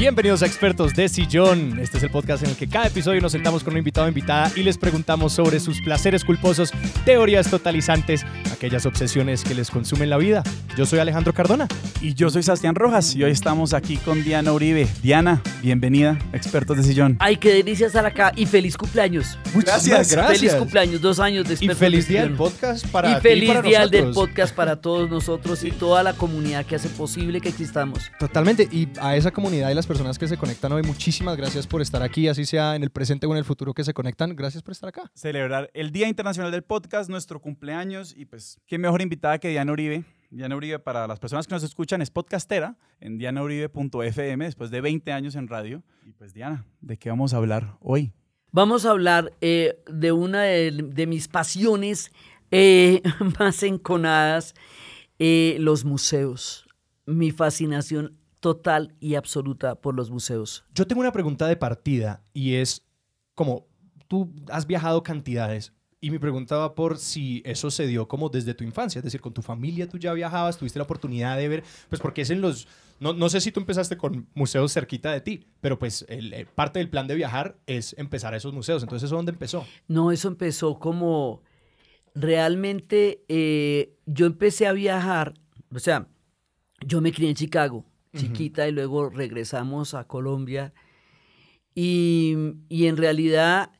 Bienvenidos 0.00 0.42
a 0.42 0.46
Expertos 0.46 0.94
de 0.94 1.10
Sillón. 1.10 1.78
Este 1.78 1.98
es 1.98 2.04
el 2.04 2.10
podcast 2.10 2.42
en 2.42 2.48
el 2.48 2.56
que 2.56 2.66
cada 2.66 2.86
episodio 2.86 3.20
nos 3.20 3.32
sentamos 3.32 3.62
con 3.62 3.74
un 3.74 3.80
invitado 3.80 4.06
o 4.06 4.08
invitada 4.08 4.50
y 4.56 4.62
les 4.62 4.78
preguntamos 4.78 5.34
sobre 5.34 5.60
sus 5.60 5.82
placeres 5.82 6.24
culposos, 6.24 6.72
teorías 7.04 7.50
totalizantes, 7.50 8.24
aquellas 8.60 8.84
obsesiones 8.84 9.42
que 9.42 9.54
les 9.54 9.70
consumen 9.70 10.10
la 10.10 10.18
vida. 10.18 10.42
Yo 10.76 10.84
soy 10.84 10.98
Alejandro 10.98 11.32
Cardona. 11.32 11.66
Y 12.02 12.12
yo 12.12 12.28
soy 12.28 12.42
Sebastián 12.42 12.74
Rojas 12.74 13.14
y 13.14 13.24
hoy 13.24 13.30
estamos 13.30 13.72
aquí 13.72 13.96
con 13.96 14.22
Diana 14.22 14.52
Uribe. 14.52 14.86
Diana, 15.02 15.42
bienvenida, 15.62 16.18
Expertos 16.34 16.76
de 16.76 16.82
Sillón. 16.82 17.16
Ay, 17.20 17.36
qué 17.36 17.54
delicia 17.54 17.86
estar 17.86 18.04
acá 18.04 18.32
y 18.36 18.44
feliz 18.46 18.76
cumpleaños. 18.76 19.38
Muchísimas 19.54 20.10
gracias. 20.10 20.40
Feliz 20.40 20.54
cumpleaños, 20.54 21.00
dos 21.00 21.20
años 21.20 21.44
de 21.44 21.52
Y 21.52 21.54
Expertos 21.54 21.78
feliz 21.78 22.06
de 22.06 22.12
día 22.12 22.22
del 22.22 22.34
podcast 22.34 22.86
para 22.88 23.10
y 23.10 23.14
ti 23.16 23.20
feliz 23.20 23.48
para 23.48 23.62
día 23.62 23.86
del 23.86 24.12
podcast 24.12 24.54
para 24.54 24.80
todos 24.80 25.10
nosotros 25.10 25.62
y 25.64 25.70
toda 25.72 26.02
la 26.02 26.14
comunidad 26.14 26.64
que 26.64 26.76
hace 26.76 26.88
posible 26.88 27.40
que 27.40 27.50
existamos. 27.50 28.10
Totalmente. 28.18 28.68
Y 28.70 28.88
a 29.00 29.16
esa 29.16 29.30
comunidad 29.30 29.70
y 29.70 29.74
las 29.74 29.86
personas 29.86 30.18
que 30.18 30.26
se 30.26 30.38
conectan 30.38 30.72
hoy, 30.72 30.82
muchísimas 30.82 31.36
gracias 31.36 31.66
por 31.66 31.82
estar 31.82 32.02
aquí, 32.02 32.28
así 32.28 32.46
sea 32.46 32.76
en 32.76 32.82
el 32.82 32.90
presente 32.90 33.26
o 33.26 33.32
en 33.32 33.38
el 33.38 33.44
futuro 33.44 33.74
que 33.74 33.84
se 33.84 33.92
conectan. 33.94 34.36
Gracias 34.36 34.62
por 34.62 34.72
estar 34.72 34.88
acá. 34.88 35.10
Celebrar 35.14 35.70
el 35.74 35.92
Día 35.92 36.08
Internacional 36.08 36.50
del 36.50 36.62
Podcast, 36.62 37.10
nuestro 37.10 37.40
cumpleaños 37.40 38.14
y 38.16 38.24
pues 38.24 38.49
qué 38.66 38.78
mejor 38.78 39.02
invitada 39.02 39.38
que 39.38 39.48
Diana 39.48 39.72
Uribe. 39.72 40.04
Diana 40.30 40.56
Uribe, 40.56 40.78
para 40.78 41.06
las 41.08 41.18
personas 41.18 41.46
que 41.46 41.54
nos 41.54 41.62
escuchan, 41.62 42.02
es 42.02 42.10
podcastera 42.10 42.76
en 43.00 43.18
dianauribe.fm 43.18 44.44
después 44.44 44.70
de 44.70 44.80
20 44.80 45.12
años 45.12 45.34
en 45.34 45.48
radio. 45.48 45.82
Y 46.06 46.12
pues 46.12 46.32
Diana, 46.32 46.64
¿de 46.80 46.96
qué 46.96 47.10
vamos 47.10 47.34
a 47.34 47.38
hablar 47.38 47.76
hoy? 47.80 48.12
Vamos 48.52 48.84
a 48.84 48.90
hablar 48.90 49.32
eh, 49.40 49.82
de 49.90 50.12
una 50.12 50.42
de, 50.42 50.70
de 50.70 51.06
mis 51.06 51.28
pasiones 51.28 52.12
eh, 52.50 53.02
más 53.38 53.62
enconadas, 53.62 54.54
eh, 55.18 55.56
los 55.60 55.84
museos. 55.84 56.66
Mi 57.06 57.30
fascinación 57.30 58.16
total 58.40 58.94
y 59.00 59.14
absoluta 59.14 59.74
por 59.74 59.94
los 59.94 60.10
museos. 60.10 60.64
Yo 60.74 60.86
tengo 60.86 61.00
una 61.00 61.12
pregunta 61.12 61.46
de 61.46 61.56
partida 61.56 62.22
y 62.32 62.54
es 62.54 62.86
como 63.34 63.66
tú 64.08 64.32
has 64.48 64.66
viajado 64.66 65.02
cantidades 65.02 65.72
y 66.00 66.10
mi 66.10 66.18
pregunta 66.18 66.56
va 66.56 66.74
por 66.74 66.96
si 66.98 67.42
eso 67.44 67.70
se 67.70 67.86
dio 67.86 68.08
como 68.08 68.28
desde 68.30 68.54
tu 68.54 68.64
infancia, 68.64 68.98
es 69.00 69.04
decir, 69.04 69.20
con 69.20 69.34
tu 69.34 69.42
familia 69.42 69.88
tú 69.88 69.98
ya 69.98 70.12
viajabas, 70.14 70.56
tuviste 70.58 70.78
la 70.78 70.84
oportunidad 70.84 71.36
de 71.36 71.48
ver, 71.48 71.64
pues 71.88 72.00
porque 72.00 72.22
es 72.22 72.30
en 72.30 72.40
los, 72.40 72.66
no, 73.00 73.12
no 73.12 73.28
sé 73.28 73.40
si 73.40 73.52
tú 73.52 73.60
empezaste 73.60 73.96
con 73.98 74.26
museos 74.34 74.72
cerquita 74.72 75.12
de 75.12 75.20
ti, 75.20 75.46
pero 75.60 75.78
pues 75.78 76.06
el- 76.08 76.32
eh, 76.32 76.46
parte 76.54 76.78
del 76.78 76.88
plan 76.88 77.06
de 77.06 77.14
viajar 77.16 77.58
es 77.66 77.94
empezar 77.98 78.32
a 78.32 78.38
esos 78.38 78.52
museos, 78.54 78.82
entonces 78.82 79.06
¿eso 79.08 79.16
dónde 79.16 79.32
empezó? 79.32 79.66
No, 79.88 80.10
eso 80.10 80.28
empezó 80.28 80.78
como 80.78 81.42
realmente 82.14 83.24
eh, 83.28 83.94
yo 84.06 84.26
empecé 84.26 84.66
a 84.66 84.72
viajar, 84.72 85.34
o 85.74 85.78
sea, 85.78 86.08
yo 86.86 87.00
me 87.00 87.12
crié 87.12 87.28
en 87.30 87.36
Chicago, 87.36 87.84
chiquita, 88.16 88.66
y 88.68 88.72
luego 88.72 89.10
regresamos 89.10 89.94
a 89.94 90.04
Colombia. 90.06 90.72
Y, 91.74 92.34
y 92.68 92.86
en 92.86 92.96
realidad 92.96 93.70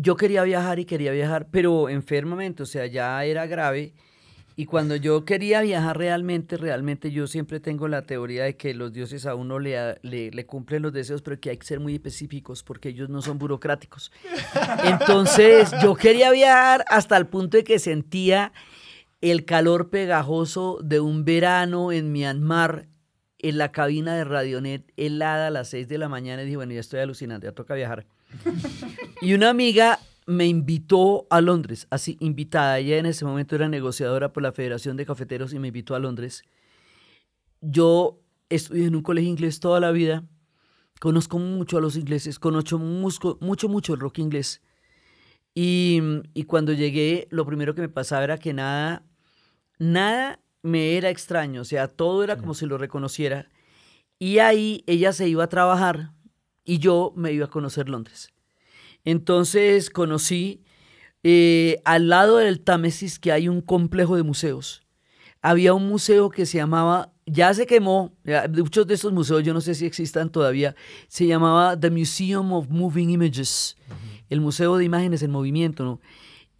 yo 0.00 0.16
quería 0.16 0.42
viajar 0.44 0.78
y 0.78 0.86
quería 0.86 1.12
viajar, 1.12 1.48
pero 1.50 1.88
enfermamente, 1.88 2.62
o 2.62 2.66
sea, 2.66 2.86
ya 2.86 3.22
era 3.24 3.46
grave. 3.46 3.92
Y 4.56 4.66
cuando 4.66 4.96
yo 4.96 5.24
quería 5.24 5.60
viajar 5.60 5.96
realmente, 5.96 6.56
realmente 6.56 7.10
yo 7.10 7.26
siempre 7.26 7.60
tengo 7.60 7.88
la 7.88 8.02
teoría 8.02 8.44
de 8.44 8.56
que 8.56 8.74
los 8.74 8.92
dioses 8.92 9.24
a 9.26 9.34
uno 9.34 9.58
le, 9.58 9.98
le, 10.02 10.30
le 10.30 10.46
cumplen 10.46 10.82
los 10.82 10.92
deseos, 10.92 11.22
pero 11.22 11.38
que 11.40 11.50
hay 11.50 11.56
que 11.56 11.66
ser 11.66 11.80
muy 11.80 11.94
específicos 11.94 12.62
porque 12.62 12.90
ellos 12.90 13.08
no 13.08 13.22
son 13.22 13.38
burocráticos. 13.38 14.10
Entonces 14.84 15.70
yo 15.82 15.94
quería 15.94 16.30
viajar 16.30 16.84
hasta 16.88 17.16
el 17.16 17.26
punto 17.26 17.56
de 17.56 17.64
que 17.64 17.78
sentía 17.78 18.52
el 19.20 19.44
calor 19.44 19.90
pegajoso 19.90 20.78
de 20.82 21.00
un 21.00 21.24
verano 21.24 21.92
en 21.92 22.10
Myanmar, 22.12 22.86
en 23.38 23.58
la 23.58 23.72
cabina 23.72 24.14
de 24.16 24.24
Radionet, 24.24 24.92
helada 24.96 25.46
a 25.46 25.50
las 25.50 25.68
6 25.68 25.88
de 25.88 25.98
la 25.98 26.08
mañana, 26.08 26.42
y 26.42 26.46
dije, 26.46 26.56
bueno, 26.56 26.72
ya 26.72 26.80
estoy 26.80 27.00
alucinando, 27.00 27.46
ya 27.46 27.52
toca 27.52 27.74
viajar. 27.74 28.06
Y 29.22 29.34
una 29.34 29.50
amiga 29.50 29.98
me 30.26 30.46
invitó 30.46 31.26
a 31.28 31.40
Londres, 31.40 31.86
así 31.90 32.16
invitada. 32.20 32.78
Ella 32.78 32.98
en 32.98 33.06
ese 33.06 33.24
momento 33.24 33.54
era 33.54 33.68
negociadora 33.68 34.32
por 34.32 34.42
la 34.42 34.52
Federación 34.52 34.96
de 34.96 35.04
Cafeteros 35.04 35.52
y 35.52 35.58
me 35.58 35.68
invitó 35.68 35.94
a 35.94 35.98
Londres. 35.98 36.44
Yo 37.60 38.20
estudié 38.48 38.86
en 38.86 38.96
un 38.96 39.02
colegio 39.02 39.30
inglés 39.30 39.60
toda 39.60 39.80
la 39.80 39.90
vida. 39.90 40.24
Conozco 41.00 41.38
mucho 41.38 41.78
a 41.78 41.80
los 41.80 41.96
ingleses, 41.96 42.38
conozco 42.38 42.78
mucho, 42.78 43.38
mucho, 43.40 43.68
mucho 43.68 43.94
el 43.94 44.00
rock 44.00 44.18
inglés. 44.18 44.62
Y, 45.54 46.00
y 46.32 46.44
cuando 46.44 46.72
llegué, 46.72 47.26
lo 47.30 47.44
primero 47.44 47.74
que 47.74 47.80
me 47.80 47.88
pasaba 47.88 48.24
era 48.24 48.38
que 48.38 48.52
nada, 48.52 49.02
nada 49.78 50.40
me 50.62 50.96
era 50.96 51.10
extraño. 51.10 51.62
O 51.62 51.64
sea, 51.64 51.88
todo 51.88 52.22
era 52.22 52.36
como 52.36 52.54
si 52.54 52.66
lo 52.66 52.78
reconociera. 52.78 53.48
Y 54.18 54.38
ahí 54.38 54.84
ella 54.86 55.12
se 55.12 55.28
iba 55.28 55.44
a 55.44 55.48
trabajar 55.48 56.12
y 56.70 56.78
yo 56.78 57.12
me 57.16 57.32
iba 57.32 57.46
a 57.46 57.50
conocer 57.50 57.88
Londres. 57.88 58.32
Entonces 59.04 59.90
conocí 59.90 60.62
eh, 61.24 61.82
al 61.84 62.08
lado 62.08 62.36
del 62.36 62.60
Támesis 62.60 63.18
que 63.18 63.32
hay 63.32 63.48
un 63.48 63.60
complejo 63.60 64.14
de 64.14 64.22
museos. 64.22 64.86
Había 65.42 65.74
un 65.74 65.88
museo 65.88 66.30
que 66.30 66.46
se 66.46 66.58
llamaba, 66.58 67.12
ya 67.26 67.52
se 67.54 67.66
quemó, 67.66 68.14
ya, 68.22 68.46
muchos 68.46 68.86
de 68.86 68.94
estos 68.94 69.12
museos 69.12 69.42
yo 69.42 69.52
no 69.52 69.60
sé 69.60 69.74
si 69.74 69.84
existan 69.84 70.30
todavía, 70.30 70.76
se 71.08 71.26
llamaba 71.26 71.76
The 71.76 71.90
Museum 71.90 72.52
of 72.52 72.68
Moving 72.68 73.10
Images, 73.10 73.76
el 74.28 74.40
Museo 74.40 74.76
de 74.76 74.84
Imágenes 74.84 75.24
en 75.24 75.32
Movimiento, 75.32 75.82
¿no? 75.82 76.00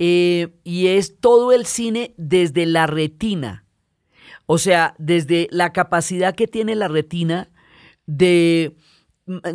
Eh, 0.00 0.48
y 0.64 0.88
es 0.88 1.20
todo 1.20 1.52
el 1.52 1.66
cine 1.66 2.14
desde 2.16 2.66
la 2.66 2.88
retina, 2.88 3.64
o 4.46 4.58
sea, 4.58 4.96
desde 4.98 5.46
la 5.52 5.72
capacidad 5.72 6.34
que 6.34 6.48
tiene 6.48 6.74
la 6.74 6.88
retina 6.88 7.48
de 8.06 8.74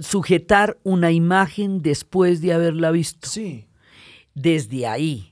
sujetar 0.01 0.77
una 0.83 1.11
imagen 1.11 1.81
después 1.81 2.41
de 2.41 2.53
haberla 2.53 2.91
visto. 2.91 3.27
Sí. 3.27 3.67
Desde 4.33 4.87
ahí, 4.87 5.31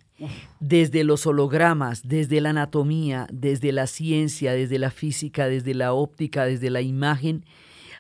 desde 0.60 1.04
los 1.04 1.26
hologramas, 1.28 2.08
desde 2.08 2.40
la 2.42 2.52
anatomía, 2.52 3.28
desde 3.32 3.72
la 3.72 3.88
ciencia, 3.88 4.54
desde 4.54 4.80
la 4.80 4.92
física, 4.92 5.48
desde 5.48 5.74
la 5.74 5.94
óptica, 5.94 6.46
desde 6.46 6.70
la 6.70 6.82
imagen, 6.82 7.46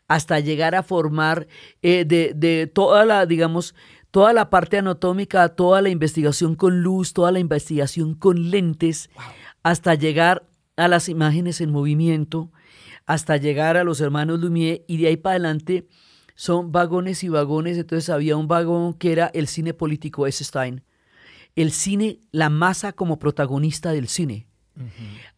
hasta 0.07 0.39
llegar 0.39 0.75
a 0.75 0.83
formar 0.83 1.47
eh, 1.81 2.05
de, 2.05 2.33
de 2.35 2.67
toda 2.67 3.05
la, 3.05 3.25
digamos, 3.25 3.75
toda 4.11 4.31
la 4.31 4.49
parte 4.49 4.77
anatómica, 4.77 5.49
toda 5.49 5.81
la 5.81 5.89
investigación 5.89 6.55
con 6.55 6.83
luz, 6.83 7.13
toda 7.13 7.31
la 7.31 7.39
investigación 7.39 8.13
con 8.13 8.51
lentes, 8.51 9.09
hasta 9.63 9.95
llegar 9.95 10.47
a 10.75 10.87
las 10.87 11.09
imágenes 11.09 11.61
en 11.61 11.71
movimiento, 11.71 12.51
hasta 13.05 13.37
llegar 13.37 13.75
a 13.75 13.83
los 13.83 14.01
hermanos 14.01 14.39
Lumière 14.39 14.83
y 14.87 14.97
de 14.97 15.07
ahí 15.07 15.17
para 15.17 15.35
adelante 15.35 15.87
son 16.35 16.71
vagones 16.71 17.23
y 17.23 17.29
vagones. 17.29 17.77
Entonces 17.77 18.09
había 18.09 18.37
un 18.37 18.47
vagón 18.47 18.93
que 18.93 19.11
era 19.11 19.27
el 19.33 19.47
cine 19.47 19.73
político. 19.73 20.25
Stein, 20.29 20.83
el 21.55 21.71
cine, 21.71 22.19
la 22.31 22.49
masa 22.49 22.93
como 22.93 23.19
protagonista 23.19 23.91
del 23.91 24.07
cine. 24.07 24.47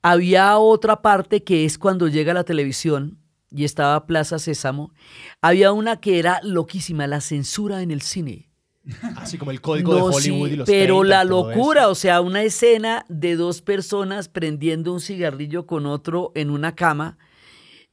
Había 0.02 0.58
otra 0.58 1.02
parte 1.02 1.44
que 1.44 1.66
es 1.66 1.78
cuando 1.78 2.08
llega 2.08 2.34
la 2.34 2.46
televisión 2.46 3.20
y 3.52 3.64
estaba 3.64 4.06
Plaza 4.06 4.40
Sésamo. 4.40 4.94
Había 5.42 5.72
una 5.72 6.00
que 6.00 6.20
era 6.20 6.40
loquísima, 6.44 7.08
la 7.08 7.22
censura 7.22 7.82
en 7.82 7.92
el 7.92 8.02
cine. 8.02 8.50
Así 9.16 9.38
como 9.38 9.52
el 9.52 9.62
código 9.62 9.96
de 9.96 10.02
Hollywood 10.02 10.48
sí, 10.48 10.54
y 10.54 10.56
los 10.58 10.68
pero 10.68 11.00
30 11.00 11.18
la 11.18 11.24
locura, 11.24 11.82
eso. 11.82 11.92
o 11.92 11.96
sea, 11.96 12.22
una 12.22 12.44
escena 12.44 13.06
de 13.10 13.36
dos 13.36 13.62
personas 13.62 14.30
prendiendo 14.30 14.94
un 14.94 15.02
cigarrillo 15.02 15.66
con 15.66 15.86
otro 15.86 16.32
en 16.36 16.50
una 16.50 16.76
cama, 16.76 17.18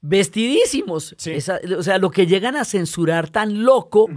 vestidísimos. 0.02 1.14
Sí. 1.16 1.30
Esa- 1.30 1.60
o 1.78 1.82
sea, 1.82 1.98
lo 1.98 2.10
que 2.10 2.26
llegan 2.26 2.56
a 2.56 2.64
censurar 2.64 3.30
tan 3.30 3.62
loco, 3.64 4.08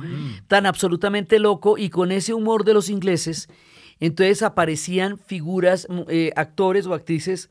tan 0.48 0.66
absolutamente 0.66 1.40
loco, 1.40 1.78
y 1.78 1.90
con 1.90 2.12
ese 2.12 2.34
humor 2.34 2.66
de 2.66 2.74
los 2.74 2.90
ingleses, 2.90 3.48
entonces 4.00 4.42
aparecían 4.44 5.18
figuras, 5.18 5.88
mm, 5.90 6.02
eh, 6.10 6.32
actores 6.36 6.86
o 6.88 6.94
actrices 6.94 7.50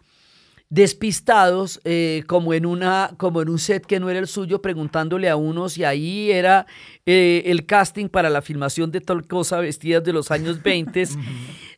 despistados 0.70 1.80
eh, 1.84 2.24
como 2.26 2.52
en 2.54 2.66
una 2.66 3.10
como 3.18 3.40
en 3.42 3.48
un 3.48 3.58
set 3.58 3.84
que 3.86 4.00
no 4.00 4.10
era 4.10 4.18
el 4.18 4.26
suyo 4.26 4.60
preguntándole 4.60 5.28
a 5.28 5.36
unos 5.36 5.78
y 5.78 5.84
ahí 5.84 6.30
era 6.32 6.66
eh, 7.06 7.42
el 7.46 7.64
casting 7.66 8.08
para 8.08 8.28
la 8.30 8.42
filmación 8.42 8.90
de 8.90 9.00
tal 9.00 9.26
cosa 9.26 9.60
vestidas 9.60 10.02
de 10.02 10.12
los 10.14 10.30
años 10.30 10.62
20 10.64 11.04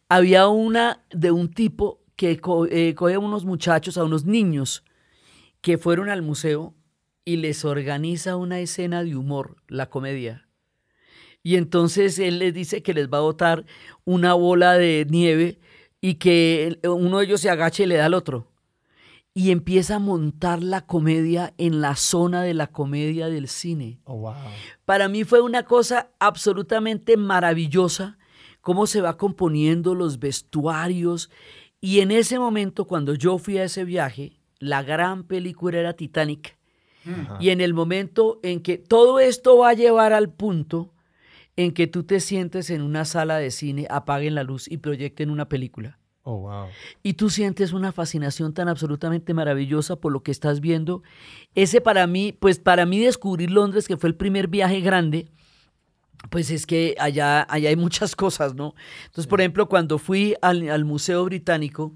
había 0.08 0.46
una 0.48 1.02
de 1.10 1.30
un 1.32 1.52
tipo 1.52 2.00
que 2.14 2.38
co- 2.38 2.66
eh, 2.66 2.94
coge 2.94 3.14
a 3.14 3.18
unos 3.18 3.44
muchachos 3.44 3.98
a 3.98 4.04
unos 4.04 4.24
niños 4.24 4.82
que 5.66 5.78
fueron 5.78 6.10
al 6.10 6.22
museo 6.22 6.76
y 7.24 7.38
les 7.38 7.64
organiza 7.64 8.36
una 8.36 8.60
escena 8.60 9.02
de 9.02 9.16
humor 9.16 9.56
la 9.66 9.90
comedia 9.90 10.46
y 11.42 11.56
entonces 11.56 12.20
él 12.20 12.38
les 12.38 12.54
dice 12.54 12.84
que 12.84 12.94
les 12.94 13.08
va 13.08 13.18
a 13.18 13.22
botar 13.22 13.64
una 14.04 14.34
bola 14.34 14.74
de 14.74 15.08
nieve 15.10 15.58
y 16.00 16.14
que 16.14 16.78
uno 16.84 17.18
de 17.18 17.24
ellos 17.24 17.40
se 17.40 17.50
agache 17.50 17.82
y 17.82 17.86
le 17.86 17.96
da 17.96 18.06
al 18.06 18.14
otro 18.14 18.52
y 19.34 19.50
empieza 19.50 19.96
a 19.96 19.98
montar 19.98 20.62
la 20.62 20.86
comedia 20.86 21.52
en 21.58 21.80
la 21.80 21.96
zona 21.96 22.44
de 22.44 22.54
la 22.54 22.68
comedia 22.68 23.28
del 23.28 23.48
cine. 23.48 23.98
Oh, 24.04 24.18
wow. 24.18 24.34
Para 24.84 25.08
mí 25.08 25.24
fue 25.24 25.40
una 25.40 25.64
cosa 25.64 26.10
absolutamente 26.20 27.16
maravillosa 27.16 28.18
cómo 28.60 28.86
se 28.86 29.00
va 29.00 29.16
componiendo 29.16 29.96
los 29.96 30.20
vestuarios 30.20 31.28
y 31.80 31.98
en 32.02 32.12
ese 32.12 32.38
momento 32.38 32.84
cuando 32.84 33.14
yo 33.14 33.38
fui 33.38 33.58
a 33.58 33.64
ese 33.64 33.82
viaje, 33.82 34.38
la 34.58 34.82
gran 34.82 35.24
película 35.24 35.78
era 35.78 35.92
Titanic 35.94 36.56
Y 37.40 37.50
en 37.50 37.60
el 37.60 37.74
momento 37.74 38.40
en 38.42 38.60
que 38.60 38.78
todo 38.78 39.20
esto 39.20 39.58
va 39.58 39.70
a 39.70 39.74
llevar 39.74 40.12
al 40.12 40.32
punto 40.32 40.92
en 41.56 41.72
que 41.72 41.86
tú 41.86 42.02
te 42.02 42.20
sientes 42.20 42.70
en 42.70 42.82
una 42.82 43.04
sala 43.04 43.38
de 43.38 43.50
cine, 43.50 43.86
apaguen 43.88 44.34
la 44.34 44.42
luz 44.42 44.70
y 44.70 44.76
proyecten 44.76 45.30
una 45.30 45.48
película. 45.48 45.98
Oh, 46.22 46.38
wow. 46.40 46.66
Y 47.02 47.14
tú 47.14 47.30
sientes 47.30 47.72
una 47.72 47.92
fascinación 47.92 48.52
tan 48.52 48.68
absolutamente 48.68 49.32
maravillosa 49.32 49.96
por 49.96 50.12
lo 50.12 50.22
que 50.22 50.32
estás 50.32 50.60
viendo. 50.60 51.02
Ese 51.54 51.80
para 51.80 52.06
mí, 52.06 52.32
pues 52.32 52.58
para 52.58 52.84
mí 52.84 52.98
descubrir 52.98 53.50
Londres, 53.50 53.86
que 53.86 53.96
fue 53.96 54.08
el 54.08 54.16
primer 54.16 54.48
viaje 54.48 54.80
grande, 54.80 55.28
pues 56.30 56.50
es 56.50 56.66
que 56.66 56.96
allá, 56.98 57.46
allá 57.48 57.68
hay 57.68 57.76
muchas 57.76 58.16
cosas, 58.16 58.54
¿no? 58.54 58.74
Entonces, 59.04 59.28
por 59.28 59.40
ejemplo, 59.40 59.68
cuando 59.68 59.98
fui 59.98 60.34
al, 60.42 60.68
al 60.68 60.84
Museo 60.84 61.24
Británico 61.24 61.94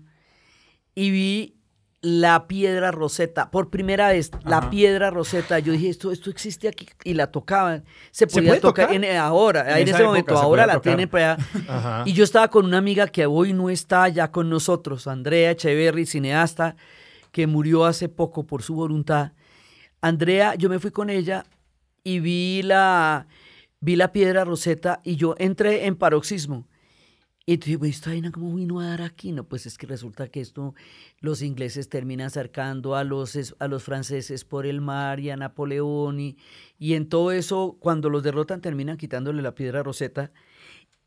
y 0.94 1.10
vi 1.10 1.59
la 2.02 2.46
piedra 2.46 2.90
roseta, 2.90 3.50
por 3.50 3.68
primera 3.68 4.08
vez, 4.08 4.30
la 4.44 4.70
piedra 4.70 5.10
roseta, 5.10 5.58
yo 5.58 5.72
dije, 5.72 5.90
esto, 5.90 6.12
esto 6.12 6.30
existe 6.30 6.66
aquí, 6.66 6.86
y 7.04 7.12
la 7.12 7.30
tocaban. 7.30 7.84
Se 8.10 8.26
¿Se 8.26 8.26
podía 8.26 8.58
tocar, 8.58 8.86
tocar? 8.88 9.04
en, 9.04 9.16
ahora, 9.18 9.78
En 9.78 9.86
ese 9.86 10.02
momento, 10.02 10.36
ahora 10.36 10.66
la 10.66 10.74
tocar. 10.74 10.94
tienen 10.94 11.08
para 11.10 11.34
allá. 11.34 11.46
Ajá. 11.68 12.02
Y 12.06 12.14
yo 12.14 12.24
estaba 12.24 12.48
con 12.48 12.64
una 12.64 12.78
amiga 12.78 13.06
que 13.08 13.26
hoy 13.26 13.52
no 13.52 13.68
está 13.68 14.08
ya 14.08 14.30
con 14.30 14.48
nosotros, 14.48 15.06
Andrea 15.06 15.50
Echeverry, 15.50 16.06
cineasta, 16.06 16.76
que 17.32 17.46
murió 17.46 17.84
hace 17.84 18.08
poco 18.08 18.46
por 18.46 18.62
su 18.62 18.74
voluntad. 18.74 19.32
Andrea, 20.00 20.54
yo 20.54 20.70
me 20.70 20.78
fui 20.78 20.90
con 20.92 21.10
ella 21.10 21.44
y 22.02 22.20
vi 22.20 22.62
la, 22.62 23.26
vi 23.80 23.96
la 23.96 24.10
piedra 24.12 24.44
roseta 24.46 25.00
y 25.04 25.16
yo 25.16 25.34
entré 25.38 25.84
en 25.84 25.96
paroxismo. 25.96 26.66
Y 27.52 27.58
tú 27.58 27.66
digo, 27.66 27.84
esta 27.84 28.10
vaina 28.10 28.30
cómo 28.30 28.54
vino 28.54 28.78
a 28.78 28.86
dar 28.86 29.02
aquí? 29.02 29.32
No, 29.32 29.42
pues 29.42 29.66
es 29.66 29.76
que 29.76 29.84
resulta 29.88 30.28
que 30.28 30.40
esto 30.40 30.72
los 31.18 31.42
ingleses 31.42 31.88
terminan 31.88 32.28
acercando 32.28 32.94
a 32.94 33.02
los, 33.02 33.36
a 33.58 33.66
los 33.66 33.82
franceses 33.82 34.44
por 34.44 34.66
el 34.66 34.80
mar 34.80 35.18
y 35.18 35.30
a 35.30 35.36
Napoleón 35.36 36.20
y, 36.20 36.36
y 36.78 36.94
en 36.94 37.08
todo 37.08 37.32
eso, 37.32 37.76
cuando 37.80 38.08
los 38.08 38.22
derrotan, 38.22 38.60
terminan 38.60 38.96
quitándole 38.96 39.42
la 39.42 39.56
piedra 39.56 39.82
roseta. 39.82 40.30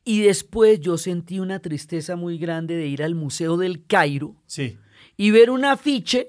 Y 0.04 0.20
después 0.24 0.82
yo 0.82 0.98
sentí 0.98 1.40
una 1.40 1.60
tristeza 1.60 2.18
muy 2.18 2.38
grande 2.38 2.76
de 2.76 2.88
ir 2.88 3.04
al 3.04 3.16
Museo 3.16 3.56
del 3.56 3.86
Cairo 3.86 4.36
Sí. 4.46 4.78
y 5.16 5.32
ver 5.32 5.50
un 5.50 5.64
afiche 5.64 6.28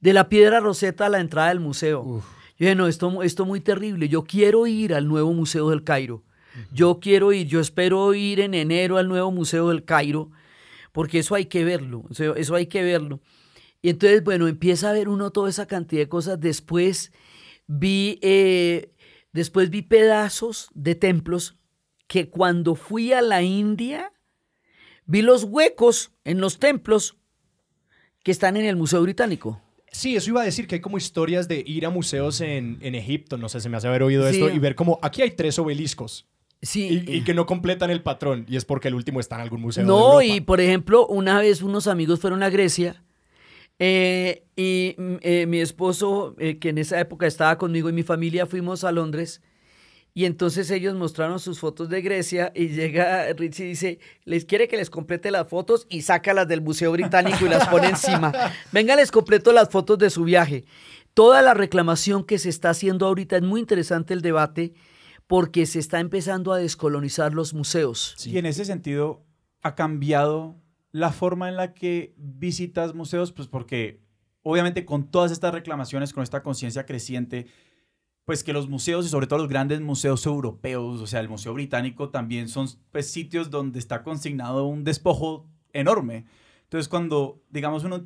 de 0.00 0.12
la 0.12 0.28
piedra 0.28 0.60
roseta 0.60 1.06
a 1.06 1.08
la 1.08 1.20
entrada 1.20 1.48
del 1.48 1.60
museo. 1.60 2.04
Yo 2.04 2.22
dije, 2.58 2.74
no, 2.74 2.88
esto, 2.88 3.22
esto 3.22 3.46
muy 3.46 3.60
terrible. 3.62 4.10
Yo 4.10 4.24
quiero 4.24 4.66
ir 4.66 4.92
al 4.92 5.08
nuevo 5.08 5.32
Museo 5.32 5.70
del 5.70 5.82
Cairo. 5.82 6.24
Yo 6.72 7.00
quiero 7.00 7.32
ir, 7.32 7.46
yo 7.46 7.60
espero 7.60 8.14
ir 8.14 8.40
en 8.40 8.54
enero 8.54 8.98
al 8.98 9.08
nuevo 9.08 9.30
Museo 9.30 9.68
del 9.68 9.84
Cairo, 9.84 10.30
porque 10.92 11.18
eso 11.18 11.34
hay 11.34 11.46
que 11.46 11.64
verlo, 11.64 12.04
eso 12.10 12.54
hay 12.54 12.66
que 12.66 12.82
verlo. 12.82 13.20
Y 13.82 13.90
entonces, 13.90 14.24
bueno, 14.24 14.48
empieza 14.48 14.90
a 14.90 14.92
ver 14.92 15.08
uno 15.08 15.30
toda 15.30 15.48
esa 15.48 15.66
cantidad 15.66 16.00
de 16.02 16.08
cosas. 16.08 16.40
Después 16.40 17.12
vi, 17.66 18.18
eh, 18.22 18.92
después 19.32 19.70
vi 19.70 19.82
pedazos 19.82 20.70
de 20.74 20.94
templos 20.94 21.56
que 22.08 22.30
cuando 22.30 22.74
fui 22.74 23.12
a 23.12 23.22
la 23.22 23.42
India, 23.42 24.12
vi 25.04 25.22
los 25.22 25.44
huecos 25.44 26.12
en 26.24 26.40
los 26.40 26.58
templos 26.58 27.16
que 28.24 28.32
están 28.32 28.56
en 28.56 28.64
el 28.64 28.76
Museo 28.76 29.02
Británico. 29.02 29.60
Sí, 29.92 30.16
eso 30.16 30.30
iba 30.30 30.42
a 30.42 30.44
decir 30.44 30.66
que 30.66 30.74
hay 30.76 30.80
como 30.80 30.98
historias 30.98 31.46
de 31.48 31.62
ir 31.66 31.86
a 31.86 31.90
museos 31.90 32.40
en, 32.40 32.78
en 32.80 32.94
Egipto, 32.94 33.38
no 33.38 33.48
sé, 33.48 33.60
se 33.60 33.68
me 33.68 33.76
hace 33.76 33.86
haber 33.88 34.02
oído 34.02 34.28
Sí. 34.28 34.36
esto, 34.36 34.50
y 34.52 34.58
ver 34.58 34.74
como 34.74 34.98
aquí 35.00 35.22
hay 35.22 35.30
tres 35.30 35.58
obeliscos 35.58 36.26
Sí. 36.66 37.04
y, 37.06 37.16
y 37.18 37.24
que 37.24 37.32
no 37.32 37.46
completan 37.46 37.90
el 37.90 38.02
patrón, 38.02 38.44
y 38.48 38.56
es 38.56 38.64
porque 38.64 38.88
el 38.88 38.94
último 38.94 39.20
está 39.20 39.36
en 39.36 39.42
algún 39.42 39.60
museo. 39.60 39.84
No, 39.84 40.20
y 40.20 40.40
por 40.40 40.60
ejemplo, 40.60 41.06
una 41.06 41.38
vez 41.38 41.62
unos 41.62 41.86
amigos 41.86 42.20
fueron 42.20 42.42
a 42.42 42.50
Grecia 42.50 43.02
eh, 43.78 44.44
y 44.56 44.94
mm, 44.96 45.14
eh, 45.20 45.46
mi 45.46 45.60
esposo, 45.60 46.34
eh, 46.38 46.58
que 46.58 46.70
en 46.70 46.78
esa 46.78 46.98
época 46.98 47.26
estaba 47.26 47.58
conmigo 47.58 47.88
y 47.88 47.92
mi 47.92 48.02
familia, 48.02 48.46
fuimos 48.46 48.84
a 48.84 48.92
Londres 48.92 49.42
y 50.14 50.24
entonces 50.24 50.70
ellos 50.70 50.94
mostraron 50.94 51.38
sus 51.38 51.60
fotos 51.60 51.90
de 51.90 52.00
Grecia 52.00 52.50
y 52.54 52.68
llega 52.68 53.30
Richie 53.34 53.66
y 53.66 53.68
dice, 53.68 53.98
les 54.24 54.46
quiere 54.46 54.66
que 54.66 54.78
les 54.78 54.88
complete 54.88 55.30
las 55.30 55.46
fotos 55.46 55.86
y 55.90 56.02
saca 56.02 56.32
las 56.32 56.48
del 56.48 56.62
Museo 56.62 56.90
Británico 56.92 57.44
y 57.44 57.50
las 57.50 57.68
pone 57.68 57.88
encima. 57.88 58.32
Venga, 58.72 58.96
les 58.96 59.10
completo 59.10 59.52
las 59.52 59.68
fotos 59.68 59.98
de 59.98 60.08
su 60.08 60.24
viaje. 60.24 60.64
Toda 61.12 61.42
la 61.42 61.52
reclamación 61.52 62.24
que 62.24 62.38
se 62.38 62.48
está 62.48 62.70
haciendo 62.70 63.06
ahorita 63.06 63.36
es 63.36 63.42
muy 63.42 63.60
interesante 63.60 64.14
el 64.14 64.22
debate 64.22 64.72
porque 65.26 65.66
se 65.66 65.78
está 65.78 66.00
empezando 66.00 66.52
a 66.52 66.58
descolonizar 66.58 67.34
los 67.34 67.54
museos. 67.54 68.14
Sí. 68.16 68.30
Y 68.30 68.38
en 68.38 68.46
ese 68.46 68.64
sentido, 68.64 69.24
¿ha 69.62 69.74
cambiado 69.74 70.60
la 70.92 71.12
forma 71.12 71.48
en 71.48 71.56
la 71.56 71.74
que 71.74 72.14
visitas 72.16 72.94
museos? 72.94 73.32
Pues 73.32 73.48
porque 73.48 74.00
obviamente 74.42 74.84
con 74.84 75.10
todas 75.10 75.32
estas 75.32 75.52
reclamaciones, 75.52 76.12
con 76.12 76.22
esta 76.22 76.42
conciencia 76.42 76.86
creciente, 76.86 77.46
pues 78.24 78.42
que 78.42 78.52
los 78.52 78.68
museos 78.68 79.06
y 79.06 79.08
sobre 79.08 79.28
todo 79.28 79.38
los 79.38 79.48
grandes 79.48 79.80
museos 79.80 80.26
europeos, 80.26 81.00
o 81.00 81.06
sea, 81.06 81.20
el 81.20 81.28
Museo 81.28 81.54
Británico 81.54 82.10
también 82.10 82.48
son 82.48 82.68
pues, 82.90 83.10
sitios 83.10 83.50
donde 83.50 83.78
está 83.78 84.02
consignado 84.02 84.66
un 84.66 84.84
despojo 84.84 85.48
enorme. 85.72 86.26
Entonces, 86.64 86.88
cuando, 86.88 87.40
digamos, 87.50 87.84
uno 87.84 88.04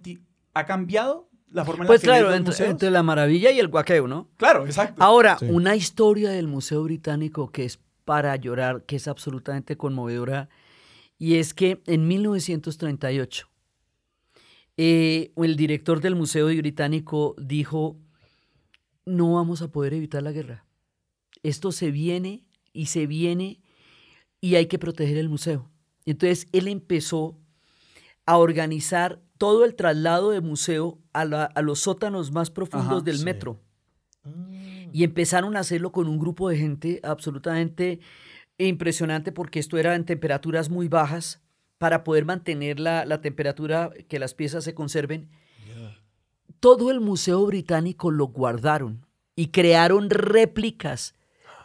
ha 0.52 0.66
cambiado 0.66 1.29
la 1.50 1.64
forma 1.64 1.84
en 1.84 1.86
Pues 1.88 2.04
la 2.04 2.14
que 2.14 2.20
claro, 2.20 2.34
entre, 2.70 2.90
la 2.90 3.02
maravilla 3.02 3.50
y 3.50 3.58
el 3.58 3.68
guaqueo, 3.68 4.06
¿no? 4.06 4.28
Claro, 4.36 4.64
exacto. 4.66 5.02
Ahora, 5.02 5.38
Sí. 5.38 5.46
una 5.50 5.74
historia 5.76 6.30
del 6.30 6.46
Museo 6.46 6.82
Británico 6.82 7.50
que 7.50 7.64
es 7.64 7.78
para 8.04 8.34
llorar, 8.36 8.84
que 8.84 8.96
es 8.96 9.08
absolutamente 9.08 9.76
conmovedora, 9.76 10.48
y 11.18 11.36
es 11.36 11.52
que 11.54 11.82
en 11.86 12.08
1938 12.08 13.48
eh, 14.76 15.32
el 15.36 15.56
director 15.56 16.00
del 16.00 16.14
Museo 16.14 16.46
Británico 16.46 17.34
dijo, 17.38 17.96
no 19.04 19.34
vamos 19.34 19.60
a 19.62 19.70
poder 19.70 19.92
evitar 19.94 20.22
la 20.22 20.32
guerra. 20.32 20.64
Esto 21.42 21.72
se 21.72 21.90
viene 21.90 22.44
y 22.72 22.86
se 22.86 23.06
viene 23.06 23.60
y 24.40 24.54
hay 24.54 24.66
que 24.66 24.78
proteger 24.78 25.18
el 25.18 25.28
museo. 25.28 25.68
Entonces 26.06 26.48
él 26.52 26.68
empezó 26.68 27.36
a 28.24 28.38
organizar 28.38 29.20
todo 29.40 29.64
el 29.64 29.74
traslado 29.74 30.32
de 30.32 30.42
museo 30.42 30.98
a, 31.14 31.24
la- 31.24 31.46
a 31.46 31.62
los 31.62 31.80
sótanos 31.80 32.30
más 32.30 32.50
profundos 32.50 32.88
Ajá, 32.98 33.00
del 33.00 33.16
sí. 33.20 33.24
metro. 33.24 33.58
Mm. 34.22 34.90
Y 34.92 35.02
empezaron 35.02 35.56
a 35.56 35.60
hacerlo 35.60 35.92
con 35.92 36.08
un 36.08 36.18
grupo 36.18 36.50
de 36.50 36.58
gente 36.58 37.00
absolutamente 37.02 38.00
impresionante 38.58 39.32
porque 39.32 39.58
esto 39.58 39.78
era 39.78 39.94
en 39.94 40.04
temperaturas 40.04 40.68
muy 40.68 40.88
bajas 40.88 41.40
para 41.78 42.04
poder 42.04 42.26
mantener 42.26 42.78
la, 42.80 43.06
la 43.06 43.22
temperatura, 43.22 43.90
que 44.08 44.18
las 44.18 44.34
piezas 44.34 44.62
se 44.62 44.74
conserven. 44.74 45.30
Todo 46.60 46.90
el 46.90 47.00
Museo 47.00 47.46
Británico 47.46 48.10
lo 48.10 48.26
guardaron 48.26 49.06
y 49.36 49.46
crearon 49.46 50.10
réplicas 50.10 51.14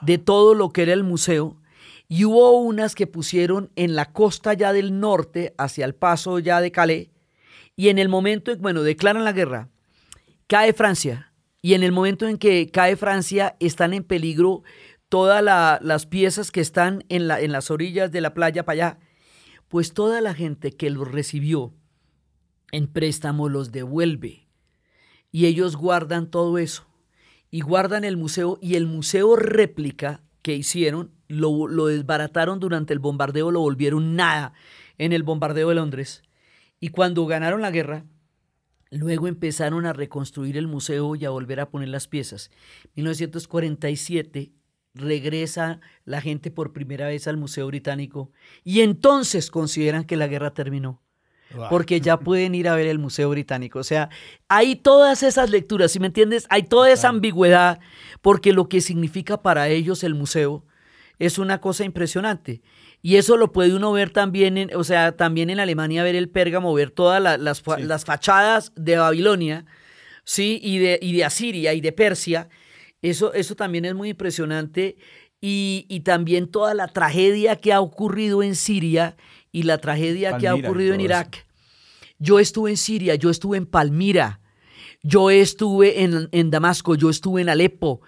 de 0.01 0.17
todo 0.17 0.53
lo 0.53 0.69
que 0.69 0.83
era 0.83 0.93
el 0.93 1.03
museo. 1.03 1.57
Y 2.07 2.23
hubo 2.23 2.57
unas 2.61 2.95
que 2.95 3.05
pusieron 3.07 3.69
en 3.75 3.95
la 3.95 4.13
costa 4.13 4.53
ya 4.53 4.71
del 4.71 5.01
norte, 5.01 5.53
hacia 5.57 5.83
el 5.83 5.93
paso 5.95 6.39
ya 6.39 6.61
de 6.61 6.71
Calais. 6.71 7.09
Y 7.75 7.89
en 7.89 7.99
el 7.99 8.09
momento, 8.09 8.51
en- 8.51 8.61
bueno, 8.61 8.83
declaran 8.83 9.23
la 9.23 9.33
guerra, 9.33 9.69
cae 10.47 10.73
Francia. 10.73 11.33
Y 11.61 11.73
en 11.73 11.83
el 11.83 11.91
momento 11.91 12.27
en 12.27 12.37
que 12.37 12.69
cae 12.71 12.95
Francia, 12.95 13.55
están 13.59 13.93
en 13.93 14.03
peligro 14.03 14.63
todas 15.09 15.43
la- 15.43 15.79
las 15.81 16.05
piezas 16.05 16.51
que 16.51 16.61
están 16.61 17.03
en, 17.09 17.27
la, 17.27 17.41
en 17.41 17.51
las 17.51 17.71
orillas 17.71 18.11
de 18.11 18.21
la 18.21 18.33
playa 18.33 18.63
para 18.65 18.73
allá. 18.73 18.99
Pues 19.67 19.93
toda 19.93 20.21
la 20.21 20.33
gente 20.33 20.71
que 20.71 20.89
los 20.89 21.11
recibió 21.11 21.73
en 22.71 22.87
préstamo 22.87 23.49
los 23.49 23.71
devuelve. 23.71 24.47
Y 25.31 25.47
ellos 25.47 25.75
guardan 25.75 26.29
todo 26.29 26.57
eso. 26.57 26.85
Y 27.49 27.61
guardan 27.61 28.03
el 28.05 28.15
museo. 28.15 28.57
Y 28.61 28.75
el 28.75 28.85
museo 28.85 29.35
réplica 29.35 30.21
que 30.41 30.53
hicieron, 30.53 31.11
lo 31.27 31.87
desbarataron 31.87 32.59
durante 32.59 32.93
el 32.93 32.99
bombardeo, 32.99 33.49
lo 33.51 33.59
volvieron 33.61 34.15
nada 34.15 34.53
en 34.99 35.11
el 35.13 35.23
bombardeo 35.23 35.69
de 35.69 35.75
Londres. 35.75 36.21
Y 36.85 36.89
cuando 36.89 37.25
ganaron 37.25 37.63
la 37.63 37.71
guerra, 37.71 38.05
Luego 38.91 39.27
empezaron 39.27 39.87
a 39.87 39.93
reconstruir 39.93 40.55
el 40.55 40.67
museo 40.67 41.15
y 41.15 41.25
a 41.25 41.31
volver 41.31 41.59
a 41.59 41.69
poner 41.69 41.89
las 41.89 42.07
piezas. 42.07 42.51
1947 42.93 44.51
regresa 44.93 45.81
la 46.05 46.21
gente 46.21 46.51
por 46.51 46.71
primera 46.71 47.07
vez 47.07 47.27
al 47.27 47.37
Museo 47.37 47.65
Británico 47.65 48.31
y 48.63 48.81
entonces 48.81 49.49
consideran 49.49 50.03
que 50.05 50.15
la 50.15 50.27
guerra 50.27 50.53
terminó 50.53 51.01
Wow. 51.55 51.69
porque 51.69 51.99
ya 51.99 52.17
pueden 52.29 52.53
ir 52.53 52.69
a 52.69 52.75
ver 52.75 52.85
el 52.85 52.99
Museo 52.99 53.31
Británico. 53.31 53.79
O 53.79 53.83
sea, 53.83 54.09
hay 54.47 54.75
todas 54.75 55.23
esas 55.23 55.49
lecturas, 55.49 55.91
¿sí 55.91 55.99
me 55.99 56.07
entiendes? 56.07 56.45
Hay 56.49 56.63
toda 56.63 56.91
esa 56.91 57.09
ambigüedad 57.09 57.79
porque 58.21 58.53
lo 58.53 58.69
que 58.69 58.81
significa 58.81 59.41
para 59.41 59.67
ellos 59.67 60.03
el 60.03 60.13
museo 60.13 60.63
es 61.17 61.39
una 61.39 61.59
cosa 61.59 61.83
impresionante. 61.83 62.61
Y 63.07 63.17
eso 63.17 63.37
lo 63.37 63.51
puede 63.51 63.75
uno 63.75 63.91
ver 63.91 64.09
también, 64.09 64.57
en, 64.57 64.75
o 64.75 64.83
sea, 64.83 65.15
también 65.15 65.51
en 65.51 65.59
Alemania, 65.59 66.01
ver 66.01 66.15
el 66.15 66.27
Pérgamo, 66.27 66.73
ver 66.73 66.89
todas 66.89 67.21
la- 67.21 67.37
las, 67.37 67.59
Sí. 67.59 67.83
las 67.83 68.03
fachadas 68.03 68.71
de 68.75 68.97
Babilonia, 68.97 69.65
¿sí? 70.23 70.59
Y 70.63 70.79
de, 70.79 70.97
y 70.99 71.13
de 71.15 71.23
Asiria 71.23 71.75
y 71.75 71.81
de 71.81 71.91
Persia. 71.91 72.49
Eso, 73.03 73.31
eso 73.35 73.55
también 73.55 73.85
es 73.85 73.93
muy 73.93 74.09
impresionante. 74.09 74.97
Y, 75.39 75.85
y 75.87 75.99
también 75.99 76.47
toda 76.47 76.73
la 76.73 76.87
tragedia 76.87 77.57
que 77.57 77.73
ha 77.73 77.79
ocurrido 77.79 78.41
en 78.41 78.55
Siria 78.55 79.15
y 79.51 79.61
la 79.63 79.77
tragedia 79.77 80.37
que 80.39 80.47
ha 80.47 80.55
ocurrido 80.55 80.95
en 80.95 81.01
eso. 81.01 81.05
Irak. 81.05 81.45
Yo 82.17 82.39
estuve 82.39 82.71
en 82.71 82.77
Siria, 82.77 83.13
yo 83.13 83.29
estuve 83.29 83.57
en 83.57 83.67
Palmira. 83.67 84.39
Yo 85.03 85.29
estuve 85.29 86.01
en, 86.01 86.27
en 86.31 86.49
Damasco, 86.49 86.95
yo 86.95 87.11
estuve 87.11 87.41
en 87.43 87.49
Alepo. 87.49 88.01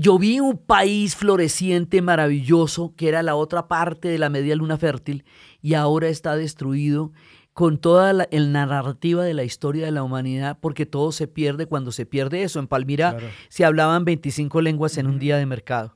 Yo 0.00 0.16
vi 0.16 0.38
un 0.38 0.56
país 0.58 1.16
floreciente, 1.16 2.02
maravilloso, 2.02 2.94
que 2.96 3.08
era 3.08 3.24
la 3.24 3.34
otra 3.34 3.66
parte 3.66 4.06
de 4.06 4.18
la 4.18 4.28
media 4.28 4.54
luna 4.54 4.78
fértil, 4.78 5.24
y 5.60 5.74
ahora 5.74 6.06
está 6.06 6.36
destruido 6.36 7.10
con 7.52 7.78
toda 7.78 8.12
la 8.12 8.28
el 8.30 8.52
narrativa 8.52 9.24
de 9.24 9.34
la 9.34 9.42
historia 9.42 9.86
de 9.86 9.90
la 9.90 10.04
humanidad, 10.04 10.58
porque 10.60 10.86
todo 10.86 11.10
se 11.10 11.26
pierde 11.26 11.66
cuando 11.66 11.90
se 11.90 12.06
pierde 12.06 12.44
eso. 12.44 12.60
En 12.60 12.68
Palmira 12.68 13.16
Claro. 13.16 13.26
se 13.48 13.64
hablaban 13.64 14.04
25 14.04 14.60
lenguas 14.60 14.98
en 14.98 15.08
un 15.08 15.18
día 15.18 15.36
de 15.36 15.46
mercado. 15.46 15.92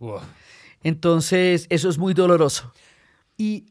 Entonces, 0.83 1.67
eso 1.69 1.89
es 1.89 1.97
muy 1.97 2.13
doloroso. 2.13 2.73
Y 3.37 3.67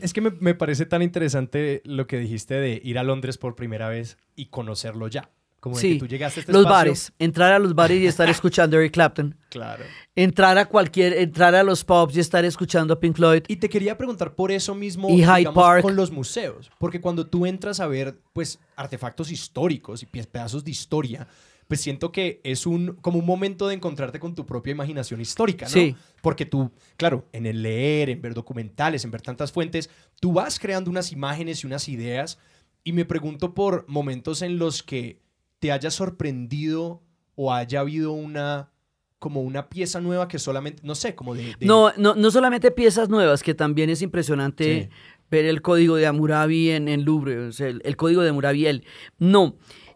es 0.00 0.12
que 0.12 0.20
me, 0.20 0.30
me 0.38 0.54
parece 0.54 0.86
tan 0.86 1.02
interesante 1.02 1.82
lo 1.84 2.06
que 2.06 2.18
dijiste 2.18 2.54
de 2.54 2.80
ir 2.84 2.96
a 2.96 3.02
Londres 3.02 3.38
por 3.38 3.56
primera 3.56 3.88
vez 3.88 4.18
y 4.36 4.46
conocerlo 4.46 5.08
ya. 5.08 5.32
Como 5.62 5.76
de 5.76 5.80
Sí, 5.80 5.92
que 5.92 5.98
tú 6.00 6.06
llegaste 6.08 6.40
a 6.40 6.42
este 6.42 6.52
los 6.52 6.62
espacio- 6.62 6.74
bares, 6.76 7.12
entrar 7.20 7.52
a 7.52 7.58
los 7.60 7.72
bares 7.72 8.00
y 8.00 8.06
estar 8.08 8.28
escuchando 8.50 8.76
a 8.76 8.80
Eric 8.80 8.94
Clapton, 8.94 9.36
Claro. 9.48 9.84
entrar 10.16 10.58
a 10.58 10.66
cualquier, 10.66 11.12
entrar 11.12 11.54
a 11.54 11.62
los 11.62 11.84
pubs 11.84 12.16
y 12.16 12.20
estar 12.20 12.44
escuchando 12.44 12.94
a 12.94 12.98
Pink 12.98 13.14
Floyd. 13.14 13.44
Y 13.46 13.56
te 13.56 13.68
quería 13.68 13.96
preguntar 13.96 14.34
por 14.34 14.50
eso 14.50 14.74
mismo 14.74 15.08
Y 15.08 15.18
Hyde 15.22 15.36
digamos, 15.38 15.62
Park. 15.62 15.82
con 15.82 15.94
los 15.94 16.10
museos, 16.10 16.68
porque 16.80 17.00
cuando 17.00 17.28
tú 17.28 17.46
entras 17.46 17.78
a 17.78 17.86
ver 17.86 18.18
pues 18.32 18.58
artefactos 18.74 19.30
históricos 19.30 20.02
y 20.02 20.06
pedazos 20.06 20.64
de 20.64 20.72
historia, 20.72 21.28
pues 21.68 21.80
siento 21.80 22.10
que 22.10 22.40
es 22.42 22.66
un 22.66 22.96
como 23.00 23.20
un 23.20 23.24
momento 23.24 23.68
de 23.68 23.74
encontrarte 23.76 24.18
con 24.18 24.34
tu 24.34 24.44
propia 24.44 24.72
imaginación 24.72 25.20
histórica, 25.20 25.66
¿no? 25.66 25.70
Sí. 25.70 25.94
Porque 26.22 26.44
tú, 26.44 26.72
claro, 26.96 27.28
en 27.32 27.46
el 27.46 27.62
leer, 27.62 28.10
en 28.10 28.20
ver 28.20 28.34
documentales, 28.34 29.04
en 29.04 29.12
ver 29.12 29.22
tantas 29.22 29.52
fuentes, 29.52 29.88
tú 30.18 30.32
vas 30.32 30.58
creando 30.58 30.90
unas 30.90 31.12
imágenes 31.12 31.62
y 31.62 31.68
unas 31.68 31.88
ideas 31.88 32.38
y 32.82 32.90
me 32.92 33.04
pregunto 33.04 33.54
por 33.54 33.84
momentos 33.88 34.42
en 34.42 34.58
los 34.58 34.82
que 34.82 35.22
te 35.62 35.70
haya 35.70 35.92
sorprendido 35.92 37.04
o 37.36 37.52
haya 37.52 37.78
habido 37.80 38.10
una 38.10 38.72
como 39.20 39.42
una 39.42 39.68
pieza 39.68 40.00
nueva 40.00 40.26
que 40.26 40.40
solamente, 40.40 40.82
no 40.84 40.96
sé, 40.96 41.14
como 41.14 41.36
de... 41.36 41.54
de- 41.56 41.66
No, 41.66 41.92
no, 41.96 42.16
no 42.16 42.30
solamente 42.32 42.72
piezas 42.72 43.08
nuevas, 43.08 43.44
que 43.44 43.54
también 43.54 43.88
es 43.88 44.02
impresionante 44.02 44.64
Sí. 44.82 44.88
ver 45.30 45.44
el 45.44 45.62
código 45.62 45.94
de 45.94 46.08
Hammurabi 46.08 46.70
en, 46.70 46.88
en 46.88 47.04
Louvre, 47.04 47.38
o 47.46 47.52
sea, 47.52 47.68
el, 47.68 47.80
el 47.84 47.94
código 47.96 48.22
de 48.22 48.30
Hammurabi. 48.30 48.66
El, 48.66 48.84
no, 49.20 49.54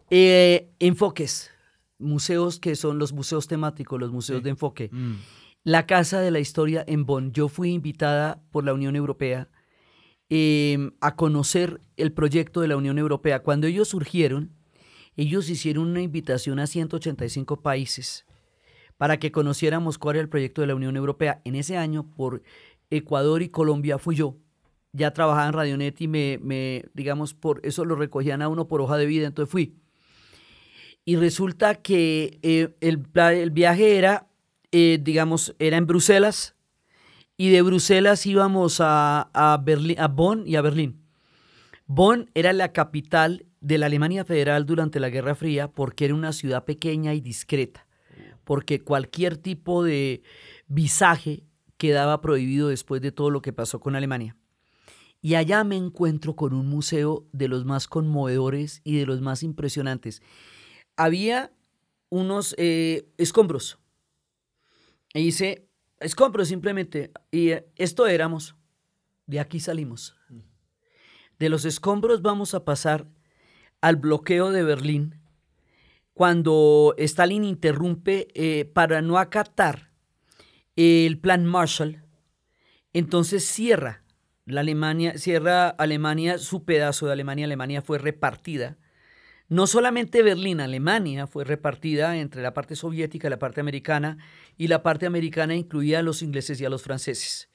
eh, 0.09 0.69
enfoques, 0.79 1.51
museos 1.99 2.61
que 2.61 2.77
son 2.77 2.99
los 2.99 3.11
museos 3.11 3.47
temáticos, 3.47 3.99
los 3.99 4.13
museos 4.13 4.39
Sí. 4.39 4.43
de 4.45 4.49
enfoque. 4.51 4.89
Mm. 4.93 5.15
La 5.65 5.85
Casa 5.85 6.21
de 6.21 6.31
la 6.31 6.39
Historia 6.39 6.85
en 6.87 7.05
Bonn. 7.05 7.33
Yo 7.33 7.49
fui 7.49 7.73
invitada 7.73 8.41
por 8.51 8.63
la 8.63 8.73
Unión 8.73 8.95
Europea 8.95 9.49
eh, 10.29 10.91
a 11.01 11.17
conocer 11.17 11.81
el 11.97 12.13
proyecto 12.13 12.61
de 12.61 12.69
la 12.69 12.77
Unión 12.77 12.97
Europea. 12.97 13.43
Cuando 13.43 13.67
ellos 13.67 13.89
surgieron, 13.89 14.51
ellos 15.17 15.49
hicieron 15.49 15.87
una 15.87 16.01
invitación 16.01 16.59
a 16.59 16.67
185 16.67 17.61
países 17.61 18.25
para 18.97 19.17
que 19.17 19.31
conociéramos 19.31 19.97
cuál 19.97 20.15
era 20.15 20.23
el 20.23 20.29
proyecto 20.29 20.61
de 20.61 20.67
la 20.67 20.75
Unión 20.75 20.95
Europea. 20.95 21.41
En 21.43 21.55
ese 21.55 21.75
año, 21.75 22.05
por 22.15 22.43
Ecuador 22.91 23.41
y 23.41 23.49
Colombia, 23.49 23.97
fui 23.97 24.15
yo. 24.15 24.37
Ya 24.93 25.11
trabajaba 25.11 25.47
en 25.47 25.53
Radionet 25.53 25.99
y 26.01 26.07
me, 26.07 26.85
digamos, 26.93 27.33
por 27.33 27.59
eso 27.63 27.83
lo 27.83 27.95
recogían 27.95 28.41
a 28.41 28.47
uno 28.47 28.67
por 28.67 28.79
hoja 28.79 28.97
de 28.97 29.07
vida, 29.07 29.27
entonces 29.27 29.51
fui. 29.51 29.75
Y 31.03 31.15
resulta 31.15 31.75
que 31.75 32.39
eh, 32.43 32.75
el, 32.79 32.97
viaje 33.51 33.97
era, 33.97 34.27
eh, 34.71 34.99
digamos, 35.01 35.55
era 35.57 35.77
en 35.77 35.87
Bruselas 35.87 36.55
y 37.37 37.49
de 37.49 37.61
Bruselas 37.63 38.25
íbamos 38.25 38.79
a 38.81 39.29
Bonn 40.11 40.47
y 40.47 40.55
a 40.55 40.61
Berlín. 40.61 41.01
Bonn 41.87 42.29
era 42.33 42.51
la 42.53 42.73
capital 42.73 43.46
de 43.61 43.77
la 43.77 43.87
Alemania 43.87 44.25
Federal 44.25 44.65
durante 44.65 44.99
la 44.99 45.09
Guerra 45.09 45.35
Fría 45.35 45.69
porque 45.69 46.05
era 46.05 46.15
una 46.15 46.33
ciudad 46.33 46.65
pequeña 46.65 47.13
y 47.13 47.21
discreta, 47.21 47.87
porque 48.43 48.81
cualquier 48.81 49.37
tipo 49.37 49.83
de 49.83 50.21
visaje 50.67 51.43
quedaba 51.77 52.21
prohibido 52.21 52.69
después 52.69 53.01
de 53.01 53.11
todo 53.11 53.29
lo 53.29 53.41
que 53.41 53.53
pasó 53.53 53.79
con 53.79 53.95
Alemania. 53.95 54.35
Y 55.21 55.35
allá 55.35 55.63
me 55.63 55.75
encuentro 55.75 56.35
con 56.35 56.53
un 56.53 56.67
museo 56.67 57.27
de 57.31 57.47
los 57.47 57.65
más 57.65 57.87
conmovedores 57.87 58.81
y 58.83 58.97
de 58.97 59.05
los 59.05 59.21
más 59.21 59.43
impresionantes. 59.43 60.21
Había 60.95 61.51
unos 62.09 62.55
eh, 62.57 63.09
escombros. 63.17 63.79
Y 65.13 65.23
dice, 65.23 65.67
escombros 65.99 66.47
simplemente. 66.47 67.11
Y 67.31 67.49
eh, 67.49 67.67
esto 67.75 68.07
éramos. 68.07 68.55
De 69.25 69.39
aquí 69.39 69.59
salimos. 69.59 70.15
De 71.39 71.49
los 71.49 71.65
escombros 71.65 72.21
vamos 72.21 72.53
a 72.53 72.63
pasar 72.63 73.07
al 73.81 73.95
bloqueo 73.97 74.51
de 74.51 74.63
Berlín 74.63 75.15
cuando 76.17 76.95
Stalin 76.97 77.43
interrumpe 77.43 78.27
eh, 78.33 78.65
para 78.65 79.03
no 79.03 79.19
acatar 79.19 79.91
el 80.75 81.19
plan 81.19 81.45
Marshall. 81.45 82.03
Entonces 82.91 83.45
cierra 83.45 84.03
la 84.45 84.61
Alemania, 84.61 85.19
cierra 85.19 85.69
Alemania 85.69 86.39
su 86.39 86.65
pedazo 86.65 87.05
de 87.05 87.11
Alemania. 87.11 87.45
Alemania 87.45 87.83
fue 87.83 87.99
repartida. 87.99 88.77
No 89.47 89.67
solamente 89.67 90.23
Berlín, 90.23 90.59
Alemania 90.59 91.27
fue 91.27 91.45
repartida 91.45 92.17
entre 92.17 92.41
la 92.41 92.53
parte 92.53 92.75
soviética 92.75 93.27
y 93.27 93.29
la 93.29 93.39
parte 93.39 93.61
americana, 93.61 94.17
y 94.57 94.67
la 94.67 94.81
parte 94.81 95.05
americana 95.05 95.55
incluía 95.55 95.99
a 95.99 96.03
los 96.03 96.23
ingleses 96.23 96.59
y 96.59 96.65
a 96.65 96.69
los 96.69 96.81
franceses. 96.81 97.49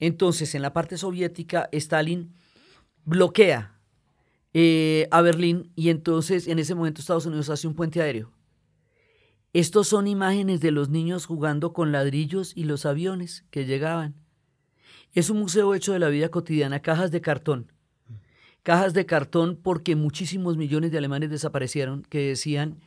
Entonces, 0.00 0.54
en 0.54 0.62
la 0.62 0.72
parte 0.72 0.96
soviética, 0.96 1.68
Stalin 1.72 2.34
bloquea 3.04 3.77
eh, 4.60 5.06
a 5.12 5.22
Berlín 5.22 5.70
y 5.76 5.88
entonces 5.88 6.48
en 6.48 6.58
ese 6.58 6.74
momento 6.74 7.00
Estados 7.00 7.26
Unidos 7.26 7.48
hace 7.48 7.68
un 7.68 7.76
puente 7.76 8.02
aéreo. 8.02 8.32
Estos 9.52 9.86
son 9.86 10.08
imágenes 10.08 10.60
de 10.60 10.72
los 10.72 10.88
niños 10.88 11.26
jugando 11.26 11.72
con 11.72 11.92
ladrillos 11.92 12.56
y 12.56 12.64
los 12.64 12.84
aviones 12.84 13.44
que 13.52 13.66
llegaban. 13.66 14.16
Es 15.12 15.30
un 15.30 15.38
museo 15.38 15.76
hecho 15.76 15.92
de 15.92 16.00
la 16.00 16.08
vida 16.08 16.30
cotidiana, 16.30 16.82
cajas 16.82 17.12
de 17.12 17.20
cartón. 17.20 17.70
Cajas 18.64 18.94
de 18.94 19.06
cartón 19.06 19.60
porque 19.62 19.94
muchísimos 19.94 20.56
millones 20.56 20.90
de 20.90 20.98
alemanes 20.98 21.30
desaparecieron 21.30 22.02
que 22.02 22.26
decían, 22.26 22.80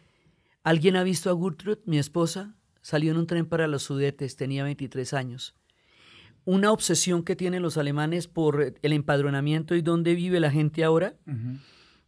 ¿alguien 0.64 0.98
ha 0.98 1.04
visto 1.04 1.32
a 1.32 1.42
Gertrude, 1.42 1.80
mi 1.86 2.00
esposa? 2.00 2.54
Salió 2.82 3.14
en 3.14 3.18
un 3.18 3.28
tren 3.28 3.46
para 3.46 3.68
los 3.68 3.84
Sudetes, 3.84 4.36
tenía 4.36 4.66
23 4.66 5.14
años. 5.14 5.56
Una 6.44 6.72
obsesión 6.72 7.24
que 7.24 7.36
tienen 7.36 7.62
los 7.62 7.78
alemanes 7.78 8.28
por 8.28 8.74
el 8.82 8.94
empadronamiento 8.94 9.76
y 9.76 9.82
dónde 9.82 10.16
vive 10.16 10.40
la 10.40 10.52
gente 10.52 10.84
ahora 10.84 11.16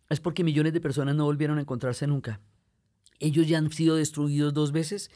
es 0.10 0.20
porque 0.20 0.44
millones 0.44 0.74
de 0.74 0.82
personas 0.82 1.16
no 1.16 1.26
volvieron 1.26 1.58
a 1.58 1.62
encontrarse 1.62 2.08
nunca. 2.08 2.42
Ellos 3.20 3.48
ya 3.48 3.58
han 3.58 3.72
sido 3.72 3.96
destruidos 3.96 4.54
dos 4.54 4.72
veces. 4.72 5.12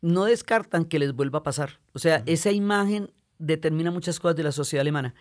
No 0.00 0.24
descartan 0.24 0.84
que 0.84 0.98
les 0.98 1.12
vuelva 1.12 1.40
a 1.40 1.42
pasar. 1.42 1.80
O 1.92 1.98
sea, 1.98 2.22
esa 2.26 2.50
imagen 2.50 3.10
determina 3.38 3.90
muchas 3.90 4.20
cosas 4.20 4.36
de 4.36 4.42
la 4.42 4.52
sociedad 4.52 4.82
alemana. 4.82 5.14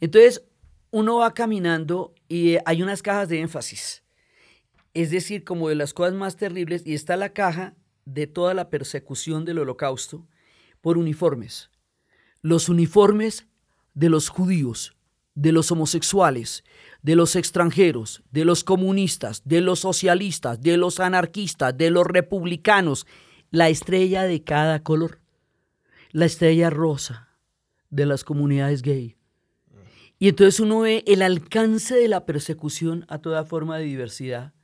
Entonces, 0.00 0.44
uno 0.90 1.18
va 1.18 1.34
caminando 1.34 2.14
y 2.28 2.54
eh, 2.54 2.62
hay 2.64 2.82
unas 2.82 3.02
cajas 3.02 3.28
de 3.28 3.40
énfasis. 3.40 4.02
Es 4.94 5.10
decir, 5.10 5.44
como 5.44 5.68
de 5.68 5.74
las 5.74 5.92
cosas 5.92 6.14
más 6.14 6.36
terribles, 6.36 6.82
y 6.86 6.94
está 6.94 7.16
la 7.16 7.30
caja 7.30 7.74
de 8.04 8.26
toda 8.26 8.54
la 8.54 8.70
persecución 8.70 9.44
del 9.44 9.58
holocausto 9.58 10.26
por 10.80 10.96
uniformes. 10.96 11.70
Los 12.46 12.68
uniformes 12.68 13.48
de 13.94 14.08
los 14.08 14.28
judíos, 14.28 14.94
de 15.34 15.50
los 15.50 15.72
homosexuales, 15.72 16.62
de 17.02 17.16
los 17.16 17.34
extranjeros, 17.34 18.22
de 18.30 18.44
los 18.44 18.62
comunistas, 18.62 19.42
de 19.44 19.60
los 19.60 19.80
socialistas, 19.80 20.60
de 20.60 20.76
los 20.76 21.00
anarquistas, 21.00 21.76
de 21.76 21.90
los 21.90 22.06
republicanos, 22.06 23.04
la 23.50 23.68
estrella 23.68 24.22
de 24.22 24.44
cada 24.44 24.84
color, 24.84 25.18
la 26.12 26.26
estrella 26.26 26.70
rosa 26.70 27.36
de 27.90 28.06
las 28.06 28.22
comunidades 28.22 28.82
gay. 28.82 29.16
Y 30.20 30.28
entonces 30.28 30.60
uno 30.60 30.82
ve 30.82 31.02
el 31.08 31.22
alcance 31.22 31.96
de 31.96 32.06
la 32.06 32.26
persecución 32.26 33.06
a 33.08 33.18
toda 33.18 33.44
forma 33.44 33.76
de 33.76 33.86
diversidad. 33.86 34.54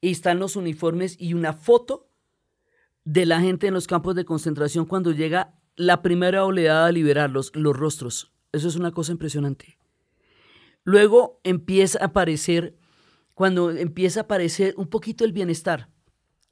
Y 0.00 0.10
están 0.10 0.40
los 0.40 0.56
uniformes 0.56 1.14
y 1.16 1.34
una 1.34 1.52
foto 1.52 2.08
de 3.04 3.24
la 3.24 3.40
gente 3.40 3.68
en 3.68 3.74
los 3.74 3.86
campos 3.86 4.16
de 4.16 4.24
concentración 4.24 4.84
cuando 4.84 5.12
llega 5.12 5.61
la 5.76 6.02
primera 6.02 6.44
oleada 6.44 6.86
a 6.86 6.92
liberarlos, 6.92 7.52
los 7.54 7.76
rostros. 7.76 8.32
Eso 8.52 8.68
es 8.68 8.76
una 8.76 8.92
cosa 8.92 9.12
impresionante. 9.12 9.78
Luego 10.84 11.40
empieza 11.44 11.98
a 12.00 12.06
aparecer, 12.06 12.76
cuando 13.34 13.70
empieza 13.70 14.20
a 14.20 14.22
aparecer 14.24 14.74
un 14.76 14.88
poquito 14.88 15.24
el 15.24 15.32
bienestar, 15.32 15.88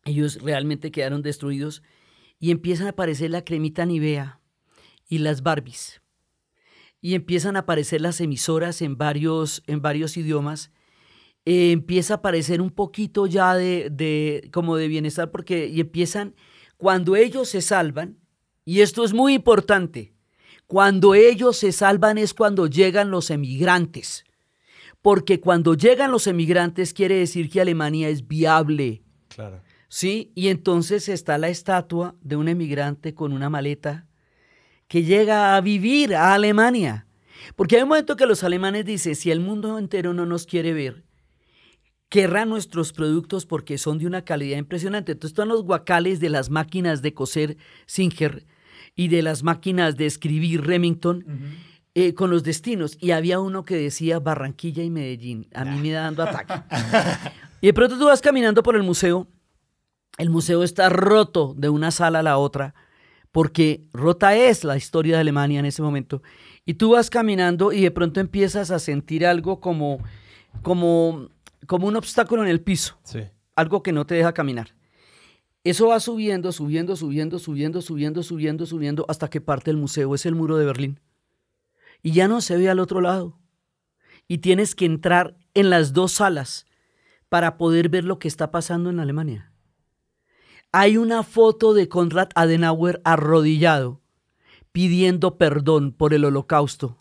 ellos 0.05 0.41
realmente 0.41 0.91
quedaron 0.91 1.23
destruidos 1.23 1.83
y 2.39 2.51
empiezan 2.51 2.87
a 2.87 2.91
aparecer 2.91 3.31
la 3.31 3.45
cremita 3.45 3.85
Nivea 3.85 4.41
y 5.09 5.19
las 5.19 5.43
Barbies. 5.43 6.01
Y 7.03 7.15
empiezan 7.15 7.57
a 7.57 7.61
aparecer 7.61 8.01
las 8.01 8.21
emisoras 8.21 8.83
en 8.83 8.97
varios, 8.97 9.63
en 9.67 9.83
varios 9.83 10.17
idiomas. 10.17 10.71
Eh, 11.45 11.73
empieza 11.73 12.15
a 12.15 12.17
aparecer 12.19 12.61
un 12.61 12.71
poquito 12.71 13.27
ya 13.27 13.55
de, 13.55 13.89
de, 13.91 14.49
como 14.53 14.77
de 14.77 14.89
bienestar 14.89 15.31
porque 15.31 15.67
y 15.67 15.81
empiezan, 15.81 16.35
cuando 16.77 17.17
ellos 17.17 17.49
se 17.49 17.63
salvan, 17.63 18.20
y 18.71 18.83
esto 18.83 19.05
es 19.05 19.13
muy 19.13 19.35
importante, 19.35 20.13
cuando 20.67 21.15
ellos 21.15 21.57
se 21.57 21.73
salvan 21.73 22.19
es 22.19 22.35
cuando 22.35 22.67
llegan 22.67 23.11
los 23.11 23.31
emigrantes. 23.31 24.25
Porque 25.03 25.41
cuando 25.41 25.75
llegan 25.75 26.13
los 26.13 26.27
emigrantes 26.27 26.93
quiere 26.93 27.17
decir 27.17 27.49
que 27.49 27.61
Alemania 27.61 28.09
es 28.09 28.29
viable 28.29 29.03
Claro. 29.31 29.63
Sí, 29.89 30.31
y 30.35 30.49
entonces 30.49 31.09
está 31.09 31.39
la 31.39 31.49
estatua 31.49 32.15
de 32.21 32.37
un 32.37 32.49
emigrante 32.49 33.15
con 33.15 33.33
una 33.33 33.51
maleta 33.51 34.07
que 34.87 35.03
llega 35.03 35.57
a 35.57 35.61
vivir 35.61 36.15
a 36.15 36.35
Alemania. 36.35 37.07
Porque 37.57 37.77
hay 37.77 37.83
un 37.83 37.89
momento 37.89 38.17
que 38.17 38.27
los 38.27 38.45
alemanes 38.45 38.85
dicen, 38.85 39.17
si 39.17 39.31
el 39.31 39.41
mundo 39.41 39.79
entero 39.79 40.15
no 40.15 40.27
nos 40.27 40.47
quiere 40.47 40.73
ver, 40.75 41.05
querrá 42.09 42.45
nuestros 42.45 42.93
productos 42.93 43.47
porque 43.47 43.79
son 43.79 43.99
de 43.99 44.07
una 44.07 44.25
calidad 44.25 44.59
impresionante. 44.59 45.13
Entonces 45.13 45.33
están 45.33 45.49
los 45.49 45.65
guacales 45.65 46.21
de 46.21 46.29
las 46.29 46.51
máquinas 46.51 47.03
de 47.03 47.15
coser 47.15 47.57
Singer 47.87 48.47
y 49.01 49.09
de 49.09 49.23
las 49.23 49.43
máquinas 49.43 49.97
de 49.97 50.05
escribir 50.05 50.61
Remington 50.63 51.25
eh, 51.95 52.13
con 52.13 52.29
los 52.29 52.43
destinos. 52.43 52.99
Y 53.01 53.13
había 53.13 53.41
uno 53.41 53.65
que 53.65 53.75
decía 53.77 54.19
Barranquilla 54.21 54.83
y 54.83 54.91
Medellín. 54.91 55.49
A 55.55 55.65
mí 55.65 55.81
me 55.81 55.91
da 55.91 56.03
dando 56.03 56.23
ataque. 56.23 56.53
y 57.63 57.69
de 57.69 57.73
pronto 57.73 57.97
tú 57.99 58.05
vas 58.05 58.21
caminando 58.21 58.63
por 58.63 58.77
el 58.77 58.83
museo. 58.83 59.27
El 60.19 60.29
museo 60.29 60.63
está 60.63 60.91
roto 60.91 61.55
de 61.57 61.71
una 61.71 61.91
sala 61.93 62.19
a 62.19 62.23
la 62.23 62.37
otra 62.37 62.75
porque 63.33 63.85
rota 63.95 64.37
es 64.37 64.65
la 64.65 64.77
historia 64.77 65.15
de 65.15 65.21
Alemania 65.23 65.61
en 65.61 65.65
ese 65.67 65.81
momento. 65.81 66.23
Y 66.67 66.75
tú 66.75 66.91
vas 66.91 67.09
caminando 67.09 67.73
y 67.73 67.81
de 67.81 67.91
pronto 67.91 68.21
empiezas 68.21 68.71
a 68.71 68.79
sentir 68.79 69.25
algo 69.25 69.61
como, 69.61 70.01
como, 70.61 71.31
como 71.67 71.87
un 71.87 71.97
obstáculo 71.97 72.43
en 72.43 72.51
el 72.51 72.61
piso, 72.61 72.99
Sí. 73.05 73.21
algo 73.57 73.83
que 73.83 73.93
no 73.93 74.05
te 74.05 74.17
deja 74.17 74.35
caminar. 74.35 74.75
Eso 75.63 75.89
va 75.89 76.01
subiendo, 76.01 76.53
subiendo, 76.53 76.97
subiendo, 76.97 77.39
subiendo, 77.39 77.83
subiendo, 77.83 78.23
subiendo, 78.23 78.67
subiendo, 78.67 79.07
hasta 79.09 79.29
que 79.29 79.41
parte 79.41 79.71
el 79.71 79.77
museo. 79.77 80.15
Es 80.15 80.25
el 80.25 80.35
muro 80.35 80.57
de 80.57 80.65
Berlín. 80.65 81.01
Y 82.03 82.13
ya 82.13 82.29
no 82.29 82.41
se 82.41 82.57
ve 82.57 82.71
al 82.71 82.79
otro 82.79 83.01
lado. 83.01 83.39
Y 84.27 84.39
tienes 84.39 84.75
que 84.75 84.87
entrar 84.87 85.37
en 85.55 85.69
las 85.69 85.93
dos 85.93 86.13
salas 86.13 86.67
para 87.29 87.59
poder 87.59 87.89
ver 87.89 88.05
lo 88.05 88.19
que 88.19 88.29
está 88.29 88.51
pasando 88.51 88.91
en 88.91 89.01
Alemania. 89.01 89.53
Hay 90.73 90.97
una 90.97 91.23
foto 91.25 91.75
de 91.75 91.89
Konrad 91.89 92.29
Adenauer 92.35 93.01
arrodillado 93.05 94.01
pidiendo 94.73 95.37
perdón 95.37 95.93
por 95.93 96.15
el 96.15 96.25
holocausto 96.25 97.01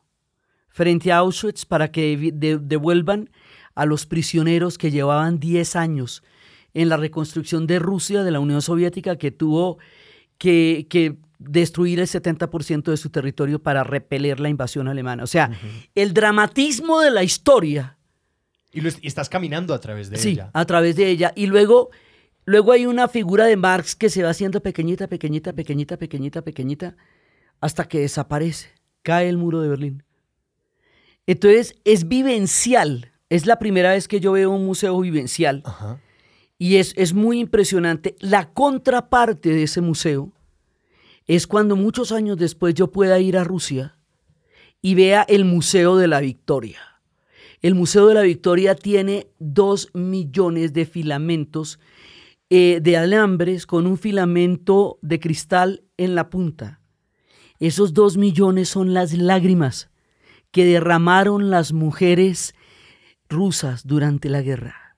frente 0.69 1.11
a 1.11 1.17
Auschwitz 1.17 1.65
para 1.65 1.91
que 1.91 2.31
devuelvan 2.33 3.29
a 3.75 3.85
los 3.85 4.05
prisioneros 4.05 4.77
que 4.77 4.91
llevaban 4.91 5.39
10 5.39 5.75
años 5.75 6.23
en 6.73 6.89
la 6.89 6.97
reconstrucción 6.97 7.67
de 7.67 7.79
Rusia, 7.79 8.23
de 8.23 8.31
la 8.31 8.39
Unión 8.39 8.61
Soviética, 8.61 9.17
que 9.17 9.31
tuvo 9.31 9.77
que, 10.37 10.87
que 10.89 11.17
destruir 11.39 11.99
el 11.99 12.07
70% 12.07 12.83
de 12.91 12.97
su 12.97 13.09
territorio 13.09 13.61
para 13.61 13.83
repeler 13.83 14.39
la 14.39 14.49
invasión 14.49 14.87
alemana. 14.87 15.23
O 15.23 15.27
sea, 15.27 15.51
el 15.95 16.13
dramatismo 16.13 16.99
de 17.01 17.11
la 17.11 17.23
historia 17.23 17.97
Y, 18.71 18.81
lo 18.81 18.89
est- 18.89 18.99
y 19.03 19.07
estás 19.07 19.29
caminando 19.29 19.73
a 19.73 19.79
través 19.79 20.09
de 20.09 20.17
sí, 20.17 20.29
ella. 20.31 20.51
a 20.53 20.65
través 20.65 20.95
de 20.95 21.07
ella. 21.09 21.31
Y 21.35 21.47
luego, 21.47 21.89
luego 22.45 22.71
hay 22.71 22.85
una 22.85 23.07
figura 23.07 23.45
de 23.45 23.55
Marx 23.57 23.95
que 23.95 24.09
se 24.09 24.21
va 24.23 24.29
haciendo 24.29 24.61
pequeñita, 24.61 25.07
pequeñita, 25.07 25.53
pequeñita, 25.53 25.97
pequeñita, 25.97 26.41
pequeñita, 26.41 26.95
hasta 27.61 27.85
que 27.87 27.99
desaparece. 27.99 28.69
Cae 29.01 29.27
el 29.29 29.37
muro 29.37 29.61
de 29.61 29.69
Berlín. 29.69 30.03
Entonces, 31.25 31.75
es 31.85 32.07
vivencial. 32.07 33.11
Es 33.29 33.45
la 33.45 33.59
primera 33.59 33.91
vez 33.91 34.07
que 34.07 34.19
yo 34.19 34.31
veo 34.33 34.51
un 34.51 34.65
museo 34.65 34.99
vivencial. 34.99 35.61
Ajá. 35.65 35.99
Y 36.59 36.75
es, 36.75 36.93
es 36.95 37.13
muy 37.13 37.39
impresionante. 37.39 38.15
La 38.19 38.51
contraparte 38.53 39.49
de 39.49 39.63
ese 39.63 39.81
museo 39.81 40.31
es 41.25 41.47
cuando 41.47 41.75
muchos 41.75 42.11
años 42.11 42.37
después 42.37 42.75
yo 42.75 42.91
pueda 42.91 43.19
ir 43.19 43.37
a 43.37 43.43
Rusia 43.43 43.97
y 44.81 44.95
vea 44.95 45.23
el 45.27 45.45
Museo 45.45 45.95
de 45.95 46.07
la 46.07 46.19
Victoria. 46.19 46.79
El 47.61 47.75
Museo 47.75 48.07
de 48.07 48.13
la 48.13 48.21
Victoria 48.21 48.75
tiene 48.75 49.27
dos 49.39 49.89
millones 49.93 50.73
de 50.73 50.85
filamentos 50.85 51.79
eh, 52.49 52.79
de 52.81 52.97
alambres 52.97 53.67
con 53.67 53.85
un 53.85 53.97
filamento 53.97 54.97
de 55.01 55.19
cristal 55.19 55.83
en 55.97 56.15
la 56.15 56.29
punta. 56.29 56.81
Esos 57.59 57.93
dos 57.93 58.17
millones 58.17 58.69
son 58.69 58.93
las 58.93 59.13
lágrimas 59.13 59.91
que 60.51 60.65
derramaron 60.65 61.49
las 61.49 61.73
mujeres 61.73 62.55
rusas 63.29 63.85
durante 63.85 64.29
la 64.29 64.41
guerra. 64.41 64.88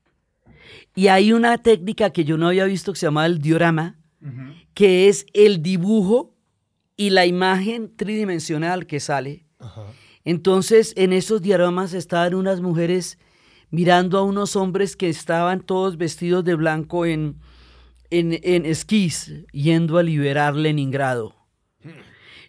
Y 0.96 1.08
hay 1.08 1.34
una 1.34 1.58
técnica 1.58 2.12
que 2.12 2.26
yo 2.26 2.38
no 2.38 2.48
había 2.48 2.66
visto 2.66 2.94
que 2.94 3.00
se 3.00 3.06
llama 3.06 3.26
el 3.26 3.40
diorama, 3.40 3.98
que 4.74 5.08
es 5.08 5.26
el 5.34 5.62
dibujo 5.62 6.36
y 6.98 7.10
la 7.10 7.26
imagen 7.26 7.96
tridimensional 7.96 8.86
que 8.86 9.00
sale. 9.00 9.46
Ajá. 9.60 9.86
Entonces, 10.24 10.94
en 10.98 11.14
esos 11.14 11.42
dioramas 11.42 11.94
estaban 11.94 12.36
unas 12.36 12.62
mujeres 12.62 13.18
mirando 13.70 14.20
a 14.20 14.24
unos 14.24 14.56
hombres 14.56 14.96
que 14.96 15.10
estaban 15.10 15.62
todos 15.62 15.98
vestidos 15.98 16.44
de 16.44 16.56
blanco 16.56 17.06
en, 17.06 17.40
en, 18.10 18.40
en 18.44 18.66
esquís, 18.66 19.34
yendo 19.52 19.98
a 19.98 20.04
liberar 20.04 20.56
Leningrado. 20.56 21.36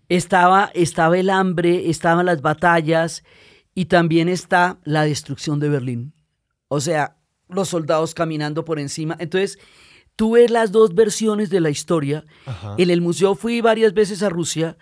Estaba, 0.09 0.71
estaba 0.75 1.17
el 1.17 1.31
hambre, 1.31 1.89
estaban 1.89 2.27
las 2.27 2.43
batallas 2.43 3.25
y 3.75 3.87
también 3.87 4.29
está 4.29 4.79
la 4.85 5.05
destrucción 5.05 5.59
de 5.59 5.71
Berlín. 5.71 6.13
O 6.69 6.81
sea, 6.81 7.17
los 7.55 7.69
soldados 7.69 8.15
caminando 8.15 8.65
por 8.65 8.79
encima. 8.79 9.17
Entonces, 9.19 9.59
tú 10.17 10.33
ves 10.33 10.51
las 10.51 10.73
dos 10.73 10.95
versiones 10.95 11.51
de 11.51 11.61
la 11.61 11.71
historia. 11.71 12.25
Ajá. 12.47 12.75
En 12.79 12.91
el 12.91 13.01
museo 13.01 13.35
fui 13.35 13.61
varias 13.61 13.95
veces 13.95 14.23
a 14.23 14.29
Rusia. 14.29 14.77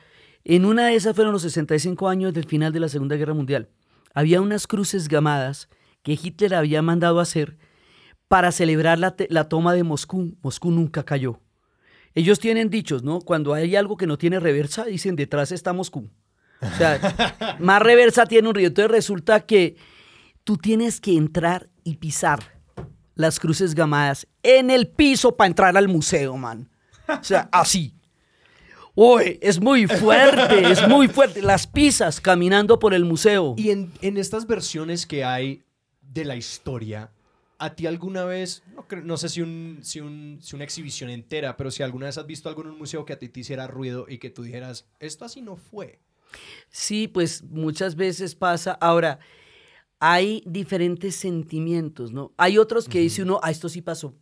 En 0.45 0.65
una 0.65 0.87
de 0.87 0.95
esas 0.95 1.15
fueron 1.15 1.33
los 1.33 1.43
65 1.43 2.09
años 2.09 2.33
del 2.33 2.47
final 2.47 2.73
de 2.73 2.81
la 2.81 2.89
Segunda 2.89 3.17
Guerra 3.17 3.35
Mundial. 3.35 3.69
Había 4.15 4.41
unas 4.41 4.67
cruces 4.67 5.09
gamadas 5.09 5.69
que 6.03 6.19
Hitler 6.21 6.55
había 6.55 6.83
mandado 6.83 7.21
hacer 7.21 7.59
para 8.29 8.53
celebrar 8.53 8.99
la, 8.99 9.15
la 9.29 9.49
toma 9.49 9.75
de 9.75 9.85
Moscú. 9.85 10.37
Moscú 10.43 10.71
nunca 10.71 11.05
cayó. 11.05 11.41
Ellos 12.15 12.41
tienen 12.41 12.71
dichos, 12.71 13.03
¿no? 13.03 13.21
Cuando 13.21 13.55
hay 13.55 13.77
algo 13.77 13.97
que 13.97 14.07
no 14.07 14.19
tiene 14.19 14.41
reversa, 14.41 14.85
dicen 14.85 15.17
detrás 15.17 15.53
está 15.53 15.73
Moscú. 15.73 16.11
O 16.61 16.77
sea, 16.77 17.57
más 17.61 17.83
reversa 17.83 18.27
tiene 18.27 18.49
un 18.49 18.55
río. 18.55 18.69
Entonces 18.69 18.91
resulta 18.91 19.41
que 19.41 19.77
tú 20.45 20.57
tienes 20.57 21.01
que 21.01 21.17
entrar 21.17 21.69
y 21.85 21.97
pisar 21.97 22.60
las 23.21 23.39
cruces 23.39 23.75
gamadas 23.75 24.27
en 24.43 24.71
el 24.71 24.89
piso 24.89 25.37
para 25.37 25.49
entrar 25.49 25.77
al 25.77 25.89
museo, 25.89 26.37
man. 26.37 26.69
O 27.09 27.23
sea, 27.25 27.49
así. 27.53 27.95
Uy, 28.95 29.39
es 29.41 29.61
muy 29.61 29.87
fuerte, 29.87 30.71
es 30.71 30.87
muy 30.89 31.09
fuerte. 31.09 31.41
Las 31.43 31.67
pisas 31.67 32.21
caminando 32.21 32.79
por 32.79 32.93
el 32.93 33.05
museo. 33.05 33.55
Y 33.57 33.71
en, 33.71 33.93
en 34.03 34.17
estas 34.17 34.47
versiones 34.47 35.07
que 35.07 35.25
hay 35.25 35.63
de 36.03 36.25
la 36.25 36.35
historia, 36.37 37.11
¿a 37.59 37.75
ti 37.75 37.87
alguna 37.87 38.25
vez, 38.25 38.63
no, 39.05 39.17
sé 39.17 39.29
si, 39.29 39.43
un, 39.43 39.79
si, 39.83 40.01
un- 40.01 40.39
si 40.43 40.57
una 40.57 40.65
exhibición 40.65 41.09
entera, 41.09 41.57
pero 41.57 41.71
si 41.71 41.83
alguna 41.85 42.07
vez 42.07 42.19
has 42.19 42.27
visto 42.27 42.49
algo 42.49 42.63
en 42.63 42.71
un 42.71 42.79
museo 42.79 43.05
que 43.05 43.13
a 43.13 43.19
ti 43.19 43.29
te 43.29 43.41
hiciera 43.41 43.67
ruido 43.69 44.07
y 44.09 44.19
que 44.19 44.29
tú 44.29 44.43
dijeras, 44.43 44.87
esto 44.99 45.25
así 45.25 45.41
no 45.41 45.57
fue? 45.57 46.01
Sí, 46.69 47.07
pues 47.09 47.43
muchas 47.45 47.95
veces 47.95 48.35
pasa. 48.35 48.73
Ahora, 48.81 49.19
hay 50.01 50.43
diferentes 50.47 51.15
sentimientos, 51.15 52.11
¿no? 52.11 52.33
Hay 52.39 52.59
otros 52.59 52.89
que 52.89 53.01
dice 53.01 53.23
uno, 53.23 53.39
ah, 53.43 53.51
esto 53.51 53.69
sí 53.69 53.83
pasó. 53.83 54.15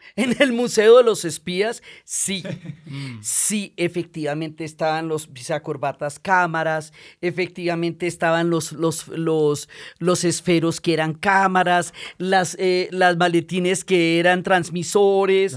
En 0.16 0.34
el 0.40 0.52
Museo 0.52 0.96
de 0.96 1.04
los 1.04 1.26
Espías, 1.26 1.82
sí, 2.04 2.42
sí, 3.20 3.74
efectivamente 3.76 4.64
estaban 4.64 5.08
los 5.08 5.26
pisacorbatas 5.26 6.18
cámaras, 6.18 6.92
efectivamente 7.20 8.06
estaban 8.06 8.48
los, 8.50 8.72
los, 8.72 9.08
los, 9.08 9.68
los 9.98 10.24
esferos 10.24 10.80
que 10.80 10.94
eran 10.94 11.12
cámaras, 11.12 11.92
las, 12.16 12.56
eh, 12.58 12.88
las 12.92 13.18
maletines 13.18 13.84
que 13.84 14.18
eran 14.18 14.42
transmisores, 14.42 15.56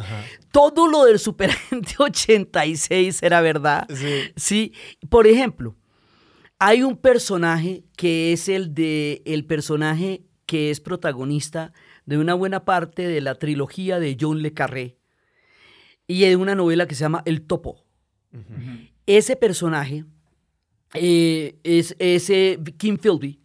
todo 0.51 0.88
lo 0.88 1.05
del 1.05 1.19
Superagente 1.19 1.95
86 1.99 3.23
era 3.23 3.41
verdad. 3.41 3.88
Sí. 3.89 4.33
Sí, 4.36 4.73
por 5.09 5.25
ejemplo, 5.25 5.75
hay 6.65 6.82
un 6.82 6.95
personaje 6.95 7.84
que 7.97 8.32
es 8.32 8.47
el 8.47 8.73
de 8.73 9.21
el 9.26 9.43
personaje 9.43 10.23
que 10.45 10.71
es 10.71 10.80
protagonista 10.80 11.73
de 12.06 12.17
una 12.17 12.36
buena 12.36 12.63
parte 12.63 13.06
de 13.06 13.19
la 13.19 13.36
trilogía 13.36 13.99
de 13.99 14.15
John 14.17 14.41
le 14.41 14.54
Carré 14.54 14.97
y 16.08 16.21
de 16.21 16.38
una 16.38 16.56
novela 16.56 16.88
que 16.88 16.95
se 16.95 17.02
llama 17.02 17.21
El 17.26 17.41
Topo. 17.41 17.84
Ese 19.06 19.36
personaje 19.36 20.06
eh, 20.93 21.60
es 21.63 21.97
ese 21.99 22.58
Kim 22.78 22.97
Philby 22.97 23.41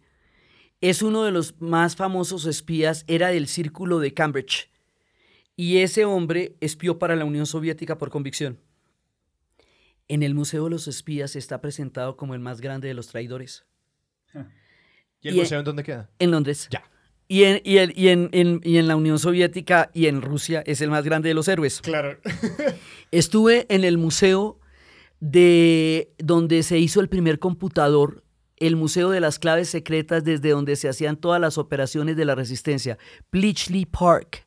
es 0.79 1.01
uno 1.01 1.25
de 1.25 1.31
los 1.31 1.59
más 1.59 1.97
famosos 1.97 2.45
espías, 2.45 3.03
era 3.07 3.31
del 3.31 3.47
círculo 3.47 3.99
de 3.99 4.13
Cambridge 4.13 4.71
y 5.57 5.79
ese 5.79 6.05
hombre 6.05 6.55
espió 6.61 6.99
para 6.99 7.17
la 7.17 7.25
Unión 7.25 7.45
Soviética 7.45 7.97
por 7.97 8.11
convicción. 8.11 8.59
En 10.09 10.21
el 10.23 10.33
Museo 10.35 10.65
de 10.65 10.71
los 10.71 10.87
Espías 10.89 11.35
está 11.37 11.61
presentado 11.61 12.17
como 12.17 12.33
el 12.33 12.41
más 12.41 12.59
grande 12.59 12.87
de 12.89 12.93
los 12.93 13.07
traidores. 13.07 13.63
¿Y 15.21 15.27
el 15.29 15.35
Y- 15.35 15.39
museo 15.39 15.59
en 15.59 15.65
dónde 15.65 15.83
queda? 15.83 16.09
En 16.19 16.31
Londres. 16.31 16.67
Ya. 16.71 16.83
Y 17.27 17.43
en, 17.43 17.61
y 17.63 17.77
el- 17.77 17.93
y 17.97 18.07
en- 18.09 18.29
en- 18.31 18.59
y 18.63 18.77
en 18.77 18.87
la 18.87 18.95
Unión 18.95 19.19
Soviética 19.19 19.91
y 19.93 20.07
en 20.07 20.21
Rusia 20.21 20.63
es 20.65 20.81
el 20.81 20.89
más 20.89 21.03
grande 21.05 21.29
de 21.29 21.35
los 21.35 21.47
héroes. 21.47 21.79
Claro. 21.81 22.17
Estuve 23.11 23.65
en 23.69 23.83
el 23.83 23.97
museo 23.97 24.59
de 25.19 26.11
donde 26.17 26.63
se 26.63 26.79
hizo 26.79 27.01
el 27.01 27.09
primer 27.09 27.37
computador, 27.39 28.23
el 28.57 28.75
Museo 28.75 29.09
de 29.11 29.19
las 29.19 29.37
Claves 29.39 29.69
Secretas, 29.69 30.23
desde 30.23 30.49
donde 30.49 30.75
se 30.75 30.89
hacían 30.89 31.17
todas 31.17 31.39
las 31.39 31.57
operaciones 31.57 32.15
de 32.17 32.25
la 32.25 32.35
resistencia, 32.35 32.97
Bletchley 33.31 33.85
Park. 33.85 34.45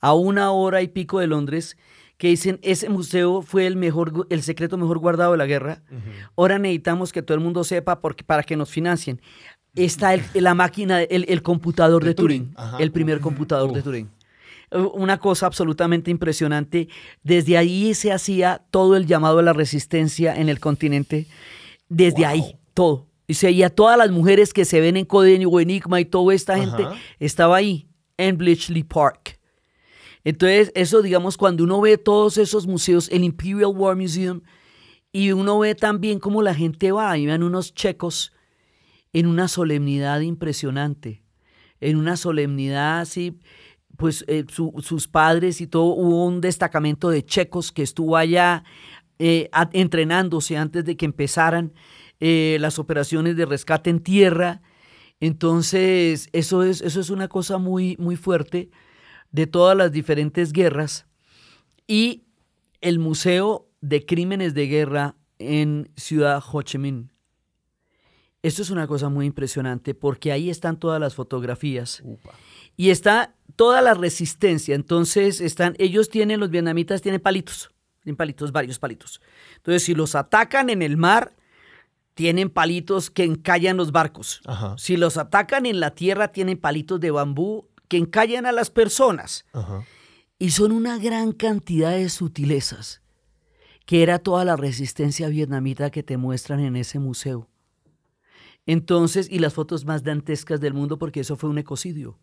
a 0.00 0.14
una 0.14 0.52
hora 0.52 0.80
y 0.80 0.86
pico 0.88 1.18
de 1.18 1.26
Londres, 1.26 1.76
que 2.18 2.28
dicen, 2.28 2.58
ese 2.62 2.88
museo 2.88 3.42
fue 3.42 3.66
el, 3.66 3.76
mejor, 3.76 4.26
el 4.28 4.42
secreto 4.42 4.76
mejor 4.76 4.98
guardado 4.98 5.32
de 5.32 5.38
la 5.38 5.46
guerra. 5.46 5.82
Ahora 6.36 6.58
necesitamos 6.58 7.12
que 7.12 7.22
todo 7.22 7.36
el 7.36 7.42
mundo 7.42 7.62
sepa 7.62 8.00
porque, 8.00 8.24
para 8.24 8.42
que 8.42 8.56
nos 8.56 8.70
financien. 8.70 9.22
Está 9.76 10.14
el, 10.14 10.24
la 10.34 10.54
máquina, 10.54 11.00
el, 11.02 11.24
el 11.28 11.42
computador 11.42 12.04
de, 12.04 12.14
Turing, 12.14 12.54
el 12.80 12.90
primer 12.90 13.20
computador 13.20 13.72
de 13.72 13.82
Turing. 13.82 14.10
Una 14.72 15.18
cosa 15.18 15.46
absolutamente 15.46 16.10
impresionante. 16.10 16.88
Desde 17.22 17.56
ahí 17.56 17.94
se 17.94 18.12
hacía 18.12 18.62
todo 18.70 18.96
el 18.96 19.06
llamado 19.06 19.38
a 19.38 19.42
la 19.42 19.52
resistencia 19.52 20.34
en 20.34 20.48
el 20.48 20.58
continente. 20.58 21.26
Desde 21.88 22.26
ahí, 22.26 22.56
todo. 22.74 23.06
Y 23.28 23.34
se 23.34 23.46
veía 23.46 23.70
todas 23.70 23.96
las 23.96 24.10
mujeres 24.10 24.52
que 24.52 24.64
se 24.64 24.80
ven 24.80 24.96
en 24.96 25.04
Coden 25.04 25.44
o 25.46 25.60
Enigma 25.60 26.00
y 26.00 26.04
toda 26.04 26.34
esta 26.34 26.58
gente 26.58 26.84
estaba 27.20 27.56
ahí, 27.56 27.88
en 28.16 28.36
Bletchley 28.36 28.82
Park. 28.82 29.37
Entonces, 30.24 30.72
eso, 30.74 31.02
digamos, 31.02 31.36
cuando 31.36 31.64
uno 31.64 31.80
ve 31.80 31.98
todos 31.98 32.38
esos 32.38 32.66
museos, 32.66 33.08
el 33.10 33.24
Imperial 33.24 33.72
War 33.74 33.96
Museum, 33.96 34.42
y 35.12 35.32
uno 35.32 35.58
ve 35.58 35.74
también 35.74 36.18
cómo 36.18 36.42
la 36.42 36.54
gente 36.54 36.92
va, 36.92 37.16
y 37.16 37.26
ven 37.26 37.42
unos 37.42 37.74
checos 37.74 38.32
en 39.12 39.26
una 39.26 39.48
solemnidad 39.48 40.20
impresionante, 40.20 41.22
en 41.80 41.96
una 41.96 42.16
solemnidad 42.16 43.00
así, 43.00 43.38
pues 43.96 44.24
eh, 44.28 44.44
sus 44.48 45.08
padres 45.08 45.60
y 45.60 45.66
todo, 45.66 45.84
hubo 45.84 46.26
un 46.26 46.40
destacamento 46.40 47.10
de 47.10 47.24
checos 47.24 47.72
que 47.72 47.82
estuvo 47.82 48.16
allá 48.16 48.64
eh, 49.18 49.50
entrenándose 49.72 50.56
antes 50.56 50.84
de 50.84 50.96
que 50.96 51.06
empezaran 51.06 51.72
eh, 52.20 52.58
las 52.60 52.78
operaciones 52.78 53.36
de 53.36 53.46
rescate 53.46 53.90
en 53.90 54.00
tierra. 54.00 54.62
Entonces, 55.20 56.28
eso 56.32 56.62
es, 56.62 56.80
eso 56.80 57.00
es 57.00 57.10
una 57.10 57.26
cosa 57.26 57.58
muy, 57.58 57.96
muy 57.98 58.14
fuerte 58.14 58.70
de 59.30 59.46
todas 59.46 59.76
las 59.76 59.92
diferentes 59.92 60.52
guerras. 60.52 61.06
Y 61.86 62.24
el 62.80 62.98
Museo 62.98 63.68
de 63.80 64.04
Crímenes 64.04 64.54
de 64.54 64.66
Guerra 64.66 65.14
en 65.38 65.90
Ciudad 65.96 66.42
Ho 66.52 66.62
Chi 66.62 66.78
Minh. 66.78 67.10
Esto 68.42 68.62
es 68.62 68.70
una 68.70 68.86
cosa 68.86 69.08
muy 69.08 69.26
impresionante 69.26 69.94
porque 69.94 70.30
ahí 70.30 70.48
están 70.48 70.78
todas 70.78 71.00
las 71.00 71.14
fotografías. 71.14 72.02
Y 72.76 72.90
está 72.90 73.34
toda 73.56 73.82
la 73.82 73.94
resistencia. 73.94 74.74
Entonces, 74.74 75.40
están, 75.40 75.74
ellos 75.78 76.08
tienen, 76.08 76.38
los 76.38 76.50
vietnamitas 76.50 77.02
tienen 77.02 77.20
palitos, 77.20 77.70
tienen 78.02 78.16
palitos, 78.16 78.52
varios 78.52 78.78
palitos. 78.78 79.20
Entonces, 79.56 79.82
si 79.82 79.94
los 79.94 80.14
atacan 80.14 80.70
en 80.70 80.82
el 80.82 80.96
mar, 80.96 81.34
tienen 82.14 82.50
palitos 82.50 83.10
que 83.10 83.24
encallan 83.24 83.76
los 83.76 83.92
barcos. 83.92 84.40
Si 84.76 84.96
los 84.96 85.16
atacan 85.16 85.66
en 85.66 85.80
la 85.80 85.94
tierra, 85.94 86.28
tienen 86.28 86.58
palitos 86.58 87.00
de 87.00 87.10
bambú 87.10 87.68
que 87.88 87.96
encallan 87.96 88.46
a 88.46 88.52
las 88.52 88.70
personas. 88.70 89.44
Y 90.38 90.50
son 90.50 90.72
una 90.72 90.98
gran 90.98 91.32
cantidad 91.32 91.92
de 91.92 92.08
sutilezas, 92.08 93.02
que 93.86 94.02
era 94.02 94.18
toda 94.18 94.44
la 94.44 94.56
resistencia 94.56 95.28
vietnamita 95.28 95.90
que 95.90 96.02
te 96.02 96.16
muestran 96.16 96.60
en 96.60 96.76
ese 96.76 96.98
museo. 96.98 97.48
Entonces, 98.66 99.28
y 99.30 99.38
las 99.38 99.54
fotos 99.54 99.86
más 99.86 100.04
dantescas 100.04 100.60
del 100.60 100.74
mundo, 100.74 100.98
porque 100.98 101.20
eso 101.20 101.36
fue 101.36 101.48
un 101.48 101.58
ecocidio. 101.58 102.18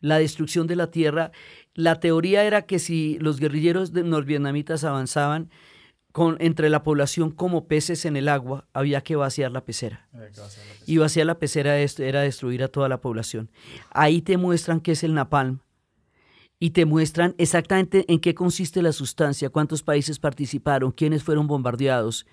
La 0.00 0.18
destrucción 0.18 0.66
de 0.66 0.76
la 0.76 0.90
tierra. 0.90 1.30
La 1.74 2.00
teoría 2.00 2.44
era 2.44 2.62
que 2.62 2.78
si 2.78 3.18
los 3.18 3.38
guerrilleros 3.38 3.92
norvietnamitas 3.92 4.84
avanzaban 4.84 5.50
con, 6.14 6.36
entre 6.38 6.70
la 6.70 6.84
población 6.84 7.32
como 7.32 7.66
peces 7.66 8.04
en 8.04 8.16
el 8.16 8.28
agua, 8.28 8.68
había 8.72 9.00
que 9.00 9.16
vaciar 9.16 9.50
la 9.50 9.64
pecera. 9.64 10.08
Y 10.86 10.98
vaciar 10.98 11.26
la 11.26 11.40
pecera 11.40 11.76
era 11.76 12.20
destruir 12.20 12.62
a 12.62 12.68
toda 12.68 12.88
la 12.88 13.00
población. 13.00 13.50
Ahí 13.90 14.22
te 14.22 14.36
muestran 14.36 14.80
qué 14.80 14.92
es 14.92 15.02
el 15.02 15.12
napalm 15.12 15.58
y 16.60 16.70
te 16.70 16.84
muestran 16.84 17.34
exactamente 17.36 18.04
en 18.06 18.20
qué 18.20 18.32
consiste 18.32 18.80
la 18.80 18.92
sustancia, 18.92 19.50
cuántos 19.50 19.82
países 19.82 20.20
participaron, 20.20 20.92
quiénes 20.92 21.24
fueron 21.24 21.48
bombardeados. 21.48 22.26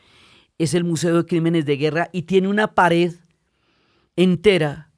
Es 0.60 0.76
el 0.76 0.84
Museo 0.84 1.17
de 1.17 1.26
Crímenes 1.26 1.65
de 1.65 1.78
Guerra 1.78 2.10
y 2.13 2.22
tiene 2.22 2.50
una 2.50 2.76
pared 2.76 3.15
entera 4.15 4.91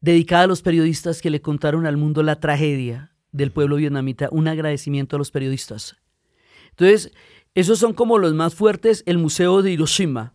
dedicada 0.00 0.42
a 0.42 0.48
los 0.48 0.62
periodistas 0.62 1.22
que 1.22 1.30
le 1.30 1.40
contaron 1.40 1.86
al 1.86 1.96
mundo 1.96 2.24
la 2.24 2.40
tragedia 2.40 3.14
del 3.30 3.52
pueblo 3.52 3.76
vietnamita, 3.76 4.28
un 4.32 4.48
agradecimiento 4.48 5.14
a 5.14 5.20
los 5.20 5.30
periodistas. 5.30 5.96
Entonces, 6.70 7.12
esos 7.60 7.80
son 7.80 7.92
como 7.92 8.18
los 8.18 8.34
más 8.34 8.54
fuertes, 8.54 9.02
el 9.04 9.18
Museo 9.18 9.62
de 9.62 9.72
Hiroshima. 9.72 10.32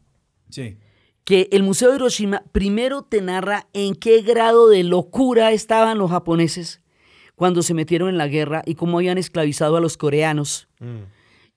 Sí. 0.49 0.77
Que 1.23 1.47
el 1.53 1.63
Museo 1.63 1.89
de 1.89 1.95
Hiroshima 1.95 2.43
primero 2.51 3.03
te 3.03 3.21
narra 3.21 3.69
en 3.71 3.95
qué 3.95 4.21
grado 4.21 4.67
de 4.67 4.83
locura 4.83 5.53
estaban 5.53 5.99
los 5.99 6.11
japoneses 6.11 6.81
cuando 7.35 7.61
se 7.61 7.73
metieron 7.73 8.09
en 8.09 8.17
la 8.17 8.27
guerra 8.27 8.61
y 8.65 8.75
cómo 8.75 8.97
habían 8.97 9.17
esclavizado 9.17 9.77
a 9.77 9.79
los 9.79 9.95
coreanos. 9.95 10.67
Mm. 10.79 11.03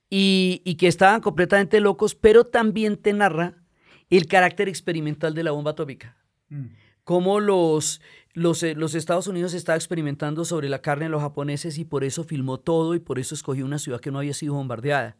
Y, 0.08 0.62
y, 0.64 0.76
que 0.76 0.86
estaban 0.86 1.20
completamente 1.20 1.80
locos, 1.80 2.14
pero 2.14 2.44
también 2.44 2.96
te 2.96 3.12
narra 3.12 3.64
el 4.08 4.28
carácter 4.28 4.68
experimental 4.68 5.34
de 5.34 5.42
la 5.42 5.50
bomba 5.50 5.72
atómica. 5.72 6.16
Mm. 6.48 6.66
Cómo 7.02 7.40
los, 7.40 8.00
los, 8.34 8.62
eh, 8.62 8.76
los, 8.76 8.94
Estados 8.94 9.26
Unidos 9.26 9.52
estaba 9.52 9.74
experimentando 9.74 10.44
sobre 10.44 10.68
la 10.68 10.80
carne 10.80 11.06
de 11.06 11.10
los 11.10 11.22
japoneses 11.22 11.76
y 11.78 11.84
por 11.84 12.04
eso 12.04 12.22
filmó 12.22 12.60
todo 12.60 12.94
y 12.94 13.00
por 13.00 13.18
eso 13.18 13.34
escogió 13.34 13.64
una 13.64 13.80
ciudad 13.80 14.00
que 14.00 14.12
no 14.12 14.20
había 14.20 14.32
sido 14.32 14.54
bombardeada. 14.54 15.16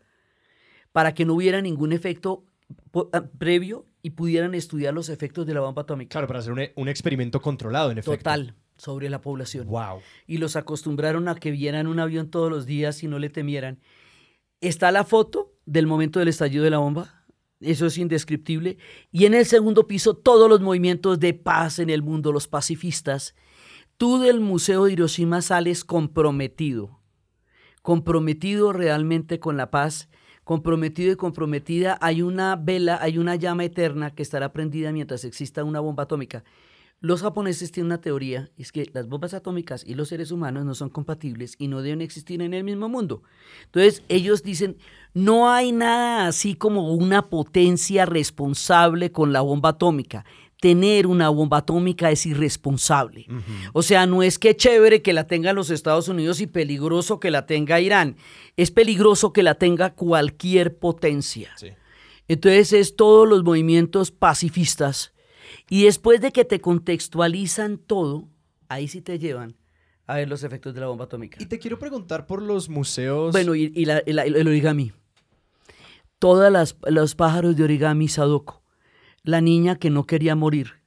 Para 0.96 1.12
que 1.12 1.26
no 1.26 1.34
hubiera 1.34 1.60
ningún 1.60 1.92
efecto 1.92 2.46
ah, 3.12 3.24
previo 3.38 3.84
y 4.02 4.10
pudieran 4.10 4.54
estudiar 4.54 4.94
los 4.94 5.10
efectos 5.10 5.46
de 5.46 5.52
la 5.52 5.60
bomba 5.60 5.82
atómica. 5.82 6.08
Claro, 6.08 6.26
para 6.26 6.38
hacer 6.38 6.52
un, 6.52 6.60
un 6.74 6.88
experimento 6.88 7.42
controlado, 7.42 7.90
en 7.90 7.98
efecto. 7.98 8.16
Total, 8.16 8.54
sobre 8.78 9.10
la 9.10 9.20
población. 9.20 9.66
Wow. 9.66 10.00
Y 10.26 10.38
los 10.38 10.56
acostumbraron 10.56 11.28
a 11.28 11.34
que 11.34 11.50
vieran 11.50 11.86
un 11.86 12.00
avión 12.00 12.30
todos 12.30 12.50
los 12.50 12.64
días 12.64 13.02
y 13.02 13.08
no 13.08 13.18
le 13.18 13.28
temieran. 13.28 13.78
Está 14.62 14.90
la 14.90 15.04
foto 15.04 15.52
del 15.66 15.86
momento 15.86 16.18
del 16.18 16.28
estallido 16.28 16.64
de 16.64 16.70
la 16.70 16.78
bomba 16.78 17.16
eso 17.60 17.86
es 17.86 17.98
indescriptible. 17.98 18.78
Y 19.10 19.24
en 19.24 19.34
el 19.34 19.46
segundo 19.46 19.86
piso, 19.86 20.14
todos 20.14 20.48
los 20.48 20.60
movimientos 20.60 21.18
de 21.20 21.34
paz 21.34 21.78
en 21.78 21.90
el 21.90 22.02
mundo, 22.02 22.32
los 22.32 22.48
pacifistas. 22.48 23.34
Tú 23.96 24.18
del 24.18 24.40
Museo 24.40 24.84
de 24.84 24.92
Hiroshima 24.92 25.40
sales 25.40 25.84
comprometido, 25.84 27.00
comprometido 27.80 28.74
realmente 28.74 29.40
con 29.40 29.56
la 29.56 29.70
paz, 29.70 30.10
comprometido 30.46 31.10
y 31.10 31.16
comprometida. 31.16 31.98
Hay 32.00 32.22
una 32.22 32.54
vela, 32.54 33.00
hay 33.02 33.18
una 33.18 33.34
llama 33.34 33.64
eterna 33.64 34.14
que 34.14 34.22
estará 34.22 34.52
prendida 34.52 34.92
mientras 34.92 35.24
exista 35.24 35.64
una 35.64 35.80
bomba 35.80 36.04
atómica. 36.04 36.44
Los 37.00 37.22
japoneses 37.22 37.72
tienen 37.72 37.88
una 37.88 38.00
teoría, 38.00 38.48
es 38.56 38.70
que 38.70 38.88
las 38.94 39.08
bombas 39.08 39.34
atómicas 39.34 39.84
y 39.84 39.94
los 39.94 40.08
seres 40.08 40.30
humanos 40.30 40.64
no 40.64 40.76
son 40.76 40.88
compatibles 40.88 41.56
y 41.58 41.66
no 41.66 41.82
deben 41.82 42.00
existir 42.00 42.40
en 42.42 42.54
el 42.54 42.62
mismo 42.62 42.88
mundo. 42.88 43.24
Entonces 43.64 44.04
ellos 44.08 44.44
dicen, 44.44 44.76
no 45.14 45.50
hay 45.50 45.72
nada 45.72 46.28
así 46.28 46.54
como 46.54 46.94
una 46.94 47.28
potencia 47.28 48.06
responsable 48.06 49.10
con 49.10 49.32
la 49.32 49.40
bomba 49.40 49.70
atómica. 49.70 50.24
Tener 50.60 51.06
una 51.06 51.28
bomba 51.28 51.58
atómica 51.58 52.10
es 52.10 52.24
irresponsable. 52.24 53.26
O 53.72 53.82
sea, 53.82 54.06
no 54.06 54.22
es 54.22 54.38
que 54.38 54.56
chévere 54.56 55.02
que 55.02 55.12
la 55.12 55.26
tengan 55.26 55.56
los 55.56 55.70
Estados 55.70 56.08
Unidos 56.08 56.40
y 56.40 56.46
peligroso 56.46 57.20
que 57.20 57.30
la 57.30 57.46
tenga 57.46 57.80
Irán. 57.80 58.16
Es 58.56 58.70
peligroso 58.70 59.32
que 59.32 59.42
la 59.42 59.56
tenga 59.56 59.94
cualquier 59.94 60.78
potencia. 60.78 61.54
Entonces 62.28 62.72
es 62.72 62.96
todos 62.96 63.28
los 63.28 63.44
movimientos 63.44 64.10
pacifistas 64.10 65.12
y 65.68 65.84
después 65.84 66.20
de 66.20 66.32
que 66.32 66.44
te 66.44 66.60
contextualizan 66.60 67.78
todo, 67.78 68.28
ahí 68.68 68.88
sí 68.88 69.00
te 69.00 69.18
llevan 69.18 69.56
a 70.06 70.16
ver 70.16 70.28
los 70.28 70.42
efectos 70.44 70.74
de 70.74 70.80
la 70.80 70.86
bomba 70.86 71.04
atómica. 71.04 71.38
Y 71.40 71.46
te 71.46 71.58
quiero 71.58 71.78
preguntar 71.78 72.26
por 72.26 72.40
los 72.40 72.68
museos. 72.68 73.32
Bueno, 73.32 73.54
y, 73.54 73.72
el 73.74 74.46
origami. 74.46 74.92
Todos 76.18 76.74
los 76.86 77.14
pájaros 77.14 77.56
de 77.56 77.64
origami 77.64 78.08
Sadoko. 78.08 78.62
La 79.26 79.42
niña 79.42 79.76
que 79.76 79.90
no 79.90 80.04
quería 80.04 80.34
morir 80.34 80.80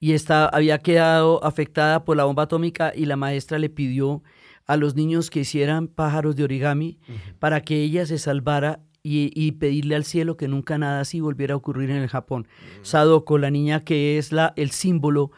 y 0.00 0.12
está, 0.12 0.46
había 0.46 0.78
quedado 0.78 1.44
afectada 1.44 2.04
por 2.04 2.16
la 2.16 2.24
bomba 2.24 2.44
atómica 2.44 2.92
y 2.94 3.06
la 3.06 3.16
maestra 3.16 3.58
le 3.58 3.68
pidió 3.68 4.22
a 4.66 4.76
los 4.76 4.94
niños 4.94 5.30
que 5.30 5.40
hicieran 5.40 5.88
pájaros 5.88 6.36
de 6.36 6.44
origami 6.44 6.98
para 7.38 7.60
que 7.62 7.82
ella 7.82 8.06
se 8.06 8.18
salvara 8.18 8.80
y, 9.02 9.52
pedirle 9.52 9.94
al 9.94 10.04
cielo 10.04 10.36
que 10.36 10.48
nunca 10.48 10.78
nada 10.78 11.00
así 11.00 11.20
volviera 11.20 11.54
a 11.54 11.56
ocurrir 11.56 11.90
en 11.90 11.98
el 11.98 12.08
Japón. 12.08 12.48
Sadoko, 12.82 13.38
la 13.38 13.50
niña 13.50 13.84
que 13.84 14.18
es 14.18 14.32
la, 14.32 14.52
el 14.56 14.72
símbolo 14.72 15.30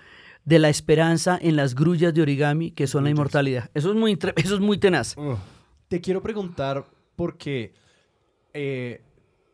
de 0.47 0.59
la 0.59 0.71
esperanza 0.71 1.39
en 1.41 1.57
las 1.57 1.75
grullas 1.75 2.15
de 2.15 2.23
origami, 2.23 2.71
que 2.71 2.87
son 2.87 3.05
la 3.05 3.11
inmortalidad. 3.11 3.71
Eso 3.75 3.91
es 3.91 3.97
muy, 3.97 4.19
eso 4.37 4.55
es 4.55 4.61
muy 4.61 4.79
tenaz. 4.79 5.17
Te 5.89 6.01
quiero 6.01 6.23
preguntar 6.23 6.87
porque 7.15 7.75
eh, 8.55 9.03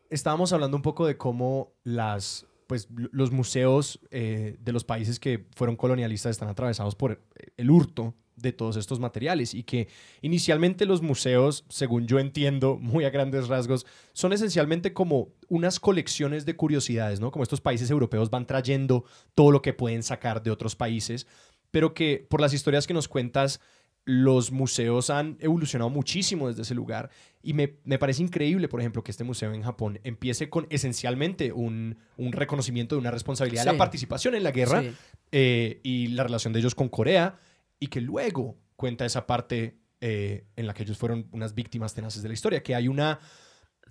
estábamos 0.09 0.53
hablando 0.53 0.77
un 0.77 0.83
poco 0.83 1.05
de 1.05 1.17
cómo 1.17 1.73
las, 1.83 2.45
pues, 2.67 2.87
los 2.89 3.31
museos 3.31 3.99
eh, 4.11 4.57
de 4.59 4.71
los 4.71 4.83
países 4.83 5.19
que 5.19 5.45
fueron 5.55 5.75
colonialistas 5.75 6.31
están 6.31 6.49
atravesados 6.49 6.95
por 6.95 7.21
el 7.57 7.69
hurto 7.69 8.15
de 8.35 8.51
todos 8.51 8.75
estos 8.75 8.99
materiales 8.99 9.53
y 9.53 9.63
que 9.63 9.87
inicialmente 10.21 10.85
los 10.85 11.01
museos, 11.01 11.65
según 11.69 12.07
yo 12.07 12.19
entiendo 12.19 12.77
muy 12.81 13.05
a 13.05 13.09
grandes 13.09 13.47
rasgos, 13.47 13.85
son 14.13 14.33
esencialmente 14.33 14.93
como 14.93 15.29
unas 15.47 15.79
colecciones 15.79 16.45
de 16.45 16.55
curiosidades, 16.55 17.19
¿no? 17.19 17.31
Como 17.31 17.43
estos 17.43 17.61
países 17.61 17.89
europeos 17.89 18.29
van 18.29 18.45
trayendo 18.45 19.05
todo 19.33 19.51
lo 19.51 19.61
que 19.61 19.73
pueden 19.73 20.03
sacar 20.03 20.43
de 20.43 20.51
otros 20.51 20.75
países, 20.75 21.27
pero 21.71 21.93
que 21.93 22.25
por 22.29 22.41
las 22.41 22.53
historias 22.53 22.87
que 22.87 22.93
nos 22.93 23.07
cuentas 23.07 23.59
los 24.05 24.51
museos 24.51 25.09
han 25.09 25.35
evolucionado 25.39 25.89
muchísimo 25.89 26.47
desde 26.47 26.61
ese 26.61 26.75
lugar 26.75 27.09
y 27.41 27.53
me, 27.53 27.77
me 27.85 27.97
parece 27.97 28.21
increíble, 28.21 28.67
por 28.67 28.79
ejemplo, 28.79 29.03
que 29.03 29.09
este 29.11 29.23
museo 29.23 29.51
en 29.53 29.63
Japón 29.63 29.99
empiece 30.03 30.47
con 30.49 30.67
esencialmente 30.69 31.51
un, 31.51 31.97
un 32.17 32.31
reconocimiento 32.31 32.95
de 32.95 32.99
una 33.01 33.09
responsabilidad 33.11 33.65
de 33.65 33.71
la 33.71 33.77
participación 33.77 34.35
en 34.35 34.43
la 34.43 34.51
guerra 34.51 34.81
Sí. 34.83 34.91
eh, 35.31 35.79
y 35.83 36.07
la 36.09 36.23
relación 36.23 36.53
de 36.53 36.59
ellos 36.59 36.75
con 36.75 36.87
Corea 36.89 37.39
y 37.79 37.87
que 37.87 37.99
luego 37.99 38.57
cuenta 38.75 39.05
esa 39.05 39.25
parte 39.25 39.79
eh, 40.01 40.45
en 40.55 40.67
la 40.67 40.73
que 40.75 40.83
ellos 40.83 40.97
fueron 40.99 41.27
unas 41.31 41.55
víctimas 41.55 41.93
tenaces 41.95 42.21
de 42.21 42.27
la 42.29 42.33
historia, 42.35 42.61
que 42.61 42.75
hay 42.75 42.87
una... 42.87 43.19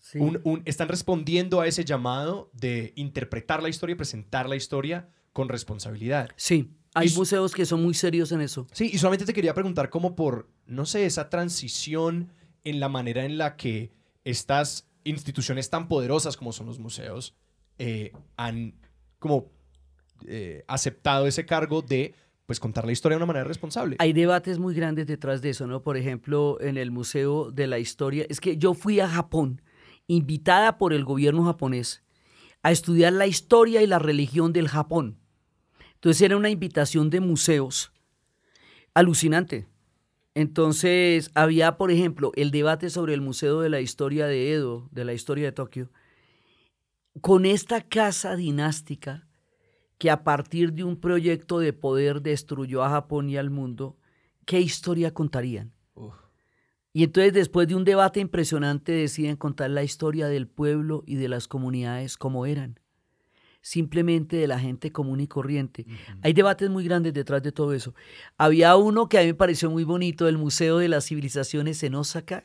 Sí. 0.00 0.18
un- 0.18 0.40
un- 0.44 0.62
están 0.66 0.88
respondiendo 0.88 1.60
a 1.60 1.66
ese 1.66 1.84
llamado 1.84 2.50
de 2.52 2.92
interpretar 2.94 3.62
la 3.62 3.68
historia 3.70 3.94
y 3.94 3.96
presentar 3.96 4.48
la 4.48 4.54
historia 4.56 5.08
con 5.32 5.48
responsabilidad. 5.48 6.30
Sí, 6.36 6.70
hay 6.94 7.08
Y 7.08 7.12
museos 7.12 7.52
que 7.52 7.66
son 7.66 7.82
muy 7.82 7.92
serios 7.94 8.32
en 8.32 8.40
eso. 8.40 8.66
Sí, 8.72 8.90
y 8.92 8.98
solamente 8.98 9.26
te 9.26 9.34
quería 9.34 9.52
preguntar 9.52 9.90
como 9.90 10.14
por, 10.14 10.48
no 10.66 10.86
sé, 10.86 11.04
esa 11.04 11.28
transición 11.28 12.32
en 12.62 12.80
la 12.80 12.88
manera 12.88 13.24
en 13.24 13.36
la 13.36 13.56
que 13.56 13.92
estas 14.24 14.88
instituciones 15.02 15.68
tan 15.68 15.88
poderosas 15.88 16.36
como 16.36 16.52
son 16.52 16.66
los 16.66 16.78
museos 16.78 17.34
eh, 17.78 18.12
han 18.36 18.74
como 19.18 19.50
eh, 20.26 20.64
aceptado 20.68 21.26
ese 21.26 21.44
cargo 21.44 21.82
de 21.82 22.14
pues 22.46 22.60
contar 22.60 22.84
la 22.84 22.92
historia 22.92 23.16
de 23.16 23.24
una 23.24 23.26
manera 23.26 23.44
responsable. 23.44 23.96
Hay 23.98 24.12
debates 24.12 24.58
muy 24.58 24.74
grandes 24.74 25.06
detrás 25.06 25.42
de 25.42 25.50
eso, 25.50 25.66
¿no? 25.66 25.82
Por 25.82 25.96
ejemplo, 25.96 26.58
en 26.60 26.76
el 26.76 26.90
Museo 26.90 27.50
de 27.50 27.66
la 27.66 27.78
Historia, 27.78 28.26
es 28.28 28.40
que 28.40 28.58
yo 28.58 28.74
fui 28.74 29.00
a 29.00 29.08
Japón, 29.08 29.62
invitada 30.06 30.76
por 30.76 30.92
el 30.92 31.04
gobierno 31.04 31.44
japonés, 31.44 32.02
a 32.62 32.70
estudiar 32.70 33.14
la 33.14 33.26
historia 33.26 33.82
y 33.82 33.86
la 33.86 33.98
religión 33.98 34.52
del 34.52 34.68
Japón. 34.68 35.18
Entonces 36.04 36.20
era 36.20 36.36
una 36.36 36.50
invitación 36.50 37.08
de 37.08 37.20
museos 37.20 37.90
alucinante. 38.92 39.66
Entonces 40.34 41.30
había, 41.32 41.78
por 41.78 41.90
ejemplo, 41.90 42.30
el 42.36 42.50
debate 42.50 42.90
sobre 42.90 43.14
el 43.14 43.22
Museo 43.22 43.62
de 43.62 43.70
la 43.70 43.80
Historia 43.80 44.26
de 44.26 44.52
Edo, 44.52 44.86
de 44.92 45.06
la 45.06 45.14
historia 45.14 45.46
de 45.46 45.52
Tokio, 45.52 45.90
con 47.22 47.46
esta 47.46 47.80
casa 47.80 48.36
dinástica 48.36 49.26
que 49.96 50.10
a 50.10 50.24
partir 50.24 50.74
de 50.74 50.84
un 50.84 51.00
proyecto 51.00 51.58
de 51.58 51.72
poder 51.72 52.20
destruyó 52.20 52.84
a 52.84 52.90
Japón 52.90 53.30
y 53.30 53.38
al 53.38 53.48
mundo, 53.48 53.96
¿qué 54.44 54.60
historia 54.60 55.14
contarían? 55.14 55.72
Uf. 55.94 56.16
Y 56.92 57.04
entonces 57.04 57.32
después 57.32 57.66
de 57.66 57.76
un 57.76 57.84
debate 57.84 58.20
impresionante 58.20 58.92
deciden 58.92 59.36
contar 59.36 59.70
la 59.70 59.82
historia 59.82 60.28
del 60.28 60.48
pueblo 60.48 61.02
y 61.06 61.14
de 61.14 61.28
las 61.28 61.48
comunidades 61.48 62.18
como 62.18 62.44
eran, 62.44 62.78
simplemente 63.64 64.36
de 64.36 64.46
la 64.46 64.58
gente 64.58 64.92
común 64.92 65.20
y 65.20 65.26
corriente. 65.26 65.86
Hay 66.20 66.34
debates 66.34 66.68
muy 66.68 66.84
grandes 66.84 67.14
detrás 67.14 67.42
de 67.42 67.50
todo 67.50 67.72
eso. 67.72 67.94
Había 68.36 68.76
uno 68.76 69.08
que 69.08 69.16
a 69.16 69.22
mí 69.22 69.28
me 69.28 69.34
pareció 69.34 69.70
muy 69.70 69.84
bonito, 69.84 70.28
el 70.28 70.36
Museo 70.36 70.76
de 70.76 70.88
las 70.88 71.06
Civilizaciones 71.06 71.82
en 71.82 71.94
Osaka, 71.94 72.44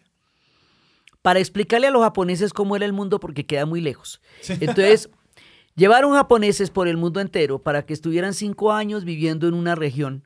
para 1.22 1.40
explicarle 1.40 1.88
a 1.88 1.92
los 1.92 2.02
japoneses 2.04 2.54
cómo 2.54 2.78
era 2.78 2.86
el 2.86 2.94
mundo 2.94 3.20
porque 3.20 3.46
queda 3.46 3.66
muy 3.66 3.82
lejos. 3.82 4.22
Entonces, 4.48 5.10
llevaron 5.76 6.14
japoneses 6.14 6.72
por 6.72 6.88
el 6.88 6.96
mundo 6.96 7.20
entero 7.20 7.60
para 7.60 7.86
que 7.86 7.92
estuvieran 7.92 8.34
cinco 8.34 8.72
años 8.72 9.04
viviendo 9.04 9.46
en 9.50 9.56
una 9.56 9.76
región 9.76 10.26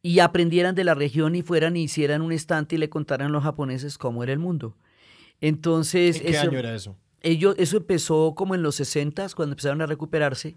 y 0.00 0.20
aprendieran 0.20 0.74
de 0.74 0.84
la 0.84 0.94
región 0.94 1.36
y 1.36 1.42
fueran 1.42 1.76
y 1.76 1.82
hicieran 1.82 2.22
un 2.22 2.32
estante 2.32 2.76
y 2.76 2.78
le 2.78 2.88
contaran 2.88 3.28
a 3.28 3.32
los 3.32 3.42
japoneses 3.42 3.98
cómo 3.98 4.22
era 4.22 4.32
el 4.32 4.38
mundo. 4.38 4.78
Entonces, 5.42 6.16
¿En 6.16 6.22
qué 6.22 6.30
eso, 6.30 6.48
año 6.48 6.58
era 6.58 6.74
eso? 6.74 6.96
Ellos, 7.26 7.54
eso 7.58 7.76
empezó 7.76 8.34
como 8.34 8.54
en 8.54 8.62
los 8.62 8.76
60 8.76 9.26
cuando 9.36 9.52
empezaron 9.52 9.82
a 9.82 9.86
recuperarse 9.86 10.56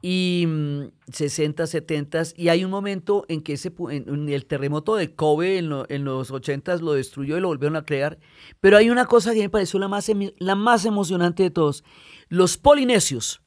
y 0.00 0.44
mm, 0.48 0.82
60, 1.12 1.66
70 1.66 2.22
y 2.36 2.48
hay 2.48 2.64
un 2.64 2.70
momento 2.70 3.24
en 3.28 3.40
que 3.42 3.52
ese, 3.52 3.72
pu- 3.74 3.92
en, 3.92 4.08
en 4.08 4.28
el 4.28 4.46
terremoto 4.46 4.96
de 4.96 5.14
Kobe 5.14 5.58
en, 5.58 5.68
lo- 5.68 5.86
en 5.88 6.04
los 6.04 6.30
80 6.30 6.76
lo 6.78 6.92
destruyó 6.94 7.36
y 7.36 7.40
lo 7.40 7.48
volvieron 7.48 7.76
a 7.76 7.84
crear. 7.84 8.18
Pero 8.60 8.76
hay 8.76 8.90
una 8.90 9.06
cosa 9.06 9.32
que 9.32 9.40
me 9.40 9.48
pareció 9.50 9.78
la 9.78 9.88
más, 9.88 10.10
la 10.38 10.54
más 10.56 10.84
emocionante 10.86 11.42
de 11.44 11.50
todos. 11.50 11.84
Los 12.28 12.56
polinesios. 12.58 13.42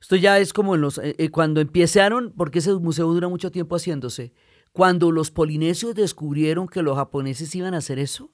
Esto 0.00 0.16
ya 0.16 0.38
es 0.38 0.52
como 0.52 0.74
en 0.74 0.80
los, 0.82 0.98
eh, 0.98 1.14
eh, 1.18 1.30
cuando 1.30 1.60
empezaron, 1.60 2.32
porque 2.36 2.58
ese 2.58 2.74
museo 2.74 3.12
dura 3.12 3.28
mucho 3.28 3.50
tiempo 3.50 3.76
haciéndose, 3.76 4.32
cuando 4.72 5.10
los 5.12 5.30
polinesios 5.30 5.94
descubrieron 5.94 6.68
que 6.68 6.82
los 6.82 6.96
japoneses 6.96 7.54
iban 7.54 7.74
a 7.74 7.78
hacer 7.78 7.98
eso, 7.98 8.30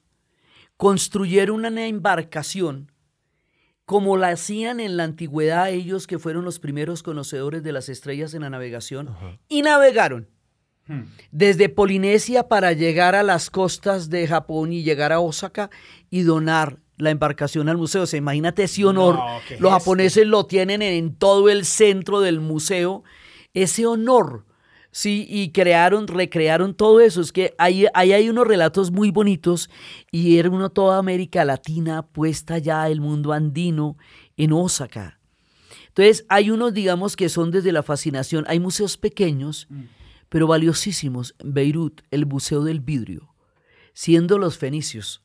construyeron 0.81 1.63
una 1.63 1.85
embarcación 1.85 2.91
como 3.85 4.17
la 4.17 4.29
hacían 4.29 4.79
en 4.79 4.97
la 4.97 5.03
antigüedad 5.03 5.69
ellos 5.69 6.07
que 6.07 6.17
fueron 6.17 6.43
los 6.43 6.57
primeros 6.57 7.03
conocedores 7.03 7.61
de 7.61 7.71
las 7.71 7.87
estrellas 7.87 8.33
en 8.33 8.41
la 8.41 8.49
navegación, 8.49 9.15
y 9.47 9.61
navegaron 9.61 10.27
desde 11.29 11.69
Polinesia 11.69 12.47
para 12.47 12.73
llegar 12.73 13.13
a 13.13 13.21
las 13.21 13.51
costas 13.51 14.09
de 14.09 14.27
Japón 14.27 14.73
y 14.73 14.81
llegar 14.81 15.11
a 15.11 15.19
Osaka 15.19 15.69
y 16.09 16.23
donar 16.23 16.79
la 16.97 17.11
embarcación 17.11 17.69
al 17.69 17.77
museo. 17.77 18.01
O 18.01 18.07
sea, 18.07 18.17
imagínate 18.17 18.63
ese 18.63 18.83
honor. 18.83 19.17
No, 19.17 19.39
Los 19.59 19.71
japoneses 19.73 20.25
lo 20.25 20.47
tienen 20.47 20.81
en 20.81 21.13
todo 21.13 21.51
el 21.51 21.63
centro 21.63 22.21
del 22.21 22.39
museo. 22.39 23.03
Ese 23.53 23.85
honor. 23.85 24.45
Sí, 24.91 25.25
y 25.29 25.51
crearon, 25.51 26.07
recrearon 26.07 26.73
todo 26.73 26.99
eso. 26.99 27.21
Es 27.21 27.31
que 27.31 27.53
ahí, 27.57 27.85
ahí 27.93 28.13
hay 28.13 28.29
unos 28.29 28.45
relatos 28.45 28.91
muy 28.91 29.09
bonitos 29.09 29.69
y 30.11 30.37
era 30.37 30.49
uno 30.49 30.69
toda 30.69 30.97
América 30.97 31.45
Latina 31.45 32.05
puesta 32.07 32.57
ya 32.57 32.89
el 32.89 32.99
mundo 32.99 33.31
andino 33.31 33.97
en 34.35 34.51
Osaka. 34.51 35.19
Entonces, 35.87 36.25
hay 36.29 36.51
unos, 36.51 36.73
digamos, 36.73 37.15
que 37.15 37.29
son 37.29 37.51
desde 37.51 37.71
la 37.71 37.83
fascinación. 37.83 38.45
Hay 38.47 38.59
museos 38.59 38.97
pequeños, 38.97 39.67
pero 40.29 40.47
valiosísimos. 40.47 41.35
Beirut, 41.43 42.01
el 42.11 42.25
Museo 42.25 42.63
del 42.63 42.79
Vidrio, 42.79 43.33
siendo 43.93 44.37
los 44.37 44.57
fenicios 44.57 45.21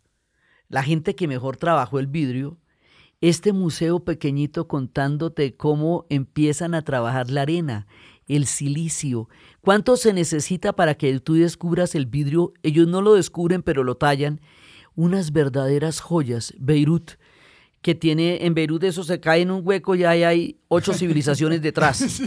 la 0.68 0.83
gente 0.83 1.14
que 1.14 1.29
mejor 1.29 1.57
trabajó 1.57 1.98
el 1.98 2.07
vidrio, 2.07 2.59
este 3.20 3.52
museo 3.52 4.00
pequeñito 4.00 4.68
contándote 4.68 5.57
cómo 5.57 6.07
empiezan 6.11 6.74
a 6.74 6.83
trabajar 6.83 7.31
la 7.31 7.42
arena, 7.42 7.87
el 8.29 8.47
silicio, 8.47 9.29
cuánto 9.61 9.97
se 9.97 10.12
necesita 10.12 10.75
para 10.75 10.95
que 10.97 11.19
tú 11.21 11.35
descubras 11.35 11.95
el 11.95 12.07
vidrio, 12.07 12.53
ellos 12.62 12.89
no 12.89 13.01
lo 13.03 13.15
descubren 13.15 13.62
pero 13.62 13.85
lo 13.85 13.97
tallan, 13.97 14.41
unas 14.95 15.33
verdaderas 15.33 16.01
joyas, 16.01 16.55
Beirut, 16.59 17.12
que 17.83 17.95
tiene, 17.95 18.45
en 18.47 18.55
Beirut 18.55 18.83
eso 18.85 19.05
se 19.05 19.21
cae 19.21 19.43
en 19.43 19.51
un 19.51 19.61
hueco 19.65 19.95
y 19.95 20.05
ahí 20.05 20.23
hay 20.25 20.59
ocho 20.69 20.93
civilizaciones 20.99 21.62
detrás. 21.62 22.21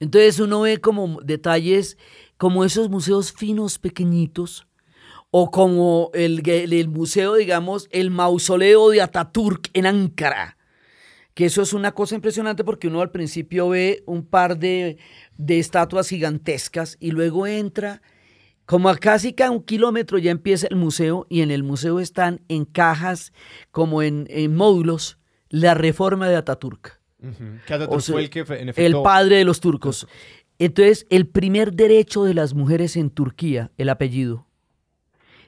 Entonces 0.00 0.38
uno 0.40 0.60
ve 0.62 0.80
como 0.80 1.20
detalles, 1.22 1.96
como 2.36 2.64
esos 2.64 2.88
museos 2.90 3.32
finos, 3.32 3.78
pequeñitos, 3.78 4.66
o 5.30 5.50
como 5.50 6.10
el, 6.14 6.48
el- 6.48 6.72
el 6.72 6.88
museo, 6.88 7.34
digamos, 7.34 7.88
el 7.90 8.10
mausoleo 8.10 8.90
de 8.90 9.02
Ataturk 9.02 9.70
en 9.72 9.86
Ankara. 9.86 10.56
Que 11.34 11.46
eso 11.46 11.62
es 11.62 11.72
una 11.72 11.92
cosa 11.92 12.14
impresionante 12.14 12.64
porque 12.64 12.88
uno 12.88 13.00
al 13.00 13.10
principio 13.10 13.68
ve 13.68 14.02
un 14.06 14.24
par 14.24 14.58
de, 14.58 14.98
de 15.36 15.58
estatuas 15.58 16.08
gigantescas 16.08 16.96
y 17.00 17.10
luego 17.10 17.46
entra, 17.46 18.02
como 18.66 18.88
a 18.88 18.96
casi 18.96 19.32
cada 19.32 19.50
un 19.50 19.62
kilómetro 19.62 20.18
ya 20.18 20.30
empieza 20.30 20.68
el 20.68 20.76
museo 20.76 21.26
y 21.28 21.40
en 21.42 21.50
el 21.50 21.64
museo 21.64 21.98
están 22.00 22.40
en 22.48 22.64
cajas, 22.64 23.32
como 23.72 24.02
en, 24.02 24.26
en 24.30 24.54
módulos, 24.54 25.18
la 25.48 25.74
reforma 25.74 26.28
de 26.28 26.36
Ataturk. 26.36 27.00
O 27.88 28.00
sea, 28.00 28.12
fue 28.12 28.22
el 28.22 28.30
que, 28.30 28.44
el 28.76 28.94
padre 29.02 29.36
de 29.36 29.44
los 29.44 29.60
turcos. 29.60 30.06
Entonces, 30.58 31.06
el 31.10 31.26
primer 31.26 31.72
derecho 31.72 32.24
de 32.24 32.34
las 32.34 32.54
mujeres 32.54 32.96
en 32.96 33.10
Turquía, 33.10 33.72
el 33.76 33.88
apellido, 33.88 34.46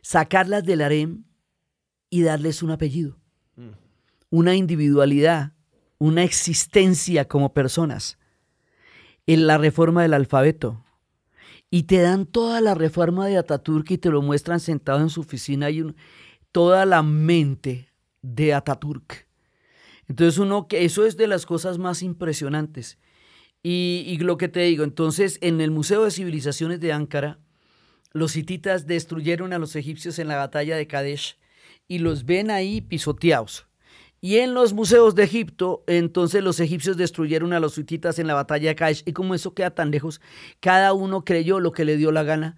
sacarlas 0.03 0.65
del 0.65 0.81
harem 0.83 1.25
y 2.11 2.23
darles 2.23 2.63
un 2.63 2.71
apellido, 2.71 3.19
Mm. 3.57 3.71
una 4.31 4.55
individualidad, 4.55 5.53
una 5.99 6.23
existencia 6.25 7.27
como 7.27 7.53
personas. 7.53 8.19
En 9.27 9.47
la 9.47 9.59
reforma 9.59 10.03
del 10.03 10.15
alfabeto. 10.15 10.85
Y 11.71 11.85
te 11.85 11.99
dan 11.99 12.27
toda 12.27 12.61
la 12.61 12.75
reforma 12.75 13.27
de 13.27 13.39
Ataturk 13.39 13.91
y 13.91 13.99
te 13.99 14.11
lo 14.11 14.23
muestran 14.23 14.61
sentado 14.61 15.01
en 15.01 15.11
su 15.11 15.21
oficina 15.23 15.69
y 15.71 15.83
un- 15.83 15.97
toda 16.53 16.87
la 16.87 17.03
mente 17.03 17.89
de 18.23 18.55
Ataturk. 18.55 19.27
Entonces 20.09 20.39
uno 20.39 20.69
que 20.69 20.85
eso 20.85 21.05
es 21.05 21.17
de 21.17 21.27
las 21.27 21.45
cosas 21.45 21.79
más 21.79 22.03
impresionantes. 22.03 22.99
Y, 23.63 24.05
y 24.07 24.19
lo 24.19 24.37
que 24.37 24.49
te 24.49 24.61
digo, 24.61 24.85
entonces 24.85 25.39
en 25.41 25.61
el 25.61 25.73
Museo 25.73 26.05
de 26.05 26.13
Civilizaciones 26.13 26.79
de 26.79 26.93
Ankara, 26.93 27.41
los 28.13 28.37
hititas 28.37 28.87
destruyeron 28.87 29.53
a 29.53 29.59
los 29.59 29.75
egipcios 29.75 30.21
en 30.21 30.29
la 30.29 30.37
batalla 30.37 30.77
de 30.77 30.87
Kadesh 30.87 31.37
y 31.89 31.99
los 31.99 32.25
ven 32.25 32.51
ahí 32.53 32.81
pisoteados. 32.81 33.66
Y 34.27 34.41
en 34.41 34.55
los 34.55 34.73
museos 34.73 35.15
de 35.15 35.23
Egipto, 35.23 35.85
entonces 35.87 36.43
los 36.43 36.59
egipcios 36.59 36.97
destruyeron 36.97 37.53
a 37.53 37.61
los 37.61 37.79
hititas 37.79 38.19
en 38.19 38.27
la 38.27 38.35
batalla 38.35 38.71
de 38.71 38.75
Kadesh. 38.75 39.05
Y 39.07 39.13
como 39.13 39.37
eso 39.37 39.55
queda 39.55 39.71
tan 39.71 39.93
lejos, 39.93 40.21
cada 40.59 40.95
uno 40.95 41.25
creyó 41.25 41.61
lo 41.61 41.71
que 41.71 41.85
le 41.85 41.97
dio 41.97 42.11
la 42.11 42.25
gana. 42.25 42.57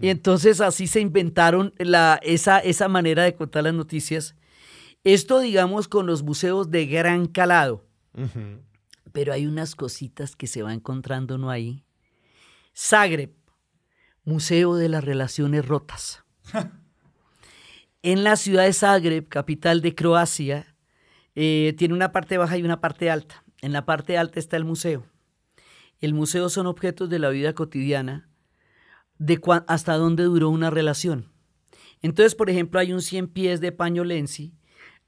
Y 0.00 0.08
entonces 0.08 0.62
así 0.62 0.86
se 0.86 1.00
inventaron 1.00 1.74
la, 1.76 2.18
esa, 2.22 2.60
esa 2.60 2.88
manera 2.88 3.22
de 3.22 3.34
contar 3.34 3.64
las 3.64 3.74
noticias. 3.74 4.34
Esto, 5.04 5.40
digamos, 5.40 5.88
con 5.88 6.06
los 6.06 6.22
museos 6.22 6.70
de 6.70 6.86
gran 6.86 7.26
calado. 7.26 7.84
Pero 9.12 9.34
hay 9.34 9.46
unas 9.46 9.76
cositas 9.76 10.34
que 10.36 10.46
se 10.46 10.62
va 10.62 10.72
encontrando 10.72 11.34
uno 11.34 11.50
ahí. 11.50 11.84
Zagreb, 12.74 13.34
Museo 14.24 14.74
de 14.74 14.88
las 14.88 15.04
Relaciones 15.04 15.66
Rotas. 15.66 16.24
en 18.02 18.24
la 18.24 18.36
ciudad 18.36 18.64
de 18.64 18.72
Zagreb, 18.72 19.28
capital 19.28 19.82
de 19.82 19.94
Croacia, 19.94 20.69
eh, 21.34 21.74
tiene 21.78 21.94
una 21.94 22.12
parte 22.12 22.38
baja 22.38 22.58
y 22.58 22.62
una 22.62 22.80
parte 22.80 23.10
alta. 23.10 23.44
En 23.62 23.72
la 23.72 23.84
parte 23.84 24.18
alta 24.18 24.38
está 24.38 24.56
el 24.56 24.64
museo. 24.64 25.06
El 26.00 26.14
museo 26.14 26.48
son 26.48 26.66
objetos 26.66 27.10
de 27.10 27.18
la 27.18 27.28
vida 27.28 27.54
cotidiana, 27.54 28.28
de 29.18 29.40
hasta 29.66 29.96
dónde 29.96 30.24
duró 30.24 30.48
una 30.48 30.70
relación. 30.70 31.30
Entonces, 32.02 32.34
por 32.34 32.48
ejemplo, 32.48 32.80
hay 32.80 32.92
un 32.92 33.02
100 33.02 33.28
pies 33.28 33.60
de 33.60 33.72
pañolensi 33.72 34.54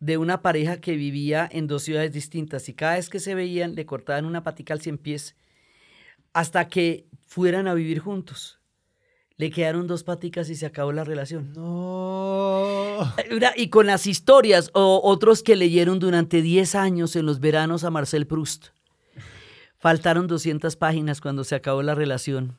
de 0.01 0.19
una 0.19 0.43
pareja 0.43 0.81
que 0.81 0.97
vivía 0.97 1.49
en 1.51 1.67
dos 1.67 1.85
ciudades 1.85 2.13
distintas 2.13 2.69
y 2.69 2.75
cada 2.75 2.97
vez 2.97 3.09
que 3.09 3.21
se 3.21 3.35
veían 3.35 3.75
le 3.75 3.87
cortaban 3.87 4.25
una 4.25 4.43
patica 4.43 4.75
al 4.75 4.81
100 4.81 4.99
pies 4.99 5.37
hasta 6.33 6.69
que 6.69 7.07
fueran 7.27 7.69
a 7.69 7.75
vivir 7.75 8.01
juntos. 8.01 8.62
Le 9.37 9.51
quedaron 9.51 9.87
dos 9.87 10.05
paticas 10.05 10.51
y 10.51 10.55
se 10.55 10.67
acabó 10.67 10.93
la 10.93 11.05
relación. 11.05 11.53
No. 11.55 13.13
Y 13.57 13.69
con 13.69 13.87
las 13.87 14.07
historias, 14.07 14.71
o 14.75 15.01
otros 15.03 15.43
que 15.43 15.57
leyeron 15.57 15.99
durante 15.99 16.43
10 16.43 16.75
años 16.75 17.17
en 17.17 17.27
los 17.27 17.41
veranos 17.41 17.85
a 17.85 17.91
Marcel 17.91 18.27
Proust. 18.27 18.69
Faltaron 19.79 20.29
200 20.29 20.77
páginas 20.77 21.21
cuando 21.21 21.43
se 21.43 21.55
acabó 21.55 21.83
la 21.83 21.95
relación. 21.95 22.59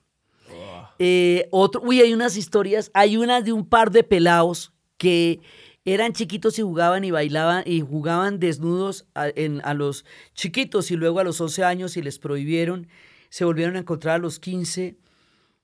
Eh, 0.99 1.47
otro, 1.51 1.81
uy, 1.83 2.01
hay 2.01 2.13
unas 2.13 2.37
historias, 2.37 2.91
hay 2.93 3.17
una 3.17 3.41
de 3.41 3.53
un 3.53 3.67
par 3.67 3.91
de 3.91 4.03
pelados 4.03 4.73
que 4.97 5.39
eran 5.85 6.13
chiquitos 6.13 6.59
y 6.59 6.61
jugaban 6.61 7.03
y 7.03 7.11
bailaban 7.11 7.63
y 7.65 7.81
jugaban 7.81 8.39
desnudos 8.39 9.05
a, 9.15 9.29
a 9.63 9.73
los 9.73 10.05
chiquitos 10.33 10.91
y 10.91 10.95
luego 10.95 11.19
a 11.19 11.23
los 11.23 11.39
11 11.41 11.63
años 11.63 11.97
y 11.97 12.01
les 12.01 12.19
prohibieron, 12.19 12.87
se 13.29 13.45
volvieron 13.45 13.75
a 13.75 13.79
encontrar 13.79 14.15
a 14.15 14.19
los 14.19 14.39
15 14.39 14.97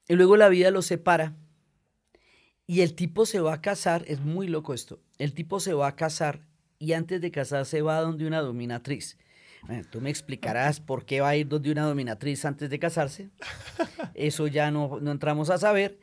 y 0.09 0.15
luego 0.15 0.35
la 0.35 0.49
vida 0.49 0.71
los 0.71 0.85
separa 0.85 1.37
y 2.67 2.81
el 2.81 2.93
tipo 2.93 3.25
se 3.25 3.39
va 3.39 3.53
a 3.53 3.61
casar, 3.61 4.03
es 4.07 4.19
muy 4.19 4.49
loco 4.49 4.73
esto, 4.73 4.99
el 5.17 5.33
tipo 5.33 5.61
se 5.61 5.73
va 5.73 5.87
a 5.87 5.95
casar 5.95 6.41
y 6.77 6.91
antes 6.91 7.21
de 7.21 7.31
casarse 7.31 7.81
va 7.81 7.97
a 7.97 8.01
donde 8.01 8.27
una 8.27 8.41
dominatriz 8.41 9.17
tú 9.89 10.01
me 10.01 10.09
explicarás 10.09 10.79
por 10.79 11.05
qué 11.05 11.21
va 11.21 11.29
a 11.29 11.35
ir 11.35 11.47
donde 11.47 11.71
una 11.71 11.85
dominatriz 11.85 12.45
antes 12.45 12.69
de 12.69 12.79
casarse. 12.79 13.29
Eso 14.13 14.47
ya 14.47 14.71
no, 14.71 14.99
no 15.01 15.11
entramos 15.11 15.49
a 15.49 15.57
saber. 15.57 15.99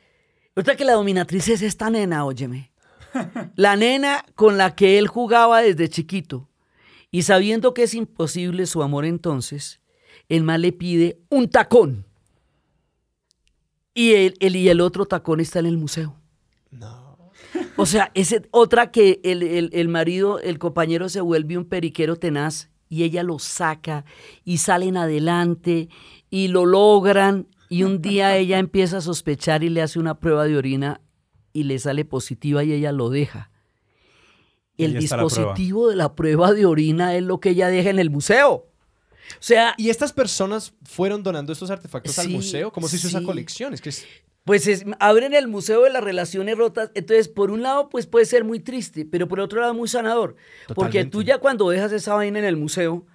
Otra 0.55 0.75
que 0.75 0.85
la 0.85 0.93
dominatriz 0.93 1.49
es 1.49 1.61
esta 1.61 1.89
nena, 1.89 2.25
óyeme. 2.25 2.71
La 3.55 3.75
nena 3.75 4.25
con 4.35 4.57
la 4.57 4.75
que 4.75 4.97
él 4.97 5.07
jugaba 5.07 5.61
desde 5.61 5.89
chiquito. 5.89 6.49
Y 7.09 7.23
sabiendo 7.23 7.73
que 7.73 7.83
es 7.83 7.93
imposible 7.93 8.65
su 8.65 8.83
amor 8.83 9.05
entonces, 9.05 9.79
el 10.29 10.43
mal 10.43 10.61
le 10.61 10.71
pide 10.71 11.19
un 11.29 11.49
tacón. 11.49 12.06
Y 13.97 14.13
el, 14.13 14.55
y 14.55 14.69
el 14.69 14.79
otro 14.79 15.07
tacón 15.07 15.39
está 15.39 15.57
en 15.57 15.65
el 15.65 15.77
museo. 15.79 16.15
No. 16.69 17.17
O 17.77 17.87
sea, 17.87 18.11
es 18.13 18.35
otra 18.51 18.91
que 18.91 19.19
el, 19.23 19.71
el 19.73 19.87
marido, 19.87 20.39
el 20.39 20.59
compañero 20.59 21.09
se 21.09 21.19
vuelve 21.19 21.57
un 21.57 21.65
periquero 21.65 22.15
tenaz 22.15 22.69
y 22.89 23.01
ella 23.01 23.23
lo 23.23 23.39
saca 23.39 24.05
y 24.43 24.57
salen 24.57 24.97
adelante 24.97 25.89
y 26.29 26.49
lo 26.49 26.67
logran 26.67 27.47
y 27.69 27.81
un 27.81 27.99
día 27.99 28.37
ella 28.37 28.59
empieza 28.59 28.97
a 28.97 29.01
sospechar 29.01 29.63
y 29.63 29.69
le 29.69 29.81
hace 29.81 29.97
una 29.97 30.19
prueba 30.19 30.45
de 30.45 30.57
orina 30.57 31.01
y 31.51 31.63
le 31.63 31.79
sale 31.79 32.05
positiva 32.05 32.63
y 32.63 32.73
ella 32.73 32.91
lo 32.91 33.09
deja. 33.09 33.49
El 34.77 34.99
dispositivo 34.99 35.89
de 35.89 35.95
la 35.95 36.13
prueba 36.13 36.53
de 36.53 36.67
orina 36.67 37.15
es 37.15 37.23
lo 37.23 37.39
que 37.39 37.49
ella 37.49 37.69
deja 37.69 37.89
en 37.89 37.97
el 37.97 38.11
museo. 38.11 38.67
O 39.33 39.43
sea, 39.43 39.73
y 39.77 39.89
estas 39.89 40.13
personas 40.13 40.73
fueron 40.83 41.23
donando 41.23 41.53
estos 41.53 41.69
artefactos 41.69 42.17
al 42.19 42.29
museo, 42.29 42.71
¿cómo 42.71 42.87
se 42.87 42.95
hizo 42.95 43.07
esa 43.07 43.23
colección? 43.23 43.73
Es 43.73 43.81
que 43.81 43.89
es 43.89 44.05
pues 44.47 44.85
abren 45.01 45.33
el 45.33 45.49
Museo 45.49 45.83
de 45.83 45.89
las 45.89 46.01
Relaciones 46.01 46.57
Rotas. 46.57 46.89
Entonces, 46.95 47.27
por 47.27 47.51
un 47.51 47.63
lado, 47.63 47.89
pues 47.89 48.07
puede 48.07 48.25
ser 48.25 48.45
muy 48.45 48.61
triste, 48.61 49.03
pero 49.03 49.27
por 49.27 49.41
otro 49.41 49.59
lado, 49.59 49.73
muy 49.73 49.89
sanador. 49.89 50.37
Porque 50.73 51.03
tú 51.03 51.21
ya 51.21 51.39
cuando 51.39 51.69
dejas 51.69 51.91
esa 51.91 52.13
vaina 52.13 52.39
en 52.39 52.45
el 52.45 52.55
museo, 52.55 53.05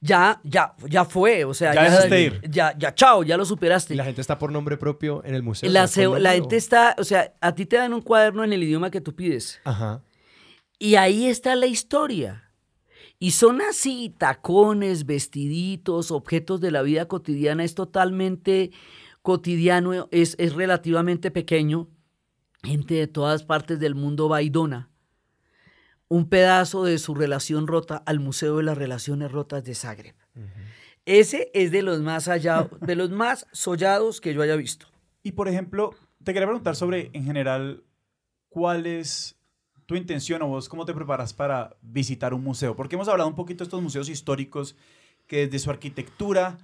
ya, 0.00 0.40
ya, 0.44 0.74
ya 0.88 1.04
fue. 1.04 1.44
O 1.44 1.52
sea, 1.52 1.74
ya, 1.74 2.40
ya, 2.48 2.78
ya, 2.78 2.94
chao, 2.94 3.22
ya 3.22 3.36
lo 3.36 3.44
superaste. 3.44 3.92
Y 3.92 3.96
la 3.98 4.04
gente 4.04 4.22
está 4.22 4.38
por 4.38 4.50
nombre 4.50 4.78
propio 4.78 5.22
en 5.26 5.34
el 5.34 5.42
museo. 5.42 5.70
La, 5.70 5.90
la 6.20 6.32
gente 6.32 6.56
está, 6.56 6.96
o 6.96 7.04
sea, 7.04 7.34
a 7.42 7.54
ti 7.54 7.66
te 7.66 7.76
dan 7.76 7.92
un 7.92 8.00
cuaderno 8.00 8.42
en 8.42 8.54
el 8.54 8.62
idioma 8.62 8.90
que 8.90 9.02
tú 9.02 9.14
pides. 9.14 9.60
Ajá. 9.64 10.02
Y 10.78 10.94
ahí 10.94 11.26
está 11.26 11.54
la 11.54 11.66
historia. 11.66 12.47
Y 13.18 13.32
son 13.32 13.60
así, 13.60 14.14
tacones, 14.16 15.06
vestiditos, 15.06 16.10
objetos 16.10 16.60
de 16.60 16.70
la 16.70 16.82
vida 16.82 17.08
cotidiana. 17.08 17.64
Es 17.64 17.74
totalmente 17.74 18.70
cotidiano 19.22 20.08
es, 20.10 20.36
es 20.38 20.54
relativamente 20.54 21.30
pequeño, 21.30 21.88
gente 22.62 22.94
de 22.94 23.06
todas 23.06 23.42
partes 23.42 23.80
del 23.80 23.94
mundo 23.94 24.28
va 24.28 24.42
y 24.42 24.50
dona 24.50 24.90
un 26.08 26.28
pedazo 26.28 26.84
de 26.84 26.98
su 26.98 27.14
relación 27.14 27.66
rota 27.66 28.02
al 28.06 28.18
Museo 28.18 28.56
de 28.56 28.62
las 28.62 28.78
Relaciones 28.78 29.30
Rotas 29.30 29.64
de 29.64 29.74
Zagreb. 29.74 30.14
Ese 31.04 31.50
es 31.54 31.70
de 31.70 31.82
los 31.82 32.00
más 32.00 32.28
allá, 32.28 32.68
de 32.80 32.96
los 32.96 33.10
más 33.10 33.46
sollados 33.52 34.20
que 34.20 34.34
yo 34.34 34.42
haya 34.42 34.56
visto. 34.56 34.86
Y 35.22 35.32
por 35.32 35.48
ejemplo, 35.48 35.94
te 36.24 36.32
quería 36.32 36.46
preguntar 36.46 36.76
sobre, 36.76 37.10
en 37.12 37.24
general, 37.24 37.84
cuál 38.48 38.86
es 38.86 39.37
tu 39.88 39.96
intención 39.96 40.42
o 40.42 40.48
vos 40.48 40.68
cómo 40.68 40.84
te 40.84 40.92
preparas 40.92 41.32
para 41.32 41.74
visitar 41.80 42.34
un 42.34 42.44
museo. 42.44 42.76
Porque 42.76 42.96
hemos 42.96 43.08
hablado 43.08 43.26
un 43.26 43.34
poquito 43.34 43.64
de 43.64 43.68
estos 43.68 43.80
museos 43.80 44.10
históricos 44.10 44.76
que 45.26 45.46
desde 45.46 45.58
su 45.60 45.70
arquitectura 45.70 46.58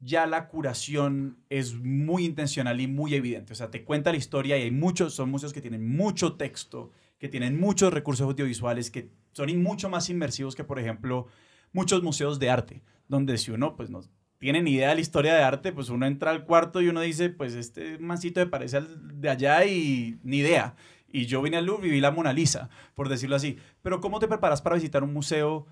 ya 0.00 0.26
la 0.26 0.48
curación 0.48 1.38
es 1.48 1.74
muy 1.74 2.24
intencional 2.24 2.80
y 2.80 2.88
muy 2.88 3.14
evidente. 3.14 3.52
O 3.52 3.56
sea, 3.56 3.70
te 3.70 3.84
cuenta 3.84 4.10
la 4.10 4.16
historia 4.16 4.58
y 4.58 4.62
hay 4.62 4.72
muchos, 4.72 5.14
son 5.14 5.30
museos 5.30 5.52
que 5.52 5.60
tienen 5.60 5.94
mucho 5.94 6.32
texto, 6.32 6.90
que 7.20 7.28
tienen 7.28 7.56
muchos 7.60 7.92
recursos 7.92 8.26
audiovisuales, 8.26 8.90
que 8.90 9.12
son 9.30 9.62
mucho 9.62 9.88
más 9.88 10.10
inmersivos 10.10 10.56
que, 10.56 10.64
por 10.64 10.80
ejemplo, 10.80 11.28
muchos 11.72 12.02
museos 12.02 12.40
de 12.40 12.50
arte, 12.50 12.82
donde 13.06 13.38
si 13.38 13.52
uno 13.52 13.76
pues 13.76 13.90
no 13.90 14.02
tiene 14.40 14.62
ni 14.62 14.72
idea 14.72 14.88
de 14.88 14.94
la 14.96 15.00
historia 15.02 15.34
de 15.34 15.42
arte, 15.42 15.70
pues 15.70 15.90
uno 15.90 16.06
entra 16.06 16.30
al 16.30 16.46
cuarto 16.46 16.80
y 16.80 16.88
uno 16.88 17.02
dice, 17.02 17.28
pues 17.28 17.54
este 17.54 17.98
mancito 17.98 18.40
me 18.40 18.46
parece 18.46 18.78
al 18.78 19.20
de 19.20 19.28
allá 19.28 19.66
y 19.66 20.18
ni 20.24 20.38
idea. 20.38 20.74
Y 21.12 21.26
yo 21.26 21.42
vine 21.42 21.56
al 21.56 21.66
Louvre 21.66 21.88
y 21.88 21.90
vi 21.90 22.00
la 22.00 22.10
Mona 22.10 22.32
Lisa, 22.32 22.70
por 22.94 23.08
decirlo 23.08 23.36
así. 23.36 23.58
Pero 23.82 24.00
¿cómo 24.00 24.20
te 24.20 24.28
preparas 24.28 24.62
para 24.62 24.76
visitar 24.76 25.02
un 25.02 25.12
museo 25.12 25.66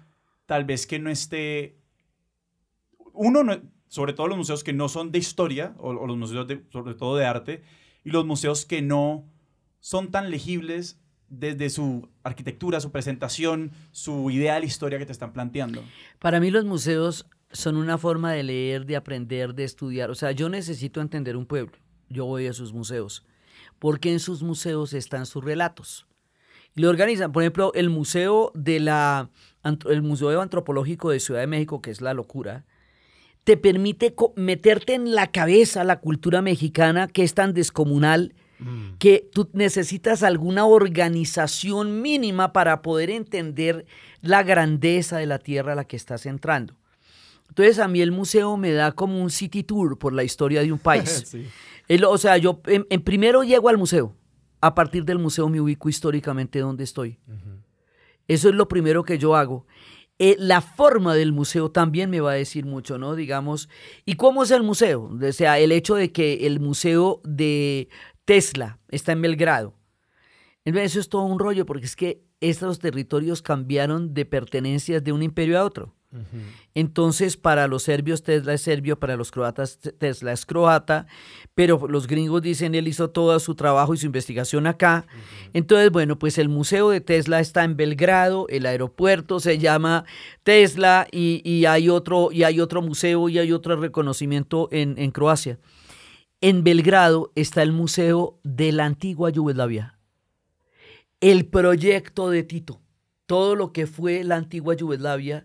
tal 0.46 0.64
vez 0.64 0.86
que 0.86 0.98
no 0.98 1.10
esté... 1.10 1.78
Uno, 3.12 3.44
no, 3.44 3.60
sobre 3.88 4.12
todo 4.12 4.28
los 4.28 4.38
museos 4.38 4.64
que 4.64 4.72
no 4.72 4.88
son 4.88 5.12
de 5.12 5.18
historia, 5.18 5.74
o, 5.78 6.06
los 6.06 6.16
museos 6.16 6.46
sobre 6.70 6.94
todo 6.94 7.16
de 7.16 7.26
arte, 7.26 7.62
y 8.04 8.10
los 8.10 8.24
museos 8.24 8.64
que 8.64 8.82
no 8.82 9.24
son 9.80 10.10
tan 10.10 10.30
legibles 10.30 11.00
desde 11.28 11.68
su 11.70 12.08
arquitectura, 12.22 12.80
su 12.80 12.90
presentación, 12.90 13.72
su 13.92 14.30
idea 14.30 14.54
de 14.54 14.60
la 14.60 14.66
historia 14.66 14.98
que 14.98 15.06
te 15.06 15.12
están 15.12 15.32
planteando. 15.32 15.82
Para 16.18 16.40
mí 16.40 16.50
los 16.50 16.64
museos 16.64 17.26
son 17.52 17.76
una 17.76 17.98
forma 17.98 18.32
de 18.32 18.42
leer, 18.42 18.86
de 18.86 18.96
aprender, 18.96 19.54
de 19.54 19.64
estudiar. 19.64 20.10
O 20.10 20.14
sea, 20.14 20.32
yo 20.32 20.48
necesito 20.48 21.00
entender 21.00 21.36
un 21.36 21.46
pueblo. 21.46 21.72
Yo 22.08 22.24
voy 22.24 22.46
a 22.46 22.52
sus 22.52 22.72
museos. 22.72 23.26
Porque 23.78 24.12
en 24.12 24.20
sus 24.20 24.42
museos 24.42 24.92
están 24.92 25.26
sus 25.26 25.44
relatos. 25.44 26.06
Y 26.74 26.80
lo 26.80 26.90
organizan. 26.90 27.32
Por 27.32 27.42
ejemplo, 27.42 27.72
el 27.74 27.90
Museo, 27.90 28.52
de 28.54 28.80
la, 28.80 29.30
el 29.88 30.02
museo 30.02 30.40
Antropológico 30.40 31.10
de 31.10 31.20
Ciudad 31.20 31.40
de 31.40 31.46
México, 31.46 31.80
que 31.80 31.90
es 31.90 32.00
la 32.00 32.14
locura, 32.14 32.64
te 33.48 33.56
permite 33.56 34.14
meterte 34.36 34.92
en 34.92 35.14
la 35.14 35.28
cabeza 35.28 35.82
la 35.82 36.00
cultura 36.00 36.42
mexicana 36.42 37.08
que 37.08 37.22
es 37.22 37.32
tan 37.32 37.54
descomunal 37.54 38.34
mm. 38.58 38.96
que 38.98 39.26
tú 39.32 39.48
necesitas 39.54 40.22
alguna 40.22 40.66
organización 40.66 42.02
mínima 42.02 42.52
para 42.52 42.82
poder 42.82 43.08
entender 43.08 43.86
la 44.20 44.42
grandeza 44.42 45.16
de 45.16 45.24
la 45.24 45.38
tierra 45.38 45.72
a 45.72 45.76
la 45.76 45.86
que 45.86 45.96
estás 45.96 46.26
entrando. 46.26 46.76
Entonces 47.48 47.78
a 47.78 47.88
mí 47.88 48.02
el 48.02 48.12
museo 48.12 48.58
me 48.58 48.72
da 48.72 48.92
como 48.92 49.22
un 49.22 49.30
city 49.30 49.62
tour 49.62 49.98
por 49.98 50.12
la 50.12 50.24
historia 50.24 50.60
de 50.60 50.70
un 50.70 50.78
país. 50.78 51.34
O 52.06 52.18
sea, 52.18 52.36
yo 52.36 52.60
en, 52.66 53.02
primero 53.02 53.42
llego 53.42 53.68
al 53.68 53.78
museo. 53.78 54.14
A 54.60 54.74
partir 54.74 55.04
del 55.04 55.18
museo 55.18 55.48
me 55.48 55.60
ubico 55.60 55.88
históricamente 55.88 56.58
donde 56.58 56.84
estoy. 56.84 57.18
Eso 58.26 58.48
es 58.48 58.54
lo 58.54 58.68
primero 58.68 59.04
que 59.04 59.18
yo 59.18 59.36
hago. 59.36 59.66
Eh, 60.18 60.34
la 60.38 60.60
forma 60.60 61.14
del 61.14 61.32
museo 61.32 61.70
también 61.70 62.10
me 62.10 62.20
va 62.20 62.32
a 62.32 62.34
decir 62.34 62.66
mucho, 62.66 62.98
¿no? 62.98 63.14
Digamos, 63.14 63.68
¿y 64.04 64.14
cómo 64.14 64.42
es 64.42 64.50
el 64.50 64.64
museo? 64.64 65.10
O 65.22 65.32
sea, 65.32 65.60
el 65.60 65.70
hecho 65.70 65.94
de 65.94 66.10
que 66.10 66.46
el 66.46 66.58
museo 66.58 67.20
de 67.24 67.88
Tesla 68.24 68.80
está 68.88 69.12
en 69.12 69.22
Belgrado. 69.22 69.74
Eso 70.64 71.00
es 71.00 71.08
todo 71.08 71.22
un 71.22 71.38
rollo, 71.38 71.64
porque 71.64 71.86
es 71.86 71.96
que 71.96 72.24
estos 72.40 72.78
territorios 72.78 73.42
cambiaron 73.42 74.12
de 74.12 74.26
pertenencias 74.26 75.02
de 75.02 75.12
un 75.12 75.22
imperio 75.22 75.58
a 75.58 75.64
otro. 75.64 75.94
Entonces, 76.74 77.36
para 77.36 77.68
los 77.68 77.82
serbios 77.82 78.22
Tesla 78.22 78.54
es 78.54 78.62
serbio, 78.62 78.98
para 78.98 79.16
los 79.16 79.30
croatas 79.30 79.78
Tesla 79.98 80.32
es 80.32 80.46
croata, 80.46 81.06
pero 81.54 81.86
los 81.86 82.06
gringos 82.06 82.40
dicen 82.40 82.74
él 82.74 82.88
hizo 82.88 83.10
todo 83.10 83.38
su 83.40 83.54
trabajo 83.54 83.92
y 83.92 83.98
su 83.98 84.06
investigación 84.06 84.66
acá. 84.66 85.06
Entonces, 85.52 85.90
bueno, 85.90 86.18
pues 86.18 86.38
el 86.38 86.48
museo 86.48 86.88
de 86.88 87.02
Tesla 87.02 87.40
está 87.40 87.62
en 87.64 87.76
Belgrado, 87.76 88.46
el 88.48 88.64
aeropuerto 88.64 89.38
se 89.38 89.58
llama 89.58 90.04
Tesla 90.44 91.06
y, 91.12 91.66
hay, 91.66 91.90
otro, 91.90 92.30
y 92.32 92.44
hay 92.44 92.60
otro 92.60 92.80
museo 92.80 93.28
y 93.28 93.38
hay 93.38 93.52
otro 93.52 93.76
reconocimiento 93.76 94.68
en, 94.72 94.96
en 94.98 95.10
Croacia. 95.10 95.58
en 96.40 96.64
Belgrado 96.64 97.32
está 97.34 97.62
el 97.62 97.72
Museo 97.72 98.38
de 98.44 98.72
la 98.72 98.86
Antigua 98.86 99.28
Yugoslavia. 99.28 99.98
El 101.20 101.46
proyecto 101.46 102.30
de 102.30 102.44
Tito, 102.44 102.80
todo 103.26 103.56
lo 103.56 103.72
que 103.72 103.86
fue 103.86 104.24
la 104.24 104.36
antigua 104.36 104.74
Yugoslavia 104.74 105.44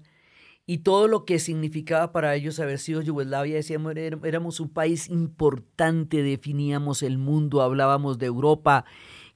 y 0.65 0.79
todo 0.79 1.07
lo 1.07 1.25
que 1.25 1.39
significaba 1.39 2.11
para 2.11 2.35
ellos 2.35 2.59
haber 2.59 2.79
sido 2.79 3.01
Yugoslavia. 3.01 3.55
Decíamos, 3.55 3.95
éramos 3.95 4.59
un 4.59 4.69
país 4.69 5.09
importante, 5.09 6.23
definíamos 6.23 7.03
el 7.03 7.17
mundo, 7.17 7.61
hablábamos 7.61 8.17
de 8.17 8.27
Europa, 8.27 8.85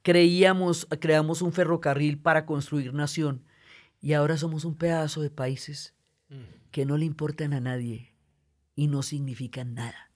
creíamos, 0.02 0.88
creamos 1.00 1.42
un 1.42 1.52
ferrocarril 1.52 2.18
para 2.20 2.46
construir 2.46 2.94
nación. 2.94 3.44
Y 4.00 4.14
ahora 4.14 4.38
somos 4.38 4.64
un 4.64 4.76
pedazo 4.76 5.22
de 5.22 5.30
países 5.30 5.96
que 6.72 6.86
no 6.86 6.98
le 6.98 7.06
importan 7.06 7.54
a 7.54 7.60
nadie 7.60 8.14
y 8.76 8.88
no 8.88 9.02
significan 9.02 9.74
nada 9.74 10.08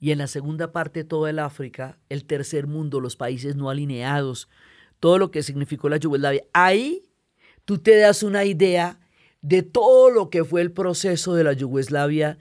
y 0.00 0.12
en 0.12 0.18
la 0.18 0.26
segunda 0.26 0.72
parte 0.72 1.04
todo 1.04 1.28
el 1.28 1.38
África, 1.38 1.98
el 2.08 2.24
tercer 2.24 2.66
mundo, 2.66 3.00
los 3.00 3.16
países 3.16 3.54
no 3.54 3.68
alineados, 3.68 4.48
todo 4.98 5.18
lo 5.18 5.30
que 5.30 5.42
significó 5.42 5.90
la 5.90 5.98
Yugoslavia. 5.98 6.42
Ahí 6.54 7.04
tú 7.66 7.78
te 7.78 7.96
das 7.98 8.22
una 8.22 8.46
idea 8.46 8.98
de 9.42 9.62
todo 9.62 10.10
lo 10.10 10.30
que 10.30 10.44
fue 10.44 10.60
el 10.60 10.72
proceso 10.72 11.34
de 11.34 11.44
la 11.44 11.52
Yugoslavia 11.52 12.38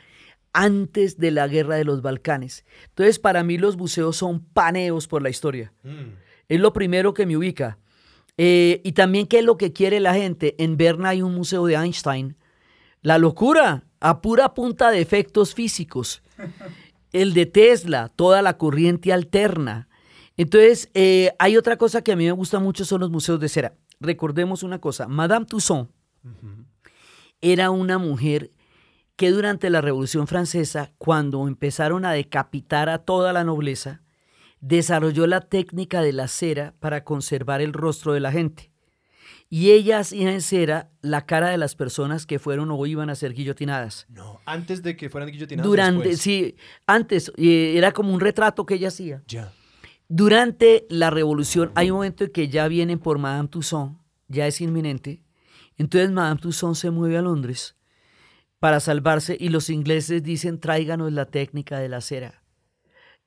antes 0.54 1.18
de 1.18 1.32
la 1.32 1.48
guerra 1.48 1.76
de 1.76 1.86
los 1.86 2.02
Balcanes. 2.02 2.66
Entonces, 2.90 3.20
para 3.20 3.44
mí 3.44 3.58
los 3.58 3.78
buceos 3.78 4.18
son 4.18 4.42
paneos 4.44 5.08
por 5.08 5.22
la 5.22 5.30
historia. 5.30 5.74
Mm. 5.84 6.14
Es 6.48 6.60
lo 6.60 6.74
primero 6.74 7.14
que 7.14 7.26
me 7.26 7.38
ubica. 7.38 7.78
Eh, 8.38 8.82
y 8.84 8.94
también 8.94 9.28
qué 9.28 9.40
es 9.40 9.46
lo 9.46 9.58
que 9.58 9.74
quiere 9.74 10.00
la 10.00 10.14
gente. 10.14 10.56
En 10.58 10.78
Berna 10.78 11.10
hay 11.10 11.22
un 11.22 11.36
museo 11.36 11.66
de 11.66 11.76
Einstein. 11.76 12.36
La 13.02 13.18
locura, 13.18 13.84
a 14.00 14.22
pura 14.22 14.54
punta 14.54 14.92
de 14.92 15.02
efectos 15.02 15.54
físicos. 15.54 16.24
el 17.12 17.34
de 17.34 17.46
Tesla, 17.46 18.10
toda 18.16 18.42
la 18.42 18.58
corriente 18.58 19.14
alterna. 19.14 19.88
Entonces, 20.36 20.90
eh, 20.94 21.34
hay 21.38 21.58
otra 21.58 21.78
cosa 21.78 22.02
que 22.02 22.14
a 22.14 22.16
mí 22.16 22.26
me 22.26 22.32
gusta 22.32 22.60
mucho, 22.60 22.86
son 22.86 23.02
los 23.02 23.12
museos 23.12 23.40
de 23.40 23.50
cera. 23.50 23.76
Recordemos 24.00 24.64
una 24.64 24.80
cosa, 24.80 25.08
Madame 25.08 25.46
Tussaud 25.46 25.88
era 27.42 27.72
una 27.72 27.98
mujer 27.98 28.52
que 29.16 29.32
durante 29.32 29.70
la 29.70 29.82
Revolución 29.82 30.28
Francesa, 30.28 30.94
cuando 30.98 31.48
empezaron 31.48 32.06
a 32.06 32.14
decapitar 32.14 32.90
a 32.90 33.00
toda 33.00 33.34
la 33.34 33.44
nobleza, 33.44 34.02
desarrolló 34.62 35.28
la 35.28 35.42
técnica 35.42 36.02
de 36.02 36.14
la 36.14 36.28
cera 36.28 36.74
para 36.80 37.04
conservar 37.04 37.62
el 37.62 37.74
rostro 37.74 38.14
de 38.14 38.20
la 38.20 38.32
gente 38.32 38.70
y 39.50 39.72
ella 39.72 40.00
hacía 40.00 40.32
en 40.32 40.42
cera 40.42 40.92
la 41.02 41.26
cara 41.26 41.50
de 41.50 41.58
las 41.58 41.76
personas 41.76 42.26
que 42.26 42.38
fueron 42.38 42.70
o 42.72 42.86
iban 42.86 43.10
a 43.10 43.16
ser 43.16 43.34
guillotinadas. 43.34 44.06
No, 44.10 44.40
antes 44.46 44.84
de 44.84 44.96
que 44.96 45.10
fueran 45.10 45.32
guillotinadas. 45.32 45.68
Durante, 45.68 46.16
sí, 46.18 46.56
antes 46.86 47.32
eh, 47.36 47.74
era 47.76 47.92
como 47.92 48.14
un 48.14 48.20
retrato 48.20 48.66
que 48.66 48.76
ella 48.76 48.90
hacía. 48.90 49.24
Ya. 49.28 49.52
Durante 50.08 50.86
la 50.90 51.10
revolución 51.10 51.72
hay 51.76 51.90
un 51.90 51.98
momento 51.98 52.24
en 52.26 52.32
que 52.32 52.48
ya 52.48 52.68
vienen 52.68 53.00
por 53.00 53.18
Madame 53.18 53.50
Tussaud, 53.50 53.94
ya 54.28 54.46
es 54.46 54.62
inminente. 54.62 55.24
Entonces 55.80 56.12
Madame 56.12 56.40
Tussaud 56.40 56.76
se 56.76 56.92
mueve 56.92 57.18
a 57.18 57.22
Londres 57.22 57.76
para 58.60 58.82
salvarse 58.82 59.38
y 59.40 59.50
los 59.50 59.70
ingleses 59.70 60.22
dicen 60.22 60.60
tráiganos 60.60 61.12
la 61.14 61.26
técnica 61.26 61.80
de 61.80 61.90
la 61.90 62.02
cera. 62.02 62.44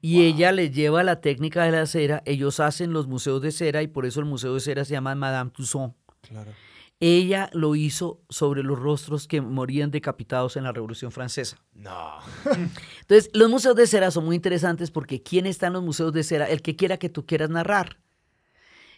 Y 0.01 0.23
ella 0.23 0.53
les 0.53 0.75
lleva 0.75 1.03
la 1.03 1.21
técnica 1.21 1.65
de 1.65 1.73
la 1.73 1.87
cera, 1.87 2.23
ellos 2.27 2.61
hacen 2.61 2.93
los 2.93 3.07
museos 3.07 3.41
de 3.41 3.53
cera 3.53 3.83
y 3.83 3.87
por 3.87 4.05
eso 4.05 4.21
el 4.21 4.27
museo 4.27 4.53
de 4.53 4.61
cera 4.61 4.85
se 4.85 4.93
llama 4.93 5.15
Madame 5.15 5.51
Tussaud. 5.51 5.93
Ella 7.01 7.49
lo 7.53 7.75
hizo 7.75 8.21
sobre 8.29 8.63
los 8.63 8.79
rostros 8.79 9.27
que 9.27 9.41
morían 9.41 9.91
decapitados 9.91 10.57
en 10.57 10.65
la 10.65 10.73
Revolución 10.73 11.11
Francesa. 11.11 11.57
No. 11.73 12.19
Entonces, 13.01 13.31
los 13.33 13.49
museos 13.49 13.75
de 13.75 13.87
cera 13.87 14.11
son 14.11 14.25
muy 14.25 14.37
interesantes 14.37 14.91
porque 14.91 15.23
¿quién 15.23 15.47
está 15.47 15.69
en 15.69 15.73
los 15.73 15.83
museos 15.83 16.13
de 16.13 16.23
cera? 16.23 16.49
El 16.49 16.63
que 16.63 16.77
quiera 16.77 16.99
que 16.99 17.09
tú 17.09 17.25
quieras 17.25 17.51
narrar. 17.51 17.99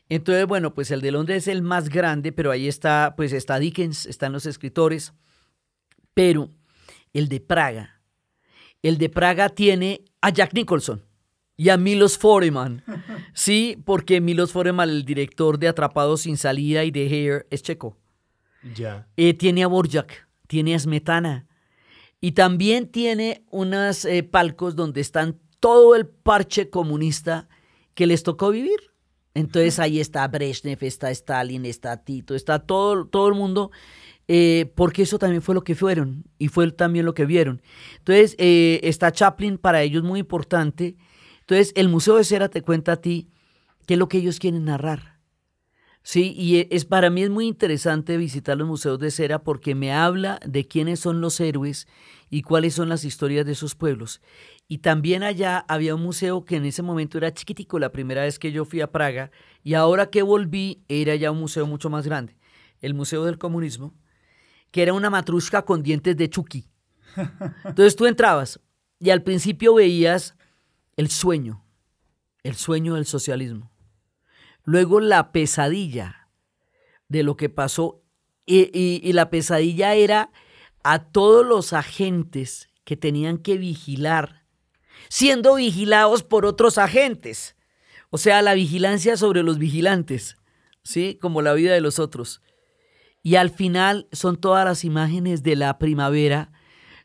Entonces, 0.08 0.46
bueno, 0.46 0.74
pues 0.74 0.90
el 0.90 1.00
de 1.00 1.12
Londres 1.12 1.44
es 1.44 1.48
el 1.48 1.62
más 1.62 1.88
grande, 1.88 2.32
pero 2.32 2.50
ahí 2.50 2.68
está, 2.68 3.14
pues 3.16 3.32
está 3.32 3.58
Dickens, 3.58 4.06
están 4.06 4.32
los 4.32 4.46
escritores. 4.46 5.12
Pero 6.12 6.50
el 7.12 7.28
de 7.28 7.40
Praga, 7.40 8.00
el 8.82 8.98
de 8.98 9.08
Praga 9.08 9.48
tiene 9.48 10.04
a 10.20 10.30
Jack 10.30 10.52
Nicholson 10.52 11.02
y 11.56 11.68
a 11.70 11.76
Milos 11.76 12.18
Forman. 12.18 12.82
Sí, 13.36 13.76
porque 13.84 14.20
Milos 14.20 14.52
Forman, 14.52 14.88
el 14.88 15.04
director 15.04 15.58
de 15.58 15.66
Atrapados 15.66 16.20
sin 16.20 16.36
salida 16.36 16.84
y 16.84 16.92
de 16.92 17.06
Hair, 17.06 17.46
es 17.50 17.62
checo. 17.62 17.98
Ya. 18.76 19.08
Eh, 19.16 19.34
tiene 19.34 19.64
a 19.64 19.66
Borjak, 19.66 20.28
tiene 20.46 20.74
a 20.74 20.78
Smetana. 20.78 21.48
Y 22.20 22.32
también 22.32 22.88
tiene 22.88 23.44
unos 23.50 24.04
eh, 24.04 24.22
palcos 24.22 24.76
donde 24.76 25.00
están 25.00 25.40
todo 25.58 25.96
el 25.96 26.06
parche 26.06 26.70
comunista 26.70 27.48
que 27.94 28.06
les 28.06 28.22
tocó 28.22 28.50
vivir. 28.50 28.93
Entonces 29.34 29.78
ahí 29.78 30.00
está 30.00 30.26
Brezhnev, 30.28 30.78
está 30.82 31.10
Stalin, 31.10 31.66
está 31.66 31.96
Tito, 32.04 32.34
está 32.34 32.60
todo, 32.60 33.06
todo 33.06 33.28
el 33.28 33.34
mundo, 33.34 33.72
eh, 34.28 34.72
porque 34.76 35.02
eso 35.02 35.18
también 35.18 35.42
fue 35.42 35.54
lo 35.54 35.64
que 35.64 35.74
fueron 35.74 36.24
y 36.38 36.48
fue 36.48 36.70
también 36.70 37.04
lo 37.04 37.14
que 37.14 37.26
vieron. 37.26 37.60
Entonces 37.98 38.36
está 38.38 39.10
Chaplin, 39.10 39.58
para 39.58 39.82
ellos 39.82 40.04
muy 40.04 40.20
importante, 40.20 40.96
entonces, 41.44 41.72
el 41.76 41.90
Museo 41.90 42.16
de 42.16 42.24
Cera 42.24 42.48
te 42.48 42.62
cuenta 42.62 42.92
a 42.92 42.96
ti 42.96 43.28
qué 43.86 43.94
es 43.94 44.00
lo 44.00 44.08
que 44.08 44.16
ellos 44.16 44.38
quieren 44.38 44.64
narrar. 44.64 45.18
Sí, 46.02 46.34
y 46.36 46.56
e, 46.56 46.68
es 46.70 46.86
para 46.86 47.10
mí 47.10 47.22
es 47.22 47.28
muy 47.28 47.46
interesante 47.46 48.16
visitar 48.16 48.56
los 48.56 48.66
museos 48.66 48.98
de 48.98 49.10
cera 49.10 49.42
porque 49.42 49.74
me 49.74 49.90
habla 49.90 50.38
de 50.44 50.66
quiénes 50.68 51.00
son 51.00 51.22
los 51.22 51.40
héroes 51.40 51.86
y 52.34 52.42
cuáles 52.42 52.74
son 52.74 52.88
las 52.88 53.04
historias 53.04 53.46
de 53.46 53.52
esos 53.52 53.76
pueblos. 53.76 54.20
Y 54.66 54.78
también 54.78 55.22
allá 55.22 55.64
había 55.68 55.94
un 55.94 56.02
museo 56.02 56.44
que 56.44 56.56
en 56.56 56.64
ese 56.64 56.82
momento 56.82 57.16
era 57.16 57.32
chiquitico, 57.32 57.78
la 57.78 57.92
primera 57.92 58.22
vez 58.22 58.40
que 58.40 58.50
yo 58.50 58.64
fui 58.64 58.80
a 58.80 58.90
Praga, 58.90 59.30
y 59.62 59.74
ahora 59.74 60.10
que 60.10 60.22
volví 60.22 60.82
era 60.88 61.14
ya 61.14 61.30
un 61.30 61.38
museo 61.38 61.64
mucho 61.64 61.90
más 61.90 62.04
grande, 62.04 62.36
el 62.80 62.92
Museo 62.92 63.24
del 63.24 63.38
Comunismo, 63.38 63.94
que 64.72 64.82
era 64.82 64.94
una 64.94 65.10
matrushka 65.10 65.62
con 65.62 65.84
dientes 65.84 66.16
de 66.16 66.28
Chucky. 66.28 66.68
Entonces 67.64 67.94
tú 67.94 68.04
entrabas 68.04 68.58
y 68.98 69.10
al 69.10 69.22
principio 69.22 69.74
veías 69.74 70.34
el 70.96 71.10
sueño, 71.10 71.64
el 72.42 72.56
sueño 72.56 72.96
del 72.96 73.06
socialismo. 73.06 73.70
Luego 74.64 74.98
la 74.98 75.30
pesadilla 75.30 76.30
de 77.06 77.22
lo 77.22 77.36
que 77.36 77.48
pasó 77.48 78.02
y, 78.44 79.12
la 79.12 79.30
pesadilla 79.30 79.94
era 79.94 80.32
a 80.84 81.00
todos 81.00 81.44
los 81.44 81.72
agentes 81.72 82.68
que 82.84 82.96
tenían 82.96 83.38
que 83.38 83.58
vigilar, 83.58 84.44
siendo 85.08 85.56
vigilados 85.56 86.22
por 86.22 86.46
otros 86.46 86.78
agentes. 86.78 87.56
O 88.10 88.18
sea, 88.18 88.42
la 88.42 88.54
vigilancia 88.54 89.16
sobre 89.16 89.42
los 89.42 89.58
vigilantes, 89.58 90.36
¿sí? 90.84 91.18
Como 91.20 91.42
la 91.42 91.54
vida 91.54 91.74
de 91.74 91.80
los 91.80 91.98
otros. 91.98 92.40
Y 93.22 93.34
al 93.34 93.50
final 93.50 94.06
son 94.12 94.36
todas 94.36 94.64
las 94.64 94.84
imágenes 94.84 95.42
de 95.42 95.56
la 95.56 95.78
primavera 95.78 96.52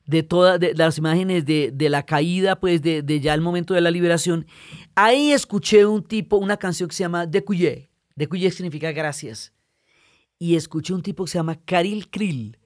de 0.10 0.24
todas 0.24 0.60
las 0.76 0.98
imágenes 0.98 1.46
de, 1.46 1.88
la 1.88 2.04
caída, 2.04 2.60
pues 2.60 2.82
de, 2.82 3.20
ya 3.22 3.36
el 3.36 3.42
momento 3.42 3.76
de 3.76 3.82
la 3.82 3.92
liberación, 3.92 4.48
ahí 4.96 5.32
escuché 5.32 5.86
un 5.86 6.04
tipo, 6.04 6.38
una 6.38 6.58
canción 6.58 6.90
que 6.90 6.96
se 6.96 7.04
llama 7.04 7.28
De 7.28 7.44
Cuyé. 7.44 7.92
De 8.16 8.28
Cuyé 8.28 8.50
significa 8.50 8.92
gracias. 8.92 9.54
Y 10.40 10.56
escuché 10.56 10.96
un 10.96 11.04
tipo 11.04 11.26
que 11.26 11.32
se 11.32 11.38
llama 11.38 11.64
Karil 11.64 12.10
Krill. 12.10 12.58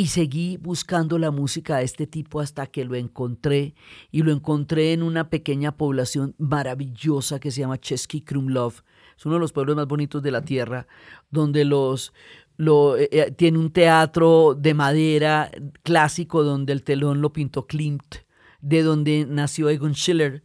Y 0.00 0.06
seguí 0.06 0.56
buscando 0.56 1.18
la 1.18 1.30
música 1.30 1.76
de 1.76 1.84
este 1.84 2.06
tipo 2.06 2.40
hasta 2.40 2.66
que 2.66 2.86
lo 2.86 2.94
encontré. 2.94 3.74
Y 4.10 4.22
lo 4.22 4.32
encontré 4.32 4.94
en 4.94 5.02
una 5.02 5.28
pequeña 5.28 5.76
población 5.76 6.34
maravillosa 6.38 7.38
que 7.38 7.50
se 7.50 7.60
llama 7.60 7.78
Chesky 7.78 8.22
Krumlov. 8.22 8.82
Es 9.14 9.26
uno 9.26 9.34
de 9.34 9.40
los 9.40 9.52
pueblos 9.52 9.76
más 9.76 9.86
bonitos 9.86 10.22
de 10.22 10.30
la 10.30 10.40
tierra, 10.40 10.86
donde 11.30 11.66
los, 11.66 12.14
lo, 12.56 12.96
eh, 12.96 13.10
eh, 13.12 13.30
tiene 13.30 13.58
un 13.58 13.70
teatro 13.72 14.54
de 14.58 14.72
madera 14.72 15.50
clásico 15.82 16.44
donde 16.44 16.72
el 16.72 16.82
telón 16.82 17.20
lo 17.20 17.34
pintó 17.34 17.66
Klimt, 17.66 18.14
de 18.62 18.82
donde 18.82 19.26
nació 19.28 19.68
Egon 19.68 19.92
Schiller. 19.92 20.42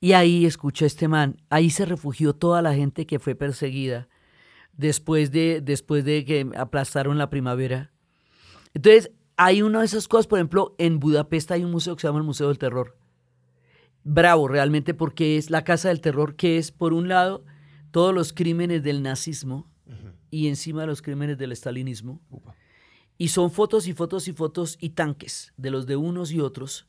Y 0.00 0.12
ahí 0.12 0.44
escuché 0.44 0.84
este 0.84 1.08
man, 1.08 1.40
ahí 1.48 1.70
se 1.70 1.86
refugió 1.86 2.34
toda 2.34 2.60
la 2.60 2.74
gente 2.74 3.06
que 3.06 3.18
fue 3.18 3.34
perseguida 3.34 4.06
después 4.74 5.32
de, 5.32 5.62
después 5.62 6.04
de 6.04 6.26
que 6.26 6.46
aplastaron 6.58 7.16
la 7.16 7.30
primavera. 7.30 7.91
Entonces, 8.74 9.10
hay 9.36 9.62
una 9.62 9.80
de 9.80 9.86
esas 9.86 10.08
cosas, 10.08 10.26
por 10.26 10.38
ejemplo, 10.38 10.74
en 10.78 11.00
Budapest 11.00 11.50
hay 11.50 11.64
un 11.64 11.70
museo 11.70 11.96
que 11.96 12.02
se 12.02 12.08
llama 12.08 12.18
el 12.18 12.24
Museo 12.24 12.48
del 12.48 12.58
Terror. 12.58 12.96
Bravo, 14.04 14.48
realmente, 14.48 14.94
porque 14.94 15.36
es 15.36 15.50
la 15.50 15.64
casa 15.64 15.88
del 15.88 16.00
terror, 16.00 16.34
que 16.34 16.58
es, 16.58 16.72
por 16.72 16.92
un 16.92 17.08
lado, 17.08 17.44
todos 17.92 18.12
los 18.12 18.32
crímenes 18.32 18.82
del 18.82 19.02
nazismo, 19.02 19.70
y 20.30 20.48
encima 20.48 20.86
los 20.86 21.02
crímenes 21.02 21.38
del 21.38 21.52
estalinismo. 21.52 22.20
Y 23.18 23.28
son 23.28 23.52
fotos 23.52 23.86
y 23.86 23.92
fotos 23.92 24.26
y 24.26 24.32
fotos 24.32 24.78
y 24.80 24.90
tanques 24.90 25.52
de 25.56 25.70
los 25.70 25.86
de 25.86 25.96
unos 25.96 26.32
y 26.32 26.40
otros. 26.40 26.86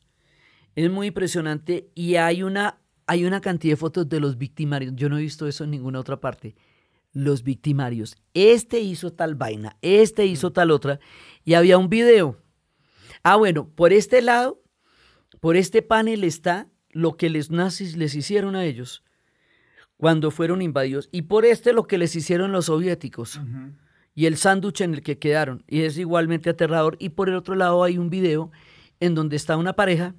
Es 0.74 0.90
muy 0.90 1.08
impresionante 1.08 1.90
y 1.94 2.16
hay 2.16 2.42
una, 2.42 2.80
hay 3.06 3.24
una 3.24 3.40
cantidad 3.40 3.74
de 3.74 3.76
fotos 3.76 4.08
de 4.08 4.18
los 4.18 4.38
victimarios. 4.38 4.94
Yo 4.96 5.08
no 5.08 5.18
he 5.18 5.22
visto 5.22 5.46
eso 5.46 5.62
en 5.62 5.70
ninguna 5.70 6.00
otra 6.00 6.20
parte. 6.20 6.56
Los 7.12 7.44
victimarios. 7.44 8.16
Este 8.32 8.80
hizo 8.80 9.12
tal 9.12 9.36
vaina, 9.36 9.76
este 9.82 10.26
hizo 10.26 10.50
tal 10.52 10.72
otra. 10.72 10.98
Y 11.44 11.54
había 11.54 11.78
un 11.78 11.88
video. 11.88 12.38
Ah, 13.22 13.36
bueno, 13.36 13.68
por 13.68 13.92
este 13.92 14.22
lado, 14.22 14.62
por 15.40 15.56
este 15.56 15.82
panel 15.82 16.24
está 16.24 16.68
lo 16.90 17.16
que 17.16 17.28
los 17.28 17.50
nazis 17.50 17.96
les 17.96 18.14
hicieron 18.14 18.56
a 18.56 18.64
ellos 18.64 19.02
cuando 19.96 20.30
fueron 20.30 20.62
invadidos 20.62 21.08
y 21.12 21.22
por 21.22 21.44
este 21.44 21.72
lo 21.72 21.86
que 21.86 21.98
les 21.98 22.16
hicieron 22.16 22.52
los 22.52 22.66
soviéticos 22.66 23.40
y 24.14 24.26
el 24.26 24.36
sándwich 24.36 24.80
en 24.80 24.94
el 24.94 25.02
que 25.02 25.18
quedaron 25.18 25.64
y 25.68 25.82
es 25.82 25.98
igualmente 25.98 26.50
aterrador 26.50 26.96
y 27.00 27.10
por 27.10 27.28
el 27.28 27.34
otro 27.34 27.54
lado 27.54 27.82
hay 27.84 27.98
un 27.98 28.10
video 28.10 28.50
en 29.00 29.14
donde 29.14 29.36
está 29.36 29.56
una 29.56 29.74
pareja 29.74 30.14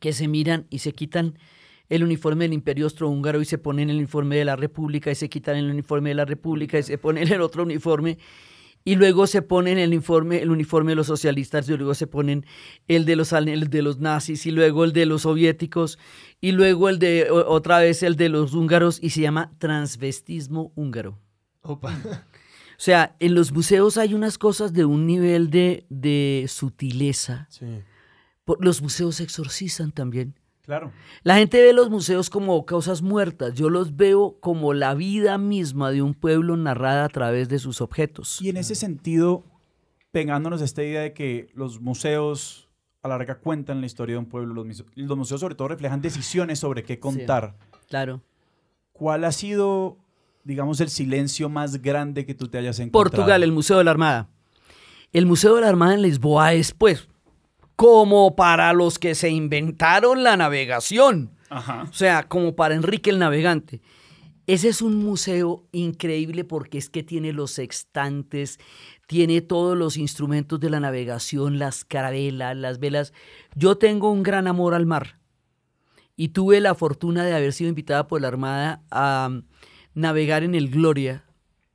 que 0.00 0.12
se 0.12 0.28
miran 0.28 0.66
y 0.70 0.78
se 0.78 0.92
quitan 0.92 1.38
el 1.88 2.04
uniforme 2.04 2.44
del 2.44 2.52
Imperio 2.52 2.84
Austrohúngaro 2.84 3.40
y 3.40 3.44
se 3.44 3.58
ponen 3.58 3.90
el 3.90 3.96
uniforme 3.96 4.36
de 4.36 4.44
la 4.44 4.56
República 4.56 5.10
y 5.10 5.14
se 5.14 5.28
quitan 5.28 5.56
el 5.56 5.70
uniforme 5.70 6.10
de 6.10 6.14
la 6.14 6.24
República 6.24 6.78
y 6.78 6.82
se 6.82 6.98
ponen 6.98 7.32
el 7.32 7.40
otro 7.40 7.62
uniforme 7.62 8.18
y 8.88 8.96
luego 8.96 9.26
se 9.26 9.42
ponen 9.42 9.76
el 9.76 9.90
uniforme, 9.90 10.40
el 10.40 10.50
uniforme 10.50 10.92
de 10.92 10.96
los 10.96 11.08
socialistas 11.08 11.68
y 11.68 11.76
luego 11.76 11.92
se 11.92 12.06
ponen 12.06 12.46
el 12.86 13.04
de 13.04 13.16
los, 13.16 13.34
el 13.34 13.68
de 13.68 13.82
los 13.82 13.98
nazis 13.98 14.46
y 14.46 14.50
luego 14.50 14.82
el 14.82 14.94
de 14.94 15.04
los 15.04 15.22
soviéticos 15.22 15.98
y 16.40 16.52
luego 16.52 16.88
el 16.88 16.98
de 16.98 17.30
otra 17.30 17.80
vez 17.80 18.02
el 18.02 18.16
de 18.16 18.30
los 18.30 18.54
húngaros 18.54 18.98
y 19.02 19.10
se 19.10 19.20
llama 19.20 19.52
transvestismo 19.58 20.72
húngaro. 20.74 21.18
Opa. 21.60 22.00
O 22.78 22.80
sea, 22.80 23.14
en 23.20 23.34
los 23.34 23.52
museos 23.52 23.98
hay 23.98 24.14
unas 24.14 24.38
cosas 24.38 24.72
de 24.72 24.86
un 24.86 25.06
nivel 25.06 25.50
de, 25.50 25.84
de 25.90 26.46
sutileza. 26.48 27.46
Sí. 27.50 27.66
Los 28.58 28.80
museos 28.80 29.20
exorcizan 29.20 29.92
también. 29.92 30.34
Claro. 30.68 30.92
La 31.22 31.36
gente 31.36 31.62
ve 31.62 31.72
los 31.72 31.88
museos 31.88 32.28
como 32.28 32.66
causas 32.66 33.00
muertas. 33.00 33.54
Yo 33.54 33.70
los 33.70 33.96
veo 33.96 34.36
como 34.38 34.74
la 34.74 34.92
vida 34.92 35.38
misma 35.38 35.90
de 35.90 36.02
un 36.02 36.12
pueblo 36.12 36.58
narrada 36.58 37.06
a 37.06 37.08
través 37.08 37.48
de 37.48 37.58
sus 37.58 37.80
objetos. 37.80 38.42
Y 38.42 38.50
en 38.50 38.58
ese 38.58 38.74
sentido, 38.74 39.44
pegándonos 40.10 40.60
a 40.60 40.66
esta 40.66 40.84
idea 40.84 41.00
de 41.00 41.14
que 41.14 41.48
los 41.54 41.80
museos 41.80 42.68
a 43.00 43.08
la 43.08 43.16
larga 43.16 43.38
cuentan 43.38 43.80
la 43.80 43.86
historia 43.86 44.16
de 44.16 44.18
un 44.18 44.26
pueblo, 44.26 44.52
los, 44.52 44.66
museos, 44.66 44.88
los 44.94 45.16
museos 45.16 45.40
sobre 45.40 45.54
todo 45.54 45.68
reflejan 45.68 46.02
decisiones 46.02 46.58
sobre 46.58 46.82
qué 46.82 47.00
contar. 47.00 47.56
claro. 47.88 48.20
¿Cuál 48.92 49.24
ha 49.24 49.32
sido, 49.32 49.96
digamos, 50.44 50.82
el 50.82 50.90
silencio 50.90 51.48
más 51.48 51.80
grande 51.80 52.26
que 52.26 52.34
tú 52.34 52.48
te 52.48 52.58
hayas 52.58 52.78
encontrado? 52.78 53.04
Portugal, 53.04 53.42
el 53.42 53.52
Museo 53.52 53.78
de 53.78 53.84
la 53.84 53.92
Armada. 53.92 54.28
El 55.14 55.24
Museo 55.24 55.54
de 55.54 55.62
la 55.62 55.68
Armada 55.70 55.94
en 55.94 56.02
Lisboa 56.02 56.52
es, 56.52 56.74
pues, 56.74 57.08
como 57.78 58.34
para 58.34 58.72
los 58.72 58.98
que 58.98 59.14
se 59.14 59.30
inventaron 59.30 60.24
la 60.24 60.36
navegación. 60.36 61.30
O 61.48 61.92
sea, 61.92 62.24
como 62.24 62.56
para 62.56 62.74
Enrique 62.74 63.08
el 63.08 63.20
Navegante. 63.20 63.80
Ese 64.48 64.68
es 64.68 64.82
un 64.82 64.96
museo 64.96 65.64
increíble 65.70 66.42
porque 66.42 66.76
es 66.76 66.90
que 66.90 67.04
tiene 67.04 67.32
los 67.32 67.52
sextantes, 67.52 68.58
tiene 69.06 69.42
todos 69.42 69.78
los 69.78 69.96
instrumentos 69.96 70.58
de 70.58 70.70
la 70.70 70.80
navegación, 70.80 71.60
las 71.60 71.84
carabelas, 71.84 72.56
las 72.56 72.80
velas. 72.80 73.12
Yo 73.54 73.78
tengo 73.78 74.10
un 74.10 74.24
gran 74.24 74.48
amor 74.48 74.74
al 74.74 74.84
mar 74.84 75.20
y 76.16 76.30
tuve 76.30 76.58
la 76.58 76.74
fortuna 76.74 77.24
de 77.24 77.32
haber 77.32 77.52
sido 77.52 77.68
invitada 77.68 78.08
por 78.08 78.20
la 78.20 78.26
Armada 78.26 78.82
a 78.90 79.28
um, 79.30 79.42
navegar 79.94 80.42
en 80.42 80.56
el 80.56 80.68
Gloria 80.68 81.22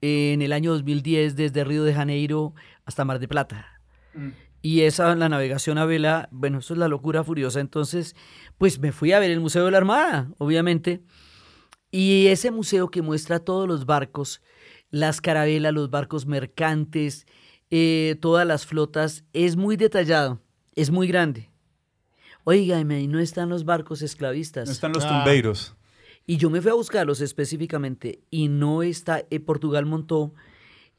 en 0.01 0.41
el 0.41 0.51
año 0.51 0.73
2010 0.73 1.37
desde 1.37 1.63
Río 1.63 1.85
de 1.85 1.93
Janeiro 1.93 2.53
hasta 2.83 3.05
Mar 3.05 3.19
de 3.19 3.29
Plata. 3.29 3.79
Mm. 4.13 4.42
Y 4.65 4.83
esa, 4.83 5.13
la 5.13 5.27
navegación 5.27 5.77
a 5.77 5.85
vela, 5.85 6.29
bueno, 6.31 6.59
eso 6.59 6.73
es 6.73 6.77
la 6.77 6.87
locura 6.87 7.21
furiosa. 7.21 7.59
Entonces, 7.59 8.15
pues 8.57 8.79
me 8.79 8.93
fui 8.93 9.11
a 9.11 9.19
ver 9.19 9.29
el 9.29 9.41
Museo 9.41 9.65
de 9.65 9.71
la 9.71 9.77
Armada, 9.77 10.29
obviamente. 10.37 11.03
Y 11.91 12.27
ese 12.27 12.49
museo 12.49 12.89
que 12.89 13.01
muestra 13.01 13.39
todos 13.39 13.67
los 13.67 13.85
barcos, 13.85 14.41
las 14.89 15.19
carabelas, 15.19 15.73
los 15.73 15.89
barcos 15.89 16.25
mercantes, 16.25 17.27
eh, 17.71 18.15
todas 18.21 18.47
las 18.47 18.65
flotas, 18.65 19.25
es 19.33 19.57
muy 19.57 19.75
detallado, 19.75 20.41
es 20.75 20.91
muy 20.91 21.09
grande. 21.09 21.51
Oígame, 22.45 23.01
y 23.01 23.07
no 23.07 23.19
están 23.19 23.49
los 23.49 23.65
barcos 23.65 24.01
esclavistas. 24.01 24.67
No 24.67 24.71
están 24.71 24.93
los 24.93 25.03
ah. 25.03 25.09
tumbeiros. 25.09 25.75
Y 26.25 26.37
yo 26.37 26.49
me 26.49 26.61
fui 26.61 26.71
a 26.71 26.75
buscarlos 26.75 27.19
específicamente 27.19 28.21
y 28.29 28.47
no 28.47 28.81
está, 28.81 29.25
eh, 29.29 29.41
Portugal 29.41 29.85
montó 29.85 30.33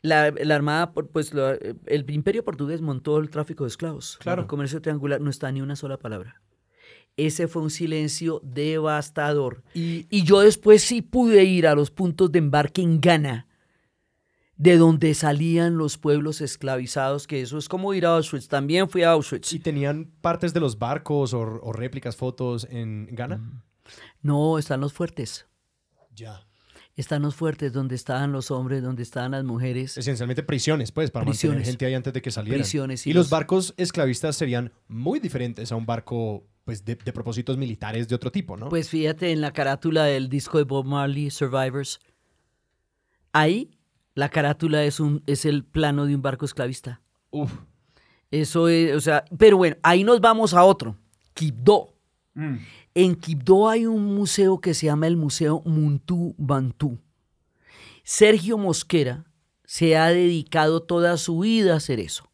la, 0.04 0.54
Armada, 0.54 0.92
pues 0.92 1.32
el 1.86 2.10
imperio 2.10 2.44
portugués 2.44 2.82
montó 2.82 3.18
el 3.18 3.30
tráfico 3.30 3.64
de 3.64 3.68
esclavos. 3.68 4.18
Claro. 4.20 4.42
El 4.42 4.48
comercio 4.48 4.82
triangular 4.82 5.18
no 5.20 5.30
está 5.30 5.50
ni 5.50 5.62
una 5.62 5.76
sola 5.76 5.98
palabra. 5.98 6.42
Ese 7.16 7.48
fue 7.48 7.62
un 7.62 7.70
silencio 7.70 8.40
devastador. 8.44 9.62
Y, 9.72 10.06
y, 10.10 10.24
yo 10.24 10.40
después 10.40 10.82
sí 10.82 11.00
pude 11.00 11.44
ir 11.44 11.66
a 11.66 11.74
los 11.74 11.90
puntos 11.90 12.30
de 12.30 12.40
embarque 12.40 12.82
en 12.82 13.00
Ghana, 13.00 13.46
de 14.56 14.76
donde 14.76 15.14
salían 15.14 15.78
los 15.78 15.96
pueblos 15.96 16.42
esclavizados, 16.42 17.26
que 17.26 17.40
eso 17.40 17.56
es 17.56 17.68
como 17.68 17.94
ir 17.94 18.04
a 18.04 18.16
Auschwitz. 18.16 18.48
También 18.48 18.90
fui 18.90 19.04
a 19.04 19.12
Auschwitz. 19.12 19.54
¿Y 19.54 19.58
tenían 19.58 20.12
partes 20.20 20.52
de 20.52 20.60
los 20.60 20.78
barcos 20.78 21.32
o, 21.32 21.72
réplicas, 21.72 22.14
fotos 22.14 22.66
en 22.70 23.08
Ghana? 23.12 23.38
Mm. 23.38 23.62
No, 24.20 24.58
están 24.58 24.80
los 24.80 24.92
fuertes. 24.92 25.46
Ya 26.14 26.46
están 26.96 27.22
los 27.22 27.34
fuertes, 27.34 27.72
donde 27.72 27.94
estaban 27.94 28.32
los 28.32 28.50
hombres, 28.50 28.82
donde 28.82 29.02
estaban 29.02 29.32
las 29.32 29.44
mujeres. 29.44 29.96
Esencialmente 29.96 30.42
prisiones, 30.42 30.92
pues, 30.92 31.10
para 31.10 31.26
mantener 31.26 31.64
gente 31.64 31.86
ahí 31.86 31.94
antes 31.94 32.12
de 32.12 32.22
que 32.22 32.30
salieran. 32.30 32.60
Prisiones, 32.60 33.06
y, 33.06 33.12
los, 33.12 33.30
barcos 33.30 33.74
esclavistas 33.76 34.36
serían 34.36 34.72
muy 34.86 35.18
diferentes 35.18 35.72
a 35.72 35.76
un 35.76 35.86
barco 35.86 36.46
pues, 36.64 36.84
de, 36.84 36.96
propósitos 36.96 37.56
militares 37.56 38.08
de 38.08 38.14
otro 38.14 38.30
tipo, 38.30 38.56
¿no? 38.56 38.68
Pues 38.68 38.88
fíjate 38.88 39.32
en 39.32 39.40
la 39.40 39.52
carátula 39.52 40.04
del 40.04 40.28
disco 40.28 40.58
de 40.58 40.64
Bob 40.64 40.86
Marley, 40.86 41.30
Survivors, 41.30 42.00
ahí 43.32 43.70
la 44.14 44.28
carátula 44.28 44.84
es, 44.84 45.00
un, 45.00 45.22
es 45.26 45.44
el 45.44 45.64
plano 45.64 46.06
de 46.06 46.14
un 46.14 46.22
barco 46.22 46.44
esclavista. 46.44 47.00
Uf. 47.30 47.52
Eso 48.30 48.68
es, 48.68 48.94
o 48.94 49.00
sea, 49.00 49.24
pero 49.36 49.56
bueno, 49.56 49.76
ahí 49.82 50.04
nos 50.04 50.20
vamos 50.20 50.54
a 50.54 50.64
otro, 50.64 50.96
Quibdó. 51.34 51.94
Mm. 52.34 52.56
En 52.96 53.16
Quibdó 53.16 53.68
hay 53.68 53.86
un 53.86 54.14
museo 54.14 54.60
que 54.60 54.72
se 54.72 54.86
llama 54.86 55.08
el 55.08 55.16
Museo 55.16 55.62
Muntu 55.64 56.36
Bantú. 56.38 57.00
Sergio 58.04 58.56
Mosquera 58.56 59.24
se 59.64 59.96
ha 59.96 60.10
dedicado 60.10 60.80
toda 60.80 61.16
su 61.16 61.40
vida 61.40 61.74
a 61.74 61.78
hacer 61.78 61.98
eso. 61.98 62.30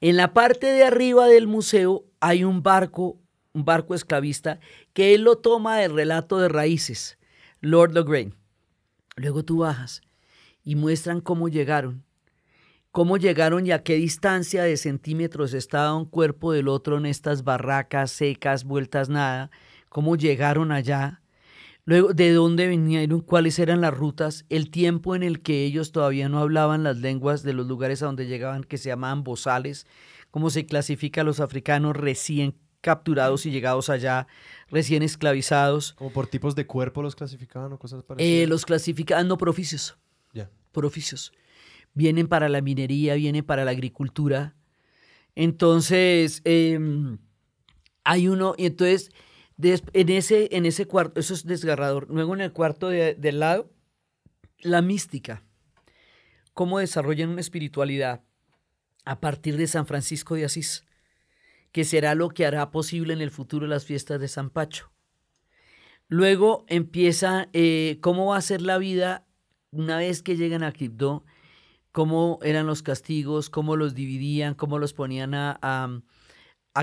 En 0.00 0.16
la 0.16 0.32
parte 0.32 0.68
de 0.68 0.82
arriba 0.84 1.26
del 1.26 1.46
museo 1.46 2.06
hay 2.20 2.42
un 2.42 2.62
barco, 2.62 3.20
un 3.52 3.66
barco 3.66 3.94
esclavista, 3.94 4.60
que 4.94 5.14
él 5.14 5.24
lo 5.24 5.36
toma 5.36 5.76
del 5.76 5.92
relato 5.92 6.38
de 6.38 6.48
raíces, 6.48 7.18
Lord 7.60 7.92
Logrange. 7.92 8.34
Luego 9.16 9.44
tú 9.44 9.58
bajas 9.58 10.00
y 10.62 10.74
muestran 10.74 11.20
cómo 11.20 11.50
llegaron, 11.50 12.02
cómo 12.92 13.18
llegaron 13.18 13.66
y 13.66 13.72
a 13.72 13.82
qué 13.82 13.96
distancia 13.96 14.62
de 14.62 14.78
centímetros 14.78 15.52
estaba 15.52 15.94
un 15.94 16.06
cuerpo 16.06 16.52
del 16.52 16.68
otro 16.68 16.96
en 16.96 17.04
estas 17.04 17.44
barracas 17.44 18.10
secas, 18.10 18.64
vueltas 18.64 19.10
nada, 19.10 19.50
cómo 19.98 20.14
llegaron 20.14 20.70
allá, 20.70 21.22
luego 21.84 22.14
de 22.14 22.32
dónde 22.32 22.68
vinieron, 22.68 23.20
cuáles 23.20 23.58
eran 23.58 23.80
las 23.80 23.92
rutas, 23.92 24.44
el 24.48 24.70
tiempo 24.70 25.16
en 25.16 25.24
el 25.24 25.42
que 25.42 25.64
ellos 25.64 25.90
todavía 25.90 26.28
no 26.28 26.38
hablaban 26.38 26.84
las 26.84 26.98
lenguas 26.98 27.42
de 27.42 27.52
los 27.52 27.66
lugares 27.66 28.00
a 28.00 28.06
donde 28.06 28.28
llegaban, 28.28 28.62
que 28.62 28.78
se 28.78 28.90
llamaban 28.90 29.24
bozales, 29.24 29.88
cómo 30.30 30.50
se 30.50 30.66
clasifica 30.66 31.22
a 31.22 31.24
los 31.24 31.40
africanos 31.40 31.96
recién 31.96 32.54
capturados 32.80 33.44
y 33.44 33.50
llegados 33.50 33.90
allá, 33.90 34.28
recién 34.70 35.02
esclavizados. 35.02 35.94
¿Como 35.94 36.12
por 36.12 36.28
tipos 36.28 36.54
de 36.54 36.64
cuerpo 36.64 37.02
los 37.02 37.16
clasificaban 37.16 37.72
o 37.72 37.78
cosas 37.80 38.02
eh, 38.02 38.04
parecidas? 38.06 38.48
los 38.48 38.66
clasificaban, 38.66 39.26
no 39.26 39.36
por 39.36 39.48
oficios. 39.48 39.98
Ya. 40.32 40.48
Por 40.70 40.86
oficios. 40.86 41.32
Vienen 41.92 42.28
para 42.28 42.48
la 42.48 42.60
minería, 42.60 43.16
vienen 43.16 43.44
para 43.44 43.64
la 43.64 43.72
agricultura. 43.72 44.54
Entonces, 45.34 46.40
em, 46.44 47.18
hay 48.04 48.28
uno, 48.28 48.54
y 48.56 48.66
entonces 48.66 49.10
en, 49.60 50.08
ese, 50.08 50.48
en 50.52 50.66
ese 50.66 50.86
cuarto, 50.86 51.20
eso 51.20 51.34
es 51.34 51.44
desgarrador. 51.44 52.06
Luego 52.10 52.34
en 52.34 52.40
el 52.40 52.52
cuarto 52.52 52.88
de, 52.88 53.14
del 53.14 53.40
lado, 53.40 53.70
la 54.60 54.82
mística. 54.82 55.42
Cómo 56.54 56.78
desarrollan 56.78 57.30
una 57.30 57.40
espiritualidad 57.40 58.22
a 59.04 59.20
partir 59.20 59.56
de 59.56 59.66
San 59.66 59.86
Francisco 59.86 60.34
de 60.34 60.44
Asís, 60.44 60.84
que 61.72 61.84
será 61.84 62.14
lo 62.14 62.30
que 62.30 62.46
hará 62.46 62.70
posible 62.70 63.12
en 63.12 63.20
el 63.20 63.30
futuro 63.30 63.66
las 63.66 63.84
fiestas 63.84 64.20
de 64.20 64.28
San 64.28 64.50
Pacho. 64.50 64.90
Luego 66.08 66.64
empieza 66.68 67.48
eh, 67.52 67.98
cómo 68.00 68.26
va 68.26 68.38
a 68.38 68.42
ser 68.42 68.62
la 68.62 68.78
vida 68.78 69.26
una 69.70 69.98
vez 69.98 70.22
que 70.22 70.36
llegan 70.36 70.62
a 70.62 70.72
Quibdó, 70.72 71.24
cómo 71.92 72.38
eran 72.42 72.66
los 72.66 72.82
castigos, 72.82 73.50
cómo 73.50 73.76
los 73.76 73.94
dividían, 73.94 74.54
cómo 74.54 74.78
los 74.78 74.94
ponían 74.94 75.34
a 75.34 75.58
a 75.62 76.00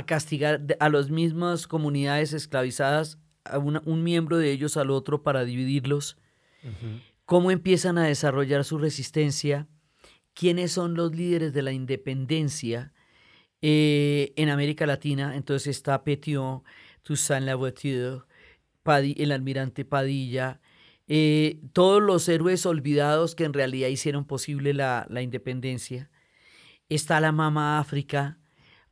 castigar 0.04 0.62
a 0.80 0.90
las 0.90 1.10
mismas 1.10 1.68
comunidades 1.68 2.34
esclavizadas, 2.34 3.20
a 3.44 3.60
un 3.60 4.04
miembro 4.04 4.38
de 4.38 4.52
ellos 4.52 4.76
al 4.76 4.90
otro 4.90 5.22
para 5.22 5.46
dividirlos, 5.46 6.18
cómo 7.26 7.52
empiezan 7.52 7.98
a 7.98 8.06
desarrollar 8.06 8.64
su 8.64 8.78
resistencia, 8.78 9.68
quiénes 10.34 10.72
son 10.72 10.96
los 10.96 11.16
líderes 11.16 11.54
de 11.54 11.62
la 11.62 11.72
independencia 11.72 12.94
eh, 13.62 14.34
en 14.36 14.50
América 14.50 14.86
Latina. 14.86 15.36
Entonces 15.36 15.78
está 15.78 16.04
Petión, 16.04 16.64
Toussaint 17.04 17.48
Louverture, 17.48 18.22
el 18.86 19.32
almirante 19.32 19.86
Padilla, 19.86 20.60
eh, 21.08 21.60
todos 21.74 22.02
los 22.02 22.28
héroes 22.30 22.66
olvidados 22.66 23.36
que 23.36 23.44
en 23.44 23.54
realidad 23.54 23.90
hicieron 23.90 24.26
posible 24.26 24.74
la, 24.74 25.06
la 25.10 25.22
independencia. 25.22 26.10
Está 26.90 27.20
la 27.20 27.32
Mama 27.32 27.80
África, 27.80 28.38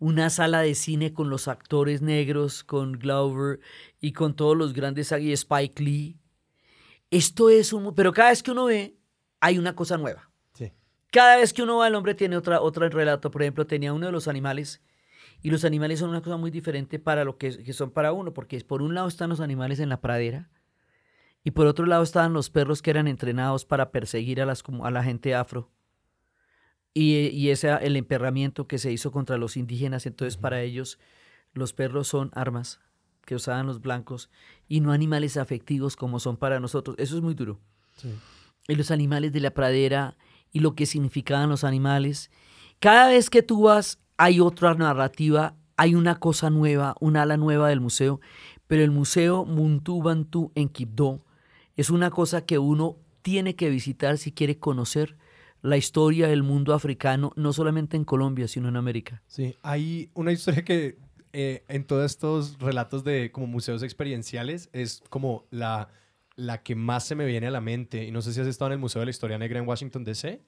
una 0.04 0.30
sala 0.30 0.60
de 0.60 0.76
cine 0.76 1.14
con 1.14 1.30
los 1.30 1.47
actores 1.47 2.01
negros, 2.01 2.66
con 2.66 2.91
Glover 2.91 3.62
y 4.01 4.12
con 4.12 4.36
todos 4.36 4.58
los 4.58 4.74
grandes 4.74 5.14
y 5.14 5.32
Spike 5.32 5.82
Lee. 5.82 6.20
Esto 7.10 7.49
es 7.49 7.72
un... 7.72 7.95
Pero 7.95 8.12
cada 8.12 8.32
vez 8.32 8.43
que 8.43 8.51
uno 8.51 8.66
ve, 8.66 8.97
hay 9.39 9.58
una 9.58 9.78
cosa 9.78 9.97
nueva. 9.97 10.30
Sí. 10.56 10.74
Cada 11.10 11.38
vez 11.38 11.54
que 11.54 11.64
uno 11.64 11.78
va, 11.78 11.88
el 11.88 11.95
hombre 11.95 12.16
tiene 12.16 12.36
otra, 12.36 12.60
otra 12.60 12.89
relato. 12.89 13.32
Por 13.32 13.43
ejemplo, 13.43 13.66
tenía 13.66 13.93
uno 13.93 14.08
de 14.08 14.12
los 14.12 14.28
animales 14.28 14.82
y 15.41 15.51
los 15.51 15.64
animales 15.64 15.99
son 15.99 16.10
una 16.10 16.22
cosa 16.22 16.36
muy 16.36 16.51
diferente 16.51 16.99
para 16.99 17.24
lo 17.24 17.38
que, 17.38 17.64
que 17.64 17.72
son 17.72 17.91
para 17.91 18.12
uno, 18.12 18.34
porque 18.34 18.60
por 18.60 18.82
un 18.82 18.93
lado 18.95 19.08
están 19.08 19.30
los 19.30 19.39
animales 19.39 19.80
en 19.80 19.88
la 19.88 20.01
pradera 20.01 20.49
y 21.45 21.51
por 21.51 21.66
otro 21.66 21.86
lado 21.86 22.04
estaban 22.04 22.34
los 22.34 22.49
perros 22.49 22.82
que 22.82 22.89
eran 22.89 23.08
entrenados 23.08 23.64
para 23.64 23.91
perseguir 23.91 24.41
a, 24.41 24.45
las, 24.45 24.66
a 24.84 24.91
la 24.91 25.01
gente 25.01 25.34
afro. 25.34 25.72
Y, 26.94 27.28
y 27.30 27.50
ese, 27.50 27.72
el 27.82 27.96
emperramiento 27.96 28.68
que 28.68 28.78
se 28.78 28.91
hizo 28.91 29.12
contra 29.12 29.38
los 29.38 29.58
indígenas, 29.58 30.06
entonces 30.06 30.38
para 30.38 30.62
ellos 30.62 31.00
los 31.54 31.74
perros 31.74 32.08
son 32.08 32.32
armas 32.34 32.80
que 33.26 33.36
usaban 33.36 33.68
los 33.68 33.82
blancos 33.82 34.30
y 34.68 34.82
no 34.82 34.91
animales 34.91 35.38
afectivos 35.38 35.96
como 35.96 36.20
son 36.20 36.38
para 36.38 36.60
nosotros. 36.60 36.96
Eso 37.00 37.16
es 37.16 37.22
muy 37.22 37.34
duro. 37.34 37.60
Y 38.68 38.76
los 38.76 38.91
animales 38.91 39.32
de 39.32 39.39
la 39.39 39.54
pradera 39.54 40.18
y 40.52 40.60
lo 40.60 40.76
que 40.76 40.86
significaban 40.86 41.50
los 41.50 41.64
animales. 41.64 42.32
Cada 42.80 43.08
vez 43.08 43.30
que 43.30 43.44
tú 43.44 43.64
vas 43.64 44.00
hay 44.18 44.39
otra 44.39 44.74
narrativa, 44.76 45.56
hay 45.78 45.96
una 45.96 46.20
cosa 46.20 46.50
nueva, 46.50 46.96
un 47.00 47.18
ala 47.18 47.38
nueva 47.38 47.70
del 47.70 47.82
museo, 47.82 48.22
pero 48.68 48.84
el 48.84 48.91
Museo 48.91 49.46
Muntu 49.46 50.02
Bantu 50.02 50.52
en 50.56 50.70
Quibdó 50.70 51.26
es 51.76 51.89
una 51.89 52.12
cosa 52.12 52.46
que 52.46 52.60
uno 52.60 52.98
tiene 53.22 53.56
que 53.56 53.70
visitar 53.70 54.18
si 54.18 54.32
quiere 54.32 54.60
conocer 54.60 55.18
la 55.64 55.78
historia 55.78 56.28
del 56.28 56.43
mundo 56.43 56.74
africano, 56.74 57.32
no 57.36 57.53
solamente 57.53 57.97
en 57.97 58.03
Colombia, 58.03 58.47
sino 58.47 58.68
en 58.68 58.76
América. 58.76 59.24
Sí, 59.28 59.55
hay 59.64 60.11
una 60.14 60.34
historia 60.34 60.64
que 60.64 60.97
eh, 61.32 61.64
en 61.70 61.86
todos 61.86 62.11
estos 62.11 62.59
relatos 62.59 63.03
de 63.03 63.32
como 63.32 63.47
museos 63.47 63.82
experienciales 63.82 64.70
es 64.74 65.01
como 65.09 65.45
la, 65.49 65.89
la 66.36 66.61
que 66.61 66.76
más 66.76 67.05
se 67.05 67.16
me 67.16 67.26
viene 67.26 67.47
a 67.47 67.51
la 67.51 67.61
mente. 67.61 68.03
Y 68.03 68.11
no 68.11 68.22
sé 68.22 68.34
si 68.34 68.41
has 68.41 68.47
estado 68.47 68.68
en 68.70 68.74
el 68.74 68.80
Museo 68.80 68.99
de 68.99 69.05
la 69.05 69.11
Historia 69.11 69.38
Negra 69.38 69.57
en 69.57 69.68
Washington, 69.68 70.03
D.C. 70.03 70.41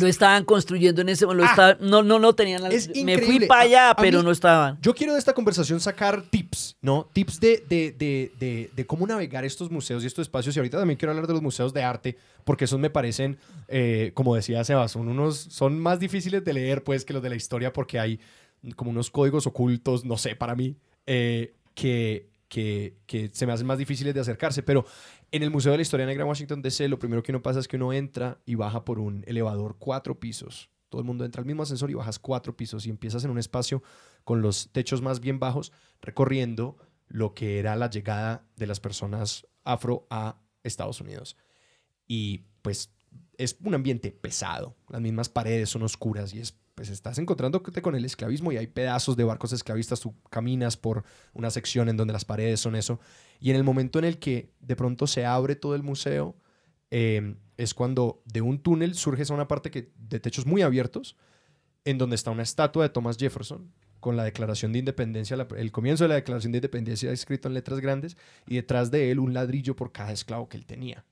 Lo 0.00 0.06
estaban 0.06 0.44
construyendo 0.44 1.00
en 1.00 1.08
ese 1.08 1.24
momento. 1.24 1.50
Ah, 1.56 1.76
no, 1.80 2.02
no, 2.02 2.18
no 2.18 2.34
tenían. 2.34 2.62
me 3.04 3.18
fui 3.18 3.40
para 3.46 3.62
allá, 3.62 3.96
pero 3.96 4.22
no 4.22 4.30
estaban. 4.30 4.78
Yo 4.82 4.94
quiero 4.94 5.14
de 5.14 5.18
esta 5.18 5.32
conversación 5.32 5.80
sacar 5.80 6.22
tips, 6.28 6.76
¿no? 6.82 7.08
Tips 7.14 7.40
de, 7.40 7.64
de, 7.66 7.92
de, 8.38 8.70
de, 8.74 8.86
cómo 8.86 9.06
navegar 9.06 9.46
estos 9.46 9.70
museos 9.70 10.04
y 10.04 10.06
estos 10.06 10.24
espacios. 10.24 10.54
Y 10.54 10.58
ahorita 10.58 10.78
también 10.78 10.98
quiero 10.98 11.12
hablar 11.12 11.26
de 11.26 11.32
los 11.32 11.40
museos 11.40 11.72
de 11.72 11.82
arte, 11.82 12.18
porque 12.44 12.66
esos 12.66 12.78
me 12.78 12.90
parecen, 12.90 13.38
eh, 13.68 14.10
como 14.12 14.34
decía 14.34 14.62
Sebas, 14.62 14.92
son, 14.92 15.08
unos, 15.08 15.38
son 15.38 15.78
más 15.80 15.98
difíciles 15.98 16.44
de 16.44 16.52
leer 16.52 16.84
pues, 16.84 17.06
que 17.06 17.14
los 17.14 17.22
de 17.22 17.30
la 17.30 17.36
historia, 17.36 17.72
porque 17.72 17.98
hay 17.98 18.20
como 18.76 18.90
unos 18.90 19.10
códigos 19.10 19.46
ocultos, 19.46 20.04
no 20.04 20.18
sé, 20.18 20.36
para 20.36 20.54
mí, 20.54 20.76
eh, 21.06 21.54
que, 21.74 22.28
que, 22.48 22.92
que, 23.06 23.30
se 23.32 23.46
me 23.46 23.54
hacen 23.54 23.66
más 23.66 23.78
difíciles 23.78 24.12
de 24.12 24.20
acercarse. 24.20 24.62
Pero 24.62 24.84
en 25.32 25.42
el 25.42 25.50
Museo 25.50 25.72
de 25.72 25.78
la 25.78 25.82
Historia 25.82 26.04
Negra 26.04 26.22
en 26.22 26.28
Washington 26.28 26.60
DC, 26.60 26.88
lo 26.88 26.98
primero 26.98 27.22
que 27.22 27.32
uno 27.32 27.42
pasa 27.42 27.58
es 27.58 27.66
que 27.66 27.76
uno 27.76 27.92
entra 27.94 28.38
y 28.44 28.54
baja 28.54 28.84
por 28.84 28.98
un 28.98 29.24
elevador 29.26 29.76
cuatro 29.78 30.20
pisos. 30.20 30.70
Todo 30.90 31.00
el 31.00 31.06
mundo 31.06 31.24
entra 31.24 31.40
al 31.40 31.46
mismo 31.46 31.62
ascensor 31.62 31.90
y 31.90 31.94
bajas 31.94 32.18
cuatro 32.18 32.54
pisos 32.54 32.86
y 32.86 32.90
empiezas 32.90 33.24
en 33.24 33.30
un 33.30 33.38
espacio 33.38 33.82
con 34.24 34.42
los 34.42 34.70
techos 34.72 35.00
más 35.00 35.20
bien 35.20 35.40
bajos, 35.40 35.72
recorriendo 36.02 36.76
lo 37.08 37.32
que 37.32 37.58
era 37.58 37.76
la 37.76 37.88
llegada 37.88 38.46
de 38.56 38.66
las 38.66 38.78
personas 38.78 39.46
afro 39.64 40.06
a 40.10 40.36
Estados 40.64 41.00
Unidos. 41.00 41.38
Y 42.06 42.44
pues 42.60 42.92
es 43.38 43.56
un 43.64 43.74
ambiente 43.74 44.12
pesado. 44.12 44.76
Las 44.90 45.00
mismas 45.00 45.30
paredes 45.30 45.70
son 45.70 45.82
oscuras 45.82 46.34
y 46.34 46.40
es 46.40 46.58
pues 46.74 46.88
estás 46.88 47.18
encontrándote 47.18 47.82
con 47.82 47.94
el 47.94 48.04
esclavismo 48.04 48.50
y 48.50 48.56
hay 48.56 48.66
pedazos 48.66 49.16
de 49.16 49.24
barcos 49.24 49.52
esclavistas, 49.52 50.00
tú 50.00 50.14
caminas 50.30 50.76
por 50.76 51.04
una 51.34 51.50
sección 51.50 51.88
en 51.88 51.96
donde 51.96 52.12
las 52.12 52.24
paredes 52.24 52.60
son 52.60 52.76
eso, 52.76 52.98
y 53.42 53.50
en 53.50 53.56
el 53.56 53.64
momento 53.64 53.98
en 53.98 54.04
el 54.04 54.18
que 54.18 54.52
de 54.60 54.76
pronto 54.76 55.08
se 55.08 55.26
abre 55.26 55.56
todo 55.56 55.74
el 55.74 55.82
museo, 55.82 56.36
em, 56.90 57.38
es 57.56 57.74
cuando 57.74 58.22
de 58.24 58.40
un 58.40 58.60
túnel 58.60 58.94
surge 58.94 59.22
esa 59.22 59.34
una 59.34 59.48
parte 59.48 59.72
que, 59.72 59.90
de 59.96 60.20
techos 60.20 60.46
muy 60.46 60.62
abiertos, 60.62 61.16
en 61.84 61.98
donde 61.98 62.14
está 62.14 62.30
una 62.30 62.44
estatua 62.44 62.84
de 62.84 62.90
Thomas 62.90 63.16
Jefferson, 63.18 63.72
con 63.98 64.16
la 64.16 64.22
declaración 64.22 64.72
de 64.72 64.78
independencia, 64.78 65.36
el 65.56 65.72
comienzo 65.72 66.04
de 66.04 66.08
la 66.08 66.14
declaración 66.14 66.52
de 66.52 66.58
independencia 66.58 67.10
escrito 67.10 67.48
en 67.48 67.54
letras 67.54 67.80
grandes, 67.80 68.16
y 68.46 68.54
detrás 68.54 68.92
de 68.92 69.10
él 69.10 69.18
un 69.18 69.34
ladrillo 69.34 69.74
por 69.74 69.90
cada 69.90 70.12
esclavo 70.12 70.48
que 70.48 70.56
él 70.56 70.64
tenía. 70.64 71.04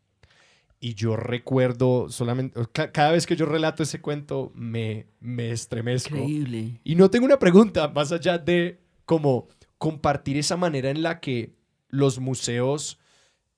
Y 0.78 0.95
yo 0.95 1.16
recuerdo 1.16 2.11
solamente, 2.11 2.61
cada 2.72 3.11
vez 3.11 3.26
que 3.26 3.35
yo 3.35 3.45
relato 3.45 3.83
ese 3.83 4.01
cuento, 4.01 4.53
me, 4.55 5.09
me 5.18 5.51
estremezco. 5.51 6.14
Increíble. 6.14 6.81
Y 6.85 6.95
no 6.95 7.11
tengo 7.11 7.26
una 7.26 7.41
pregunta 7.41 7.89
más 7.89 8.12
allá 8.12 8.39
de 8.39 8.78
cómo 9.05 9.49
compartir 9.78 10.37
esa 10.37 10.57
manera 10.57 10.91
en 10.91 11.03
la 11.03 11.18
que 11.18 11.59
los 11.91 12.18
museos 12.18 12.99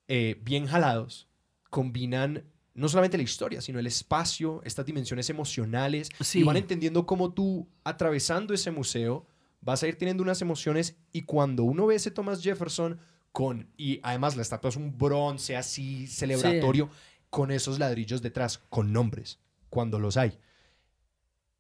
eh, 0.09 0.41
bien 0.43 0.66
jalados 0.66 1.28
combinan 1.70 2.45
no 2.74 2.89
solamente 2.89 3.16
la 3.16 3.22
historia, 3.22 3.61
sino 3.61 3.78
el 3.78 3.87
espacio, 3.87 4.62
estas 4.64 4.87
dimensiones 4.87 5.28
emocionales, 5.30 6.09
y 6.33 6.43
van 6.43 6.57
entendiendo 6.57 7.05
cómo 7.07 7.33
tú, 7.33 7.68
atravesando 7.85 8.55
ese 8.55 8.70
museo, 8.70 9.26
vas 9.61 9.83
a 9.83 9.89
ir 9.89 9.97
teniendo 9.97 10.22
unas 10.22 10.41
emociones 10.43 10.97
y 11.12 11.22
cuando 11.22 11.64
uno 11.64 11.87
ve 11.87 11.97
ese 11.97 12.11
Thomas 12.11 12.43
Jefferson 12.43 12.99
con, 13.30 13.68
y 13.76 14.01
además 14.03 14.37
la 14.37 14.43
estatua 14.43 14.70
es 14.70 14.76
un 14.76 14.97
bronce 14.97 15.57
así 15.57 16.07
celebratorio, 16.07 16.91
con 17.30 17.51
esos 17.51 17.78
ladrillos 17.78 18.20
detrás, 18.20 18.59
con 18.68 18.93
nombres, 18.93 19.39
cuando 19.70 19.99
los 19.99 20.18
hay. 20.18 20.39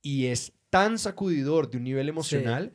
Y 0.02 0.26
es 0.26 0.52
tan 0.68 0.98
sacudidor 0.98 1.70
de 1.70 1.78
un 1.78 1.84
nivel 1.84 2.08
emocional 2.08 2.74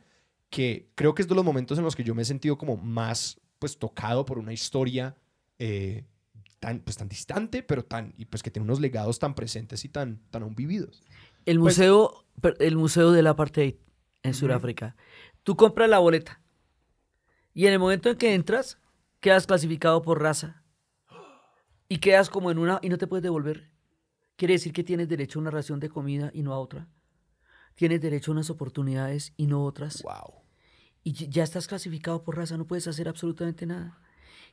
que 0.50 0.88
creo 0.94 1.14
que 1.14 1.22
es 1.22 1.28
de 1.28 1.34
los 1.34 1.44
momentos 1.44 1.78
en 1.78 1.84
los 1.84 1.94
que 1.94 2.02
yo 2.02 2.14
me 2.14 2.22
he 2.22 2.24
sentido 2.24 2.58
como 2.58 2.76
más 2.76 3.40
pues 3.58 3.78
tocado 3.78 4.24
por 4.24 4.38
una 4.38 4.52
historia 4.52 5.16
eh, 5.58 6.04
tan, 6.60 6.80
pues, 6.80 6.96
tan 6.96 7.08
distante, 7.08 7.62
pero 7.62 7.84
tan, 7.84 8.14
y 8.16 8.24
pues 8.26 8.42
que 8.42 8.50
tiene 8.50 8.64
unos 8.64 8.80
legados 8.80 9.18
tan 9.18 9.34
presentes 9.34 9.84
y 9.84 9.88
tan, 9.88 10.20
tan 10.30 10.42
aún 10.42 10.54
vividos. 10.54 11.02
El 11.46 11.58
pues 11.58 11.76
museo, 11.76 12.24
el 12.58 12.76
museo 12.76 13.12
del 13.12 13.26
apartheid 13.26 13.76
en 14.22 14.34
Sudáfrica. 14.34 14.96
Tú 15.42 15.56
compras 15.56 15.88
la 15.88 15.98
boleta 15.98 16.40
y 17.54 17.66
en 17.66 17.72
el 17.72 17.78
momento 17.78 18.10
en 18.10 18.16
que 18.16 18.34
entras, 18.34 18.78
quedas 19.20 19.46
clasificado 19.46 20.02
por 20.02 20.20
raza, 20.20 20.62
y 21.88 21.98
quedas 21.98 22.28
como 22.28 22.50
en 22.50 22.58
una 22.58 22.78
y 22.82 22.88
no 22.88 22.98
te 22.98 23.06
puedes 23.06 23.22
devolver. 23.22 23.70
Quiere 24.36 24.54
decir 24.54 24.72
que 24.72 24.84
tienes 24.84 25.08
derecho 25.08 25.38
a 25.38 25.42
una 25.42 25.50
ración 25.50 25.80
de 25.80 25.88
comida 25.88 26.30
y 26.32 26.42
no 26.42 26.52
a 26.52 26.58
otra. 26.60 26.86
Tienes 27.74 28.00
derecho 28.00 28.30
a 28.30 28.34
unas 28.34 28.50
oportunidades 28.50 29.32
y 29.36 29.46
no 29.46 29.64
otras. 29.64 30.02
Wow. 30.02 30.37
Y 31.08 31.12
ya 31.30 31.42
estás 31.42 31.66
clasificado 31.66 32.22
por 32.22 32.36
raza, 32.36 32.58
no 32.58 32.66
puedes 32.66 32.86
hacer 32.86 33.08
absolutamente 33.08 33.64
nada. 33.64 33.98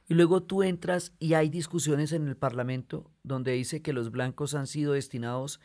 Y 0.08 0.14
luego 0.14 0.41
tú 0.41 0.64
entras 0.64 1.12
y 1.20 1.34
hay 1.34 1.49
discusiones 1.49 2.14
en 2.14 2.30
el 2.30 2.38
Parlamento 2.38 3.12
donde 3.24 3.51
dice 3.51 3.82
que 3.82 3.91
los 3.91 4.10
blancos 4.10 4.56
han 4.56 4.66
sido 4.66 4.93
destinados 4.93 5.60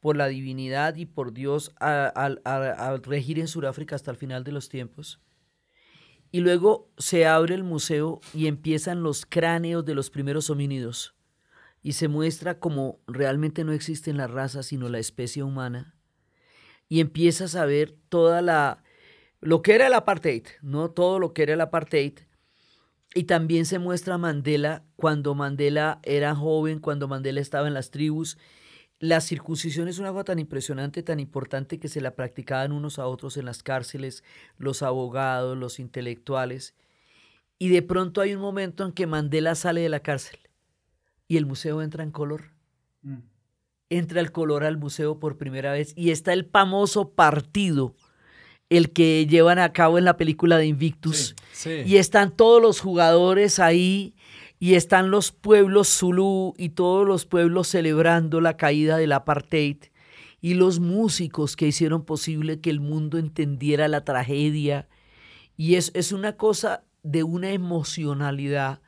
por 0.00 0.16
la 0.16 0.28
divinidad 0.28 0.96
y 0.96 1.04
por 1.04 1.34
Dios 1.34 1.74
a, 1.78 2.06
a 2.06 2.96
regir 3.02 3.38
en 3.38 3.48
Sudáfrica 3.48 3.96
hasta 3.96 4.12
el 4.12 4.16
final 4.16 4.42
de 4.42 4.52
los 4.52 4.70
tiempos. 4.70 5.20
Y 6.32 6.40
luego 6.40 6.90
se 6.96 7.26
abre 7.26 7.54
el 7.54 7.62
museo 7.62 8.22
y 8.32 8.46
empiezan 8.46 9.02
los 9.02 9.26
cráneos 9.26 9.84
de 9.84 9.94
los 9.94 10.08
primeros 10.08 10.48
homínidos. 10.48 11.14
Y 11.82 11.92
se 11.92 12.08
muestra 12.08 12.58
como 12.58 12.98
realmente 13.06 13.62
no 13.64 13.72
existen 13.72 14.16
las 14.16 14.30
razas, 14.30 14.64
sino 14.64 14.88
la 14.88 15.00
especie 15.00 15.42
humana. 15.42 15.96
Y 16.88 17.00
empiezas 17.00 17.56
a 17.56 17.66
ver 17.66 17.94
toda 18.08 18.40
la. 18.40 18.82
Lo 19.40 19.62
que 19.62 19.74
era 19.74 19.86
el 19.86 19.94
apartheid, 19.94 20.44
¿no? 20.62 20.90
Todo 20.90 21.18
lo 21.18 21.32
que 21.32 21.42
era 21.42 21.54
el 21.54 21.60
apartheid. 21.60 22.18
Y 23.14 23.24
también 23.24 23.66
se 23.66 23.78
muestra 23.78 24.18
Mandela 24.18 24.84
cuando 24.96 25.34
Mandela 25.34 25.98
era 26.02 26.34
joven, 26.34 26.78
cuando 26.78 27.08
Mandela 27.08 27.40
estaba 27.40 27.66
en 27.66 27.74
las 27.74 27.90
tribus 27.90 28.38
la 29.00 29.22
circuncisión 29.22 29.88
es 29.88 29.98
una 29.98 30.12
cosa 30.12 30.24
tan 30.24 30.38
impresionante, 30.38 31.02
tan 31.02 31.20
importante 31.20 31.80
que 31.80 31.88
se 31.88 32.02
la 32.02 32.14
practicaban 32.14 32.70
unos 32.70 32.98
a 32.98 33.06
otros 33.06 33.38
en 33.38 33.46
las 33.46 33.62
cárceles, 33.62 34.22
los 34.58 34.82
abogados, 34.82 35.56
los 35.56 35.80
intelectuales. 35.80 36.74
Y 37.58 37.70
de 37.70 37.80
pronto 37.80 38.20
hay 38.20 38.34
un 38.34 38.42
momento 38.42 38.84
en 38.84 38.92
que 38.92 39.06
Mandela 39.06 39.54
sale 39.54 39.80
de 39.80 39.88
la 39.88 40.00
cárcel 40.00 40.38
y 41.28 41.38
el 41.38 41.46
museo 41.46 41.80
entra 41.80 42.04
en 42.04 42.10
color. 42.10 42.52
Mm. 43.00 43.20
Entra 43.88 44.20
el 44.20 44.32
color 44.32 44.64
al 44.64 44.76
museo 44.76 45.18
por 45.18 45.38
primera 45.38 45.72
vez 45.72 45.94
y 45.96 46.10
está 46.10 46.34
el 46.34 46.44
famoso 46.44 47.14
partido, 47.14 47.96
el 48.70 48.90
que 48.92 49.26
llevan 49.26 49.58
a 49.58 49.72
cabo 49.72 49.98
en 49.98 50.04
la 50.04 50.16
película 50.16 50.56
de 50.56 50.66
Invictus. 50.66 51.34
Y 51.84 51.96
están 51.96 52.34
todos 52.34 52.62
los 52.62 52.80
jugadores 52.80 53.58
ahí 53.58 54.14
y 54.60 54.74
están 54.74 55.10
los 55.10 55.32
pueblos 55.32 55.88
Zulu 55.88 56.54
y 56.56 56.70
todos 56.70 57.06
los 57.06 57.26
pueblos 57.26 57.68
celebrando 57.68 58.40
la 58.40 58.56
caída 58.56 58.96
del 58.96 59.12
apartheid 59.12 59.76
y 60.40 60.54
los 60.54 60.78
músicos 60.78 61.56
que 61.56 61.66
hicieron 61.66 62.04
posible 62.04 62.60
que 62.60 62.70
el 62.70 62.80
mundo 62.80 63.18
entendiera 63.18 63.88
la 63.88 64.04
tragedia. 64.04 64.88
Y 65.56 65.74
es, 65.74 65.90
es 65.94 66.12
una 66.12 66.36
cosa 66.36 66.84
de 67.02 67.24
una 67.24 67.50
emocionalidad, 67.50 68.80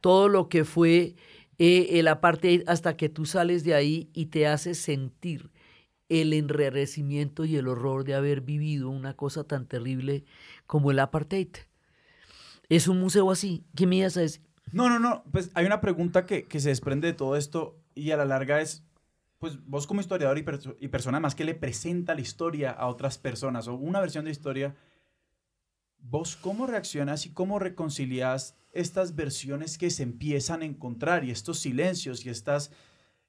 todo 0.00 0.28
lo 0.28 0.48
que 0.48 0.64
fue 0.64 1.16
eh, 1.58 1.98
el 1.98 2.08
apartheid 2.08 2.62
hasta 2.66 2.96
que 2.96 3.08
tú 3.08 3.26
sales 3.26 3.64
de 3.64 3.74
ahí 3.74 4.08
y 4.14 4.26
te 4.26 4.46
haces 4.46 4.78
sentir 4.78 5.50
el 6.10 6.32
enrarecimiento 6.32 7.46
y 7.46 7.56
el 7.56 7.68
horror 7.68 8.04
de 8.04 8.14
haber 8.14 8.42
vivido 8.42 8.90
una 8.90 9.14
cosa 9.14 9.44
tan 9.44 9.66
terrible 9.66 10.24
como 10.66 10.90
el 10.90 10.98
apartheid. 10.98 11.48
Es 12.68 12.88
un 12.88 13.00
museo 13.00 13.30
así. 13.30 13.64
¿Qué 13.74 13.86
me 13.86 13.96
ibas 13.96 14.16
a 14.16 14.20
decir? 14.20 14.42
No, 14.72 14.88
no, 14.88 14.98
no. 14.98 15.24
Pues 15.32 15.50
hay 15.54 15.64
una 15.64 15.80
pregunta 15.80 16.26
que, 16.26 16.44
que 16.46 16.60
se 16.60 16.68
desprende 16.68 17.06
de 17.06 17.14
todo 17.14 17.36
esto 17.36 17.78
y 17.94 18.10
a 18.10 18.16
la 18.16 18.24
larga 18.24 18.60
es, 18.60 18.84
pues 19.38 19.64
vos 19.64 19.86
como 19.86 20.00
historiador 20.00 20.38
y, 20.38 20.44
y 20.84 20.88
persona 20.88 21.20
más 21.20 21.34
que 21.34 21.44
le 21.44 21.54
presenta 21.54 22.14
la 22.14 22.20
historia 22.20 22.72
a 22.72 22.88
otras 22.88 23.16
personas 23.16 23.68
o 23.68 23.74
una 23.74 24.00
versión 24.00 24.24
de 24.24 24.32
historia, 24.32 24.74
¿vos 25.98 26.36
cómo 26.36 26.66
reaccionas 26.66 27.24
y 27.24 27.32
cómo 27.32 27.60
reconcilias 27.60 28.56
estas 28.72 29.14
versiones 29.14 29.78
que 29.78 29.90
se 29.90 30.02
empiezan 30.02 30.62
a 30.62 30.64
encontrar 30.64 31.24
y 31.24 31.30
estos 31.30 31.60
silencios 31.60 32.26
y 32.26 32.30
estas 32.30 32.72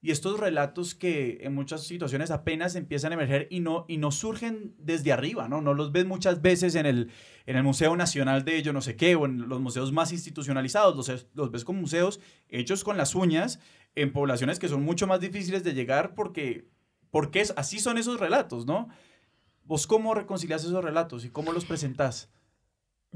y 0.03 0.09
estos 0.09 0.39
relatos 0.39 0.95
que 0.95 1.39
en 1.41 1.53
muchas 1.53 1.83
situaciones 1.83 2.31
apenas 2.31 2.75
empiezan 2.75 3.11
a 3.11 3.15
emerger 3.15 3.47
y 3.51 3.59
no, 3.59 3.85
y 3.87 3.97
no 3.97 4.11
surgen 4.11 4.73
desde 4.79 5.11
arriba, 5.11 5.47
¿no? 5.47 5.61
No 5.61 5.75
los 5.75 5.91
ves 5.91 6.05
muchas 6.05 6.41
veces 6.41 6.73
en 6.73 6.87
el, 6.87 7.11
en 7.45 7.55
el 7.55 7.63
Museo 7.63 7.95
Nacional 7.95 8.43
de 8.43 8.63
yo 8.63 8.73
no 8.73 8.81
sé 8.81 8.95
qué 8.95 9.15
o 9.15 9.25
en 9.25 9.47
los 9.47 9.61
museos 9.61 9.91
más 9.91 10.11
institucionalizados, 10.11 10.95
los, 10.95 11.27
los 11.35 11.51
ves 11.51 11.63
como 11.63 11.81
museos 11.81 12.19
hechos 12.49 12.83
con 12.83 12.97
las 12.97 13.13
uñas 13.13 13.59
en 13.93 14.11
poblaciones 14.11 14.57
que 14.57 14.69
son 14.69 14.81
mucho 14.81 15.05
más 15.05 15.19
difíciles 15.19 15.63
de 15.63 15.75
llegar 15.75 16.15
porque, 16.15 16.67
porque 17.11 17.41
es, 17.41 17.53
así 17.55 17.79
son 17.79 17.99
esos 17.99 18.19
relatos, 18.19 18.65
¿no? 18.65 18.89
¿Vos 19.65 19.85
cómo 19.85 20.15
reconcilias 20.15 20.63
esos 20.63 20.83
relatos 20.83 21.25
y 21.25 21.29
cómo 21.29 21.53
los 21.53 21.65
presentás? 21.65 22.31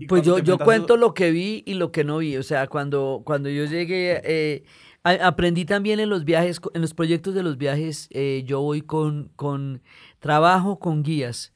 Pues 0.08 0.24
yo, 0.24 0.40
yo 0.40 0.58
cuento 0.58 0.98
lo 0.98 1.14
que 1.14 1.32
vi 1.32 1.64
y 1.66 1.76
lo 1.76 1.92
que 1.92 2.04
no 2.04 2.18
vi. 2.18 2.36
O 2.36 2.44
sea, 2.44 2.68
cuando, 2.68 3.22
cuando 3.26 3.50
yo 3.50 3.64
llegué, 3.66 4.22
eh, 4.26 4.66
aprendí 5.04 5.64
también 5.64 6.02
en 6.02 6.10
los 6.10 6.26
viajes, 6.26 6.60
en 6.74 6.82
los 6.82 6.94
proyectos 6.94 7.34
de 7.34 7.44
los 7.44 7.58
viajes, 7.58 8.10
eh, 8.12 8.44
yo 8.46 8.62
voy 8.62 8.82
con, 8.82 9.32
con 9.38 9.82
trabajo 10.20 10.80
con 10.80 11.02
guías 11.02 11.54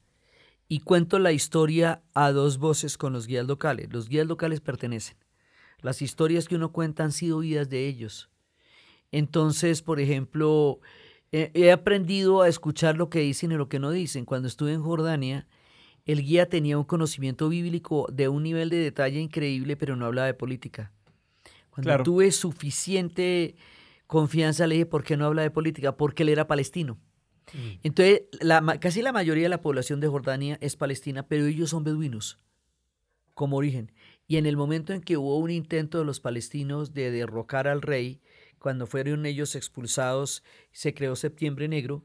y 0.69 0.79
cuento 0.79 1.19
la 1.19 1.33
historia 1.33 2.01
a 2.13 2.31
dos 2.31 2.59
voces 2.59 2.97
con 2.97 3.11
los 3.11 3.27
guías 3.27 3.45
locales. 3.45 3.91
Los 3.91 4.07
guías 4.07 4.27
locales 4.27 4.61
pertenecen. 4.61 5.17
Las 5.81 6.01
historias 6.01 6.47
que 6.47 6.55
uno 6.55 6.71
cuenta 6.71 7.03
han 7.03 7.11
sido 7.11 7.39
vidas 7.39 7.69
de 7.69 7.87
ellos. 7.87 8.29
Entonces, 9.11 9.81
por 9.81 9.99
ejemplo, 9.99 10.79
he 11.31 11.71
aprendido 11.71 12.41
a 12.41 12.47
escuchar 12.47 12.97
lo 12.97 13.09
que 13.09 13.19
dicen 13.19 13.51
y 13.51 13.55
lo 13.55 13.67
que 13.67 13.79
no 13.79 13.91
dicen. 13.91 14.25
Cuando 14.25 14.47
estuve 14.47 14.73
en 14.73 14.83
Jordania, 14.83 15.47
el 16.11 16.23
guía 16.23 16.49
tenía 16.49 16.75
un 16.77 16.85
conocimiento 16.85 17.49
bíblico 17.49 18.07
de 18.11 18.29
un 18.29 18.41
nivel 18.41 18.69
de 18.71 18.77
detalle 18.77 19.19
increíble, 19.19 19.77
pero 19.77 19.95
no 19.95 20.07
hablaba 20.07 20.25
de 20.25 20.33
política. 20.33 20.91
Cuando 21.69 22.01
tuve 22.01 22.31
suficiente 22.31 23.55
confianza, 24.07 24.65
le 24.65 24.73
dije, 24.73 24.85
¿por 24.87 25.03
qué 25.03 25.17
no 25.17 25.27
habla 25.27 25.43
de 25.43 25.51
política? 25.51 25.97
Porque 25.97 26.23
él 26.23 26.29
era 26.29 26.47
palestino. 26.47 26.97
Mm. 27.53 27.79
Entonces, 27.83 28.23
casi 28.79 29.03
la 29.03 29.11
mayoría 29.11 29.43
de 29.43 29.49
la 29.49 29.61
población 29.61 29.99
de 29.99 30.07
Jordania 30.07 30.57
es 30.61 30.75
palestina, 30.75 31.27
pero 31.27 31.45
ellos 31.45 31.69
son 31.69 31.83
beduinos 31.83 32.39
como 33.35 33.57
origen. 33.57 33.91
Y 34.27 34.37
en 34.37 34.47
el 34.47 34.57
momento 34.57 34.93
en 34.93 35.01
que 35.01 35.15
hubo 35.15 35.37
un 35.37 35.51
intento 35.51 35.99
de 35.99 36.05
los 36.05 36.19
palestinos 36.19 36.91
de 36.95 37.11
derrocar 37.11 37.67
al 37.67 37.83
rey, 37.83 38.19
cuando 38.57 38.87
fueron 38.87 39.27
ellos 39.27 39.55
expulsados, 39.55 40.43
se 40.71 40.95
creó 40.95 41.15
Septiembre 41.15 41.67
Negro, 41.67 42.03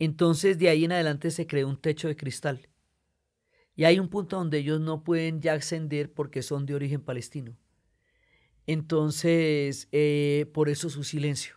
entonces 0.00 0.58
de 0.58 0.70
ahí 0.70 0.84
en 0.84 0.92
adelante 0.92 1.30
se 1.30 1.46
creó 1.46 1.68
un 1.68 1.80
techo 1.80 2.08
de 2.08 2.16
cristal. 2.16 2.68
Y 3.78 3.84
hay 3.84 4.00
un 4.00 4.08
punto 4.08 4.36
donde 4.36 4.58
ellos 4.58 4.80
no 4.80 5.04
pueden 5.04 5.40
ya 5.40 5.52
ascender 5.52 6.12
porque 6.12 6.42
son 6.42 6.66
de 6.66 6.74
origen 6.74 7.00
palestino. 7.00 7.56
Entonces, 8.66 9.86
eh, 9.92 10.50
por 10.52 10.68
eso 10.68 10.90
su 10.90 11.04
silencio. 11.04 11.54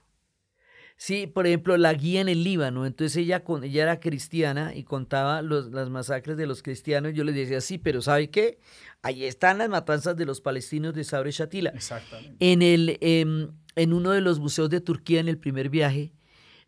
Sí, 0.98 1.26
por 1.26 1.48
ejemplo, 1.48 1.76
la 1.78 1.92
guía 1.96 2.22
en 2.22 2.30
el 2.30 2.44
Líbano. 2.44 2.86
Entonces 2.86 3.18
ella, 3.18 3.44
ella 3.64 3.82
era 3.82 4.00
cristiana 4.00 4.76
y 4.76 4.84
contaba 4.84 5.42
los, 5.42 5.72
las 5.72 5.90
masacres 5.90 6.38
de 6.38 6.46
los 6.46 6.62
cristianos. 6.62 7.14
Yo 7.16 7.24
les 7.24 7.34
decía, 7.34 7.60
sí, 7.60 7.80
pero 7.80 8.04
¿sabe 8.04 8.30
qué? 8.30 8.60
Ahí 9.02 9.24
están 9.24 9.58
las 9.58 9.70
matanzas 9.70 10.16
de 10.16 10.28
los 10.28 10.42
palestinos 10.42 10.94
de 10.94 11.04
Sabre 11.04 11.32
Shatila. 11.32 11.72
Exactamente. 11.72 12.36
En, 12.40 12.62
el, 12.62 13.00
em, 13.02 13.50
en 13.76 13.94
uno 13.94 14.12
de 14.12 14.22
los 14.22 14.40
museos 14.40 14.70
de 14.70 14.80
Turquía, 14.80 15.22
en 15.22 15.28
el 15.28 15.40
primer 15.40 15.70
viaje, 15.70 16.14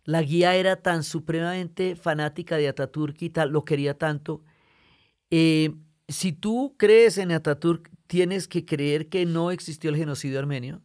la 0.03 0.23
guía 0.23 0.55
era 0.55 0.77
tan 0.77 1.03
supremamente 1.03 1.95
fanática 1.95 2.57
de 2.57 2.69
Ataturk 2.69 3.21
y 3.21 3.29
tal, 3.29 3.51
lo 3.51 3.63
quería 3.63 3.99
tanto, 3.99 4.41
eh, 5.35 5.73
si 6.07 6.31
tú 6.31 6.75
crees 6.77 7.17
en 7.17 7.31
Ataturk, 7.31 7.89
tienes 8.05 8.47
que 8.47 8.65
creer 8.65 9.09
que 9.09 9.25
no 9.25 9.49
existió 9.49 9.89
el 9.89 9.97
genocidio 9.97 10.37
armenio. 10.37 10.83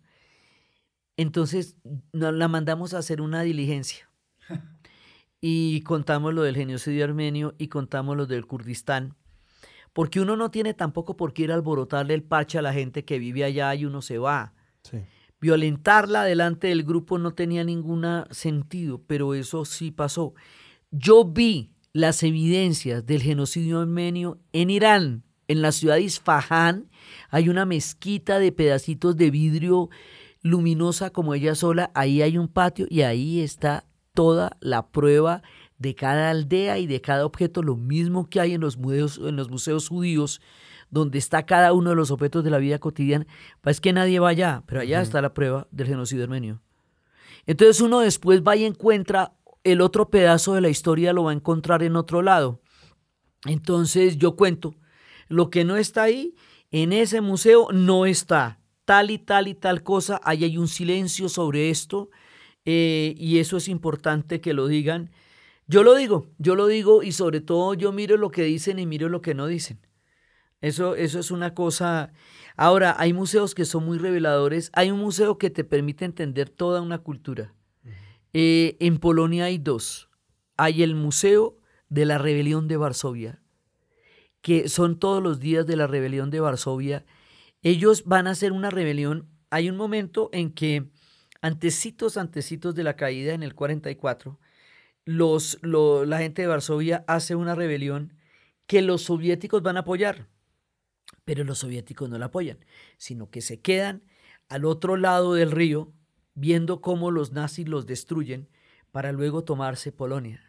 Entonces 1.18 1.76
la 2.12 2.48
mandamos 2.48 2.94
a 2.94 2.98
hacer 2.98 3.20
una 3.20 3.42
diligencia. 3.42 4.10
Y 5.40 5.82
contamos 5.82 6.34
lo 6.34 6.42
del 6.42 6.56
genocidio 6.56 7.04
armenio 7.04 7.54
y 7.58 7.68
contamos 7.68 8.16
lo 8.16 8.26
del 8.26 8.44
Kurdistán. 8.44 9.14
Porque 9.92 10.18
uno 10.18 10.34
no 10.34 10.50
tiene 10.50 10.74
tampoco 10.74 11.16
por 11.16 11.32
qué 11.32 11.42
ir 11.42 11.52
a 11.52 11.54
alborotarle 11.54 12.14
el 12.14 12.24
parche 12.24 12.58
a 12.58 12.62
la 12.62 12.72
gente 12.72 13.04
que 13.04 13.20
vive 13.20 13.44
allá 13.44 13.72
y 13.76 13.84
uno 13.84 14.02
se 14.02 14.18
va. 14.18 14.52
Violentarla 15.40 16.24
delante 16.24 16.66
del 16.66 16.82
grupo 16.82 17.18
no 17.18 17.34
tenía 17.34 17.62
ningún 17.62 18.04
sentido, 18.32 19.00
pero 19.06 19.32
eso 19.34 19.64
sí 19.64 19.92
pasó. 19.92 20.34
Yo 20.90 21.24
vi 21.24 21.70
las 21.92 22.22
evidencias 22.22 23.04
del 23.06 23.22
genocidio 23.22 23.80
armenio 23.80 24.38
en 24.52 24.70
Irán. 24.70 25.24
En 25.48 25.62
la 25.62 25.72
ciudad 25.72 25.94
de 25.94 26.02
Isfahan 26.02 26.90
hay 27.30 27.48
una 27.48 27.64
mezquita 27.64 28.38
de 28.38 28.52
pedacitos 28.52 29.16
de 29.16 29.30
vidrio 29.30 29.88
luminosa 30.42 31.10
como 31.10 31.34
ella 31.34 31.54
sola. 31.54 31.90
Ahí 31.94 32.22
hay 32.22 32.36
un 32.36 32.48
patio 32.48 32.86
y 32.90 33.02
ahí 33.02 33.40
está 33.40 33.84
toda 34.12 34.56
la 34.60 34.88
prueba 34.88 35.42
de 35.78 35.94
cada 35.94 36.30
aldea 36.30 36.78
y 36.78 36.86
de 36.86 37.00
cada 37.00 37.24
objeto, 37.24 37.62
lo 37.62 37.76
mismo 37.76 38.28
que 38.28 38.40
hay 38.40 38.54
en 38.54 38.60
los 38.60 38.76
museos, 38.76 39.20
en 39.22 39.36
los 39.36 39.48
museos 39.48 39.88
judíos, 39.88 40.40
donde 40.90 41.18
está 41.18 41.46
cada 41.46 41.72
uno 41.72 41.90
de 41.90 41.96
los 41.96 42.10
objetos 42.10 42.44
de 42.44 42.50
la 42.50 42.58
vida 42.58 42.78
cotidiana. 42.78 43.26
Pues 43.60 43.80
que 43.80 43.92
nadie 43.92 44.18
va 44.20 44.30
allá, 44.30 44.64
pero 44.66 44.80
allá 44.80 45.00
está 45.00 45.22
la 45.22 45.34
prueba 45.34 45.68
del 45.70 45.86
genocidio 45.86 46.24
armenio. 46.24 46.60
Entonces 47.46 47.80
uno 47.80 48.00
después 48.00 48.42
va 48.42 48.56
y 48.56 48.64
encuentra 48.64 49.32
el 49.64 49.80
otro 49.80 50.10
pedazo 50.10 50.54
de 50.54 50.60
la 50.60 50.68
historia 50.68 51.12
lo 51.12 51.24
va 51.24 51.30
a 51.30 51.34
encontrar 51.34 51.82
en 51.82 51.96
otro 51.96 52.22
lado. 52.22 52.60
Entonces 53.46 54.18
yo 54.18 54.36
cuento, 54.36 54.74
lo 55.28 55.50
que 55.50 55.64
no 55.64 55.76
está 55.76 56.04
ahí, 56.04 56.34
en 56.70 56.92
ese 56.92 57.20
museo 57.20 57.68
no 57.72 58.06
está. 58.06 58.60
Tal 58.84 59.10
y 59.10 59.18
tal 59.18 59.48
y 59.48 59.54
tal 59.54 59.82
cosa, 59.82 60.20
ahí 60.24 60.44
hay 60.44 60.56
un 60.56 60.68
silencio 60.68 61.28
sobre 61.28 61.70
esto 61.70 62.08
eh, 62.64 63.14
y 63.18 63.38
eso 63.38 63.58
es 63.58 63.68
importante 63.68 64.40
que 64.40 64.54
lo 64.54 64.66
digan. 64.66 65.10
Yo 65.66 65.82
lo 65.82 65.94
digo, 65.94 66.30
yo 66.38 66.54
lo 66.54 66.66
digo 66.66 67.02
y 67.02 67.12
sobre 67.12 67.40
todo 67.42 67.74
yo 67.74 67.92
miro 67.92 68.16
lo 68.16 68.30
que 68.30 68.42
dicen 68.44 68.78
y 68.78 68.86
miro 68.86 69.10
lo 69.10 69.20
que 69.20 69.34
no 69.34 69.46
dicen. 69.46 69.80
Eso, 70.60 70.94
eso 70.94 71.20
es 71.20 71.30
una 71.30 71.54
cosa. 71.54 72.12
Ahora, 72.56 72.96
hay 72.98 73.12
museos 73.12 73.54
que 73.54 73.64
son 73.64 73.84
muy 73.84 73.98
reveladores. 73.98 74.70
Hay 74.72 74.90
un 74.90 74.98
museo 74.98 75.38
que 75.38 75.50
te 75.50 75.64
permite 75.64 76.04
entender 76.04 76.48
toda 76.50 76.80
una 76.80 76.98
cultura. 76.98 77.54
Eh, 78.32 78.76
en 78.80 78.98
Polonia 78.98 79.44
hay 79.44 79.58
dos. 79.58 80.08
Hay 80.56 80.82
el 80.82 80.94
Museo 80.94 81.56
de 81.88 82.04
la 82.04 82.18
Rebelión 82.18 82.68
de 82.68 82.76
Varsovia, 82.76 83.40
que 84.42 84.68
son 84.68 84.98
todos 84.98 85.22
los 85.22 85.40
días 85.40 85.66
de 85.66 85.76
la 85.76 85.86
rebelión 85.86 86.30
de 86.30 86.40
Varsovia. 86.40 87.04
Ellos 87.62 88.04
van 88.04 88.26
a 88.26 88.30
hacer 88.30 88.52
una 88.52 88.70
rebelión. 88.70 89.28
Hay 89.50 89.68
un 89.70 89.76
momento 89.76 90.30
en 90.32 90.52
que, 90.52 90.90
antecitos, 91.40 92.16
antecitos 92.16 92.74
de 92.74 92.84
la 92.84 92.96
caída 92.96 93.34
en 93.34 93.42
el 93.42 93.54
44, 93.54 94.38
los, 95.04 95.58
la 95.62 96.18
gente 96.18 96.42
de 96.42 96.48
Varsovia 96.48 97.04
hace 97.06 97.34
una 97.34 97.54
rebelión 97.54 98.12
que 98.66 98.82
los 98.82 99.02
soviéticos 99.02 99.62
van 99.62 99.78
a 99.78 99.80
apoyar, 99.80 100.28
pero 101.24 101.44
los 101.44 101.58
soviéticos 101.58 102.10
no 102.10 102.18
la 102.18 102.26
apoyan, 102.26 102.58
sino 102.98 103.30
que 103.30 103.40
se 103.40 103.60
quedan 103.60 104.02
al 104.48 104.66
otro 104.66 104.96
lado 104.96 105.34
del 105.34 105.50
río 105.50 105.92
viendo 106.38 106.80
cómo 106.80 107.10
los 107.10 107.32
nazis 107.32 107.68
los 107.68 107.86
destruyen 107.86 108.48
para 108.92 109.12
luego 109.12 109.44
tomarse 109.44 109.92
Polonia. 109.92 110.40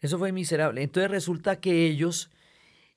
Eso 0.00 0.18
fue 0.18 0.32
miserable. 0.32 0.82
Entonces 0.82 1.10
resulta 1.10 1.60
que 1.60 1.86
ellos, 1.86 2.30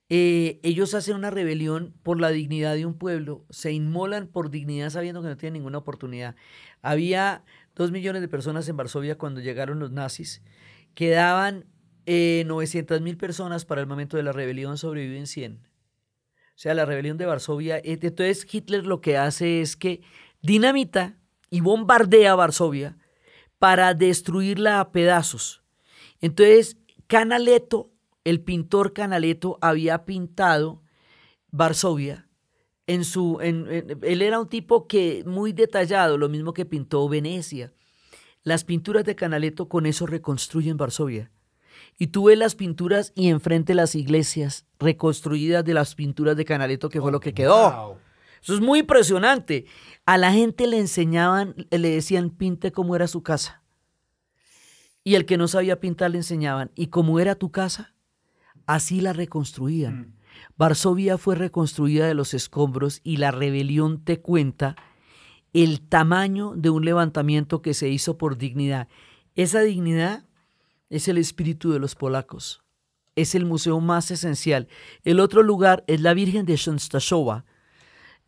eh, 0.10 0.60
ellos 0.64 0.94
hacen 0.94 1.16
una 1.16 1.30
rebelión 1.30 1.94
por 2.04 2.20
la 2.20 2.30
dignidad 2.30 2.76
de 2.76 2.86
un 2.86 2.98
pueblo, 2.98 3.46
se 3.50 3.72
inmolan 3.72 4.28
por 4.28 4.50
dignidad 4.50 4.90
sabiendo 4.90 5.22
que 5.22 5.28
no 5.28 5.38
tienen 5.38 5.54
ninguna 5.62 5.78
oportunidad. 5.78 6.36
Había 6.82 7.44
dos 7.76 7.92
millones 7.92 8.22
de 8.22 8.28
personas 8.28 8.68
en 8.70 8.78
Varsovia 8.78 9.18
cuando 9.18 9.42
llegaron 9.42 9.80
los 9.80 9.92
nazis, 9.92 10.42
quedaban 10.94 11.66
eh, 12.06 12.44
900 12.48 13.02
mil 13.02 13.18
personas 13.18 13.66
para 13.66 13.82
el 13.82 13.88
momento 13.88 14.18
de 14.18 14.24
la 14.24 14.32
rebelión, 14.32 14.78
sobreviven 14.78 15.28
100. 15.28 15.60
O 15.60 16.62
sea, 16.62 16.74
la 16.74 16.86
rebelión 16.86 17.18
de 17.18 17.26
Varsovia, 17.26 17.78
eh, 17.78 18.00
entonces 18.02 18.46
Hitler 18.52 18.86
lo 18.86 19.00
que 19.00 19.18
hace 19.18 19.62
es 19.62 19.78
que 19.78 20.02
dinamita 20.42 21.18
y 21.50 21.62
bombardea 21.62 22.36
Varsovia 22.36 22.98
para 23.58 23.94
destruirla 23.94 24.80
a 24.80 24.92
pedazos. 24.92 25.62
Entonces, 26.22 26.78
Canaletto, 27.08 27.92
el 28.24 28.42
pintor 28.42 28.94
Canaletto, 28.94 29.58
había 29.62 30.06
pintado 30.06 30.82
Varsovia. 31.52 32.28
En 32.88 33.04
su, 33.04 33.40
él 33.42 34.22
era 34.22 34.40
un 34.40 34.48
tipo 34.48 34.88
que 34.88 35.24
muy 35.26 35.54
detallado, 35.54 36.18
lo 36.18 36.30
mismo 36.30 36.54
que 36.54 36.66
pintó 36.66 37.08
Venecia. 37.08 37.72
Las 38.44 38.64
pinturas 38.64 39.06
de 39.06 39.16
Canaletto 39.16 39.68
con 39.68 39.86
eso 39.86 40.06
reconstruyen 40.06 40.78
Varsovia. 40.78 41.32
y 41.98 42.08
tú 42.08 42.26
ves 42.26 42.38
las 42.38 42.56
pinturas 42.56 43.12
y 43.14 43.28
enfrente 43.28 43.74
las 43.74 43.94
iglesias 43.94 44.66
reconstruidas 44.80 45.66
de 45.66 45.74
las 45.74 45.96
pinturas 45.96 46.38
de 46.38 46.46
Canaletto, 46.46 46.90
que 46.90 47.02
fue 47.02 47.12
lo 47.12 47.20
que 47.20 47.34
quedó. 47.34 47.72
Wow. 47.72 47.98
Eso 48.42 48.54
es 48.54 48.62
muy 48.62 48.80
impresionante. 48.80 49.66
A 50.06 50.18
la 50.18 50.32
gente 50.32 50.68
le 50.68 50.80
enseñaban, 50.80 51.56
le 51.70 51.90
decían, 51.90 52.30
pinte 52.30 52.72
cómo 52.72 52.96
era 52.96 53.08
su 53.08 53.24
casa. 53.24 53.64
Y 55.04 55.16
el 55.16 55.26
que 55.26 55.38
no 55.38 55.48
sabía 55.48 55.80
pintar 55.80 56.12
le 56.12 56.18
enseñaban, 56.18 56.72
y 56.76 56.88
cómo 56.88 57.20
era 57.20 57.36
tu 57.36 57.52
casa, 57.52 57.96
así 58.66 59.02
la 59.02 59.14
reconstruían. 59.14 60.16
Varsovia 60.58 61.18
fue 61.18 61.36
reconstruida 61.36 62.08
de 62.08 62.14
los 62.14 62.34
escombros 62.34 63.02
y 63.04 63.18
la 63.18 63.32
rebelión 63.32 64.04
te 64.04 64.22
cuenta 64.22 64.76
el 65.54 65.82
tamaño 65.82 66.54
de 66.56 66.70
un 66.70 66.86
levantamiento 66.86 67.62
que 67.62 67.74
se 67.74 67.90
hizo 67.90 68.18
por 68.18 68.38
dignidad. 68.38 68.88
Esa 69.36 69.62
dignidad 69.62 70.26
es 70.90 71.08
el 71.08 71.18
espíritu 71.18 71.72
de 71.72 71.80
los 71.80 71.96
polacos. 71.96 72.64
Es 73.16 73.36
el 73.36 73.46
museo 73.46 73.80
más 73.80 74.12
esencial. 74.12 74.68
El 75.04 75.20
otro 75.20 75.44
lugar 75.44 75.84
es 75.88 76.02
la 76.02 76.14
Virgen 76.14 76.46
de 76.46 76.56
Częstochowa. 76.56 77.46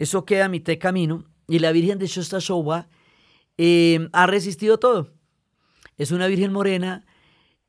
Eso 0.01 0.25
queda 0.25 0.45
a 0.45 0.49
mitad 0.49 0.73
de 0.73 0.79
camino. 0.79 1.25
Y 1.47 1.59
la 1.59 1.71
Virgen 1.71 1.99
de 1.99 2.07
Częstochowa 2.07 2.89
eh, 3.59 4.09
ha 4.13 4.25
resistido 4.25 4.79
todo. 4.79 5.13
Es 5.95 6.09
una 6.09 6.25
Virgen 6.25 6.51
morena 6.51 7.05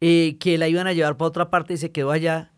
eh, 0.01 0.39
que 0.41 0.57
la 0.57 0.66
iban 0.66 0.87
a 0.87 0.95
llevar 0.95 1.18
para 1.18 1.28
otra 1.28 1.51
parte 1.51 1.74
y 1.74 1.76
se 1.76 1.93
quedó 1.93 2.11
allá. 2.11 2.55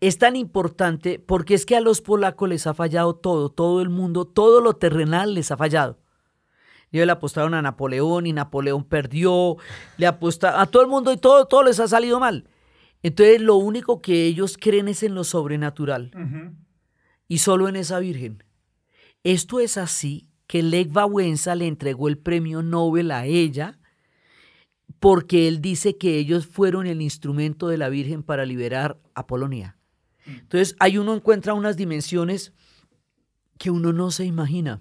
Es 0.00 0.18
tan 0.18 0.34
importante 0.34 1.20
porque 1.20 1.54
es 1.54 1.64
que 1.64 1.76
a 1.76 1.80
los 1.80 2.00
polacos 2.00 2.48
les 2.48 2.66
ha 2.66 2.74
fallado 2.74 3.14
todo, 3.14 3.50
todo 3.50 3.82
el 3.82 3.88
mundo, 3.88 4.24
todo 4.24 4.60
lo 4.60 4.72
terrenal 4.72 5.32
les 5.32 5.52
ha 5.52 5.56
fallado. 5.56 6.00
Ellos 6.90 7.06
le 7.06 7.12
apostaron 7.12 7.54
a 7.54 7.62
Napoleón 7.62 8.26
y 8.26 8.32
Napoleón 8.32 8.82
perdió, 8.82 9.58
le 9.96 10.08
apostaron 10.08 10.60
a 10.60 10.66
todo 10.66 10.82
el 10.82 10.88
mundo 10.88 11.12
y 11.12 11.18
todo, 11.18 11.46
todo 11.46 11.62
les 11.62 11.78
ha 11.78 11.86
salido 11.86 12.18
mal. 12.18 12.48
Entonces 13.04 13.40
lo 13.40 13.54
único 13.54 14.02
que 14.02 14.26
ellos 14.26 14.58
creen 14.58 14.88
es 14.88 15.04
en 15.04 15.14
lo 15.14 15.22
sobrenatural 15.22 16.10
y 17.28 17.38
solo 17.38 17.68
en 17.68 17.76
esa 17.76 18.00
Virgen. 18.00 18.42
Esto 19.28 19.60
es 19.60 19.76
así 19.76 20.26
que 20.46 20.62
Lech 20.62 20.90
Wałęsa 20.90 21.54
le 21.54 21.66
entregó 21.66 22.08
el 22.08 22.16
premio 22.16 22.62
Nobel 22.62 23.10
a 23.10 23.26
ella 23.26 23.78
porque 25.00 25.48
él 25.48 25.60
dice 25.60 25.98
que 25.98 26.16
ellos 26.16 26.46
fueron 26.46 26.86
el 26.86 27.02
instrumento 27.02 27.68
de 27.68 27.76
la 27.76 27.90
Virgen 27.90 28.22
para 28.22 28.46
liberar 28.46 28.98
a 29.14 29.26
Polonia. 29.26 29.76
Entonces 30.24 30.76
ahí 30.80 30.96
uno 30.96 31.14
encuentra 31.14 31.52
unas 31.52 31.76
dimensiones 31.76 32.54
que 33.58 33.70
uno 33.70 33.92
no 33.92 34.10
se 34.12 34.24
imagina. 34.24 34.80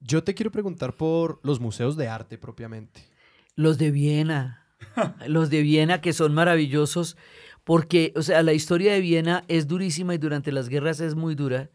Yo 0.00 0.24
te 0.24 0.34
quiero 0.34 0.50
preguntar 0.50 0.96
por 0.96 1.38
los 1.44 1.60
museos 1.60 1.96
de 1.96 2.08
arte 2.08 2.38
propiamente. 2.38 3.08
Los 3.54 3.78
de 3.78 3.92
Viena, 3.92 4.66
los 5.28 5.48
de 5.48 5.62
Viena 5.62 6.00
que 6.00 6.12
son 6.12 6.34
maravillosos 6.34 7.16
porque, 7.62 8.12
o 8.16 8.22
sea, 8.22 8.42
la 8.42 8.52
historia 8.52 8.94
de 8.94 9.00
Viena 9.00 9.44
es 9.46 9.68
durísima 9.68 10.12
y 10.12 10.18
durante 10.18 10.50
las 10.50 10.68
guerras 10.68 10.98
es 10.98 11.14
muy 11.14 11.36
dura, 11.36 11.70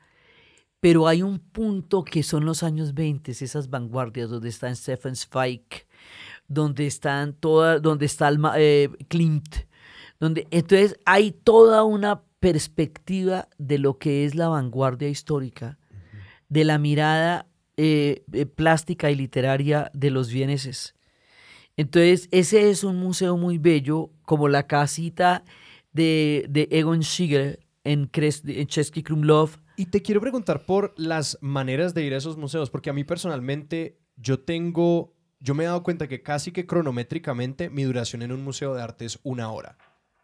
pero 0.79 1.07
hay 1.07 1.21
un 1.21 1.39
punto 1.39 2.03
que 2.03 2.23
son 2.23 2.45
los 2.45 2.63
años 2.63 2.93
20, 2.93 3.31
esas 3.31 3.69
vanguardias 3.69 4.29
donde 4.29 4.49
está 4.49 4.73
Stefan 4.73 5.15
Zweig, 5.15 5.87
donde 6.47 6.87
están 6.87 7.33
todas, 7.33 7.81
donde 7.81 8.05
está 8.05 8.29
el, 8.29 8.39
eh, 8.57 8.89
Klimt, 9.07 9.55
donde 10.19 10.47
entonces 10.51 10.97
hay 11.05 11.31
toda 11.31 11.83
una 11.83 12.21
perspectiva 12.39 13.49
de 13.57 13.77
lo 13.77 13.97
que 13.97 14.25
es 14.25 14.35
la 14.35 14.47
vanguardia 14.47 15.09
histórica, 15.09 15.77
de 16.47 16.63
la 16.63 16.77
mirada 16.77 17.47
eh, 17.77 18.23
eh, 18.33 18.45
plástica 18.45 19.11
y 19.11 19.15
literaria 19.15 19.91
de 19.93 20.09
los 20.09 20.29
vieneses. 20.29 20.95
Entonces, 21.77 22.27
ese 22.31 22.69
es 22.69 22.83
un 22.83 22.97
museo 22.97 23.37
muy 23.37 23.57
bello, 23.57 24.11
como 24.23 24.49
la 24.49 24.67
casita 24.67 25.45
de, 25.93 26.45
de 26.49 26.67
Egon 26.71 27.03
Schiele 27.03 27.59
en, 27.85 28.07
Kres, 28.07 28.43
en 28.45 28.67
Chesky 28.67 29.03
Krumlov. 29.03 29.59
Y 29.79 29.85
te 29.85 30.01
quiero 30.01 30.19
preguntar 30.19 30.65
por 30.65 30.93
las 30.97 31.37
maneras 31.39 31.93
de 31.93 32.03
ir 32.03 32.13
a 32.13 32.17
esos 32.17 32.35
museos, 32.35 32.69
porque 32.69 32.89
a 32.89 32.93
mí 32.93 33.05
personalmente 33.05 33.97
yo 34.17 34.41
tengo, 34.41 35.15
yo 35.39 35.55
me 35.55 35.63
he 35.63 35.67
dado 35.67 35.83
cuenta 35.83 36.09
que 36.09 36.21
casi 36.21 36.51
que 36.51 36.67
cronométricamente 36.67 37.69
mi 37.69 37.83
duración 37.83 38.21
en 38.21 38.33
un 38.33 38.43
museo 38.43 38.73
de 38.73 38.81
arte 38.81 39.05
es 39.05 39.21
una 39.23 39.49
hora, 39.53 39.77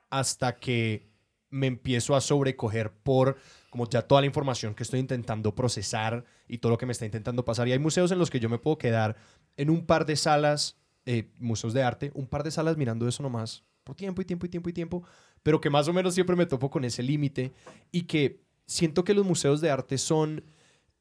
hasta 0.09 0.57
que 0.57 1.07
me 1.49 1.67
empiezo 1.67 2.17
a 2.17 2.19
sobrecoger 2.19 2.91
por 2.91 3.37
como 3.69 3.89
ya 3.89 4.01
toda 4.01 4.19
la 4.19 4.27
información 4.27 4.75
que 4.75 4.83
estoy 4.83 4.99
intentando 4.99 5.55
procesar 5.55 6.25
y 6.49 6.57
todo 6.57 6.73
lo 6.73 6.77
que 6.77 6.85
me 6.85 6.91
está 6.91 7.05
intentando 7.05 7.45
pasar. 7.45 7.65
Y 7.69 7.71
hay 7.71 7.79
museos 7.79 8.11
en 8.11 8.19
los 8.19 8.29
que 8.29 8.41
yo 8.41 8.49
me 8.49 8.59
puedo 8.59 8.77
quedar 8.77 9.15
en 9.55 9.69
un 9.69 9.85
par 9.85 10.05
de 10.05 10.17
salas, 10.17 10.77
eh, 11.05 11.31
museos 11.39 11.71
de 11.71 11.81
arte, 11.81 12.11
un 12.13 12.27
par 12.27 12.43
de 12.43 12.51
salas 12.51 12.75
mirando 12.75 13.07
eso 13.07 13.23
nomás, 13.23 13.63
por 13.85 13.95
tiempo 13.95 14.21
y 14.21 14.25
tiempo 14.25 14.47
y 14.47 14.49
tiempo 14.49 14.69
y 14.69 14.73
tiempo, 14.73 15.03
pero 15.43 15.61
que 15.61 15.69
más 15.69 15.87
o 15.87 15.93
menos 15.93 16.13
siempre 16.13 16.35
me 16.35 16.45
topo 16.45 16.69
con 16.69 16.83
ese 16.83 17.03
límite 17.03 17.53
y 17.93 18.01
que 18.01 18.44
siento 18.65 19.03
que 19.03 19.13
los 19.13 19.25
museos 19.25 19.61
de 19.61 19.69
arte 19.71 19.97
son... 19.97 20.43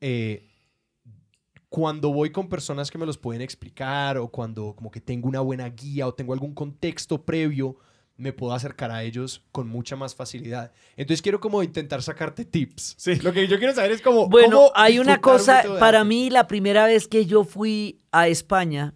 Eh, 0.01 0.49
cuando 1.69 2.13
voy 2.13 2.31
con 2.31 2.49
personas 2.49 2.89
que 2.91 2.99
me 2.99 3.07
los 3.07 3.19
pueden 3.19 3.43
explicar 3.43 4.17
o 4.17 4.29
cuando 4.29 4.75
como 4.77 4.93
que 4.93 5.01
tengo 5.01 5.29
una 5.29 5.41
buena 5.41 5.69
guía 5.71 6.07
o 6.07 6.15
tengo 6.15 6.33
algún 6.33 6.55
contexto 6.55 7.25
previo, 7.25 7.77
me 8.17 8.33
puedo 8.33 8.53
acercar 8.53 8.93
a 8.93 9.03
ellos 9.03 9.43
con 9.51 9.67
mucha 9.67 9.97
más 9.97 10.15
facilidad. 10.15 10.71
Entonces 10.97 11.21
quiero 11.21 11.41
como 11.41 11.65
intentar 11.65 12.01
sacarte 12.01 12.45
tips. 12.45 12.95
Sí. 12.97 13.17
Lo 13.17 13.33
que 13.33 13.49
yo 13.49 13.59
quiero 13.59 13.75
saber 13.75 13.91
es 13.91 14.03
como... 14.03 14.29
Bueno, 14.29 14.57
¿cómo 14.57 14.73
hay 14.77 15.01
una 15.01 15.15
un 15.15 15.21
cosa, 15.21 15.65
para 15.81 15.99
arte? 16.01 16.09
mí 16.09 16.31
la 16.31 16.47
primera 16.47 16.87
vez 16.87 17.09
que 17.09 17.27
yo 17.27 17.43
fui 17.43 17.99
a 18.13 18.29
España 18.29 18.95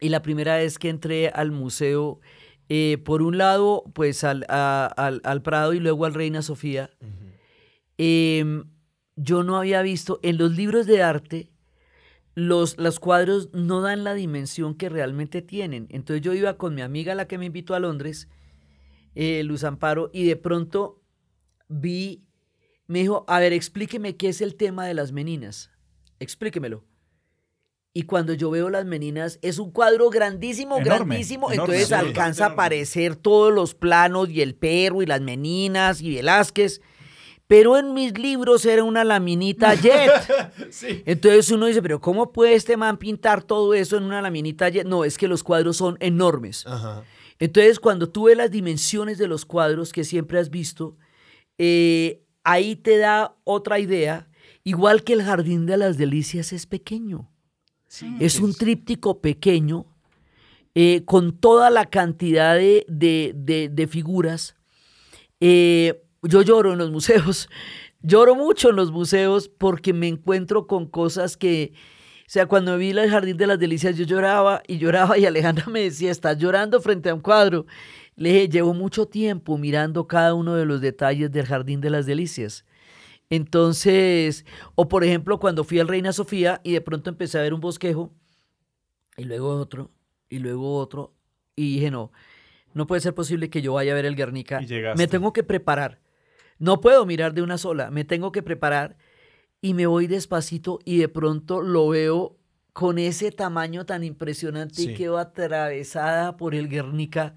y 0.00 0.08
la 0.08 0.22
primera 0.22 0.56
vez 0.56 0.78
que 0.78 0.88
entré 0.88 1.28
al 1.28 1.50
museo, 1.50 2.20
eh, 2.70 2.96
por 3.04 3.20
un 3.20 3.36
lado, 3.36 3.84
pues 3.92 4.24
al, 4.24 4.46
a- 4.48 4.86
al- 4.96 5.20
al 5.24 5.42
Prado 5.42 5.74
y 5.74 5.80
luego 5.80 6.06
al 6.06 6.14
Reina 6.14 6.40
Sofía, 6.40 6.88
em, 8.02 8.64
yo 9.16 9.42
no 9.42 9.58
había 9.58 9.82
visto 9.82 10.20
en 10.22 10.38
los 10.38 10.56
libros 10.56 10.86
de 10.86 11.02
arte, 11.02 11.52
los, 12.34 12.78
los 12.78 12.98
cuadros 12.98 13.50
no 13.52 13.82
dan 13.82 14.04
la 14.04 14.14
dimensión 14.14 14.74
que 14.74 14.88
realmente 14.88 15.42
tienen. 15.42 15.86
Entonces 15.90 16.22
yo 16.22 16.32
iba 16.32 16.56
con 16.56 16.74
mi 16.74 16.80
amiga, 16.80 17.14
la 17.14 17.28
que 17.28 17.36
me 17.36 17.44
invitó 17.44 17.74
a 17.74 17.80
Londres, 17.80 18.28
eh, 19.14 19.42
Luz 19.42 19.64
Amparo, 19.64 20.10
y 20.14 20.24
de 20.24 20.36
pronto 20.36 21.02
vi, 21.68 22.24
me 22.86 23.00
dijo, 23.00 23.26
a 23.28 23.38
ver, 23.38 23.52
explíqueme 23.52 24.16
qué 24.16 24.30
es 24.30 24.40
el 24.40 24.54
tema 24.54 24.86
de 24.86 24.94
las 24.94 25.12
meninas. 25.12 25.70
Explíquemelo. 26.20 26.84
Y 27.92 28.04
cuando 28.04 28.32
yo 28.32 28.50
veo 28.50 28.70
las 28.70 28.86
meninas, 28.86 29.38
es 29.42 29.58
un 29.58 29.72
cuadro 29.72 30.08
grandísimo, 30.08 30.78
Enorme, 30.78 31.16
grandísimo. 31.16 31.52
enorme, 31.52 31.74
entonces 31.74 31.88
sí, 31.88 31.94
alcanza 31.94 32.46
a 32.46 32.48
aparecer 32.50 33.16
todos 33.16 33.52
los 33.52 33.74
planos 33.74 34.30
y 34.30 34.40
el 34.40 34.54
perro 34.54 35.02
y 35.02 35.06
las 35.06 35.20
meninas 35.20 36.00
y 36.00 36.14
Velázquez. 36.14 36.80
Pero 37.50 37.76
en 37.76 37.94
mis 37.94 38.16
libros 38.16 38.64
era 38.64 38.84
una 38.84 39.02
laminita 39.02 39.74
jet. 39.74 40.12
Sí. 40.70 41.02
Entonces 41.04 41.50
uno 41.50 41.66
dice, 41.66 41.82
pero 41.82 42.00
¿cómo 42.00 42.30
puede 42.30 42.54
este 42.54 42.76
man 42.76 42.96
pintar 42.96 43.42
todo 43.42 43.74
eso 43.74 43.96
en 43.96 44.04
una 44.04 44.22
laminita 44.22 44.68
jet? 44.68 44.86
No, 44.86 45.02
es 45.04 45.18
que 45.18 45.26
los 45.26 45.42
cuadros 45.42 45.76
son 45.78 45.96
enormes. 45.98 46.64
Ajá. 46.64 47.02
Entonces, 47.40 47.80
cuando 47.80 48.08
tú 48.08 48.24
ves 48.26 48.36
las 48.36 48.52
dimensiones 48.52 49.18
de 49.18 49.26
los 49.26 49.44
cuadros 49.44 49.92
que 49.92 50.04
siempre 50.04 50.38
has 50.38 50.48
visto, 50.50 50.96
eh, 51.58 52.22
ahí 52.44 52.76
te 52.76 52.98
da 52.98 53.34
otra 53.42 53.80
idea, 53.80 54.28
igual 54.62 55.02
que 55.02 55.14
el 55.14 55.22
Jardín 55.24 55.66
de 55.66 55.76
las 55.76 55.98
Delicias 55.98 56.52
es 56.52 56.66
pequeño. 56.66 57.28
es 58.20 58.38
un 58.38 58.54
tríptico 58.54 59.20
pequeño 59.20 59.86
eh, 60.76 61.02
con 61.04 61.36
toda 61.36 61.68
la 61.70 61.86
cantidad 61.86 62.54
de, 62.54 62.84
de- 62.86 63.32
de- 63.34 63.68
de 63.70 63.86
figuras. 63.88 64.54
Eh, 65.40 66.00
yo 66.22 66.42
lloro 66.42 66.72
en 66.72 66.78
los 66.78 66.90
museos, 66.90 67.48
lloro 68.02 68.34
mucho 68.34 68.70
en 68.70 68.76
los 68.76 68.90
museos 68.90 69.48
porque 69.48 69.92
me 69.92 70.08
encuentro 70.08 70.66
con 70.66 70.86
cosas 70.86 71.36
que, 71.36 71.72
o 71.74 72.24
sea, 72.26 72.46
cuando 72.46 72.76
vi 72.76 72.90
el 72.90 73.10
Jardín 73.10 73.36
de 73.36 73.46
las 73.46 73.58
Delicias 73.58 73.96
yo 73.96 74.04
lloraba 74.04 74.62
y 74.66 74.78
lloraba 74.78 75.18
y 75.18 75.24
Alejandra 75.26 75.66
me 75.66 75.80
decía, 75.80 76.10
estás 76.10 76.38
llorando 76.38 76.80
frente 76.80 77.10
a 77.10 77.14
un 77.14 77.20
cuadro. 77.20 77.66
Le 78.16 78.32
dije, 78.32 78.48
llevo 78.48 78.74
mucho 78.74 79.06
tiempo 79.06 79.56
mirando 79.56 80.06
cada 80.06 80.34
uno 80.34 80.54
de 80.54 80.66
los 80.66 80.80
detalles 80.80 81.32
del 81.32 81.46
Jardín 81.46 81.80
de 81.80 81.90
las 81.90 82.04
Delicias. 82.06 82.66
Entonces, 83.30 84.44
o 84.74 84.88
por 84.88 85.04
ejemplo, 85.04 85.38
cuando 85.38 85.64
fui 85.64 85.78
al 85.78 85.88
Reina 85.88 86.12
Sofía 86.12 86.60
y 86.64 86.72
de 86.72 86.80
pronto 86.80 87.08
empecé 87.08 87.38
a 87.38 87.42
ver 87.42 87.54
un 87.54 87.60
bosquejo, 87.60 88.12
y 89.16 89.24
luego 89.24 89.50
otro, 89.50 89.90
y 90.28 90.38
luego 90.38 90.76
otro, 90.76 91.14
y 91.54 91.74
dije, 91.74 91.90
no, 91.90 92.10
no 92.74 92.86
puede 92.86 93.00
ser 93.00 93.14
posible 93.14 93.50
que 93.50 93.62
yo 93.62 93.74
vaya 93.74 93.92
a 93.92 93.94
ver 93.94 94.06
el 94.06 94.16
Guernica. 94.16 94.60
Y. 94.62 94.68
Me 94.96 95.06
tengo 95.06 95.32
que 95.32 95.42
preparar. 95.42 96.00
No 96.60 96.80
puedo 96.80 97.04
mirar 97.06 97.34
de 97.34 97.42
una 97.42 97.58
sola, 97.58 97.90
me 97.90 98.04
tengo 98.04 98.30
que 98.30 98.42
preparar 98.42 98.96
y 99.60 99.74
me 99.74 99.86
voy 99.86 100.06
despacito 100.06 100.78
y 100.84 100.98
de 100.98 101.08
pronto 101.08 101.60
lo 101.62 101.88
veo 101.88 102.36
con 102.72 102.98
ese 102.98 103.32
tamaño 103.32 103.84
tan 103.86 104.04
impresionante 104.04 104.76
Sí. 104.76 104.90
y 104.90 104.94
quedo 104.94 105.18
atravesada 105.18 106.36
por 106.36 106.54
el 106.54 106.68
Guernica. 106.68 107.34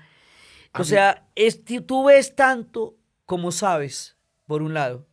A 0.73 0.79
O 0.81 0.83
mí- 0.83 0.89
sea, 0.89 1.25
es, 1.35 1.63
tú 1.87 2.05
ves 2.05 2.35
tanto 2.35 2.95
como 3.25 3.51
sabes, 3.51 4.15
por 4.45 4.61
un 4.61 4.73
lado, 4.73 5.07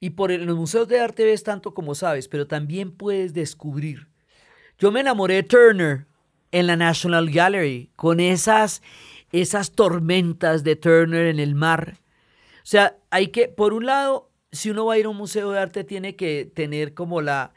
y 0.00 0.10
por 0.10 0.30
el- 0.30 0.44
los 0.44 0.56
museos 0.56 0.86
de 0.88 1.00
arte 1.00 1.24
ves 1.24 1.42
tanto 1.42 1.74
como 1.74 1.94
sabes, 1.94 2.28
pero 2.28 2.46
también 2.46 2.92
puedes 2.92 3.34
descubrir. 3.34 4.08
Yo 4.78 4.92
me 4.92 5.00
enamoré 5.00 5.34
de 5.34 5.42
Turner 5.42 6.06
en 6.52 6.66
la 6.68 6.76
National 6.76 7.30
Gallery 7.30 7.90
con 7.96 8.20
esas, 8.20 8.80
esas 9.32 9.72
tormentas 9.72 10.62
de 10.62 10.76
Turner 10.76 11.26
en 11.26 11.40
el 11.40 11.54
mar. 11.54 11.98
O 12.64 12.66
sea, 12.66 12.96
hay 13.10 13.28
que, 13.28 13.48
por 13.48 13.74
un 13.74 13.84
lado, 13.84 14.30
si 14.50 14.70
uno 14.70 14.86
va 14.86 14.94
a 14.94 14.98
ir 14.98 15.04
a 15.04 15.10
un 15.10 15.18
museo 15.18 15.50
de 15.50 15.58
arte, 15.58 15.84
tiene 15.84 16.16
que 16.16 16.50
tener 16.54 16.94
como 16.94 17.20
la, 17.20 17.52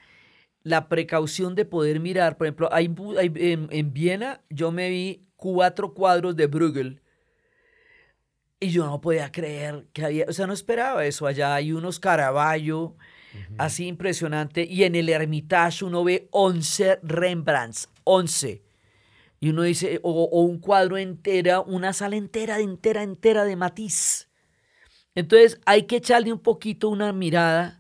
la 0.64 0.90
precaución 0.90 1.56
de 1.56 1.64
poder 1.64 2.02
mirar. 2.02 2.38
Por 2.38 2.48
ejemplo, 2.48 2.70
hay, 2.74 2.94
en, 3.18 3.70
en, 3.72 3.94
Viena 3.94 4.42
yo 4.50 4.74
me 4.74 4.90
vi 4.90 5.26
cuatro 5.38 5.94
cuadros 5.94 6.36
de 6.36 6.48
Bruegel 6.48 7.02
y 8.60 8.70
yo 8.70 8.86
no 8.86 9.00
podía 9.00 9.32
creer 9.32 9.88
que 9.94 10.04
había, 10.04 10.26
o 10.28 10.34
sea, 10.34 10.46
no 10.46 10.54
esperaba 10.54 11.06
eso. 11.06 11.26
Allá 11.26 11.56
hay 11.56 11.72
unos 11.72 12.02
Caravaggio, 12.02 12.98
así 13.58 13.88
impresionante, 13.88 14.66
y 14.66 14.84
en 14.84 14.96
el 14.96 15.08
Hermitage 15.08 15.86
uno 15.86 16.04
ve 16.04 16.28
11 16.32 17.00
Rembrandts, 17.04 17.90
11. 18.04 18.62
Y 19.40 19.50
uno 19.50 19.62
dice, 19.62 20.00
o, 20.04 20.42
un 20.42 20.60
cuadro 20.60 20.98
entera, 20.98 21.62
una 21.62 21.94
sala 21.94 22.16
entera, 22.16 22.60
entera, 22.60 23.04
entera 23.04 23.46
de 23.46 23.56
matiz. 23.56 24.27
Entonces 25.18 25.60
hay 25.66 25.88
que 25.88 25.96
echarle 25.96 26.32
un 26.32 26.38
poquito 26.38 26.90
una 26.90 27.12
mirada, 27.12 27.80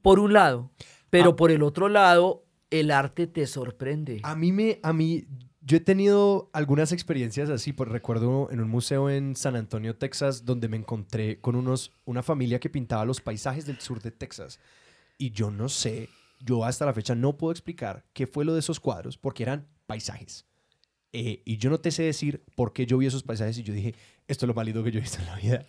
por 0.00 0.20
un 0.20 0.32
lado, 0.32 0.70
pero 1.10 1.30
ah. 1.30 1.36
por 1.36 1.50
el 1.50 1.64
otro 1.64 1.88
lado, 1.88 2.44
el 2.70 2.92
arte 2.92 3.26
te 3.26 3.48
sorprende. 3.48 4.20
A 4.22 4.36
mí 4.36 4.52
me, 4.52 4.78
a 4.84 4.92
mí, 4.92 5.26
yo 5.60 5.76
he 5.76 5.80
tenido 5.80 6.48
algunas 6.52 6.92
experiencias 6.92 7.50
así, 7.50 7.72
pues 7.72 7.90
recuerdo 7.90 8.48
en 8.52 8.60
un 8.60 8.68
museo 8.68 9.10
en 9.10 9.34
San 9.34 9.56
Antonio, 9.56 9.96
Texas, 9.96 10.44
donde 10.44 10.68
me 10.68 10.76
encontré 10.76 11.40
con 11.40 11.56
unos, 11.56 11.90
una 12.04 12.22
familia 12.22 12.60
que 12.60 12.70
pintaba 12.70 13.04
los 13.04 13.20
paisajes 13.20 13.66
del 13.66 13.80
sur 13.80 14.00
de 14.00 14.12
Texas. 14.12 14.60
Y 15.18 15.32
yo 15.32 15.50
no 15.50 15.68
sé, 15.68 16.10
yo 16.38 16.64
hasta 16.64 16.86
la 16.86 16.94
fecha 16.94 17.16
no 17.16 17.36
puedo 17.36 17.50
explicar 17.50 18.04
qué 18.12 18.28
fue 18.28 18.44
lo 18.44 18.54
de 18.54 18.60
esos 18.60 18.78
cuadros, 18.78 19.18
porque 19.18 19.42
eran 19.42 19.66
paisajes. 19.88 20.46
Eh, 21.12 21.42
y 21.44 21.56
yo 21.56 21.70
no 21.70 21.80
te 21.80 21.90
sé 21.90 22.02
decir 22.02 22.44
por 22.54 22.72
qué 22.72 22.86
yo 22.86 22.98
vi 22.98 23.06
esos 23.06 23.22
paisajes 23.22 23.58
y 23.58 23.62
yo 23.62 23.72
dije, 23.72 23.94
esto 24.28 24.44
es 24.44 24.48
lo 24.48 24.54
válido 24.54 24.84
que 24.84 24.90
yo 24.92 24.98
he 24.98 25.02
visto 25.02 25.18
en 25.18 25.26
la 25.26 25.36
vida. 25.36 25.64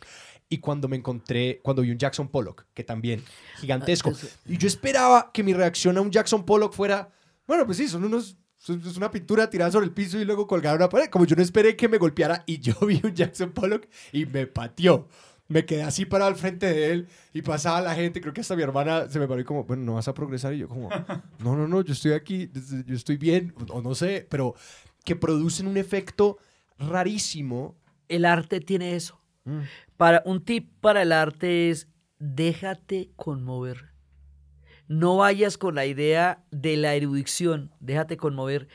Y 0.49 0.59
cuando 0.59 0.87
me 0.87 0.95
encontré, 0.95 1.59
cuando 1.61 1.81
vi 1.81 1.91
un 1.91 1.97
Jackson 1.97 2.29
Pollock, 2.29 2.65
que 2.73 2.83
también 2.83 3.23
gigantesco, 3.59 4.11
ah, 4.11 4.27
y 4.45 4.57
yo 4.57 4.67
esperaba 4.67 5.31
que 5.33 5.43
mi 5.43 5.53
reacción 5.53 5.97
a 5.97 6.01
un 6.01 6.09
Jackson 6.09 6.45
Pollock 6.45 6.73
fuera, 6.73 7.09
bueno, 7.45 7.65
pues 7.65 7.77
sí, 7.77 7.87
son 7.87 8.05
unos 8.05 8.37
es 8.67 8.97
una 8.97 9.11
pintura 9.11 9.49
tirada 9.49 9.71
sobre 9.71 9.85
el 9.85 9.91
piso 9.91 10.19
y 10.19 10.25
luego 10.25 10.47
colgada 10.47 10.75
una 10.75 10.89
pared. 10.89 11.09
Como 11.09 11.25
yo 11.25 11.35
no 11.35 11.41
esperé 11.41 11.75
que 11.75 11.87
me 11.87 11.97
golpeara 11.97 12.43
y 12.45 12.59
yo 12.59 12.73
vi 12.85 12.99
un 13.03 13.13
Jackson 13.13 13.51
Pollock 13.51 13.87
y 14.11 14.25
me 14.25 14.47
pateó. 14.47 15.07
Me 15.49 15.65
quedé 15.65 15.83
así 15.83 16.05
parado 16.05 16.29
al 16.29 16.35
frente 16.35 16.65
de 16.65 16.91
él 16.91 17.07
y 17.33 17.41
pasaba 17.41 17.79
la 17.79 17.95
gente. 17.95 18.19
Creo 18.19 18.33
que 18.33 18.41
hasta 18.41 18.55
mi 18.55 18.63
hermana 18.63 19.09
se 19.09 19.17
me 19.17 19.27
paró 19.27 19.39
y 19.39 19.45
como, 19.45 19.63
bueno, 19.63 19.83
no 19.83 19.93
vas 19.93 20.07
a 20.09 20.13
progresar. 20.13 20.53
Y 20.53 20.59
yo 20.59 20.67
como, 20.67 20.89
no, 21.39 21.55
no, 21.55 21.67
no, 21.67 21.81
yo 21.81 21.93
estoy 21.93 22.11
aquí, 22.13 22.51
yo 22.85 22.95
estoy 22.95 23.15
bien, 23.15 23.53
o 23.69 23.81
no 23.81 23.95
sé, 23.95 24.27
pero 24.29 24.55
que 25.05 25.15
producen 25.15 25.67
un 25.67 25.77
efecto 25.77 26.37
rarísimo. 26.77 27.77
El 28.09 28.25
arte 28.25 28.59
tiene 28.59 28.95
eso. 28.95 29.21
Mm. 29.47 29.61
Para, 29.95 30.21
un 30.25 30.43
tip 30.43 30.69
para 30.81 31.01
el 31.01 31.11
arte 31.11 31.69
es, 31.69 31.87
déjate 32.19 33.11
conmover. 33.15 33.91
No 34.87 35.17
vayas 35.17 35.57
con 35.57 35.75
la 35.75 35.85
idea 35.85 36.45
de 36.51 36.77
la 36.77 36.95
erudición, 36.95 37.71
déjate 37.79 38.17
conmover. 38.17 38.67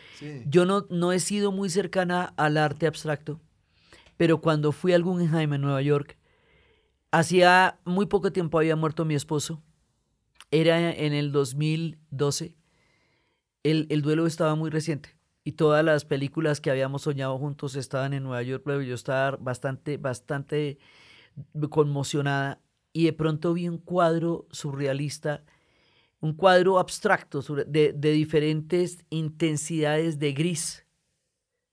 Yo 0.47 0.66
no, 0.66 0.87
no 0.91 1.12
he 1.12 1.20
sido 1.20 1.53
muy 1.53 1.70
cercana 1.70 2.35
al 2.37 2.57
arte 2.57 2.87
abstracto, 2.87 3.41
pero 4.16 4.41
cuando 4.41 4.73
fui 4.73 4.93
al 4.93 5.03
Guggenheim 5.03 5.55
en 5.55 5.61
Nueva 5.62 5.81
York, 5.81 6.18
hacía 7.11 7.79
muy 7.85 8.07
poco 8.07 8.33
tiempo 8.33 8.59
había 8.59 8.77
muerto 8.77 9.05
mi 9.05 9.14
esposo, 9.14 9.62
era 10.51 10.93
en 10.93 11.14
el 11.14 11.33
2012, 11.33 12.55
el, 13.62 13.87
el 13.89 14.03
duelo 14.03 14.27
estaba 14.27 14.55
muy 14.55 14.70
reciente 14.70 15.16
y 15.45 15.53
todas 15.53 15.84
las 15.84 16.05
películas 16.05 16.61
que 16.61 16.70
habíamos 16.70 17.03
soñado 17.03 17.36
juntos 17.38 17.74
estaban 17.76 18.12
en 18.12 18.22
Nueva 18.22 18.43
York, 18.43 18.62
pero 18.64 18.82
yo 18.82 18.95
estaba 18.95 19.36
bastante, 19.36 19.97
bastante 19.97 20.78
conmocionada 21.70 22.61
y 22.93 23.07
de 23.07 23.12
pronto 23.12 23.55
vi 23.55 23.68
un 23.68 23.78
cuadro 23.78 24.47
surrealista 24.51 25.45
un 26.22 26.34
cuadro 26.34 26.78
abstracto 26.78 27.43
de, 27.66 27.93
diferentes 27.93 29.05
intensidades 29.11 30.20
de 30.20 30.32
gris 30.32 30.86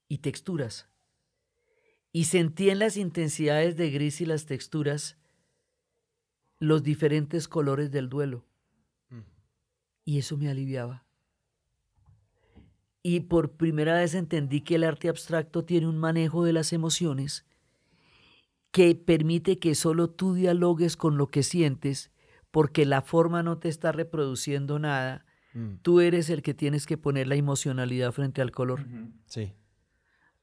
y 0.08 0.18
texturas. 0.18 0.88
Y 2.12 2.24
sentí 2.24 2.68
en 2.68 2.80
las 2.80 2.96
intensidades 2.96 3.76
de 3.76 3.90
gris 3.90 4.20
y 4.20 4.26
las 4.26 4.46
texturas 4.46 5.16
los 6.58 6.82
diferentes 6.82 7.46
colores 7.46 7.92
del 7.92 8.08
duelo. 8.08 8.44
Mm. 9.08 9.20
Y 10.04 10.18
eso 10.18 10.36
me 10.36 10.50
aliviaba. 10.50 11.06
Y 13.02 13.20
por 13.20 13.52
primera 13.52 13.94
vez 13.94 14.14
entendí 14.14 14.60
que 14.60 14.74
el 14.74 14.84
arte 14.84 15.08
abstracto 15.08 15.64
tiene 15.64 15.88
un 15.88 15.98
manejo 15.98 16.44
de 16.44 16.52
las 16.52 16.72
emociones 16.72 17.46
que 18.70 18.94
permite 18.94 19.58
que 19.58 19.74
solo 19.74 20.10
tú 20.10 20.34
dialogues 20.34 20.96
con 20.96 21.16
lo 21.16 21.28
que 21.28 21.42
sientes 21.42 22.10
porque 22.50 22.84
la 22.84 23.02
forma 23.02 23.42
no 23.42 23.58
te 23.58 23.68
está 23.68 23.92
reproduciendo 23.92 24.78
nada. 24.78 25.24
Mm. 25.54 25.76
Tú 25.82 26.00
eres 26.00 26.30
el 26.30 26.42
que 26.42 26.54
tienes 26.54 26.86
que 26.86 26.98
poner 26.98 27.26
la 27.26 27.36
emocionalidad 27.36 28.12
frente 28.12 28.42
al 28.42 28.50
color. 28.50 28.86
Sí. 29.26 29.52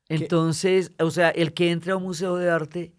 Entonces, 0.10 0.94
o 1.00 1.12
sea, 1.12 1.30
el 1.30 1.54
que 1.54 1.72
entre 1.72 1.92
a 1.92 1.98
un 1.98 2.04
museo 2.04 2.38
de 2.38 2.50
arte, 2.50 2.94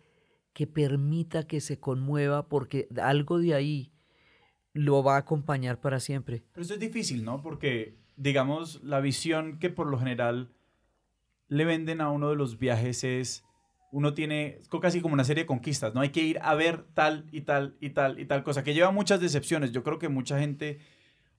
que 0.53 0.67
permita 0.67 1.47
que 1.47 1.61
se 1.61 1.79
conmueva, 1.79 2.49
porque 2.49 2.89
algo 3.01 3.39
de 3.39 3.55
ahí 3.55 3.93
lo 4.73 5.03
va 5.03 5.17
a 5.17 5.21
acompañar 5.21 5.81
para 5.81 6.01
siempre. 6.01 6.43
Pero 6.53 6.65
eso 6.65 6.75
es 6.75 6.81
difícil, 6.81 7.25
¿no? 7.25 7.41
Porque, 7.41 7.97
digamos, 8.19 8.83
la 8.83 9.01
visión 9.01 9.59
que 9.59 9.71
por 9.71 9.87
lo 9.87 9.99
general 9.99 10.51
le 11.49 11.65
venden 11.65 12.01
a 12.01 12.11
uno 12.11 12.29
de 12.29 12.37
los 12.37 12.59
viajes 12.59 13.05
es 13.05 13.45
uno 13.91 14.13
tiene 14.13 14.61
casi 14.83 15.01
como 15.01 15.15
una 15.15 15.25
serie 15.25 15.45
de 15.45 15.47
conquistas, 15.47 15.95
¿no? 15.95 16.01
Hay 16.01 16.11
que 16.11 16.21
ir 16.21 16.39
a 16.43 16.55
ver 16.55 16.85
tal 16.95 17.25
y 17.33 17.43
tal 17.43 17.77
y 17.81 17.91
tal 17.91 18.19
y 18.19 18.27
tal 18.27 18.43
cosa, 18.43 18.63
que 18.63 18.75
lleva 18.75 18.91
muchas 18.91 19.21
decepciones. 19.21 19.73
Yo 19.73 19.83
creo 19.83 19.99
que 19.99 20.09
mucha 20.09 20.39
gente, 20.39 20.79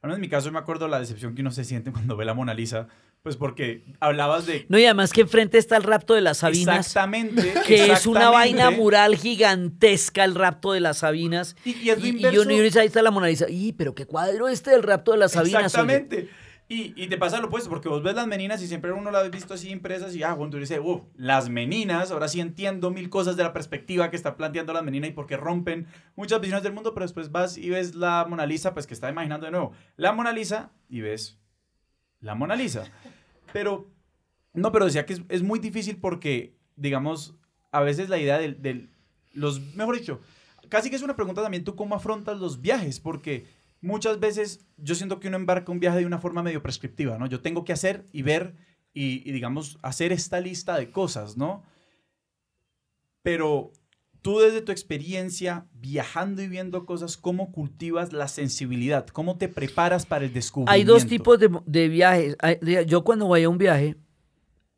bueno, 0.02 0.16
en 0.16 0.22
mi 0.22 0.30
caso 0.30 0.52
me 0.52 0.58
acuerdo 0.58 0.88
la 0.88 1.00
decepción 1.00 1.36
que 1.36 1.42
uno 1.42 1.52
se 1.52 1.64
siente 1.64 1.92
cuando 1.92 2.18
ve 2.18 2.26
la 2.26 2.34
Mona 2.34 2.56
Lisa, 2.56 2.88
pues 3.22 3.36
porque 3.36 3.84
hablabas 4.00 4.48
de... 4.48 4.66
No, 4.70 4.80
y 4.80 4.86
además 4.86 5.12
que 5.12 5.22
enfrente 5.22 5.58
está 5.58 5.78
el 5.78 5.84
rapto 5.84 6.16
de 6.16 6.22
las 6.22 6.40
Sabinas. 6.40 6.88
Exactamente. 6.88 7.54
Que 7.68 7.92
es 7.92 8.08
una 8.08 8.30
vaina 8.30 8.72
mural 8.72 9.16
gigantesca 9.16 10.24
el 10.24 10.34
rapto 10.34 10.72
de 10.72 10.80
las 10.80 11.00
Sabinas. 11.00 11.56
Y, 11.66 11.90
es 11.90 12.00
lo 12.00 12.08
inverso. 12.08 12.50
Y, 12.50 12.80
ahí 12.80 12.88
está 12.88 13.04
la 13.04 13.12
Mona 13.12 13.28
Lisa. 13.28 13.46
Y, 13.50 13.74
pero 13.74 13.94
qué 13.94 14.06
cuadro 14.06 14.48
este 14.48 14.72
del 14.72 14.82
rapto 14.82 15.12
de 15.12 15.18
las 15.18 15.34
Sabinas. 15.34 15.66
Exactamente. 15.66 16.30
Y, 16.72 16.94
y, 16.96 17.08
te 17.08 17.18
pasa 17.18 17.40
lo 17.40 17.48
opuesto, 17.48 17.68
porque 17.68 17.90
vos 17.90 18.04
ves 18.04 18.14
las 18.14 18.28
meninas 18.28 18.62
y 18.62 18.68
siempre 18.68 18.92
uno 18.92 19.10
las 19.10 19.24
has 19.24 19.32
visto 19.32 19.56
así 19.56 19.72
impresas 19.72 20.16
y, 20.16 20.22
ah, 20.22 20.36
bueno, 20.36 20.52
tú 20.52 20.60
dices, 20.60 20.80
uff, 20.80 21.02
las 21.16 21.50
meninas, 21.50 22.12
ahora 22.12 22.28
sí 22.28 22.40
entiendo 22.40 22.92
mil 22.92 23.10
cosas 23.10 23.36
de 23.36 23.42
la 23.42 23.54
perspectiva 23.54 24.12
que 24.12 24.16
está 24.16 24.38
planteando 24.38 24.72
las 24.72 24.84
meninas 24.84 25.10
y 25.10 25.14
por 25.14 25.26
qué 25.26 25.36
rompen 25.36 25.88
muchas 26.16 26.40
visiones 26.40 26.62
del 26.62 26.74
mundo, 26.74 26.94
pero 26.94 27.06
después 27.06 27.32
vas 27.32 27.58
y 27.58 27.72
ves 27.72 27.96
la 27.96 28.24
Mona 28.30 28.46
Lisa, 28.46 28.76
pues 28.76 28.86
que 28.86 28.94
está 28.94 29.10
imaginando 29.10 29.48
de 29.48 29.52
nuevo 29.52 29.72
la 29.98 30.12
Mona 30.12 30.32
Lisa 30.32 30.72
y 30.88 31.02
ves 31.02 31.40
la 32.20 32.36
Mona 32.36 32.56
Lisa. 32.56 32.84
Pero, 33.52 33.90
no, 34.54 34.72
pero 34.72 34.86
decía 34.86 35.08
que 35.08 35.14
es, 35.14 35.24
es 35.28 35.42
muy 35.42 35.58
difícil 35.58 35.98
porque, 35.98 36.56
digamos, 36.76 37.34
a 37.72 37.82
veces 37.82 38.10
la 38.10 38.20
idea 38.20 38.38
del, 38.38 38.62
del, 38.62 38.92
los, 39.34 39.60
mejor 39.76 39.98
dicho, 39.98 40.22
casi 40.70 40.92
que 40.92 40.96
es 40.96 41.02
una 41.02 41.16
pregunta 41.16 41.42
también 41.42 41.64
tú 41.64 41.76
cómo 41.76 41.96
afrontas 41.96 42.38
los 42.38 42.62
viajes, 42.62 43.00
porque 43.00 43.48
muchas 43.82 44.20
veces 44.20 44.66
yo 44.78 44.96
siento 44.96 45.20
que 45.20 45.28
uno 45.28 45.38
embarca 45.38 45.72
un 45.72 45.80
viaje 45.80 46.00
de 46.00 46.06
una 46.06 46.20
forma 46.20 46.44
medio 46.44 46.62
prescriptiva, 46.62 47.18
¿no? 47.18 47.28
Yo 47.28 47.42
tengo 47.42 47.64
que 47.64 47.74
hacer 47.74 48.06
y 48.12 48.22
ver 48.22 48.56
y, 48.94 49.32
digamos, 49.32 49.78
hacer 49.82 50.12
esta 50.12 50.42
lista 50.42 50.78
de 50.78 50.92
cosas, 50.92 51.38
¿no? 51.38 51.64
Pero 53.22 53.72
tú 54.22 54.40
desde 54.40 54.62
tu 54.62 54.72
experiencia 54.72 55.68
viajando 55.74 56.42
y 56.42 56.48
viendo 56.48 56.86
cosas, 56.86 57.16
¿cómo 57.16 57.52
cultivas 57.52 58.12
la 58.12 58.28
sensibilidad? 58.28 59.08
¿Cómo 59.08 59.38
te 59.38 59.48
preparas 59.48 60.06
para 60.06 60.26
el 60.26 60.34
descubrimiento? 60.34 60.74
Hay 60.74 60.84
dos 60.84 61.06
tipos 61.06 61.40
de, 61.40 61.50
de 61.66 61.88
viajes. 61.88 62.36
Yo 62.88 63.04
cuando 63.04 63.28
voy 63.28 63.44
a 63.44 63.50
un 63.50 63.58
viaje, 63.58 63.96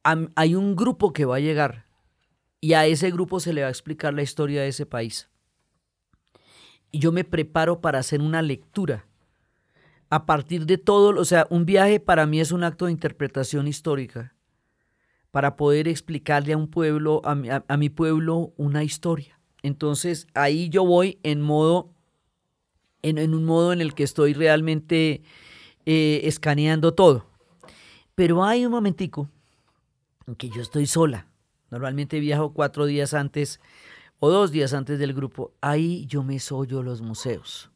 hay 0.03 0.55
un 0.55 0.75
grupo 0.75 1.13
que 1.13 1.25
va 1.25 1.37
a 1.37 1.39
llegar 1.39 1.87
y 2.59 2.73
a 2.73 2.85
ese 2.85 3.09
grupo 3.09 3.39
se 3.39 3.53
le 3.53 3.61
va 3.61 3.67
a 3.67 3.71
explicar 3.71 4.13
la 4.13 4.21
historia 4.21 4.61
de 4.61 4.67
ese 4.67 4.85
país 4.85 5.30
y 6.91 6.99
yo 6.99 7.11
me 7.11 7.23
preparo 7.23 7.81
para 7.81 7.99
hacer 7.99 8.21
una 8.21 8.41
lectura. 8.41 9.05
A 10.09 10.25
partir 10.25 10.65
de 10.65 10.77
todo, 10.77 11.19
o 11.19 11.25
sea, 11.25 11.47
un 11.49 11.65
viaje 11.65 11.99
para 11.99 12.25
mí 12.25 12.39
es 12.39 12.51
un 12.51 12.63
acto 12.63 12.85
de 12.85 12.91
interpretación 12.91 13.67
histórica, 13.67 14.35
para 15.31 15.55
poder 15.55 15.87
explicarle 15.87 16.53
a 16.53 16.57
un 16.57 16.67
pueblo, 16.67 17.21
a, 17.23 17.77
mi 17.77 17.89
pueblo, 17.89 18.53
una 18.57 18.83
historia. 18.83 19.39
Entonces 19.63 20.27
ahí 20.33 20.69
yo 20.69 20.85
voy 20.85 21.19
en 21.23 21.39
modo, 21.39 21.93
en, 23.01 23.33
un 23.33 23.45
modo 23.45 23.71
en 23.71 23.79
el 23.79 23.93
que 23.93 24.03
estoy 24.03 24.33
realmente 24.33 25.21
eh, 25.85 26.21
escaneando 26.25 26.93
todo. 26.93 27.25
Pero 28.13 28.43
hay 28.43 28.65
un 28.65 28.71
momentico 28.73 29.29
en 30.27 30.35
que 30.35 30.49
yo 30.49 30.61
estoy 30.61 30.85
sola. 30.85 31.27
Normalmente 31.69 32.19
viajo 32.19 32.51
cuatro 32.53 32.85
días 32.85 33.13
antes 33.13 33.61
o 34.23 34.29
dos 34.29 34.51
días 34.51 34.73
antes 34.73 34.99
del 34.99 35.15
grupo, 35.15 35.51
ahí 35.61 36.05
yo 36.05 36.21
me 36.21 36.39
sollo 36.39 36.83
los 36.83 37.01
museos. 37.01 37.71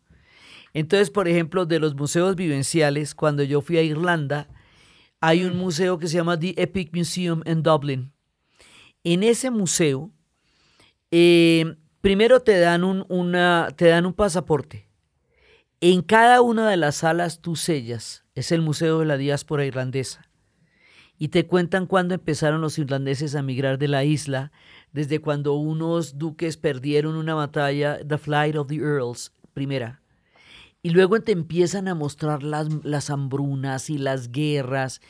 Entonces, 0.74 1.10
por 1.10 1.28
ejemplo, 1.28 1.66
de 1.66 1.80
los 1.80 1.96
museos 1.96 2.36
vivenciales, 2.36 3.16
cuando 3.16 3.42
yo 3.42 3.62
fui 3.62 3.80
a 3.80 3.82
Irlanda, 3.82 4.48
hay 5.20 5.44
un 5.44 5.58
museo 5.58 5.98
que 5.98 6.08
se 6.08 6.18
llama 6.18 6.40
The 6.40 6.54
Epic 6.56 6.96
Museum 6.96 7.42
en 7.46 7.64
Dublin. 7.64 8.12
En 9.04 9.24
ese 9.24 9.50
museo, 9.50 10.12
eh, 11.10 11.78
primero 12.02 12.42
te 12.42 12.60
dan 12.60 12.84
un, 12.84 13.08
una, 13.10 13.70
te 13.76 13.88
dan 13.88 14.06
un 14.06 14.14
pasaporte. 14.14 14.88
En 15.82 16.04
cada 16.04 16.42
una 16.42 16.70
de 16.70 16.78
las 16.78 16.98
salas 16.98 17.42
tú 17.42 17.56
sellas. 17.56 18.24
Es 18.36 18.52
el 18.52 18.62
Museo 18.62 19.00
de 19.00 19.06
la 19.06 19.18
Diáspora 19.18 19.66
Irlandesa. 19.66 20.30
Y 21.18 21.30
te 21.30 21.48
cuentan 21.48 21.88
cuándo 21.88 22.14
empezaron 22.14 22.62
los 22.62 22.78
irlandeses 22.78 23.34
a 23.34 23.42
migrar 23.42 23.80
de 23.80 23.88
la 23.88 24.04
isla, 24.04 24.52
desde 24.96 25.20
cuando 25.20 25.56
unos 25.56 26.18
duques 26.18 26.56
perdieron 26.56 27.18
una 27.18 27.34
batalla, 27.36 28.00
The 28.08 28.18
Flight 28.18 28.56
of 28.56 28.68
the 28.68 28.78
Earls, 28.78 29.34
primera. 29.54 30.02
Y 30.82 30.92
luego 30.92 31.20
te 31.20 31.34
empiezan 31.34 31.90
a 31.90 31.96
mostrar 31.96 32.44
las, 32.44 32.70
las 32.86 33.10
hambrunas 33.10 33.90
y 33.90 33.98
las 33.98 34.32
guerras 34.32 35.02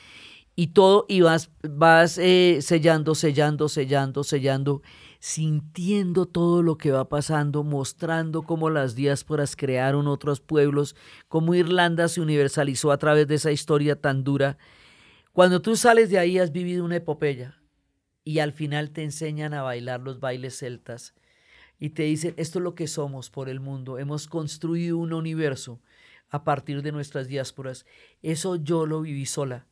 y 0.55 0.67
todo, 0.67 1.05
y 1.07 1.21
vas, 1.21 1.51
vas 1.61 2.17
eh, 2.17 2.57
sellando, 2.61 3.13
sellando, 3.13 3.69
sellando, 3.69 4.23
sellando, 4.23 4.81
sintiendo 5.19 6.25
todo 6.25 6.63
lo 6.63 6.79
que 6.79 6.89
va 6.89 7.07
pasando, 7.07 7.63
mostrando 7.63 8.41
cómo 8.41 8.71
las 8.71 8.95
diásporas 8.95 9.55
crearon 9.55 10.07
otros 10.07 10.41
pueblos, 10.41 10.95
cómo 11.27 11.53
Irlanda 11.53 12.07
se 12.07 12.21
universalizó 12.21 12.91
a 12.91 12.97
través 12.97 13.27
de 13.27 13.35
esa 13.35 13.51
historia 13.51 14.01
tan 14.01 14.23
dura. 14.23 14.57
Cuando 15.31 15.61
tú 15.61 15.75
sales 15.75 16.09
de 16.09 16.17
ahí 16.17 16.39
has 16.39 16.51
vivido 16.51 16.83
una 16.83 16.95
epopeya 16.95 17.55
y 18.25 18.39
al 18.39 18.51
final 18.51 18.91
te 18.91 19.03
enseñan 19.03 19.53
a 19.53 19.61
bailar 19.61 20.01
los 20.01 20.19
bailes 20.19 20.57
celtas 20.57 21.13
y 21.79 21.91
te 21.91 22.03
dicen, 22.03 22.33
esto 22.37 22.59
es 22.59 22.63
lo 22.63 22.75
que 22.75 22.87
somos 22.87 23.29
por 23.29 23.47
el 23.47 23.59
mundo, 23.59 23.99
hemos 23.99 24.27
construido 24.27 24.97
un 24.97 25.13
universo 25.13 25.79
a 26.29 26.43
partir 26.43 26.81
de 26.81 26.91
nuestras 26.91 27.27
diásporas. 27.27 27.85
Eso 28.21 28.55
yo 28.55 28.85
lo 28.85 29.01
viví 29.01 29.25
sola. 29.25 29.67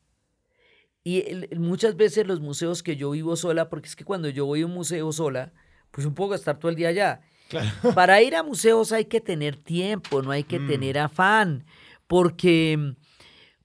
Y 1.04 1.26
muchas 1.58 1.98
veces 1.98 2.28
los 2.28 2.40
museos 2.40 2.84
que 2.84 2.96
yo 2.96 3.12
vivo 3.12 3.36
sola, 3.36 3.70
porque 3.70 3.90
es 3.90 3.96
que 3.96 4.06
cuando 4.06 4.30
yo 4.30 4.46
voy 4.46 4.62
a 4.62 4.66
un 4.68 4.74
museo 4.74 5.12
sola, 5.12 5.52
pues 5.92 6.06
un 6.08 6.14
poco 6.14 6.36
estar 6.36 6.60
todo 6.60 6.70
el 6.70 6.78
día 6.78 6.90
allá. 6.90 7.22
Para 7.96 8.22
ir 8.22 8.36
a 8.36 8.44
museos 8.44 8.92
hay 8.92 9.06
que 9.06 9.20
tener 9.20 9.58
tiempo, 9.58 10.22
no 10.22 10.32
hay 10.32 10.44
que 10.44 10.60
mm. 10.60 10.68
tener 10.68 11.00
afán, 11.00 11.66
porque 12.08 12.96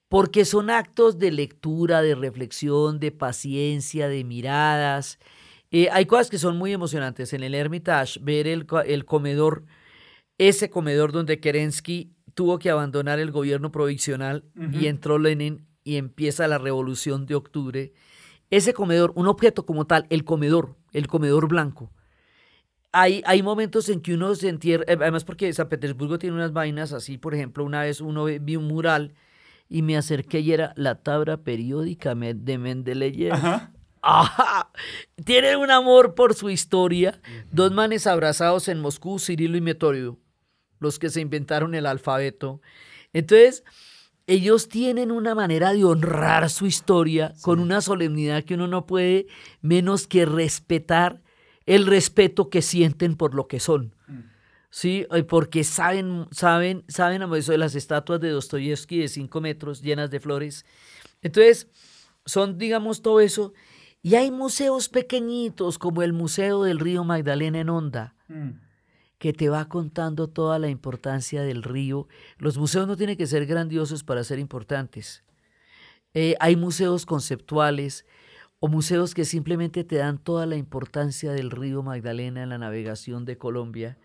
porque 0.09 0.45
son 0.45 0.71
actos 0.71 1.19
de 1.19 1.31
lectura, 1.31 2.03
de 2.03 2.15
reflexión, 2.15 2.99
de 2.99 3.13
paciencia, 3.13 4.09
de 4.09 4.25
miradas. 4.25 5.19
Eh, 5.71 5.89
hay 5.93 6.07
cosas 6.07 6.31
que 6.31 6.39
son 6.39 6.57
muy 6.57 6.73
emocionantes. 6.73 7.33
En 7.35 7.43
el 7.43 7.55
Hermitage, 7.55 8.19
ver 8.23 8.47
el, 8.47 8.67
comedor, 9.05 9.65
ese 10.39 10.71
comedor 10.71 11.13
donde 11.13 11.41
Kerensky 11.41 12.15
tuvo 12.35 12.59
que 12.59 12.71
abandonar 12.71 13.19
el 13.19 13.31
gobierno 13.31 13.71
provisional 13.71 14.45
y 14.73 14.87
entró 14.87 15.19
Lenin 15.19 15.67
y 15.85 15.97
empieza 15.97 16.49
la 16.49 16.59
revolución 16.59 17.27
de 17.27 17.35
octubre. 17.35 17.93
Ese 18.51 18.73
comedor, 18.73 19.13
un 19.15 19.27
objeto 19.27 19.67
como 19.67 19.87
tal, 19.87 20.07
el 20.09 20.25
comedor, 20.25 20.77
el 20.93 21.07
comedor 21.07 21.49
blanco. 21.49 21.93
Hay, 22.93 23.23
hay 23.27 23.43
momentos 23.43 23.91
en 23.91 24.01
que 24.01 24.15
uno 24.15 24.35
se 24.35 24.49
entierra, 24.49 24.85
además 24.89 25.25
porque 25.25 25.53
San 25.53 25.69
Petersburgo 25.69 26.19
tiene 26.19 26.37
unas 26.37 26.55
vainas 26.55 26.95
así, 26.95 27.19
por 27.19 27.35
ejemplo, 27.35 27.63
una 27.65 27.83
vez 27.83 28.01
uno 28.01 28.25
vi 28.25 28.57
un 28.57 28.67
mural 28.67 29.15
y 29.69 29.83
me 29.83 29.97
acerqué 29.97 30.41
y 30.41 30.53
era 30.53 30.73
la 30.77 30.97
tabla 31.03 31.39
periódica 31.39 32.14
de 32.14 32.59
Mendeleev. 32.59 33.33
Ajá. 33.33 33.73
Tiene 35.25 35.57
un 35.57 35.71
amor 35.71 36.14
por 36.14 36.35
su 36.35 36.51
historia. 36.51 37.21
Dos 37.51 37.73
manes 37.73 38.07
abrazados 38.07 38.69
en 38.69 38.81
Moscú, 38.81 39.19
Cirilo 39.19 39.57
y 39.57 39.61
Metorio, 39.61 40.19
los 40.79 40.99
que 40.99 41.11
se 41.11 41.21
inventaron 41.21 41.75
el 41.75 41.87
alfabeto. 41.87 42.61
Entonces, 43.12 43.64
ellos 44.27 44.69
tienen 44.69 45.11
una 45.11 45.35
manera 45.35 45.73
de 45.73 45.85
honrar 45.85 46.51
su 46.51 46.66
historia 46.66 47.33
con 47.43 47.61
una 47.61 47.81
solemnidad 47.81 48.45
que 48.45 48.55
uno 48.55 48.69
no 48.69 48.87
puede 48.87 49.27
menos 49.62 50.07
que 50.07 50.27
respetar 50.27 51.23
el 51.66 51.87
respeto 51.87 52.49
que 52.49 52.62
sienten 52.62 53.16
por 53.16 53.35
lo 53.35 53.47
que 53.47 53.61
son. 53.61 53.95
Mm. 54.07 54.19
Sí, 54.71 55.07
porque 55.29 55.64
saben, 55.64 56.27
saben, 56.31 56.85
saben 56.89 57.23
eso 57.35 57.53
de 57.53 57.59
las 57.59 57.75
estatuas 57.75 58.21
de 58.21 58.31
Dostoyevsky 58.31 58.99
de 58.99 59.09
5 59.09 59.41
metros 59.41 59.81
llenas 59.81 60.11
de 60.11 60.21
flores. 60.21 60.66
Entonces, 61.23 61.69
son, 62.27 62.59
digamos, 62.59 63.01
todo 63.01 63.21
eso. 63.21 63.55
Y 64.03 64.14
hay 64.14 64.31
museos 64.31 64.89
pequeñitos, 64.89 65.79
como 65.79 66.03
el 66.03 66.12
Museo 66.12 66.62
del 66.62 66.79
Río 66.79 67.03
Magdalena 67.03 67.61
en 67.61 67.71
Onda, 67.71 68.14
mm. 68.29 68.51
que 69.19 69.33
te 69.33 69.49
va 69.49 69.69
contando 69.69 70.29
toda 70.29 70.59
la 70.59 70.69
importancia 70.69 71.43
del 71.43 71.62
río. 71.62 72.07
Los 72.37 72.59
museos 72.59 72.87
no 72.87 72.97
tienen 72.97 73.16
que 73.16 73.27
ser 73.27 73.47
grandiosos 73.47 74.05
para 74.05 74.23
ser 74.23 74.39
importantes. 74.39 75.25
Eh, 76.12 76.37
hay 76.41 76.57
museos 76.57 77.07
conceptuales 77.07 78.05
o 78.61 78.69
museos 78.69 79.14
que 79.14 79.25
simplemente 79.25 79.83
te 79.83 79.97
dan 79.97 80.19
toda 80.19 80.47
la 80.47 80.57
importancia 80.57 81.33
del 81.33 81.51
río 81.51 81.83
Magdalena 81.83 82.43
en 82.43 82.51
la 82.51 82.59
navegación 82.59 83.25
de 83.25 83.39
Colombia 83.39 83.99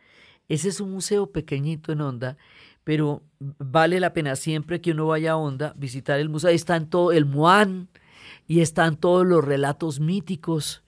ese 0.53 0.69
es 0.69 0.79
un 0.79 0.91
museo 0.91 1.31
pequeñito 1.31 1.91
en 1.91 2.01
Onda, 2.01 2.37
pero 2.83 3.23
vale 3.39 3.99
la 3.99 4.13
pena 4.13 4.35
siempre 4.35 4.81
que 4.81 4.91
uno 4.91 5.07
vaya 5.07 5.31
a 5.31 5.37
Onda 5.37 5.73
visitar 5.77 6.19
el 6.19 6.29
museo. 6.29 6.49
Ahí 6.49 6.55
están 6.55 6.89
todo 6.89 7.11
el 7.11 7.25
Muan 7.25 7.89
y 8.47 8.61
están 8.61 8.97
todos 8.97 9.25
los 9.25 9.43
relatos 9.43 9.99
míticos 9.99 10.83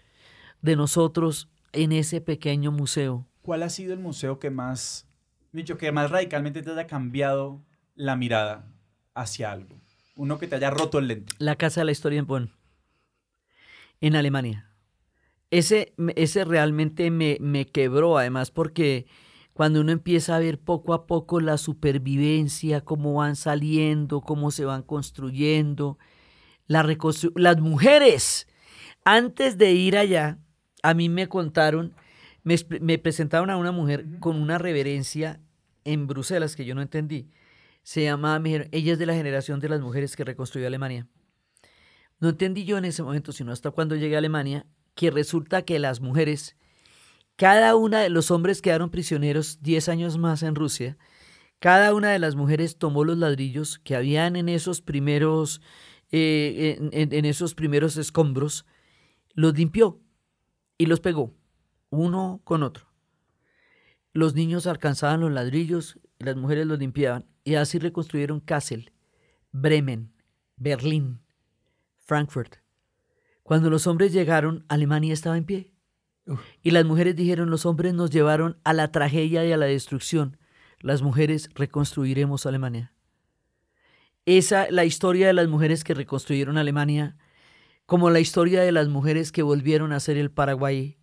de 0.61 0.75
nosotros 0.75 1.49
en 1.73 1.91
ese 1.91 2.21
pequeño 2.21 2.71
museo. 2.71 3.25
¿Cuál 3.41 3.63
ha 3.63 3.69
sido 3.69 3.93
el 3.93 3.99
museo 3.99 4.39
que 4.39 4.49
más, 4.49 5.07
dicho, 5.51 5.77
que 5.77 5.91
más 5.91 6.11
radicalmente 6.11 6.61
te 6.61 6.71
haya 6.71 6.87
cambiado 6.87 7.61
la 7.95 8.15
mirada 8.15 8.67
hacia 9.13 9.51
algo? 9.51 9.79
Uno 10.15 10.37
que 10.37 10.47
te 10.47 10.55
haya 10.55 10.69
roto 10.69 10.99
el 10.99 11.07
lente. 11.07 11.33
La 11.39 11.55
Casa 11.55 11.81
de 11.81 11.85
la 11.85 11.91
Historia 11.91 12.19
en 12.19 12.27
Bonn, 12.27 12.51
en 14.01 14.15
Alemania. 14.15 14.69
Ese, 15.51 15.93
ese 16.15 16.43
realmente 16.43 17.11
me, 17.11 17.37
me 17.39 17.65
quebró, 17.65 18.17
además, 18.17 18.51
porque 18.51 19.05
cuando 19.55 19.79
uno 19.79 19.93
empieza 19.93 20.35
a 20.35 20.39
ver 20.39 20.59
poco 20.59 20.93
a 20.93 21.07
poco 21.07 21.39
la 21.39 21.57
supervivencia, 21.57 22.81
cómo 22.81 23.13
van 23.13 23.37
saliendo, 23.37 24.19
cómo 24.19 24.51
se 24.51 24.65
van 24.65 24.83
construyendo, 24.83 25.97
la 26.67 26.85
las 27.35 27.61
mujeres. 27.61 28.49
Antes 29.05 29.57
de 29.57 29.71
ir 29.71 29.97
allá, 29.97 30.39
a 30.83 30.93
mí 30.93 31.07
me 31.07 31.29
contaron, 31.29 31.95
me, 32.43 32.97
presentaron 32.97 33.49
a 33.49 33.55
una 33.55 33.71
mujer 33.71 34.19
con 34.19 34.35
una 34.41 34.57
reverencia 34.57 35.39
en 35.85 36.05
Bruselas 36.05 36.57
que 36.57 36.65
yo 36.65 36.75
no 36.75 36.81
entendí. 36.81 37.29
Se 37.81 38.03
llamaba, 38.03 38.43
ella 38.73 38.91
es 38.91 38.99
de 38.99 39.05
la 39.05 39.13
generación 39.13 39.61
de 39.61 39.69
las 39.69 39.79
mujeres 39.79 40.17
que 40.17 40.25
reconstruyó 40.25 40.67
Alemania. 40.67 41.07
No 42.19 42.27
entendí 42.27 42.65
yo 42.65 42.77
en 42.77 42.83
ese 42.83 43.03
momento, 43.03 43.31
sino 43.31 43.53
hasta 43.53 43.71
cuando 43.71 43.95
llegué 43.95 44.15
a 44.15 44.17
Alemania, 44.17 44.65
que 44.95 45.11
resulta 45.11 45.61
que 45.61 45.79
las 45.79 46.01
mujeres 46.01 46.57
cada 47.35 47.75
una 47.75 48.01
de 48.01 48.09
los 48.09 48.31
hombres 48.31 48.61
quedaron 48.61 48.89
prisioneros 48.89 49.61
10 49.61 49.89
años 49.89 50.17
más 50.17 50.41
en 50.41 50.55
Rusia. 50.55 50.97
Cada 51.59 51.93
una 51.93 52.11
de 52.11 52.19
las 52.19 52.35
mujeres 52.35 52.77
tomó 52.77 53.03
los 53.03 53.17
ladrillos 53.17 53.79
que 53.79 53.95
habían 53.95 54.35
en 54.35 54.47
esos 54.47 54.81
primeros, 54.81 55.61
eh, 56.11 56.77
en, 56.91 57.25
esos 57.25 57.53
primeros 57.53 57.97
escombros, 57.97 58.65
los 59.33 59.57
limpió 59.57 59.99
y 60.77 60.85
los 60.85 61.01
pegó, 61.01 61.33
uno 61.89 62.41
con 62.43 62.63
otro. 62.63 62.87
Los 64.13 64.33
niños 64.33 64.65
alcanzaban 64.65 65.19
los 65.19 65.31
ladrillos, 65.31 65.99
las 66.19 66.37
mujeres 66.37 66.65
los 66.67 66.79
limpiaban, 66.79 67.25
y 67.43 67.55
así 67.55 67.79
reconstruyeron 67.79 68.39
Kassel, 68.39 68.93
Bremen, 69.51 70.13
Berlín, 70.55 71.19
Frankfurt. 71.97 72.57
Cuando 73.43 73.69
los 73.69 73.87
hombres 73.87 74.13
llegaron, 74.13 74.65
Alemania 74.69 75.13
estaba 75.13 75.37
en 75.37 75.45
pie. 75.45 75.74
Y 76.61 76.71
las 76.71 76.85
mujeres 76.85 77.15
dijeron, 77.15 77.49
los 77.49 77.65
hombres 77.65 77.93
nos 77.93 78.09
llevaron 78.09 78.57
a 78.63 78.73
la 78.73 78.91
tragedia 78.91 79.45
y 79.45 79.51
a 79.51 79.57
la 79.57 79.67
destrucción. 79.67 80.37
Las 80.79 81.01
mujeres 81.01 81.49
reconstruiremos 81.53 82.45
Alemania. 82.45 82.93
Esa, 84.25 84.69
la 84.71 84.85
historia 84.85 85.27
de 85.27 85.33
las 85.33 85.47
mujeres 85.47 85.83
que 85.83 85.93
reconstruyeron 85.93 86.57
Alemania, 86.57 87.15
como 87.85 88.09
la 88.09 88.19
historia 88.19 88.61
de 88.63 88.71
las 88.71 88.87
mujeres 88.87 89.31
que 89.31 89.43
volvieron 89.43 89.93
a 89.93 89.99
ser 89.99 90.17
el 90.17 90.31
Paraguay, 90.31 90.97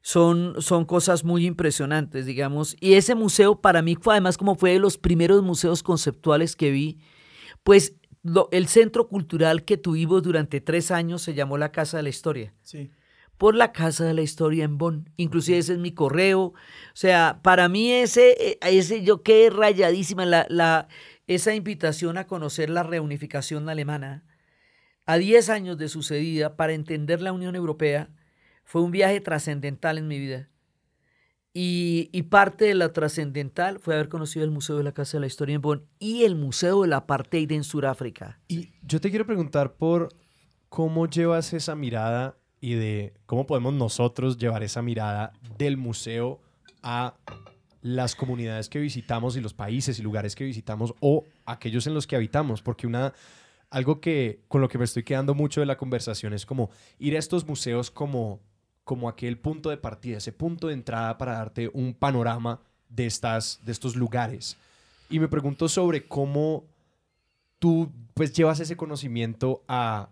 son, 0.00 0.56
son 0.60 0.84
cosas 0.84 1.22
muy 1.22 1.46
impresionantes, 1.46 2.26
digamos. 2.26 2.76
Y 2.80 2.94
ese 2.94 3.14
museo 3.14 3.60
para 3.60 3.82
mí 3.82 3.94
fue 3.94 4.14
además 4.14 4.36
como 4.36 4.56
fue 4.56 4.72
de 4.72 4.80
los 4.80 4.98
primeros 4.98 5.44
museos 5.44 5.84
conceptuales 5.84 6.56
que 6.56 6.72
vi, 6.72 6.98
pues 7.62 7.94
el 8.50 8.66
centro 8.66 9.06
cultural 9.06 9.64
que 9.64 9.76
tuvimos 9.76 10.24
durante 10.24 10.60
tres 10.60 10.90
años 10.90 11.22
se 11.22 11.34
llamó 11.34 11.58
la 11.58 11.70
Casa 11.70 11.98
de 11.98 12.02
la 12.02 12.08
Historia. 12.08 12.52
Sí 12.62 12.90
por 13.42 13.56
la 13.56 13.72
Casa 13.72 14.04
de 14.04 14.14
la 14.14 14.22
Historia 14.22 14.62
en 14.62 14.78
Bonn. 14.78 15.10
Inclusive 15.16 15.58
ese 15.58 15.72
es 15.72 15.80
mi 15.80 15.90
correo. 15.90 16.40
O 16.40 16.54
sea, 16.94 17.40
para 17.42 17.68
mí 17.68 17.90
ese, 17.90 18.36
eh, 18.38 18.58
ese 18.62 19.02
yo 19.02 19.24
quedé 19.24 19.50
rayadísima 19.50 20.24
la, 20.24 20.46
la, 20.48 20.86
esa 21.26 21.52
invitación 21.52 22.18
a 22.18 22.28
conocer 22.28 22.70
la 22.70 22.84
reunificación 22.84 23.68
alemana. 23.68 24.22
A 25.06 25.16
10 25.16 25.48
años 25.48 25.76
de 25.76 25.88
sucedida, 25.88 26.54
para 26.54 26.72
entender 26.72 27.20
la 27.20 27.32
Unión 27.32 27.56
Europea, 27.56 28.10
fue 28.62 28.80
un 28.80 28.92
viaje 28.92 29.20
trascendental 29.20 29.98
en 29.98 30.06
mi 30.06 30.20
vida. 30.20 30.48
Y, 31.52 32.10
y, 32.12 32.22
parte 32.22 32.66
de 32.66 32.76
la 32.76 32.92
trascendental 32.92 33.80
fue 33.80 33.94
haber 33.94 34.08
conocido 34.08 34.44
el 34.44 34.52
Museo 34.52 34.76
de 34.76 34.84
la 34.84 34.94
Casa 34.94 35.16
de 35.16 35.22
la 35.22 35.26
Historia 35.26 35.56
en 35.56 35.62
Bonn 35.62 35.88
y 35.98 36.22
el 36.22 36.36
Museo 36.36 36.82
de 36.82 36.88
la 36.90 36.98
Apartheid 36.98 37.50
en 37.50 37.64
Sudáfrica. 37.64 38.38
Y 38.46 38.68
yo 38.82 39.00
te 39.00 39.10
quiero 39.10 39.26
preguntar 39.26 39.74
por 39.74 40.10
cómo 40.68 41.08
llevas 41.08 41.52
esa 41.52 41.74
mirada 41.74 42.36
y 42.62 42.74
de 42.74 43.12
cómo 43.26 43.44
podemos 43.44 43.74
nosotros 43.74 44.38
llevar 44.38 44.62
esa 44.62 44.82
mirada 44.82 45.32
del 45.58 45.76
museo 45.76 46.40
a 46.80 47.16
las 47.82 48.14
comunidades 48.14 48.68
que 48.68 48.78
visitamos 48.78 49.36
y 49.36 49.40
los 49.40 49.52
países 49.52 49.98
y 49.98 50.02
lugares 50.02 50.36
que 50.36 50.44
visitamos 50.44 50.94
o 51.00 51.24
aquellos 51.44 51.88
en 51.88 51.94
los 51.94 52.06
que 52.06 52.14
habitamos, 52.14 52.62
porque 52.62 52.86
una 52.86 53.12
algo 53.68 54.00
que 54.00 54.42
con 54.46 54.60
lo 54.60 54.68
que 54.68 54.78
me 54.78 54.84
estoy 54.84 55.02
quedando 55.02 55.34
mucho 55.34 55.60
de 55.60 55.66
la 55.66 55.76
conversación 55.76 56.34
es 56.34 56.46
como 56.46 56.70
ir 57.00 57.16
a 57.16 57.18
estos 57.18 57.44
museos 57.46 57.90
como 57.90 58.40
como 58.84 59.08
aquel 59.08 59.38
punto 59.38 59.70
de 59.70 59.76
partida, 59.76 60.18
ese 60.18 60.32
punto 60.32 60.68
de 60.68 60.74
entrada 60.74 61.18
para 61.18 61.32
darte 61.32 61.68
un 61.74 61.94
panorama 61.94 62.60
de 62.88 63.06
estas 63.06 63.60
de 63.64 63.72
estos 63.72 63.96
lugares. 63.96 64.56
Y 65.10 65.18
me 65.18 65.26
pregunto 65.26 65.68
sobre 65.68 66.06
cómo 66.06 66.64
tú 67.58 67.90
pues 68.14 68.32
llevas 68.32 68.60
ese 68.60 68.76
conocimiento 68.76 69.64
a, 69.66 70.10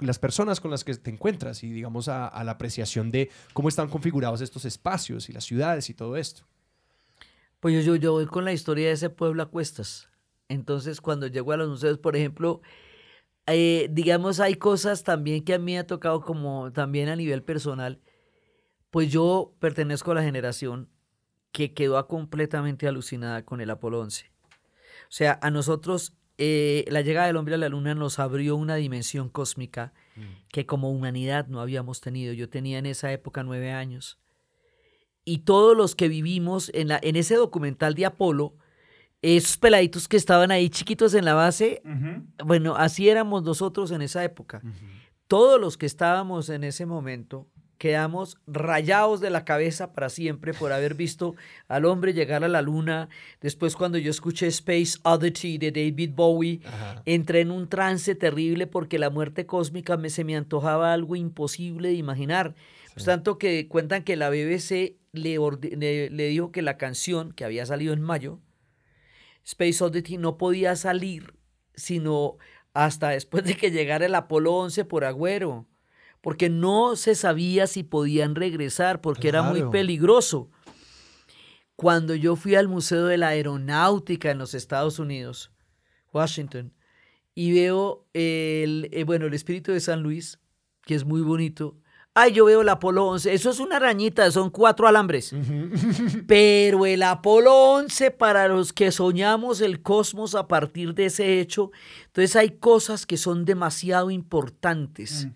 las 0.00 0.18
personas 0.18 0.60
con 0.60 0.70
las 0.70 0.84
que 0.84 0.94
te 0.94 1.10
encuentras 1.10 1.62
y 1.62 1.70
digamos 1.70 2.08
a, 2.08 2.42
la 2.44 2.52
apreciación 2.52 3.10
de 3.10 3.30
cómo 3.52 3.68
están 3.68 3.88
configurados 3.88 4.40
estos 4.40 4.64
espacios 4.64 5.28
y 5.28 5.32
las 5.32 5.44
ciudades 5.44 5.90
y 5.90 5.94
todo 5.94 6.16
esto. 6.16 6.44
Pues 7.60 7.74
yo, 7.74 7.80
yo, 7.80 7.96
yo 7.96 8.12
voy 8.12 8.26
con 8.26 8.44
la 8.44 8.52
historia 8.52 8.86
de 8.86 8.92
ese 8.92 9.10
pueblo 9.10 9.42
a 9.42 9.50
cuestas. 9.50 10.08
Entonces, 10.48 11.00
cuando 11.00 11.26
llego 11.26 11.52
a 11.52 11.56
los 11.56 11.68
museos, 11.68 11.98
por 11.98 12.16
ejemplo, 12.16 12.62
eh, 13.46 13.88
digamos, 13.90 14.40
hay 14.40 14.54
cosas 14.56 15.04
también 15.04 15.44
que 15.44 15.54
a 15.54 15.58
mí 15.58 15.72
me 15.72 15.78
ha 15.78 15.86
tocado 15.86 16.20
como 16.20 16.70
también 16.72 17.08
a 17.08 17.16
nivel 17.16 17.42
personal. 17.42 18.00
Pues 18.90 19.10
yo 19.10 19.54
pertenezco 19.58 20.12
a 20.12 20.14
la 20.14 20.22
generación 20.22 20.88
que 21.52 21.72
quedó 21.72 22.06
completamente 22.06 22.86
alucinada 22.86 23.44
con 23.44 23.60
el 23.60 23.70
Apolo 23.70 24.00
11. 24.00 24.30
O 25.08 25.10
sea, 25.10 25.38
a 25.42 25.50
nosotros 25.50 26.17
eh, 26.38 26.84
la 26.88 27.02
llegada 27.02 27.26
del 27.26 27.36
hombre 27.36 27.56
a 27.56 27.58
la 27.58 27.68
luna 27.68 27.94
nos 27.94 28.18
abrió 28.18 28.56
una 28.56 28.76
dimensión 28.76 29.28
cósmica 29.28 29.92
que 30.50 30.66
como 30.66 30.90
humanidad 30.90 31.46
no 31.48 31.60
habíamos 31.60 32.00
tenido. 32.00 32.32
Yo 32.32 32.48
tenía 32.48 32.78
en 32.78 32.86
esa 32.86 33.12
época 33.12 33.42
nueve 33.42 33.72
años 33.72 34.18
y 35.28 35.40
todos 35.40 35.76
los 35.76 35.94
que 35.94 36.08
vivimos 36.08 36.70
en, 36.72 36.88
la, 36.88 36.98
en 37.02 37.14
ese 37.14 37.34
documental 37.34 37.94
de 37.94 38.06
Apolo, 38.06 38.54
esos 39.20 39.58
peladitos 39.58 40.08
que 40.08 40.16
estaban 40.16 40.50
ahí 40.50 40.70
chiquitos 40.70 41.12
en 41.12 41.26
la 41.26 41.34
base, 41.34 41.82
bueno, 42.42 42.76
así 42.76 43.10
éramos 43.10 43.42
nosotros 43.42 43.90
en 43.90 44.00
esa 44.00 44.24
época. 44.24 44.62
Todos 45.26 45.60
los 45.60 45.76
que 45.76 45.84
estábamos 45.84 46.48
en 46.48 46.64
ese 46.64 46.86
momento 46.86 47.46
quedamos 47.78 48.38
rayados 48.46 49.20
de 49.20 49.30
la 49.30 49.44
cabeza 49.44 49.92
para 49.92 50.08
siempre 50.10 50.52
por 50.52 50.72
haber 50.72 50.94
visto 50.94 51.34
al 51.68 51.84
hombre 51.84 52.12
llegar 52.12 52.42
a 52.44 52.48
la 52.48 52.60
luna. 52.60 53.08
Después 53.40 53.76
cuando 53.76 53.98
yo 53.98 54.10
escuché 54.10 54.48
Space 54.48 54.98
Oddity 55.04 55.58
de 55.58 55.70
David 55.70 56.10
Bowie, 56.14 56.60
Ajá. 56.64 57.02
entré 57.06 57.40
en 57.40 57.50
un 57.52 57.68
trance 57.68 58.14
terrible 58.14 58.66
porque 58.66 58.98
la 58.98 59.10
muerte 59.10 59.46
cósmica 59.46 59.96
me, 59.96 60.10
se 60.10 60.24
me 60.24 60.36
antojaba 60.36 60.92
algo 60.92 61.14
imposible 61.16 61.88
de 61.88 61.94
imaginar. 61.94 62.54
Pues 62.94 63.04
tanto 63.06 63.38
que 63.38 63.68
cuentan 63.68 64.02
que 64.02 64.16
la 64.16 64.28
BBC 64.28 64.96
le, 65.12 65.38
orde- 65.38 65.76
le- 65.76 66.10
le 66.10 66.26
dijo 66.28 66.50
que 66.50 66.62
la 66.62 66.76
canción 66.76 67.30
que 67.32 67.44
había 67.44 67.64
salido 67.64 67.92
en 67.92 68.02
mayo, 68.02 68.40
Space 69.44 69.82
Oddity, 69.82 70.18
no 70.18 70.36
podía 70.36 70.74
salir 70.76 71.34
sino 71.74 72.38
hasta 72.74 73.10
después 73.10 73.44
de 73.44 73.56
que 73.56 73.70
llegara 73.70 74.04
el 74.06 74.14
Apolo 74.16 74.52
11 74.56 74.84
por 74.84 75.04
Agüero, 75.04 75.66
porque 76.28 76.50
no 76.50 76.94
se 76.94 77.14
sabía 77.14 77.66
si 77.66 77.84
podían 77.84 78.34
regresar, 78.34 79.00
porque 79.00 79.28
era 79.28 79.42
muy 79.42 79.62
peligroso. 79.70 80.50
Cuando 81.74 82.14
yo 82.14 82.36
fui 82.36 82.54
al 82.54 82.68
Museo 82.68 83.06
de 83.06 83.16
la 83.16 83.28
Aeronáutica 83.28 84.30
en 84.30 84.36
los 84.36 84.52
Estados 84.52 84.98
Unidos, 84.98 85.50
Washington, 86.12 86.74
y 87.34 87.54
veo 87.54 88.04
el, 88.12 88.90
eh, 88.92 89.04
bueno, 89.04 89.24
el 89.24 89.32
espíritu 89.32 89.72
de 89.72 89.80
San 89.80 90.02
Luis, 90.02 90.38
que 90.82 90.96
es 90.96 91.06
muy 91.06 91.22
bonito. 91.22 91.78
Ay, 92.12 92.32
yo 92.34 92.44
veo 92.44 92.60
el 92.60 92.68
Apolo 92.68 93.06
11. 93.06 93.32
Eso 93.32 93.48
es 93.48 93.58
una 93.58 93.76
arañita, 93.76 94.30
son 94.30 94.50
cuatro 94.50 94.86
alambres. 94.86 95.34
Pero 96.26 96.84
el 96.84 97.04
Apolo 97.04 97.54
11, 97.54 98.10
para 98.10 98.48
los 98.48 98.74
que 98.74 98.92
soñamos 98.92 99.62
el 99.62 99.80
cosmos 99.80 100.34
a 100.34 100.46
partir 100.46 100.92
de 100.92 101.06
ese 101.06 101.40
hecho, 101.40 101.70
entonces 102.04 102.36
hay 102.36 102.50
cosas 102.50 103.06
que 103.06 103.16
son 103.16 103.46
demasiado 103.46 104.10
importantes 104.10 105.28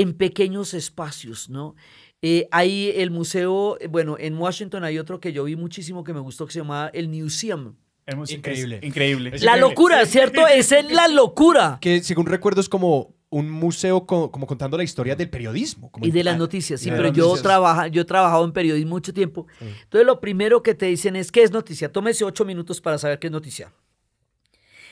en 0.00 0.12
pequeños 0.14 0.74
espacios, 0.74 1.48
¿no? 1.50 1.74
Eh, 2.22 2.48
hay 2.50 2.90
el 2.96 3.10
museo, 3.10 3.76
eh, 3.80 3.88
bueno, 3.88 4.16
en 4.18 4.36
Washington 4.38 4.84
hay 4.84 4.98
otro 4.98 5.20
que 5.20 5.32
yo 5.32 5.44
vi 5.44 5.56
muchísimo 5.56 6.02
que 6.04 6.12
me 6.12 6.20
gustó 6.20 6.46
que 6.46 6.52
se 6.52 6.60
llamaba 6.60 6.88
el 6.88 7.08
Museum. 7.08 7.74
Increíble. 8.28 8.76
es 8.80 8.84
increíble. 8.84 9.30
La 9.30 9.36
increíble. 9.36 9.60
locura, 9.60 10.06
¿cierto? 10.06 10.46
Esa 10.46 10.78
es 10.78 10.90
la 10.92 11.08
locura. 11.08 11.78
Que 11.80 12.02
según 12.02 12.26
recuerdo 12.26 12.60
es 12.60 12.68
como 12.68 13.16
un 13.30 13.50
museo 13.50 14.06
co- 14.06 14.30
como 14.30 14.46
contando 14.46 14.76
la 14.76 14.84
historia 14.84 15.16
del 15.16 15.28
periodismo. 15.28 15.90
como 15.90 16.06
Y 16.06 16.12
de 16.12 16.22
las 16.22 16.36
ah, 16.36 16.38
noticias, 16.38 16.80
sí, 16.80 16.88
de 16.90 16.96
pero 16.96 17.08
yo, 17.12 17.24
noticias. 17.24 17.42
trabaja, 17.42 17.88
yo 17.88 18.02
he 18.02 18.04
trabajado 18.04 18.44
en 18.44 18.52
periodismo 18.52 18.90
mucho 18.90 19.12
tiempo. 19.12 19.46
Entonces 19.60 20.06
lo 20.06 20.20
primero 20.20 20.62
que 20.62 20.74
te 20.74 20.86
dicen 20.86 21.16
es, 21.16 21.32
¿qué 21.32 21.42
es 21.42 21.50
noticia? 21.50 21.90
Tómese 21.90 22.24
ocho 22.24 22.44
minutos 22.44 22.80
para 22.80 22.96
saber 22.98 23.18
qué 23.18 23.26
es 23.26 23.32
noticia. 23.32 23.72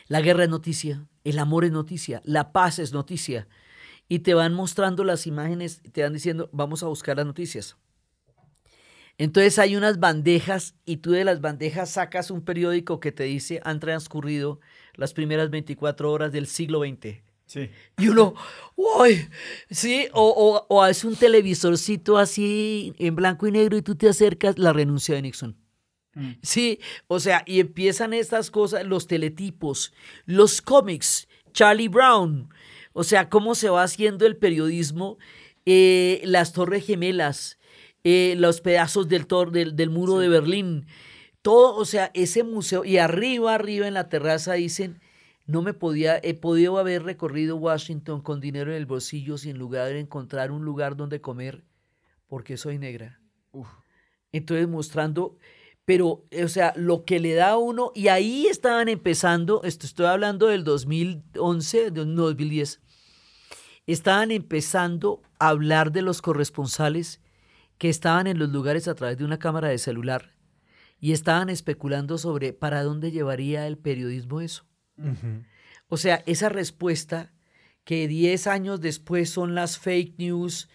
La 0.09 0.21
guerra 0.21 0.45
es 0.45 0.51
noticia, 0.51 1.07
el 1.23 1.39
amor 1.39 1.65
es 1.65 1.71
noticia, 1.73 2.21
la 2.25 2.53
paz 2.53 2.79
es 2.81 2.93
noticia. 2.93 3.47
Y 4.09 4.21
te 4.21 4.35
van 4.35 4.55
mostrando 4.55 5.05
las 5.05 5.27
imágenes, 5.27 5.81
te 5.93 6.03
van 6.03 6.13
diciendo, 6.13 6.51
vamos 6.53 6.83
a 6.83 6.87
buscar 6.87 7.17
las 7.17 7.27
noticias. 7.27 7.77
Entonces 9.17 9.59
hay 9.59 9.77
unas 9.77 10.01
bandejas 10.01 10.75
y 10.85 10.97
tú 10.97 11.13
de 11.13 11.25
las 11.25 11.41
bandejas 11.41 11.91
sacas 11.91 12.31
un 12.31 12.43
periódico 12.43 12.99
que 12.99 13.13
te 13.13 13.25
dice 13.25 13.61
han 13.65 13.79
transcurrido 13.79 14.61
las 14.95 15.15
primeras 15.15 15.51
24 15.51 16.11
horas 16.11 16.33
del 16.33 16.47
siglo 16.47 16.81
XX. 16.81 17.23
Sí. 17.47 17.71
Y 17.99 18.09
uno, 18.09 18.35
¡uy! 18.75 19.29
Sí, 19.71 20.09
o, 20.13 20.29
o, 20.29 20.67
o 20.75 20.87
es 20.87 21.05
un 21.05 21.15
televisorcito 21.15 22.19
así 22.19 22.95
en 22.99 23.15
blanco 23.15 23.47
y 23.47 23.53
negro 23.53 23.77
y 23.77 23.83
tú 23.83 23.95
te 23.95 24.09
acercas, 24.09 24.59
la 24.59 24.73
renuncia 24.73 25.15
de 25.15 25.23
Nixon. 25.23 25.57
Mm. 26.15 26.33
Sí, 26.43 26.81
o 27.07 27.21
sea, 27.21 27.43
y 27.47 27.61
empiezan 27.61 28.15
estas 28.15 28.51
cosas, 28.51 28.85
los 28.85 29.07
teletipos, 29.07 29.93
los 30.25 30.63
cómics, 30.63 31.29
Charlie 31.53 31.89
Brown, 31.89 32.49
o 32.95 33.05
sea, 33.05 33.29
cómo 33.29 33.55
se 33.55 33.69
va 33.69 33.83
haciendo 33.83 34.25
el 34.27 34.37
periodismo, 34.39 35.19
eh, 35.67 36.23
las 36.25 36.53
torres 36.55 36.87
gemelas, 36.87 37.59
eh, 38.05 38.35
los 38.39 38.63
pedazos 38.63 39.09
del, 39.09 39.27
tor 39.27 39.51
del, 39.53 39.77
del 39.77 39.91
muro 39.91 40.19
de 40.19 40.29
Berlín, 40.31 40.87
todo, 41.43 41.77
o 41.77 41.85
sea, 41.85 42.11
ese 42.15 42.43
museo, 42.43 42.85
y 42.87 42.97
arriba, 42.97 43.55
arriba 43.55 43.87
en 43.87 43.95
la 43.95 44.09
terraza 44.09 44.55
dicen, 44.55 45.01
no 45.47 45.61
me 45.61 45.75
podía, 45.75 46.19
he 46.23 46.33
podido 46.33 46.79
haber 46.79 47.03
recorrido 47.03 47.57
Washington 47.57 48.23
con 48.23 48.41
dinero 48.41 48.71
en 48.71 48.79
el 48.79 48.87
bolsillo 48.87 49.37
sin 49.37 49.59
lugar 49.59 49.89
de 49.89 50.01
encontrar 50.01 50.51
un 50.51 50.65
lugar 50.65 50.97
donde 50.97 51.21
comer 51.21 51.65
porque 52.29 52.57
soy 52.57 52.79
negra. 52.79 53.21
Entonces 54.33 54.67
mostrando, 54.69 55.37
pero, 55.85 56.25
o 56.43 56.49
sea, 56.49 56.73
lo 56.77 57.05
que 57.05 57.21
le 57.21 57.35
da 57.35 57.51
a 57.51 57.57
uno, 57.59 57.93
y 57.95 58.09
ahí 58.09 58.47
estaban 58.47 58.89
empezando, 58.89 59.63
esto 59.65 59.87
estoy 59.87 60.07
hablando 60.07 60.47
del 60.47 60.65
2011, 60.65 61.91
de- 61.91 62.07
no, 62.07 62.23
2010, 62.23 62.81
estaban 63.87 64.31
empezando 64.31 65.23
a 65.39 65.49
hablar 65.49 65.93
de 65.93 66.03
los 66.03 66.23
corresponsales 66.23 67.21
que 67.79 67.89
estaban 67.89 68.27
en 68.27 68.39
los 68.39 68.51
lugares 68.51 68.89
a 68.89 68.95
través 68.95 69.19
de 69.19 69.25
una 69.25 69.39
cámara 69.39 69.69
de 69.69 69.79
celular 69.79 70.33
y 71.01 71.13
estaban 71.13 71.51
especulando 71.51 72.17
sobre 72.19 72.53
para 72.53 72.83
dónde 72.83 73.11
llevaría 73.11 73.67
el 73.67 73.77
periodismo 73.77 74.41
eso. 74.41 74.65
O 75.89 75.97
sea, 75.97 76.23
esa 76.27 76.49
respuesta 76.49 77.33
que 77.85 78.09
10 78.09 78.47
años 78.47 78.81
después 78.81 79.29
son 79.29 79.55
las 79.55 79.79
fake 79.79 80.15
news 80.19 80.69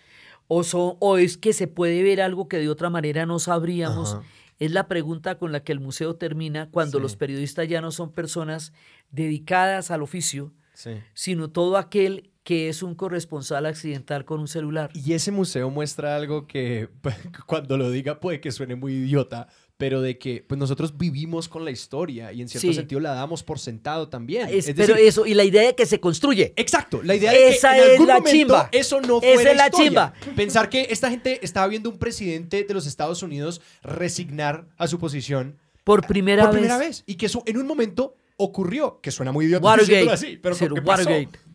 o, 0.47 0.63
son, 0.63 0.95
o 0.99 1.17
es 1.17 1.37
que 1.37 1.53
se 1.53 1.67
puede 1.67 2.03
ver 2.03 2.21
algo 2.21 2.47
que 2.47 2.57
de 2.57 2.69
otra 2.69 2.89
manera 2.89 3.25
no 3.25 3.39
sabríamos, 3.39 4.17
es 4.59 4.71
la 4.71 4.87
pregunta 4.87 5.37
con 5.39 5.51
la 5.51 5.63
que 5.63 5.71
el 5.71 5.79
museo 5.79 6.15
termina 6.17 6.69
cuando 6.69 6.97
Sí. 6.97 7.01
los 7.01 7.15
periodistas 7.15 7.67
ya 7.67 7.81
no 7.81 7.91
son 7.91 8.11
personas 8.11 8.73
dedicadas 9.09 9.89
al 9.89 10.01
oficio, 10.03 10.53
Sí. 10.73 10.91
sino 11.13 11.49
todo 11.49 11.77
aquel 11.77 12.29
que 12.49 12.67
es 12.67 12.81
un 12.81 12.95
corresponsal 12.95 13.67
accidental 13.67 14.25
con 14.25 14.39
un 14.39 14.47
celular. 14.47 14.89
Y 14.95 15.13
ese 15.13 15.29
museo 15.31 15.69
muestra 15.69 16.15
algo 16.15 16.47
que 16.47 16.89
cuando 17.45 17.77
lo 17.77 17.91
diga 17.91 18.19
puede 18.19 18.41
que 18.41 18.51
suene 18.51 18.73
muy 18.75 18.93
idiota, 18.93 19.47
pero 19.77 20.01
de 20.01 20.17
que 20.17 20.43
pues 20.47 20.57
nosotros 20.57 20.97
vivimos 20.97 21.47
con 21.47 21.63
la 21.63 21.69
historia 21.69 22.33
y 22.33 22.41
en 22.41 22.49
cierto 22.49 22.67
Sí. 22.69 22.73
sentido 22.73 23.01
la 23.01 23.13
damos 23.13 23.43
por 23.43 23.59
sentado 23.59 24.09
también. 24.09 24.47
Es- 24.49 24.67
Es 24.67 24.73
pero 24.75 24.95
decir, 24.95 25.07
eso, 25.09 25.27
y 25.27 25.35
la 25.35 25.43
idea 25.43 25.61
de 25.61 25.75
que 25.75 25.85
se 25.85 25.99
construye. 25.99 26.53
Exacto, 26.55 27.01
la 27.03 27.13
idea 27.13 27.31
de 27.31 27.49
Esa 27.49 27.75
que 27.75 27.77
en 27.77 27.83
es 27.83 27.91
algún 27.91 28.07
la 28.07 28.13
momento 28.15 28.35
chimba. 28.35 28.69
eso 28.71 28.99
no 28.99 29.19
Esa 29.21 29.33
fuera 29.35 29.51
es 29.51 29.57
la 29.57 29.65
historia. 29.67 29.87
chimba. 29.89 30.13
Pensar 30.35 30.69
que 30.69 30.87
esta 30.89 31.11
gente 31.11 31.45
estaba 31.45 31.67
viendo 31.67 31.87
un 31.91 31.99
presidente 31.99 32.63
de 32.63 32.73
los 32.73 32.87
Estados 32.87 33.21
Unidos 33.21 33.61
resignar 33.83 34.65
a 34.79 34.87
su 34.87 34.97
posición 34.97 35.59
Por 35.83 36.07
primera 36.07 36.45
por 36.45 36.53
vez. 36.53 36.61
primera 36.61 36.79
vez 36.79 37.03
y 37.05 37.13
que 37.13 37.27
eso 37.27 37.43
en 37.45 37.57
un 37.57 37.67
momento 37.67 38.15
ocurrió, 38.37 38.99
que 39.03 39.11
suena 39.11 39.31
muy 39.31 39.45
idiota 39.45 39.67
Watergate. 39.67 40.09
así, 40.09 40.39
pero 40.41 40.57
como 40.57 40.73
que 40.73 40.81
pasó. 40.81 41.09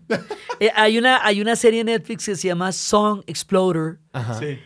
Eh, 0.60 0.70
hay, 0.76 0.98
una, 0.98 1.26
hay 1.26 1.40
una 1.40 1.56
serie 1.56 1.81
en 1.81 1.86
Netflix 1.86 2.26
que 2.26 2.36
se 2.36 2.47
llama 2.47 2.70
Song 2.70 3.22
Exploder. 3.26 3.98
Ajá. 4.12 4.35
Sí. 4.35 4.56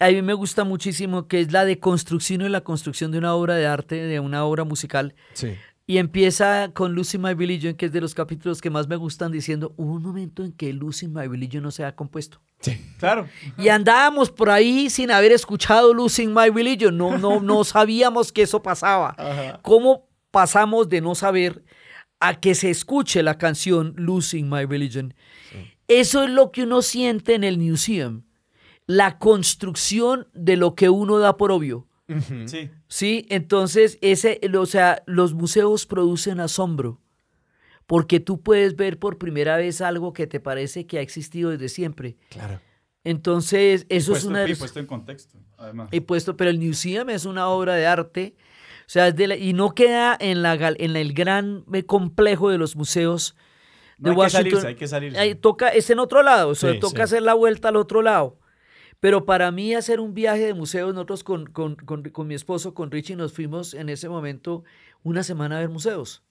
A 0.00 0.08
mí 0.08 0.20
me 0.20 0.34
gusta 0.34 0.64
muchísimo, 0.64 1.28
que 1.28 1.40
es 1.40 1.52
la 1.52 1.64
deconstrucción 1.64 2.42
y 2.42 2.48
la 2.48 2.62
construcción 2.62 3.12
de 3.12 3.18
una 3.18 3.32
obra 3.32 3.54
de 3.54 3.66
arte, 3.66 3.94
de 3.94 4.18
una 4.18 4.44
obra 4.44 4.64
musical. 4.64 5.14
Sí. 5.34 5.54
Y 5.86 5.98
empieza 5.98 6.72
con 6.74 6.96
Losing 6.96 7.22
My 7.22 7.34
Religion, 7.34 7.74
que 7.74 7.86
es 7.86 7.92
de 7.92 8.00
los 8.00 8.12
capítulos 8.12 8.60
que 8.60 8.70
más 8.70 8.88
me 8.88 8.96
gustan, 8.96 9.30
diciendo, 9.30 9.72
hubo 9.76 9.92
un 9.92 10.02
momento 10.02 10.42
en 10.42 10.50
que 10.50 10.72
Losing 10.72 11.14
My 11.14 11.28
Religion 11.28 11.62
no 11.62 11.70
se 11.70 11.84
ha 11.84 11.94
compuesto. 11.94 12.42
Sí. 12.58 12.76
Claro. 12.98 13.28
Y 13.56 13.68
andábamos 13.68 14.30
por 14.30 14.50
ahí 14.50 14.90
sin 14.90 15.12
haber 15.12 15.30
escuchado 15.30 15.94
Losing 15.94 16.34
My 16.34 16.50
Religion. 16.52 16.98
No, 16.98 17.16
no, 17.16 17.40
no 17.40 17.62
sabíamos 17.62 18.32
que 18.32 18.42
eso 18.42 18.62
pasaba. 18.62 19.14
Ajá. 19.16 19.60
¿Cómo 19.62 20.08
pasamos 20.32 20.88
de 20.88 21.00
no 21.00 21.14
saber 21.14 21.62
a 22.20 22.40
que 22.40 22.54
se 22.54 22.70
escuche 22.70 23.22
la 23.22 23.38
canción 23.38 23.94
Losing 23.96 24.48
My 24.48 24.64
Religion? 24.64 25.14
Eso 25.88 26.24
es 26.24 26.30
lo 26.30 26.50
que 26.50 26.62
uno 26.64 26.82
siente 26.82 27.34
en 27.34 27.44
el 27.44 27.58
museum. 27.58 28.22
La 28.86 29.18
construcción 29.18 30.28
de 30.34 30.56
lo 30.56 30.74
que 30.74 30.88
uno 30.88 31.18
da 31.18 31.36
por 31.36 31.50
obvio. 31.52 31.86
Sí. 32.46 32.70
Sí, 32.88 33.26
entonces 33.30 33.98
ese, 34.00 34.40
o 34.56 34.66
sea, 34.66 35.02
los 35.06 35.34
museos 35.34 35.86
producen 35.86 36.38
asombro. 36.40 37.00
Porque 37.86 38.18
tú 38.20 38.40
puedes 38.42 38.74
ver 38.76 38.98
por 38.98 39.18
primera 39.18 39.56
vez 39.56 39.80
algo 39.80 40.12
que 40.12 40.26
te 40.26 40.40
parece 40.40 40.86
que 40.86 40.98
ha 40.98 41.02
existido 41.02 41.50
desde 41.50 41.68
siempre. 41.68 42.16
Claro. 42.30 42.60
Entonces, 43.04 43.86
eso 43.88 44.12
es 44.12 44.18
Puesto- 44.24 44.28
una 44.28 44.40
de 44.40 44.50
y 44.50 44.54
puesto 44.56 44.80
en 44.80 44.86
contexto, 44.86 45.38
además. 45.56 45.88
y 45.92 46.00
puesto, 46.00 46.36
pero 46.36 46.50
el 46.50 46.58
museum 46.58 47.08
es 47.10 47.24
una 47.24 47.46
obra 47.48 47.74
de 47.74 47.86
arte, 47.86 48.34
sea, 48.88 49.08
es 49.08 49.16
de 49.16 49.26
la- 49.28 49.36
y 49.36 49.52
no 49.52 49.74
queda 49.74 50.16
en, 50.18 50.42
la, 50.42 50.54
en 50.78 50.96
el 50.96 51.12
gran 51.12 51.64
eh, 51.72 51.84
complejo 51.84 52.50
de 52.50 52.58
los 52.58 52.76
museos 52.76 53.36
de 53.98 54.10
No 54.10 54.10
hay 54.10 54.14
que 54.16 54.20
Washington. 54.20 54.50
salirse, 54.50 54.66
hay 54.68 54.74
que 54.76 54.88
salirse. 54.88 55.34
Toca, 55.36 55.68
es 55.68 55.88
en 55.90 55.98
otro 55.98 56.22
lado, 56.22 56.50
o 56.50 56.54
sea, 56.54 56.72
Sí, 56.72 56.78
toca 56.80 56.96
sí. 56.98 57.02
hacer 57.02 57.22
la 57.22 57.34
vuelta 57.34 57.68
al 57.68 57.76
otro 57.76 58.02
lado. 58.02 58.38
Pero 59.00 59.26
para 59.26 59.50
mí 59.50 59.74
hacer 59.74 60.00
un 60.00 60.14
viaje 60.14 60.46
de 60.46 60.54
museos, 60.54 60.94
nosotros 60.94 61.22
con, 61.24 61.46
con, 61.46 61.76
con- 61.76 62.02
con 62.10 62.26
mi 62.26 62.34
esposo, 62.34 62.72
con 62.74 62.90
Richie, 62.90 63.16
nos 63.16 63.32
fuimos 63.32 63.74
en 63.74 63.88
ese 63.88 64.08
momento 64.08 64.64
una 65.02 65.22
semana 65.22 65.56
a 65.56 65.60
ver 65.60 65.68
museos. 65.68 66.22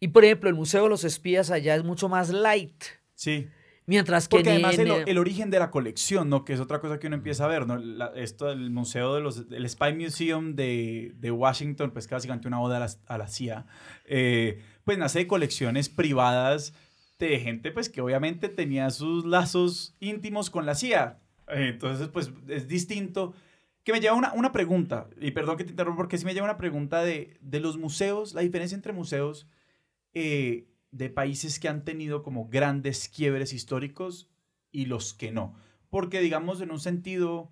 Y 0.00 0.08
por 0.08 0.24
ejemplo, 0.24 0.48
el 0.50 0.54
Museo 0.56 0.84
de 0.84 0.88
los 0.90 1.04
Espías 1.04 1.50
allá 1.50 1.74
es 1.76 1.84
mucho 1.84 2.08
más 2.08 2.30
light. 2.30 2.82
Sí. 3.14 3.48
Mientras 3.86 4.28
que 4.28 4.36
Porque 4.36 4.50
además 4.50 4.78
el, 4.78 4.90
el 5.06 5.18
origen 5.18 5.50
de 5.50 5.58
la 5.58 5.70
colección, 5.70 6.30
¿no? 6.30 6.44
Que 6.44 6.54
es 6.54 6.60
otra 6.60 6.80
cosa 6.80 6.98
que 6.98 7.06
uno 7.06 7.16
empieza 7.16 7.44
a 7.44 7.48
ver, 7.48 7.66
¿no? 7.66 7.76
La- 7.76 8.12
esto 8.16 8.46
del 8.46 8.70
museo 8.70 9.14
de 9.14 9.20
los... 9.20 9.44
El 9.50 9.68
Spy 9.68 9.94
Museum 9.94 10.54
de, 10.54 11.12
de 11.16 11.30
Washington, 11.30 11.90
pues 11.90 12.08
básicamente 12.08 12.48
una 12.48 12.60
oda 12.62 12.78
a 12.78 12.80
la, 12.80 12.90
a 13.06 13.18
la 13.18 13.28
CIA, 13.28 13.66
eh, 14.06 14.62
pues 14.84 14.96
nace 14.96 15.18
de 15.20 15.26
colecciones 15.26 15.90
privadas 15.90 16.72
de 17.18 17.38
gente, 17.40 17.72
pues 17.72 17.88
que 17.90 18.00
obviamente 18.00 18.48
tenía 18.48 18.88
sus 18.90 19.24
lazos 19.26 19.94
íntimos 20.00 20.48
con 20.48 20.64
la 20.64 20.74
CIA. 20.74 21.18
Eh, 21.48 21.68
entonces, 21.74 22.08
pues 22.08 22.32
es 22.48 22.66
distinto. 22.68 23.34
Que 23.82 23.92
me 23.92 24.00
lleva 24.00 24.14
una, 24.14 24.32
una 24.32 24.50
pregunta, 24.50 25.10
y 25.20 25.32
perdón 25.32 25.58
que 25.58 25.64
te 25.64 25.70
interrumpa, 25.70 25.98
porque 25.98 26.16
sí 26.16 26.24
me 26.24 26.32
lleva 26.32 26.46
una 26.46 26.56
pregunta 26.56 27.02
de, 27.02 27.36
de 27.42 27.60
los 27.60 27.76
museos, 27.76 28.32
la 28.32 28.40
diferencia 28.40 28.74
entre 28.76 28.94
museos 28.94 29.46
eh, 30.14 30.64
de 30.94 31.10
países 31.10 31.58
que 31.58 31.68
han 31.68 31.84
tenido 31.84 32.22
como 32.22 32.48
grandes 32.48 33.08
quiebres 33.08 33.52
históricos 33.52 34.30
y 34.70 34.86
los 34.86 35.12
que 35.12 35.32
no. 35.32 35.54
Porque, 35.90 36.20
digamos, 36.20 36.60
en 36.60 36.70
un 36.70 36.78
sentido, 36.78 37.50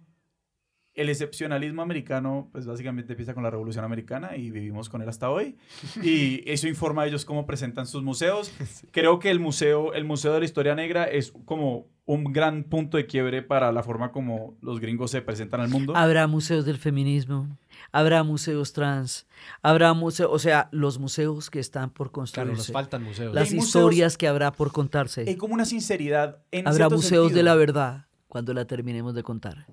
el 0.95 1.09
excepcionalismo 1.09 1.83
americano, 1.83 2.49
pues 2.53 2.67
básicamente 2.67 3.15
empieza 3.15 3.35
con 3.35 3.43
la 3.43 3.51
Revolución 3.51 3.85
Americana 3.85 4.37
y 4.37 4.51
vivimos 4.51 4.89
con 4.89 5.03
él 5.03 5.09
hasta 5.09 5.29
hoy. 5.29 5.57
Y 6.03 6.49
eso 6.51 6.69
informa 6.69 7.03
a 7.03 7.07
ellos 7.07 7.25
cómo 7.25 7.45
presentan 7.45 7.87
sus 7.87 8.03
museos. 8.03 8.53
Creo 8.93 9.19
que 9.19 9.31
el 9.31 9.41
museo, 9.41 9.93
el 9.93 10.05
museo 10.05 10.33
de 10.33 10.41
la 10.41 10.45
Historia 10.45 10.77
Negra 10.77 11.05
es 11.05 11.33
como 11.45 11.89
un 12.05 12.33
gran 12.33 12.65
punto 12.65 12.97
de 12.97 13.07
quiebre 13.07 13.43
para 13.43 13.73
la 13.73 13.83
forma 13.83 14.13
como 14.13 14.57
los 14.61 14.81
gringos 14.81 15.11
se 15.11 15.21
presentan 15.21 15.61
al 15.61 15.69
mundo. 15.69 15.97
Habrá 15.97 16.29
museos 16.29 16.65
del 16.65 16.79
feminismo, 16.79 17.59
habrá 17.93 18.23
museos 18.23 18.73
trans, 18.73 19.27
habrá 19.63 19.93
museos, 19.93 20.31
o 20.33 20.39
sea, 20.39 20.69
los 20.73 20.99
museos 20.99 21.51
que 21.51 21.61
están 21.61 21.91
por 21.91 22.11
Claro, 22.11 22.23
nos 22.23 22.33
construirse, 22.57 22.73
faltan 22.73 23.03
museos. 23.05 23.35
las 23.35 23.53
museos- 23.53 23.67
historias 23.67 24.17
que 24.19 24.27
habrá 24.29 24.51
por 24.53 24.73
contarse. 24.73 25.25
Hay 25.29 25.37
como 25.37 25.55
una 25.55 25.65
sinceridad 25.67 26.43
en 26.51 26.67
Habrá 26.67 26.89
museos 26.89 27.33
de 27.33 27.43
la 27.43 27.55
verdad 27.55 28.07
cuando 28.29 28.55
la 28.55 28.67
terminemos 28.67 29.15
de 29.15 29.23
contar. 29.23 29.67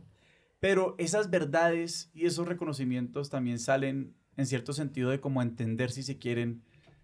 Pero 0.59 0.95
esas 0.97 1.29
verdades 1.29 2.11
y 2.13 2.25
esos 2.25 2.47
reconocimientos 2.47 3.29
también 3.29 3.57
salen 3.59 4.13
en 4.35 4.45
cierto 4.45 4.73
sentido 4.73 5.09
de 5.09 5.19
como 5.21 5.41
entender, 5.41 5.89
si 5.91 6.03
se 6.03 6.17
quieren, 6.17 6.61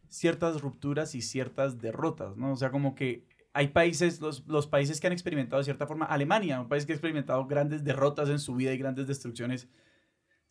ciertas 0.10 0.62
rupturas 0.62 1.16
y 1.16 1.22
ciertas 1.22 1.80
derrotas, 1.80 2.36
¿no? 2.38 2.52
O 2.52 2.56
sea, 2.58 2.72
como 2.72 2.96
que 2.96 3.26
hay 3.54 3.70
países, 3.70 4.20
los, 4.20 4.46
los 4.48 4.68
países 4.68 5.00
que 5.00 5.08
han 5.08 5.14
experimentado 5.14 5.60
de 5.62 5.64
cierta 5.66 5.88
forma, 5.88 6.06
Alemania, 6.06 6.60
un 6.60 6.68
país 6.68 6.86
que 6.86 6.92
ha 6.92 6.96
experimentado 6.96 7.46
grandes 7.48 7.84
derrotas 7.86 8.28
en 8.30 8.40
su 8.40 8.54
vida 8.56 8.74
y 8.74 8.78
grandes 8.78 9.08
destrucciones, 9.08 9.70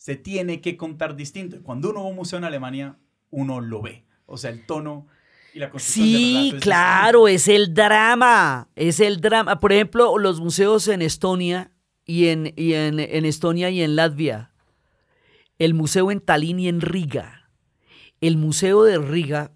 se 0.04 0.16
tiene 0.16 0.60
que 0.60 0.76
contar 0.76 1.16
distinto. 1.16 1.62
Cuando 1.62 1.88
uno 1.88 2.00
va 2.00 2.08
a 2.08 2.10
un 2.10 2.16
museo 2.16 2.36
en 2.38 2.44
Alemania, 2.44 2.98
uno 3.30 3.62
lo 3.62 3.80
ve. 3.80 4.04
O 4.26 4.36
sea, 4.36 4.50
el 4.50 4.66
tono 4.66 5.06
y 5.54 5.60
la 5.60 5.70
construcción 5.70 6.06
Sí, 6.06 6.52
es 6.54 6.62
claro, 6.62 7.26
es 7.26 7.48
el 7.48 7.72
drama, 7.72 8.68
es 8.76 9.00
el 9.00 9.22
drama. 9.22 9.60
Por 9.60 9.72
ejemplo, 9.72 10.18
los 10.18 10.40
museos 10.42 10.88
en 10.88 11.00
Estonia 11.00 11.72
y 12.04 12.26
en, 12.26 12.52
y 12.54 12.74
en, 12.74 13.00
en 13.00 13.24
Estonia 13.24 13.70
y 13.70 13.80
en 13.80 13.96
Latvia, 13.96 14.50
el 15.58 15.72
museo 15.72 16.10
en 16.10 16.20
Tallinn 16.20 16.60
y 16.60 16.68
en 16.68 16.82
Riga. 16.82 17.48
El 18.20 18.36
museo 18.36 18.82
de 18.84 18.98
Riga, 18.98 19.52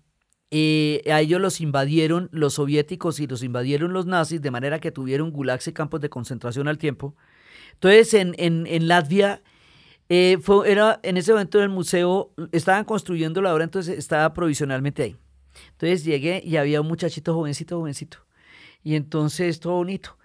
eh, 0.50 1.02
a 1.12 1.20
ellos 1.20 1.42
los 1.42 1.60
invadieron 1.60 2.30
los 2.32 2.54
soviéticos 2.54 3.20
y 3.20 3.26
los 3.26 3.42
invadieron 3.42 3.92
los 3.92 4.06
nazis, 4.06 4.40
de 4.40 4.50
manera 4.50 4.80
que 4.80 4.92
tuvieron 4.92 5.30
gulags 5.30 5.68
y 5.68 5.74
campos 5.74 6.00
de 6.00 6.08
concentración 6.08 6.68
al 6.68 6.78
tiempo. 6.78 7.14
Entonces, 7.74 8.14
en, 8.14 8.34
en, 8.38 8.66
en 8.66 8.88
Latvia, 8.88 9.42
eh, 10.08 10.38
fue, 10.40 10.70
era, 10.70 11.00
en 11.02 11.16
ese 11.16 11.32
momento 11.32 11.62
el 11.62 11.68
museo, 11.68 12.32
estaban 12.52 12.84
construyendo 12.84 13.42
la 13.42 13.52
obra, 13.52 13.64
entonces 13.64 13.98
estaba 13.98 14.32
provisionalmente 14.32 15.02
ahí. 15.02 15.16
Entonces 15.72 16.04
llegué 16.04 16.40
y 16.44 16.56
había 16.56 16.80
un 16.80 16.88
muchachito 16.88 17.34
jovencito, 17.34 17.78
jovencito. 17.78 18.18
Y 18.82 18.94
entonces 18.94 19.60
todo 19.60 19.74
bonito. 19.74 20.16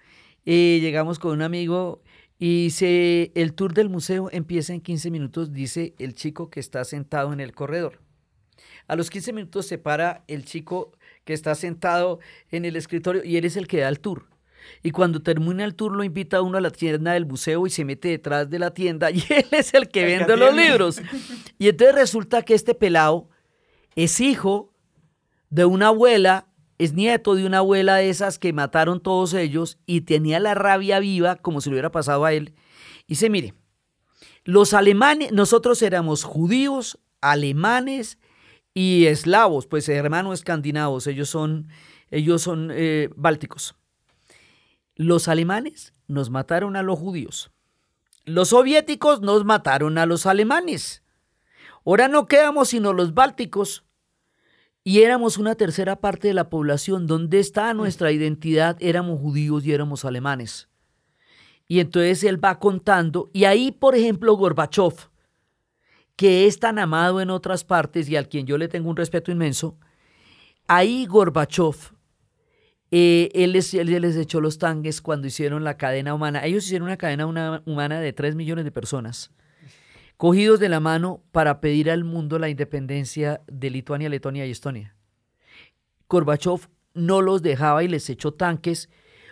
Eh, 0.46 0.78
llegamos 0.80 1.18
con 1.18 1.32
un 1.32 1.42
amigo 1.42 2.02
y 2.38 2.64
dice, 2.64 3.32
el 3.34 3.54
tour 3.54 3.74
del 3.74 3.88
museo 3.88 4.28
empieza 4.32 4.74
en 4.74 4.80
15 4.80 5.10
minutos, 5.10 5.52
dice 5.52 5.94
el 5.98 6.14
chico 6.14 6.50
que 6.50 6.60
está 6.60 6.84
sentado 6.84 7.32
en 7.32 7.40
el 7.40 7.52
corredor. 7.52 8.00
A 8.86 8.96
los 8.96 9.10
15 9.10 9.32
minutos 9.32 9.66
se 9.66 9.78
para 9.78 10.24
el 10.28 10.44
chico 10.44 10.92
que 11.24 11.32
está 11.32 11.54
sentado 11.54 12.20
en 12.50 12.64
el 12.64 12.76
escritorio 12.76 13.24
y 13.24 13.36
él 13.36 13.44
es 13.44 13.56
el 13.56 13.66
que 13.66 13.80
da 13.80 13.88
el 13.88 14.00
tour. 14.00 14.26
Y 14.82 14.90
cuando 14.90 15.20
termina 15.22 15.64
el 15.64 15.74
tour 15.74 15.92
lo 15.92 16.04
invita 16.04 16.38
a 16.38 16.42
uno 16.42 16.58
a 16.58 16.60
la 16.60 16.70
tienda 16.70 17.12
del 17.12 17.26
museo 17.26 17.66
y 17.66 17.70
se 17.70 17.84
mete 17.84 18.08
detrás 18.08 18.50
de 18.50 18.58
la 18.58 18.72
tienda 18.72 19.10
y 19.12 19.24
él 19.28 19.46
es 19.50 19.74
el 19.74 19.88
que 19.88 20.04
vende 20.04 20.36
los 20.36 20.54
libros. 20.54 21.00
Y 21.58 21.68
entonces 21.68 21.94
resulta 21.94 22.42
que 22.42 22.54
este 22.54 22.74
pelado 22.74 23.28
es 23.94 24.20
hijo 24.20 24.72
de 25.50 25.64
una 25.64 25.88
abuela, 25.88 26.48
es 26.78 26.92
nieto 26.92 27.34
de 27.36 27.46
una 27.46 27.58
abuela 27.58 27.96
de 27.96 28.10
esas 28.10 28.38
que 28.38 28.52
mataron 28.52 29.00
todos 29.00 29.34
ellos 29.34 29.78
y 29.86 30.02
tenía 30.02 30.40
la 30.40 30.54
rabia 30.54 30.98
viva 30.98 31.36
como 31.36 31.60
si 31.60 31.70
le 31.70 31.74
hubiera 31.74 31.92
pasado 31.92 32.24
a 32.24 32.32
él. 32.32 32.54
Y 33.06 33.14
dice, 33.14 33.30
mire, 33.30 33.54
los 34.44 34.74
alemanes, 34.74 35.32
nosotros 35.32 35.80
éramos 35.82 36.24
judíos, 36.24 36.98
alemanes 37.20 38.18
y 38.74 39.06
eslavos, 39.06 39.66
pues 39.66 39.88
hermanos 39.88 40.40
escandinavos, 40.40 41.06
ellos 41.06 41.30
son, 41.30 41.68
ellos 42.10 42.42
son 42.42 42.70
eh, 42.72 43.08
bálticos. 43.16 43.76
Los 44.96 45.28
alemanes 45.28 45.92
nos 46.06 46.30
mataron 46.30 46.76
a 46.76 46.82
los 46.82 46.98
judíos. 46.98 47.50
Los 48.24 48.48
soviéticos 48.48 49.20
nos 49.20 49.44
mataron 49.44 49.98
a 49.98 50.06
los 50.06 50.26
alemanes. 50.26 51.02
Ahora 51.84 52.08
no 52.08 52.26
quedamos 52.26 52.68
sino 52.68 52.92
los 52.92 53.12
bálticos 53.12 53.84
y 54.84 55.00
éramos 55.00 55.38
una 55.38 55.54
tercera 55.54 55.96
parte 55.96 56.28
de 56.28 56.34
la 56.34 56.48
población. 56.48 57.06
¿Dónde 57.06 57.40
está 57.40 57.72
nuestra 57.74 58.12
identidad? 58.12 58.76
Éramos 58.80 59.18
judíos 59.18 59.64
y 59.64 59.72
éramos 59.72 60.04
alemanes. 60.04 60.68
Y 61.66 61.80
entonces 61.80 62.22
él 62.24 62.42
va 62.42 62.58
contando, 62.58 63.30
y 63.32 63.44
ahí, 63.44 63.72
por 63.72 63.94
ejemplo, 63.94 64.36
Gorbachev, 64.36 65.08
que 66.14 66.46
es 66.46 66.58
tan 66.60 66.78
amado 66.78 67.22
en 67.22 67.30
otras 67.30 67.64
partes 67.64 68.08
y 68.10 68.16
al 68.16 68.28
quien 68.28 68.46
yo 68.46 68.58
le 68.58 68.68
tengo 68.68 68.90
un 68.90 68.96
respeto 68.96 69.32
inmenso, 69.32 69.78
ahí 70.68 71.06
Gorbachev, 71.06 71.94
eh, 72.96 73.30
él, 73.34 73.52
les, 73.52 73.74
él 73.74 73.90
les 74.00 74.16
echó 74.16 74.40
los 74.40 74.58
tanques 74.58 75.00
cuando 75.00 75.26
hicieron 75.26 75.64
la 75.64 75.76
cadena 75.76 76.14
humana. 76.14 76.44
Ellos 76.44 76.64
hicieron 76.66 76.86
una 76.86 76.96
cadena 76.96 77.26
una- 77.26 77.62
humana 77.66 77.98
de 78.00 78.12
3 78.12 78.34
millones 78.36 78.64
de 78.64 78.70
personas 78.70 79.30
cogidos 80.16 80.60
de 80.60 80.68
la 80.68 80.78
mano 80.78 81.24
para 81.32 81.60
pedir 81.60 81.90
al 81.90 82.04
mundo 82.04 82.38
la 82.38 82.48
independencia 82.48 83.40
de 83.48 83.70
Lituania, 83.70 84.08
Letonia 84.08 84.46
y 84.46 84.52
Estonia. 84.52 84.94
Gorbachev 86.08 86.68
no 86.94 87.20
los 87.22 87.42
dejaba 87.42 87.82
y 87.82 87.88
les 87.88 88.08
echó 88.10 88.32
tanques 88.32 88.88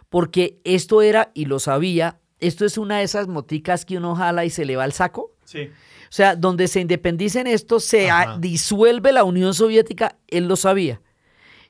porque 0.08 0.60
esto 0.64 1.00
era, 1.00 1.30
y 1.34 1.44
lo 1.46 1.58
sabía, 1.60 2.20
esto 2.40 2.64
es 2.64 2.76
una 2.76 2.98
de 2.98 3.04
esas 3.04 3.28
moticas 3.28 3.84
que 3.84 3.96
uno 3.96 4.14
jala 4.16 4.44
y 4.44 4.50
se 4.50 4.64
le 4.64 4.74
va 4.76 4.84
al 4.84 4.92
saco. 4.92 5.34
Sí. 5.44 5.70
O 5.70 6.14
sea, 6.14 6.34
donde 6.36 6.66
se 6.68 6.80
independicen 6.80 7.46
estos, 7.46 7.84
se 7.84 8.10
a- 8.10 8.36
disuelve 8.38 9.12
la 9.12 9.24
Unión 9.24 9.54
Soviética, 9.54 10.18
él 10.28 10.48
lo 10.48 10.56
sabía. 10.56 11.00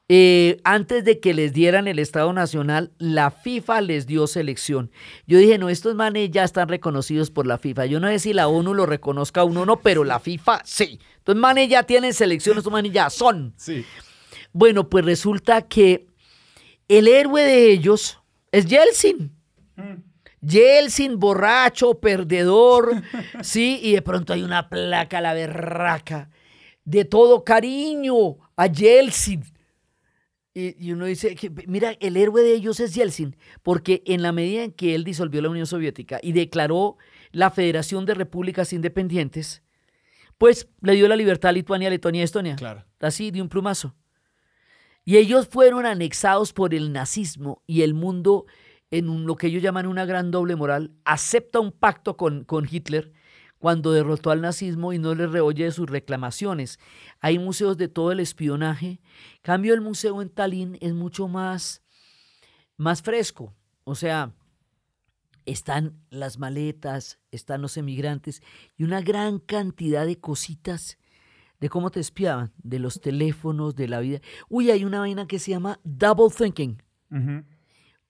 Eh, 0.08 0.60
antes 0.64 1.04
de 1.04 1.20
que 1.20 1.32
les 1.32 1.52
dieran 1.52 1.88
el 1.88 1.98
Estado 1.98 2.32
Nacional, 2.32 2.92
la 2.98 3.30
FIFA 3.30 3.80
les 3.82 4.06
dio 4.06 4.26
selección. 4.26 4.90
Yo 5.26 5.38
dije, 5.38 5.58
no, 5.58 5.68
estos 5.68 5.94
manes 5.94 6.30
ya 6.30 6.44
están 6.44 6.68
reconocidos 6.68 7.30
por 7.30 7.46
la 7.46 7.58
FIFA. 7.58 7.86
Yo 7.86 8.00
no 8.00 8.08
sé 8.08 8.18
si 8.18 8.32
la 8.32 8.48
ONU 8.48 8.74
lo 8.74 8.84
reconozca 8.84 9.42
a 9.42 9.44
uno 9.44 9.62
o 9.62 9.66
no, 9.66 9.80
pero 9.80 10.04
la 10.04 10.20
FIFA 10.20 10.60
sí. 10.64 10.98
Entonces, 11.18 11.40
manes 11.40 11.68
ya 11.68 11.84
tienen 11.84 12.12
selección, 12.14 12.58
estos 12.58 12.72
manes 12.72 12.92
ya 12.92 13.08
son. 13.10 13.54
Sí. 13.56 13.84
Bueno, 14.52 14.88
pues 14.88 15.04
resulta 15.04 15.62
que 15.62 16.06
el 16.88 17.08
héroe 17.08 17.42
de 17.42 17.72
ellos 17.72 18.18
es 18.50 18.66
Yeltsin. 18.66 19.32
Yeltsin, 20.42 21.18
borracho, 21.18 22.00
perdedor, 22.00 23.02
sí, 23.42 23.78
y 23.82 23.92
de 23.92 24.02
pronto 24.02 24.32
hay 24.32 24.42
una 24.42 24.68
placa, 24.68 25.20
la 25.20 25.32
berraca, 25.32 26.28
de 26.84 27.04
todo 27.04 27.44
cariño 27.44 28.36
a 28.56 28.66
Yeltsin. 28.66 29.51
Y, 30.54 30.76
y 30.86 30.92
uno 30.92 31.06
dice, 31.06 31.34
que, 31.34 31.50
mira, 31.66 31.96
el 32.00 32.16
héroe 32.16 32.42
de 32.42 32.54
ellos 32.54 32.78
es 32.80 32.94
Yeltsin, 32.94 33.36
porque 33.62 34.02
en 34.06 34.20
la 34.20 34.32
medida 34.32 34.64
en 34.64 34.72
que 34.72 34.94
él 34.94 35.02
disolvió 35.04 35.40
la 35.40 35.48
Unión 35.48 35.66
Soviética 35.66 36.20
y 36.22 36.32
declaró 36.32 36.98
la 37.30 37.50
Federación 37.50 38.04
de 38.04 38.14
Repúblicas 38.14 38.72
Independientes, 38.74 39.62
pues 40.36 40.68
le 40.82 40.92
dio 40.94 41.08
la 41.08 41.16
libertad 41.16 41.50
a 41.50 41.52
Lituania, 41.52 41.88
Letonia 41.88 42.20
y 42.20 42.24
Estonia. 42.24 42.56
Claro. 42.56 42.84
Así, 43.00 43.30
de 43.30 43.40
un 43.40 43.48
plumazo. 43.48 43.94
Y 45.04 45.16
ellos 45.16 45.48
fueron 45.48 45.86
anexados 45.86 46.52
por 46.52 46.74
el 46.74 46.92
nazismo 46.92 47.62
y 47.66 47.82
el 47.82 47.94
mundo 47.94 48.44
en 48.90 49.08
un- 49.08 49.24
lo 49.26 49.36
que 49.36 49.46
ellos 49.46 49.62
llaman 49.62 49.86
una 49.86 50.04
gran 50.04 50.30
doble 50.30 50.54
moral, 50.54 50.92
acepta 51.04 51.60
un 51.60 51.72
pacto 51.72 52.16
con, 52.18 52.44
con 52.44 52.68
Hitler 52.70 53.10
cuando 53.62 53.92
derrotó 53.92 54.32
al 54.32 54.40
nazismo 54.40 54.92
y 54.92 54.98
no 54.98 55.14
le 55.14 55.28
reoye 55.28 55.66
de 55.66 55.70
sus 55.70 55.88
reclamaciones. 55.88 56.80
Hay 57.20 57.38
museos 57.38 57.76
de 57.76 57.86
todo 57.86 58.10
el 58.10 58.18
espionaje. 58.18 59.00
Cambio 59.40 59.72
el 59.72 59.80
museo 59.80 60.20
en 60.20 60.30
Tallinn 60.30 60.78
es 60.80 60.94
mucho 60.94 61.28
más, 61.28 61.80
más 62.76 63.02
fresco. 63.02 63.54
O 63.84 63.94
sea, 63.94 64.34
están 65.46 65.96
las 66.10 66.40
maletas, 66.40 67.20
están 67.30 67.62
los 67.62 67.76
emigrantes 67.76 68.42
y 68.76 68.82
una 68.82 69.00
gran 69.00 69.38
cantidad 69.38 70.06
de 70.06 70.18
cositas 70.18 70.98
de 71.60 71.68
cómo 71.68 71.92
te 71.92 72.00
espiaban, 72.00 72.52
de 72.64 72.80
los 72.80 73.00
teléfonos, 73.00 73.76
de 73.76 73.86
la 73.86 74.00
vida. 74.00 74.20
Uy, 74.48 74.72
hay 74.72 74.84
una 74.84 74.98
vaina 74.98 75.28
que 75.28 75.38
se 75.38 75.52
llama 75.52 75.78
double 75.84 76.34
thinking. 76.36 76.82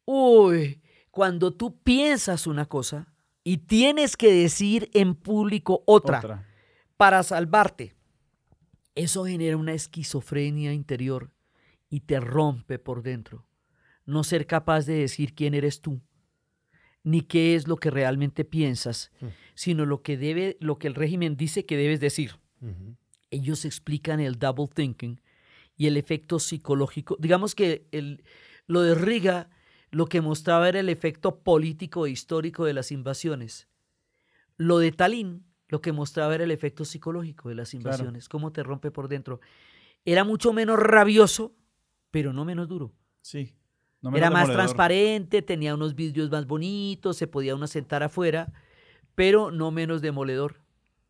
Uy, 0.07 0.81
cuando 1.11 1.53
tú 1.53 1.77
piensas 1.83 2.47
una 2.47 2.65
cosa 2.65 3.12
y 3.45 3.59
tienes 3.59 4.17
que 4.17 4.33
decir 4.33 4.91
en 4.95 5.15
público 5.15 5.83
otra, 5.87 6.19
Otra. 6.19 6.49
para 6.97 7.23
salvarte, 7.23 7.95
eso 8.95 9.25
genera 9.25 9.57
una 9.57 9.73
esquizofrenia 9.73 10.73
interior 10.73 11.31
y 11.89 12.01
te 12.01 12.21
rompe 12.21 12.79
por 12.79 13.03
dentro. 13.03 13.47
No 14.05 14.25
ser 14.25 14.47
capaz 14.47 14.87
de 14.87 14.95
decir 14.95 15.35
quién 15.35 15.55
eres 15.55 15.81
tú, 15.81 16.01
ni 17.05 17.23
qué 17.23 17.55
es 17.57 17.67
lo 17.69 17.77
que 17.77 17.91
realmente 17.91 18.45
piensas, 18.45 19.11
Hmm. 19.21 19.29
sino 19.55 19.87
lo 19.87 20.03
que 20.03 20.17
debe, 20.17 20.57
lo 20.61 20.79
que 20.79 20.87
el 20.89 20.95
régimen 20.95 21.37
dice 21.37 21.65
que 21.67 21.77
debes 21.77 22.01
decir 22.01 22.39
ellos 23.33 23.65
explican 23.65 24.21
el 24.21 24.39
double 24.39 24.69
thinking 24.73 25.21
y 25.77 25.87
el 25.89 25.97
efecto 25.97 26.39
psicológico. 26.39 27.17
Digamos 27.19 27.55
que 27.57 27.89
el, 27.91 28.23
lo 28.69 28.83
de 28.83 28.95
Riga 28.95 29.49
lo 29.93 30.07
que 30.07 30.21
mostraba 30.21 30.69
era 30.69 30.81
el 30.81 30.89
efecto 30.89 31.39
político 31.39 32.07
e 32.07 32.11
histórico 32.11 32.65
de 32.65 32.73
las 32.73 32.91
invasiones. 32.91 33.69
Lo 34.57 34.79
de 34.79 34.91
Tallinn 34.91 35.45
lo 35.69 35.81
que 35.81 35.93
mostraba 35.93 36.35
era 36.35 36.45
el 36.45 36.51
efecto 36.51 36.85
psicológico 36.85 37.49
de 37.49 37.55
las 37.55 37.71
Claro. 37.71 37.83
invasiones, 37.85 38.29
cómo 38.29 38.53
te 38.53 38.63
rompe 38.63 38.91
por 38.91 39.09
dentro. 39.09 39.41
Era 40.05 40.23
mucho 40.25 40.53
menos 40.53 40.79
rabioso, 40.79 41.55
pero 42.11 42.33
no 42.35 42.45
menos 42.45 42.69
duro. 42.69 42.93
Sí. 43.23 43.55
No 44.03 44.11
menos 44.11 44.19
Era 44.19 44.31
más 44.31 44.49
demoledor. 44.49 44.57
transparente, 44.67 45.41
tenía 45.43 45.75
unos 45.75 45.95
vidrios 45.95 46.31
más 46.31 46.47
bonitos, 46.47 47.17
se 47.17 47.27
podía 47.27 47.55
uno 47.55 47.67
sentar 47.69 48.03
afuera, 48.03 48.53
pero 49.15 49.51
no 49.51 49.71
menos 49.71 50.03
demoledor. 50.03 50.57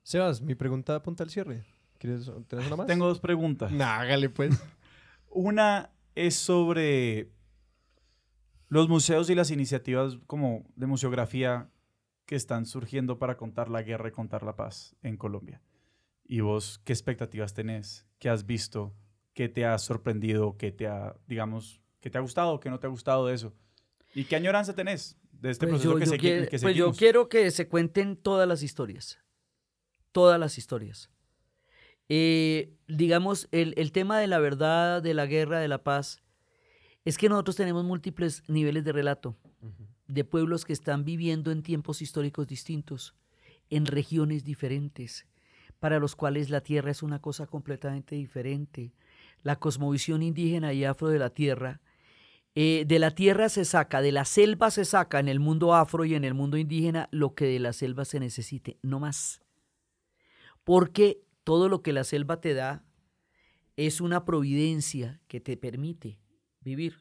Sebas, 0.05 0.43
mi 0.43 0.55
pregunta 0.55 0.95
apunta 0.97 1.25
al 1.25 1.31
cierre. 1.31 1.65
¿Quieres, 1.99 2.31
¿Tienes 2.49 2.67
una 2.67 2.77
más? 2.77 2.87
Tengo 2.87 3.07
dos 3.09 3.19
preguntas. 3.21 3.73
Nah, 3.73 4.01
hágale 4.01 4.29
pues. 4.29 4.51
Una 5.29 5.91
es 6.15 6.35
sobre 6.37 7.31
los 8.73 8.89
museos 8.89 9.29
y 9.29 9.35
las 9.35 9.51
iniciativas 9.51 10.17
como 10.27 10.65
de 10.77 10.87
museografía 10.87 11.69
que 12.25 12.37
están 12.37 12.65
surgiendo 12.65 13.19
para 13.19 13.37
contar 13.37 13.69
la 13.69 13.83
guerra 13.83 14.09
y 14.09 14.13
contar 14.13 14.43
la 14.45 14.57
paz 14.57 14.97
en 15.03 15.19
Colombia. 15.19 15.61
¿Y 16.25 16.41
vos 16.41 16.81
qué 16.85 16.95
expectativas 16.95 17.53
tenés? 17.53 18.07
¿Qué 18.19 18.31
has 18.31 18.47
visto? 18.47 18.95
¿Qué 19.35 19.51
te 19.51 19.67
ha 19.67 19.77
sorprendido? 19.77 20.57
¿Qué 20.57 20.73
te 20.73 20.87
ha, 20.87 21.15
digamos, 21.27 21.83
qué 22.01 22.09
te 22.09 22.17
ha 22.17 22.23
gustado? 22.23 22.61
¿Qué 22.61 22.71
no 22.71 22.81
te 22.81 22.87
ha 22.87 22.91
gustado 22.91 23.27
de 23.27 23.35
eso? 23.35 23.53
¿Y 24.15 24.25
qué 24.25 24.37
añoranza 24.37 24.75
tenés 24.75 25.19
de 25.33 25.51
este 25.51 25.67
Pues 25.67 25.83
proceso 25.83 25.93
yo- 25.93 25.99
que, 25.99 26.07
yo 26.07 26.13
segui- 26.15 26.21
quiero- 26.21 26.49
que 26.49 26.59
pues 26.59 26.77
yo 26.77 26.93
quiero 26.93 27.29
que 27.29 27.51
se 27.51 27.69
cuenten 27.69 28.17
todas 28.17 28.49
las 28.49 28.63
historias. 28.63 29.19
Todas 30.13 30.41
las 30.41 30.57
historias. 30.57 31.11
Eh, 32.09 32.75
digamos, 32.89 33.49
el, 33.53 33.75
el 33.77 33.93
tema 33.93 34.19
de 34.19 34.29
la 34.29 34.39
verdad, 34.39 35.03
de 35.03 35.13
la 35.13 35.27
guerra, 35.27 35.61
de 35.61 35.69
la 35.69 35.83
paz, 35.83 36.22
es 37.05 37.19
que 37.19 37.29
nosotros 37.29 37.57
tenemos 37.57 37.85
múltiples 37.85 38.43
niveles 38.49 38.85
de 38.85 38.93
relato 38.93 39.37
de 40.07 40.25
pueblos 40.25 40.65
que 40.65 40.73
están 40.73 41.05
viviendo 41.05 41.51
en 41.51 41.63
tiempos 41.63 42.03
históricos 42.03 42.47
distintos, 42.47 43.15
en 43.71 43.87
regiones 43.87 44.45
diferentes, 44.45 45.27
para 45.79 45.99
los 45.99 46.15
cuales 46.15 46.51
la 46.51 46.61
tierra 46.61 46.91
es 46.91 47.03
una 47.03 47.21
cosa 47.21 47.47
completamente 47.47 48.15
diferente. 48.15 48.93
La 49.43 49.57
cosmovisión 49.57 50.23
indígena 50.23 50.73
y 50.73 50.85
afro 50.85 51.09
de 51.09 51.19
la 51.19 51.31
tierra 51.31 51.81
eh, 52.55 52.85
de 52.87 52.99
la 52.99 53.13
tierra 53.13 53.49
se 53.49 53.65
saca, 53.65 54.03
de 54.03 54.13
la 54.13 54.27
selva 54.27 54.71
se 54.71 54.85
saca 54.85 55.19
en 55.21 55.29
el 55.29 55.41
mundo 55.41 55.75
afro 55.75 56.05
y 56.05 56.15
en 56.15 56.25
el 56.25 56.35
mundo 56.35 56.59
indígena 56.59 57.09
lo 57.11 57.35
que 57.35 57.47
de 57.47 57.59
la 57.59 57.73
selva 57.73 58.05
se 58.05 58.21
necesite, 58.21 58.79
no 58.83 59.01
más. 59.01 59.41
Porque 60.63 61.23
todo 61.45 61.71
lo 61.71 61.83
que 61.83 61.95
la 61.95 62.05
selva 62.05 62.43
te 62.43 62.53
da 62.53 62.85
es 63.77 64.03
una 64.03 64.27
providencia 64.27 65.23
que 65.29 65.41
te 65.41 65.57
permite 65.57 66.21
vivir. 66.63 67.01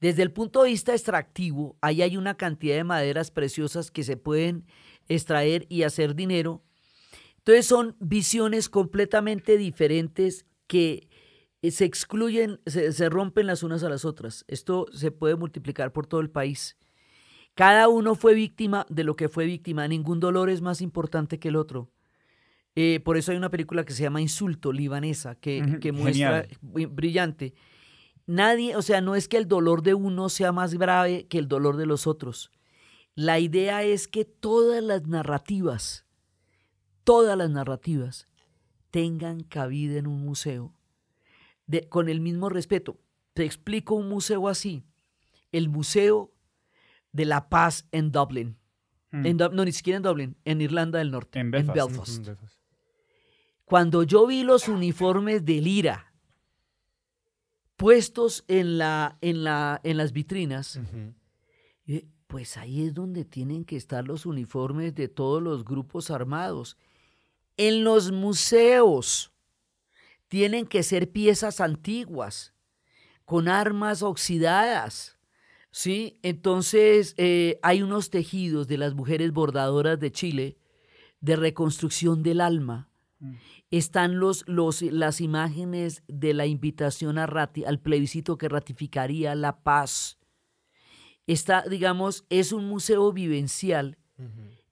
Desde 0.00 0.22
el 0.22 0.32
punto 0.32 0.62
de 0.62 0.70
vista 0.70 0.92
extractivo, 0.92 1.76
ahí 1.80 2.02
hay 2.02 2.16
una 2.16 2.36
cantidad 2.36 2.76
de 2.76 2.84
maderas 2.84 3.30
preciosas 3.30 3.90
que 3.90 4.02
se 4.02 4.16
pueden 4.16 4.66
extraer 5.08 5.66
y 5.68 5.84
hacer 5.84 6.14
dinero. 6.14 6.62
Entonces 7.38 7.66
son 7.66 7.96
visiones 7.98 8.68
completamente 8.68 9.56
diferentes 9.56 10.44
que 10.66 11.08
eh, 11.62 11.70
se 11.70 11.84
excluyen, 11.84 12.60
se, 12.66 12.92
se 12.92 13.08
rompen 13.08 13.46
las 13.46 13.62
unas 13.62 13.82
a 13.84 13.88
las 13.88 14.04
otras. 14.04 14.44
Esto 14.48 14.86
se 14.92 15.10
puede 15.10 15.36
multiplicar 15.36 15.92
por 15.92 16.06
todo 16.06 16.20
el 16.20 16.30
país. 16.30 16.76
Cada 17.54 17.88
uno 17.88 18.14
fue 18.16 18.34
víctima 18.34 18.84
de 18.90 19.04
lo 19.04 19.16
que 19.16 19.30
fue 19.30 19.46
víctima. 19.46 19.88
Ningún 19.88 20.20
dolor 20.20 20.50
es 20.50 20.60
más 20.60 20.82
importante 20.82 21.38
que 21.38 21.48
el 21.48 21.56
otro. 21.56 21.90
Eh, 22.74 23.00
por 23.02 23.16
eso 23.16 23.32
hay 23.32 23.38
una 23.38 23.50
película 23.50 23.84
que 23.84 23.94
se 23.94 24.02
llama 24.02 24.20
Insulto, 24.20 24.70
libanesa, 24.70 25.36
que, 25.36 25.78
que 25.80 25.92
muestra 25.92 26.46
brillante. 26.60 27.54
Nadie, 28.26 28.74
o 28.76 28.82
sea, 28.82 29.00
no 29.00 29.14
es 29.14 29.28
que 29.28 29.36
el 29.36 29.46
dolor 29.46 29.82
de 29.82 29.94
uno 29.94 30.28
sea 30.28 30.50
más 30.52 30.74
grave 30.74 31.26
que 31.28 31.38
el 31.38 31.46
dolor 31.48 31.76
de 31.76 31.86
los 31.86 32.06
otros. 32.06 32.50
La 33.14 33.38
idea 33.38 33.82
es 33.84 34.08
que 34.08 34.24
todas 34.24 34.82
las 34.82 35.06
narrativas, 35.06 36.04
todas 37.04 37.38
las 37.38 37.50
narrativas, 37.50 38.28
tengan 38.90 39.40
cabida 39.42 39.98
en 39.98 40.06
un 40.06 40.20
museo 40.22 40.74
de- 41.66 41.88
con 41.88 42.08
el 42.08 42.20
mismo 42.20 42.48
respeto. 42.48 42.98
Te 43.32 43.44
explico 43.44 43.94
un 43.94 44.08
museo 44.08 44.48
así. 44.48 44.82
El 45.52 45.68
Museo 45.68 46.32
de 47.12 47.24
la 47.26 47.48
Paz 47.48 47.86
en 47.92 48.10
Dublín. 48.10 48.58
Mm. 49.12 49.26
En 49.26 49.36
Dub- 49.38 49.52
no, 49.52 49.64
ni 49.64 49.72
siquiera 49.72 49.96
en 49.98 50.02
Dublín, 50.02 50.36
en 50.44 50.60
Irlanda 50.60 50.98
del 50.98 51.10
Norte, 51.10 51.38
En 51.38 51.50
Belfast. 51.50 51.76
Ujú, 51.92 52.22
Belfast. 52.24 52.58
Cuando 53.64 54.02
yo 54.02 54.26
vi 54.26 54.42
los 54.42 54.68
uniformes 54.68 55.44
de 55.44 55.60
Lira 55.60 56.05
puestos 57.76 58.44
en, 58.48 58.78
la, 58.78 59.18
en, 59.20 59.44
la, 59.44 59.80
en 59.84 59.96
las 59.96 60.12
vitrinas, 60.12 60.80
pues 62.26 62.56
ahí 62.56 62.82
es 62.82 62.94
donde 62.94 63.24
tienen 63.24 63.64
que 63.64 63.76
estar 63.76 64.04
los 64.04 64.26
uniformes 64.26 64.94
de 64.94 65.08
todos 65.08 65.42
los 65.42 65.64
grupos 65.64 66.10
armados. 66.10 66.76
En 67.56 67.84
los 67.84 68.10
museos 68.10 69.32
tienen 70.28 70.66
que 70.66 70.82
ser 70.82 71.10
piezas 71.10 71.60
antiguas, 71.60 72.52
con 73.24 73.48
armas 73.48 74.02
oxidadas. 74.02 75.16
¿sí? 75.70 76.18
Entonces 76.22 77.14
eh, 77.18 77.58
hay 77.62 77.82
unos 77.82 78.10
tejidos 78.10 78.66
de 78.66 78.78
las 78.78 78.94
mujeres 78.94 79.32
bordadoras 79.32 80.00
de 80.00 80.10
Chile 80.10 80.56
de 81.20 81.36
reconstrucción 81.36 82.22
del 82.22 82.40
alma. 82.40 82.88
Mm. 83.18 83.34
Están 83.70 84.18
los, 84.20 84.44
los, 84.46 84.82
las 84.82 85.20
imágenes 85.20 86.02
de 86.06 86.34
la 86.34 86.46
invitación 86.46 87.18
a 87.18 87.26
rati- 87.26 87.66
al 87.66 87.80
plebiscito 87.80 88.38
que 88.38 88.48
ratificaría 88.48 89.34
la 89.34 89.60
paz. 89.62 90.18
Está, 91.26 91.62
digamos, 91.62 92.24
es 92.30 92.52
un 92.52 92.68
museo 92.68 93.12
vivencial 93.12 93.98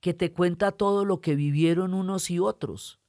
que 0.00 0.14
te 0.14 0.32
cuenta 0.32 0.70
todo 0.72 1.04
lo 1.04 1.20
que 1.20 1.34
vivieron 1.34 1.92
unos 1.94 2.30
y 2.30 2.38
otros. 2.38 3.00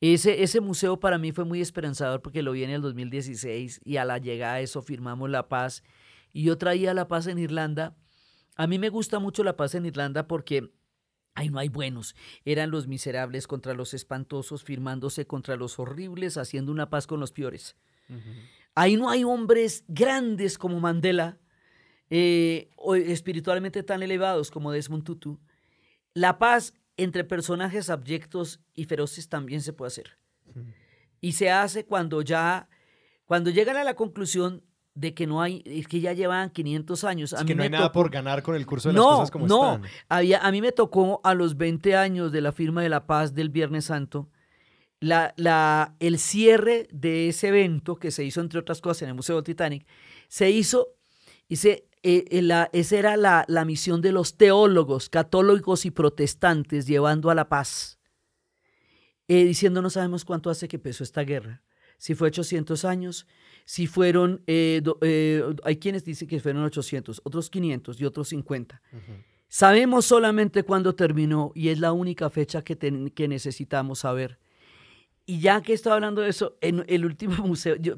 Ese, 0.00 0.42
ese 0.42 0.60
museo 0.60 0.98
para 0.98 1.18
mí 1.18 1.30
fue 1.30 1.44
muy 1.44 1.60
esperanzador 1.60 2.22
porque 2.22 2.42
lo 2.42 2.52
vi 2.52 2.64
en 2.64 2.70
el 2.70 2.80
2016 2.82 3.80
y 3.84 3.98
a 3.98 4.04
la 4.04 4.18
llegada 4.18 4.54
de 4.56 4.62
eso 4.64 4.82
firmamos 4.82 5.30
la 5.30 5.48
paz. 5.48 5.84
Y 6.32 6.42
yo 6.44 6.56
traía 6.58 6.94
la 6.94 7.06
paz 7.06 7.26
en 7.26 7.38
Irlanda. 7.38 7.94
A 8.56 8.66
mí 8.66 8.78
me 8.78 8.88
gusta 8.88 9.18
mucho 9.18 9.44
la 9.44 9.56
paz 9.56 9.74
en 9.74 9.86
Irlanda 9.86 10.26
porque 10.26 10.72
ahí 11.34 11.48
no 11.48 11.58
hay 11.58 11.68
buenos. 11.68 12.14
Eran 12.44 12.70
los 12.70 12.86
miserables 12.86 13.46
contra 13.46 13.74
los 13.74 13.94
espantosos, 13.94 14.64
firmándose 14.64 15.26
contra 15.26 15.56
los 15.56 15.78
horribles, 15.78 16.36
haciendo 16.36 16.72
una 16.72 16.90
paz 16.90 17.06
con 17.06 17.20
los 17.20 17.32
peores. 17.32 17.76
Ahí 18.74 18.96
no 18.96 19.10
hay 19.10 19.24
hombres 19.24 19.84
grandes 19.88 20.58
como 20.58 20.80
Mandela, 20.80 21.38
eh, 22.10 22.70
o 22.76 22.94
espiritualmente 22.94 23.82
tan 23.82 24.02
elevados 24.02 24.50
como 24.50 24.70
Desmond 24.70 25.04
Tutu. 25.04 25.40
La 26.12 26.38
paz 26.38 26.74
entre 26.98 27.24
personajes 27.24 27.88
abyectos 27.88 28.60
y 28.74 28.84
feroces 28.84 29.28
también 29.28 29.62
se 29.62 29.72
puede 29.72 29.88
hacer. 29.88 30.18
Y 31.20 31.32
se 31.32 31.50
hace 31.50 31.86
cuando 31.86 32.20
ya, 32.20 32.68
cuando 33.24 33.50
llegan 33.50 33.76
a 33.76 33.84
la 33.84 33.94
conclusión 33.94 34.62
de 34.94 35.14
que 35.14 35.26
no 35.26 35.40
hay, 35.40 35.62
es 35.64 35.88
que 35.88 36.00
ya 36.00 36.12
llevan 36.12 36.50
500 36.50 37.04
años. 37.04 37.32
A 37.32 37.44
que 37.44 37.54
no 37.54 37.62
hay 37.62 37.70
nada 37.70 37.92
por 37.92 38.10
ganar 38.10 38.42
con 38.42 38.54
el 38.54 38.66
curso 38.66 38.88
de 38.88 38.94
las 38.94 39.02
cosas 39.02 39.30
como 39.30 39.46
no. 39.46 39.74
están. 39.74 39.90
Había, 40.08 40.38
a 40.38 40.50
mí 40.50 40.60
me 40.60 40.72
tocó 40.72 41.20
a 41.24 41.34
los 41.34 41.56
20 41.56 41.96
años 41.96 42.32
de 42.32 42.40
la 42.40 42.52
firma 42.52 42.82
de 42.82 42.88
la 42.88 43.06
paz 43.06 43.34
del 43.34 43.48
Viernes 43.48 43.86
Santo, 43.86 44.28
la, 45.00 45.34
la, 45.36 45.94
el 45.98 46.18
cierre 46.18 46.88
de 46.92 47.28
ese 47.28 47.48
evento 47.48 47.96
que 47.96 48.10
se 48.10 48.24
hizo, 48.24 48.40
entre 48.40 48.60
otras 48.60 48.80
cosas, 48.80 49.02
en 49.02 49.08
el 49.08 49.14
Museo 49.14 49.42
Titanic, 49.42 49.86
se 50.28 50.50
hizo 50.50 50.88
y 51.48 51.56
se 51.56 51.88
eh, 52.04 52.24
eh, 52.30 52.42
la, 52.42 52.68
esa 52.72 52.98
era 52.98 53.16
la, 53.16 53.44
la, 53.46 53.64
misión 53.64 54.00
de 54.00 54.10
los 54.10 54.36
teólogos, 54.36 55.08
católicos 55.08 55.86
y 55.86 55.92
protestantes, 55.92 56.86
llevando 56.86 57.30
a 57.30 57.34
la 57.36 57.48
paz, 57.48 58.00
eh, 59.28 59.44
diciendo 59.44 59.82
no 59.82 59.90
sabemos 59.90 60.24
cuánto 60.24 60.50
hace 60.50 60.66
que 60.66 60.76
empezó 60.76 61.04
esta 61.04 61.22
guerra, 61.22 61.62
si 62.02 62.16
fue 62.16 62.26
800 62.26 62.84
años, 62.84 63.28
si 63.64 63.86
fueron, 63.86 64.42
hay 64.48 65.76
quienes 65.76 66.04
dicen 66.04 66.26
que 66.26 66.40
fueron 66.40 66.64
800, 66.64 67.20
otros 67.22 67.48
500 67.48 68.00
y 68.00 68.04
otros 68.04 68.28
50. 68.30 68.82
Sabemos 69.46 70.04
solamente 70.06 70.64
cuándo 70.64 70.96
terminó 70.96 71.52
y 71.54 71.68
es 71.68 71.78
la 71.78 71.92
única 71.92 72.28
fecha 72.28 72.62
que, 72.62 72.76
que 73.14 73.28
necesitamos 73.28 74.00
saber. 74.00 74.40
Y 75.26 75.38
ya 75.38 75.62
que 75.62 75.74
estoy 75.74 75.92
hablando 75.92 76.22
de 76.22 76.30
eso, 76.30 76.58
en 76.60 76.84
el 76.88 77.04
último 77.04 77.36
museo, 77.46 77.76
yo 77.76 77.94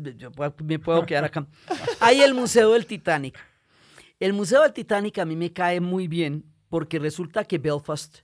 me 0.62 0.78
puedo 0.78 1.06
quedar 1.06 1.24
acá, 1.24 1.46
hay 1.98 2.20
el 2.20 2.34
Museo 2.34 2.74
del 2.74 2.84
Titanic. 2.84 3.38
El 4.20 4.34
Museo 4.34 4.60
del 4.60 4.74
Titanic 4.74 5.18
a 5.18 5.24
mí 5.24 5.34
me 5.34 5.50
cae 5.50 5.80
muy 5.80 6.08
bien 6.08 6.44
porque 6.68 6.98
resulta 6.98 7.44
que 7.44 7.56
Belfast 7.56 8.18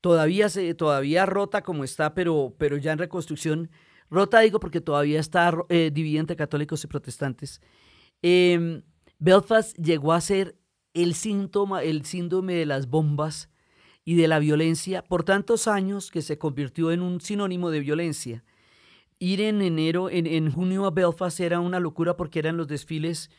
todavía, 0.00 0.48
se, 0.48 0.72
todavía 0.74 1.26
rota 1.26 1.62
como 1.62 1.82
está, 1.82 2.14
pero, 2.14 2.54
pero 2.58 2.76
ya 2.76 2.92
en 2.92 2.98
reconstrucción. 2.98 3.70
Rota 4.10 4.40
digo 4.40 4.58
porque 4.60 4.80
todavía 4.80 5.20
está 5.20 5.52
eh, 5.68 5.90
dividida 5.92 6.20
entre 6.20 6.36
católicos 6.36 6.82
y 6.84 6.88
protestantes. 6.88 7.60
Em, 8.22 8.82
Belfast 9.18 9.76
llegó 9.78 10.12
a 10.12 10.20
ser 10.20 10.56
el 10.94 11.14
síntoma, 11.14 11.82
el 11.82 12.04
síndrome 12.04 12.54
de 12.54 12.66
las 12.66 12.88
bombas 12.88 13.48
y 14.04 14.16
de 14.16 14.28
la 14.28 14.40
violencia 14.40 15.02
por 15.04 15.22
tantos 15.22 15.68
años 15.68 16.10
que 16.10 16.22
se 16.22 16.38
convirtió 16.38 16.90
en 16.90 17.02
un 17.02 17.20
sinónimo 17.20 17.70
de 17.70 17.80
violencia. 17.80 18.44
Ir 19.18 19.40
en 19.42 19.62
enero, 19.62 20.10
en, 20.10 20.26
en 20.26 20.50
junio 20.50 20.86
a 20.86 20.90
Belfast 20.90 21.38
era 21.40 21.60
una 21.60 21.78
locura 21.78 22.16
porque 22.16 22.38
eran 22.40 22.56
los 22.56 22.66
desfiles 22.66 23.30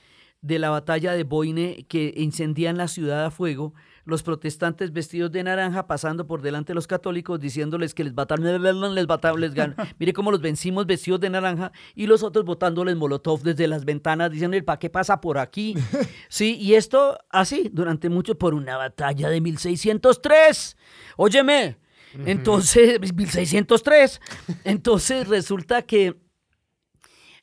de 0.42 0.60
la 0.60 0.70
batalla 0.70 1.14
de 1.14 1.24
Boine 1.24 1.86
que 1.88 2.14
incendian 2.16 2.78
la 2.78 2.88
ciudad 2.88 3.26
a 3.26 3.32
fuego, 3.32 3.74
los 4.12 4.24
protestantes 4.24 4.94
vestidos 4.94 5.32
de 5.32 5.44
naranja 5.44 5.88
pasando 5.88 6.28
por 6.28 6.42
delante 6.42 6.72
de 6.72 6.76
los 6.76 6.86
católicos 6.86 7.40
diciéndoles 7.40 7.94
que 7.94 8.04
les 8.04 8.14
mataron, 8.14 8.46
les 8.94 9.08
mataron, 9.08 9.42
les 9.42 9.54
ganan. 9.54 9.76
Mire 10.00 10.14
cómo 10.14 10.32
los 10.32 10.42
vencimos 10.42 10.86
vestidos 10.86 11.20
de 11.20 11.30
naranja 11.30 11.72
y 11.96 12.06
los 12.06 12.22
otros 12.22 12.46
botándoles 12.46 12.96
molotov 12.96 13.42
desde 13.42 13.68
las 13.68 13.86
ventanas 13.86 14.32
diciendo, 14.32 14.58
¿para 14.64 14.78
qué 14.78 14.90
pasa 14.90 15.20
por 15.22 15.38
aquí? 15.38 15.76
Sí, 16.30 16.58
y 16.60 16.76
esto 16.76 17.18
así 17.30 17.70
durante 17.74 18.10
mucho 18.10 18.38
por 18.38 18.54
una 18.54 18.78
batalla 18.78 19.30
de 19.30 19.42
1603. 19.42 20.78
Óyeme, 21.18 21.78
entonces, 22.26 23.00
1603. 23.16 24.22
Entonces 24.64 25.28
resulta 25.28 25.82
que 25.82 26.18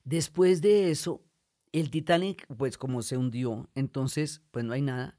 después 0.05 0.61
de 0.63 0.91
eso 0.91 1.23
el 1.73 1.91
Titanic, 1.91 2.47
pues 2.57 2.79
como 2.79 3.03
se 3.03 3.17
hundió, 3.17 3.69
entonces, 3.75 4.43
pues 4.51 4.65
no 4.65 4.73
hay 4.73 4.83
nada. 4.83 5.17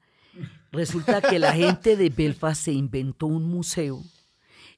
Resulta 0.71 1.21
que 1.21 1.39
la 1.39 1.53
gente 1.53 1.97
de 1.97 2.09
Belfast 2.09 2.63
se 2.63 2.71
inventó 2.71 3.27
un 3.27 3.45
museo 3.45 4.03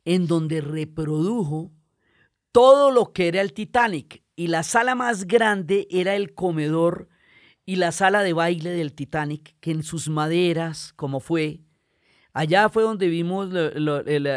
en 0.05 0.27
donde 0.27 0.61
reprodujo 0.61 1.72
todo 2.51 2.91
lo 2.91 3.13
que 3.13 3.27
era 3.27 3.41
el 3.41 3.53
Titanic. 3.53 4.23
Y 4.35 4.47
la 4.47 4.63
sala 4.63 4.95
más 4.95 5.26
grande 5.26 5.88
era 5.91 6.15
el 6.15 6.34
comedor 6.34 7.09
y 7.65 7.76
la 7.76 7.91
sala 7.91 8.23
de 8.23 8.34
baile 8.34 8.72
del 8.72 8.93
Titanic, 8.93 9.55
que 9.59 9.72
en 9.72 9.84
sus 9.84 10.09
maderas, 10.09 10.93
como 10.95 11.19
fue, 11.19 11.61
allá 12.34 12.69
fue 12.69 12.84
donde 12.84 13.07
vimos 13.07 13.49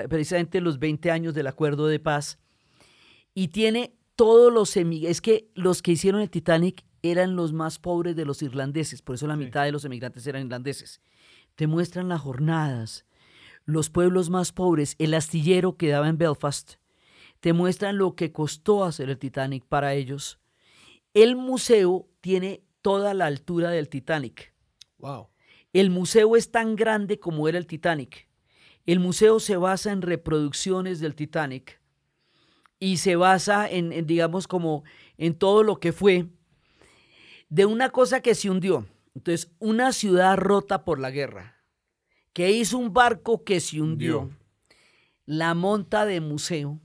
precisamente 0.08 0.60
los 0.60 0.78
20 0.78 1.10
años 1.10 1.34
del 1.34 1.46
acuerdo 1.46 1.86
de 1.86 2.00
paz. 2.00 2.38
Y 3.32 3.48
tiene 3.48 3.96
todos 4.16 4.52
los 4.52 4.76
es 4.76 5.20
que 5.20 5.50
los 5.54 5.82
que 5.82 5.92
hicieron 5.92 6.20
el 6.20 6.30
Titanic 6.30 6.84
eran 7.02 7.36
los 7.36 7.52
más 7.52 7.78
pobres 7.78 8.16
de 8.16 8.24
los 8.24 8.42
irlandeses, 8.42 9.02
por 9.02 9.16
eso 9.16 9.26
la 9.26 9.36
mitad 9.36 9.64
de 9.64 9.72
los 9.72 9.84
emigrantes 9.84 10.26
eran 10.26 10.42
irlandeses. 10.42 11.00
Te 11.54 11.66
muestran 11.66 12.08
las 12.08 12.20
jornadas, 12.20 13.06
los 13.64 13.90
pueblos 13.90 14.28
más 14.30 14.52
pobres, 14.52 14.96
el 14.98 15.14
astillero 15.14 15.76
que 15.76 15.88
daba 15.88 16.08
en 16.08 16.18
Belfast, 16.18 16.74
te 17.40 17.52
muestran 17.52 17.98
lo 17.98 18.14
que 18.14 18.32
costó 18.32 18.84
hacer 18.84 19.10
el 19.10 19.18
Titanic 19.18 19.64
para 19.66 19.94
ellos. 19.94 20.40
El 21.12 21.36
museo 21.36 22.08
tiene 22.20 22.64
toda 22.80 23.14
la 23.14 23.26
altura 23.26 23.70
del 23.70 23.88
Titanic. 23.88 24.54
Wow. 24.98 25.28
El 25.72 25.90
museo 25.90 26.36
es 26.36 26.50
tan 26.50 26.74
grande 26.74 27.18
como 27.18 27.46
era 27.46 27.58
el 27.58 27.66
Titanic. 27.66 28.28
El 28.86 28.98
museo 28.98 29.40
se 29.40 29.56
basa 29.56 29.92
en 29.92 30.02
reproducciones 30.02 31.00
del 31.00 31.14
Titanic 31.14 31.80
y 32.80 32.96
se 32.96 33.16
basa 33.16 33.68
en, 33.68 33.92
en 33.92 34.06
digamos, 34.06 34.48
como 34.48 34.84
en 35.16 35.34
todo 35.34 35.62
lo 35.62 35.80
que 35.80 35.92
fue 35.92 36.26
de 37.48 37.66
una 37.66 37.90
cosa 37.90 38.20
que 38.20 38.34
se 38.34 38.50
hundió. 38.50 38.86
Entonces, 39.14 39.52
una 39.58 39.92
ciudad 39.92 40.36
rota 40.36 40.84
por 40.84 40.98
la 40.98 41.10
guerra, 41.10 41.62
que 42.32 42.50
hizo 42.50 42.78
un 42.78 42.92
barco 42.92 43.44
que 43.44 43.60
se 43.60 43.80
hundió, 43.80 44.30
la 45.24 45.54
monta 45.54 46.04
de 46.04 46.20
museo 46.20 46.80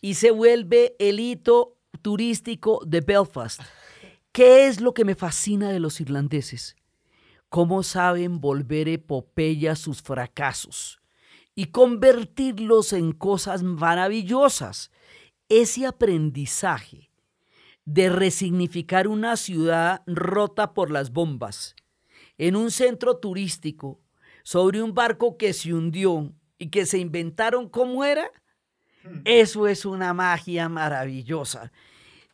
y 0.00 0.14
se 0.14 0.30
vuelve 0.30 0.96
el 0.98 1.20
hito 1.20 1.76
turístico 2.02 2.80
de 2.86 3.00
Belfast. 3.00 3.60
¿Qué 4.32 4.66
es 4.68 4.80
lo 4.80 4.94
que 4.94 5.04
me 5.04 5.14
fascina 5.14 5.70
de 5.70 5.80
los 5.80 6.00
irlandeses? 6.00 6.76
Cómo 7.48 7.82
saben 7.82 8.40
volver 8.40 8.88
epopeya 8.88 9.74
sus 9.74 10.02
fracasos 10.02 11.00
y 11.54 11.66
convertirlos 11.66 12.92
en 12.92 13.12
cosas 13.12 13.62
maravillosas. 13.64 14.92
Ese 15.48 15.84
aprendizaje 15.84 17.09
de 17.92 18.08
resignificar 18.08 19.08
una 19.08 19.36
ciudad 19.36 20.02
rota 20.06 20.74
por 20.74 20.92
las 20.92 21.10
bombas 21.12 21.74
en 22.38 22.54
un 22.54 22.70
centro 22.70 23.16
turístico 23.16 24.00
sobre 24.44 24.80
un 24.80 24.94
barco 24.94 25.36
que 25.36 25.52
se 25.52 25.74
hundió 25.74 26.32
y 26.56 26.68
que 26.68 26.86
se 26.86 26.98
inventaron 26.98 27.68
cómo 27.68 28.04
era, 28.04 28.30
eso 29.24 29.66
es 29.66 29.84
una 29.84 30.14
magia 30.14 30.68
maravillosa. 30.68 31.72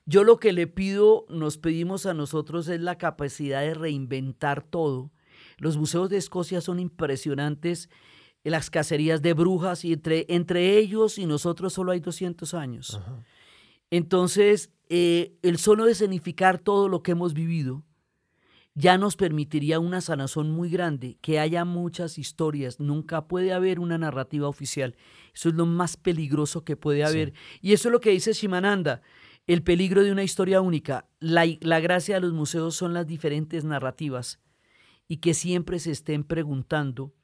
Yo 0.05 0.25
lo 0.25 0.39
que 0.39 0.53
le 0.53 0.67
pido, 0.67 1.25
nos 1.31 1.57
pedimos 1.57 2.05
a 2.05 2.13
nosotros 2.13 2.69
es 2.69 2.81
la 2.81 2.99
capacidad 2.99 3.63
de 3.63 3.73
reinventar 3.73 4.63
todo. 4.63 5.11
Los 5.57 5.79
museos 5.79 6.11
de 6.11 6.19
Escocia 6.19 6.61
son 6.61 6.81
impresionantes, 6.81 7.89
las 8.45 8.69
cacerías 8.69 9.23
de 9.23 9.33
brujas 9.33 9.87
y 9.87 9.95
entre, 9.95 10.27
entre 10.29 10.77
ellos 10.77 11.17
y 11.17 11.25
nosotros 11.25 11.73
solo 11.73 11.93
hay 11.93 12.01
200 12.01 12.53
años. 12.53 13.01
Entonces, 13.91 14.71
eh, 14.89 15.37
el 15.43 15.59
solo 15.59 15.87
escenificar 15.87 16.59
todo 16.59 16.89
lo 16.89 17.03
que 17.03 17.13
hemos 17.13 17.35
vivido 17.35 17.85
ya 18.77 18.99
nos 18.99 19.17
permitiría 19.17 19.81
una 19.81 20.03
sanación 20.03 20.51
muy 20.51 20.69
grande, 20.69 21.17
que 21.23 21.41
haya 21.41 21.65
muchas 21.65 22.19
historias, 22.19 22.79
nunca 22.79 23.27
puede 23.27 23.55
haber 23.55 23.81
una 23.81 23.97
narrativa 23.97 24.49
oficial. 24.49 24.97
Eso 25.35 25.49
es 25.49 25.55
lo 25.55 25.65
más 25.65 25.97
peligroso 25.97 26.63
que 26.63 26.77
puede 26.77 27.03
haber. 27.03 27.33
Y 27.63 27.73
eso 27.73 27.89
es 27.89 27.93
lo 27.93 28.01
que 28.01 28.11
dice 28.11 28.35
Shimananda, 28.35 29.01
el 29.47 29.63
peligro 29.63 30.05
de 30.05 30.13
una 30.13 30.25
historia 30.25 30.61
única. 30.61 31.09
La, 31.21 31.47
la 31.61 31.81
gracia 31.81 32.17
de 32.17 32.21
los 32.21 32.35
museos 32.35 32.77
son 32.77 32.93
las 32.93 33.07
diferentes 33.07 33.65
narrativas 33.65 34.41
y 35.09 35.19
que 35.19 35.33
siempre 35.33 35.79
se 35.79 35.93
estén 35.93 36.23
preguntando 36.23 37.15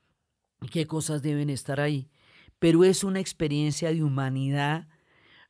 qué 0.71 0.87
cosas 0.87 1.21
deben 1.21 1.51
estar 1.51 1.81
ahí. 1.81 2.09
Pero 2.59 2.83
es 2.83 3.05
una 3.05 3.21
experiencia 3.21 3.93
de 3.93 4.03
humanidad 4.03 4.89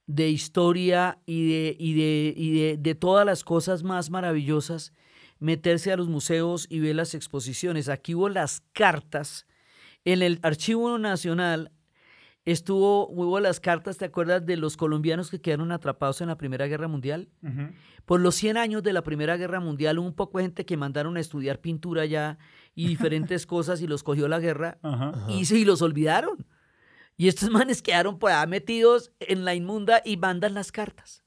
de 0.06 0.28
historia 0.28 1.18
y 1.26 1.48
de, 1.48 1.76
y 1.78 1.94
de, 1.94 2.34
y 2.36 2.76
de, 2.76 2.94
todas 2.94 3.24
las 3.24 3.44
cosas 3.44 3.82
más 3.82 4.10
maravillosas, 4.10 4.92
meterse 5.38 5.92
a 5.92 5.96
los 5.96 6.08
museos 6.08 6.66
y 6.68 6.80
ver 6.80 6.96
las 6.96 7.14
exposiciones. 7.14 7.88
Aquí 7.88 8.14
hubo 8.14 8.28
las 8.28 8.62
cartas 8.72 9.46
en 10.04 10.22
el 10.22 10.38
Archivo 10.42 10.98
Nacional. 10.98 11.72
Estuvo, 12.44 13.08
hubo 13.08 13.38
las 13.38 13.60
cartas, 13.60 13.98
¿te 13.98 14.04
acuerdas 14.04 14.44
de 14.44 14.56
los 14.56 14.76
colombianos 14.76 15.30
que 15.30 15.40
quedaron 15.40 15.70
atrapados 15.70 16.20
en 16.20 16.28
la 16.28 16.36
Primera 16.36 16.66
Guerra 16.66 16.88
Mundial? 16.88 17.28
Por 18.04 18.20
los 18.20 18.34
100 18.34 18.56
años 18.56 18.82
de 18.82 18.92
la 18.92 19.02
Primera 19.02 19.36
Guerra 19.36 19.60
Mundial, 19.60 20.00
hubo 20.00 20.06
un 20.06 20.14
poco 20.14 20.38
de 20.38 20.44
gente 20.44 20.66
que 20.66 20.76
mandaron 20.76 21.16
a 21.16 21.20
estudiar 21.20 21.60
pintura 21.60 22.04
ya 22.04 22.38
y 22.74 22.88
diferentes 22.88 23.46
cosas 23.46 23.80
y 23.80 23.86
los 23.86 24.02
cogió 24.02 24.26
la 24.26 24.40
guerra 24.40 24.78
y, 25.28 25.54
y 25.54 25.64
los 25.64 25.82
olvidaron. 25.82 26.44
Y 27.16 27.28
estos 27.28 27.50
manes 27.50 27.82
quedaron 27.82 28.18
por 28.18 28.30
allá 28.30 28.46
metidos 28.46 29.12
en 29.20 29.44
la 29.44 29.54
inmunda 29.54 30.02
y 30.04 30.16
mandan 30.16 30.54
las 30.54 30.72
cartas. 30.72 31.22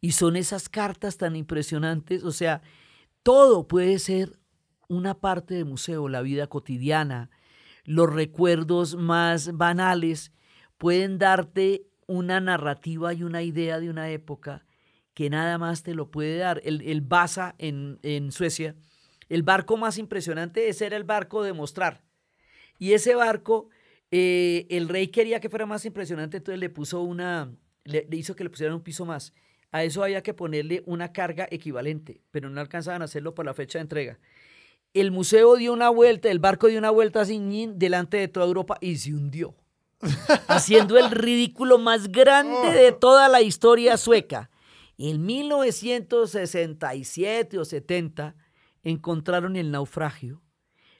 Y 0.00 0.12
son 0.12 0.36
esas 0.36 0.68
cartas 0.68 1.16
tan 1.16 1.36
impresionantes, 1.36 2.22
o 2.22 2.30
sea, 2.30 2.62
todo 3.22 3.66
puede 3.66 3.98
ser 3.98 4.38
una 4.88 5.18
parte 5.18 5.54
de 5.54 5.64
museo, 5.64 6.08
la 6.08 6.22
vida 6.22 6.46
cotidiana, 6.46 7.30
los 7.84 8.12
recuerdos 8.12 8.96
más 8.96 9.56
banales 9.56 10.32
pueden 10.76 11.18
darte 11.18 11.86
una 12.06 12.40
narrativa 12.40 13.14
y 13.14 13.22
una 13.22 13.42
idea 13.42 13.80
de 13.80 13.90
una 13.90 14.10
época 14.10 14.64
que 15.14 15.30
nada 15.30 15.56
más 15.56 15.82
te 15.82 15.94
lo 15.94 16.10
puede 16.10 16.36
dar. 16.36 16.60
El, 16.64 16.82
el 16.82 17.00
Vasa 17.00 17.54
en, 17.58 18.32
Suecia, 18.32 18.76
el 19.28 19.42
barco 19.42 19.76
más 19.76 19.98
impresionante, 19.98 20.68
ese 20.68 20.86
era 20.86 20.96
el 20.96 21.04
barco 21.04 21.42
de 21.42 21.52
mostrar. 21.52 22.02
Y 22.78 22.92
ese 22.92 23.14
barco, 23.14 23.70
eh, 24.10 24.66
el 24.70 24.88
rey 24.88 25.08
quería 25.08 25.40
que 25.40 25.48
fuera 25.48 25.66
más 25.66 25.84
impresionante, 25.84 26.38
entonces 26.38 26.60
le 26.60 26.70
puso 26.70 27.00
una, 27.00 27.52
le, 27.84 28.06
hizo 28.12 28.36
que 28.36 28.44
le 28.44 28.50
pusieran 28.50 28.76
un 28.76 28.82
piso 28.82 29.04
más. 29.04 29.34
A 29.72 29.84
eso 29.84 30.02
había 30.02 30.22
que 30.22 30.32
ponerle 30.32 30.82
una 30.86 31.12
carga 31.12 31.48
equivalente, 31.50 32.22
pero 32.30 32.48
no 32.48 32.60
alcanzaban 32.60 33.02
a 33.02 33.06
hacerlo 33.06 33.34
por 33.34 33.44
la 33.44 33.54
fecha 33.54 33.78
de 33.78 33.82
entrega 33.82 34.18
el 35.00 35.10
museo 35.10 35.56
dio 35.56 35.72
una 35.74 35.90
vuelta, 35.90 36.30
el 36.30 36.38
barco 36.38 36.68
dio 36.68 36.78
una 36.78 36.90
vuelta 36.90 37.26
sin 37.26 37.78
delante 37.78 38.16
de 38.16 38.28
toda 38.28 38.46
Europa 38.46 38.78
y 38.80 38.96
se 38.96 39.12
hundió. 39.12 39.54
haciendo 40.48 40.98
el 40.98 41.10
ridículo 41.10 41.78
más 41.78 42.08
grande 42.08 42.72
de 42.72 42.92
toda 42.92 43.28
la 43.28 43.42
historia 43.42 43.96
sueca. 43.96 44.50
En 44.98 45.24
1967 45.26 47.58
o 47.58 47.64
70 47.64 48.36
encontraron 48.82 49.56
el 49.56 49.70
naufragio, 49.70 50.42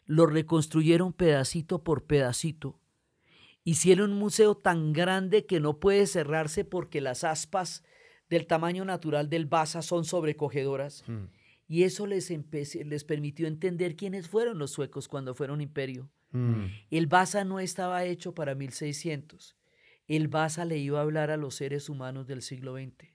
lo 0.05 0.27
reconstruyeron 0.27 1.13
pedacito 1.13 1.83
por 1.83 2.05
pedacito, 2.05 2.79
hicieron 3.67 4.13
un 4.13 4.19
museo 4.21 4.57
tan 4.57 4.93
grande 4.93 5.45
que 5.45 5.59
no 5.59 5.81
puede 5.81 6.07
cerrarse 6.07 6.65
porque 6.65 7.01
las 7.01 7.25
aspas 7.25 7.83
del 8.31 8.47
tamaño 8.47 8.85
natural 8.85 9.29
del 9.29 9.47
basa 9.47 9.83
son 9.83 10.05
sobrecogedoras. 10.05 11.03
Hmm. 11.09 11.25
Y 11.67 11.83
eso 11.83 12.07
les, 12.07 12.31
les 12.31 13.05
permitió 13.05 13.49
entender 13.49 13.97
quiénes 13.97 14.29
fueron 14.29 14.61
los 14.61 14.71
suecos 14.71 15.09
cuando 15.09 15.35
fueron 15.35 15.61
imperio. 15.61 16.09
Mm. 16.31 16.67
El 16.93 17.09
Baza 17.09 17.43
no 17.43 17.59
estaba 17.59 18.05
hecho 18.05 18.37
para 18.37 18.55
1600. 18.55 19.57
El 20.07 20.29
Baza 20.29 20.65
le 20.65 20.79
iba 20.79 21.01
a 21.01 21.03
hablar 21.03 21.33
a 21.33 21.37
los 21.37 21.57
seres 21.57 21.89
humanos 21.89 22.29
del 22.29 22.43
siglo 22.43 22.77
XX. 22.77 23.09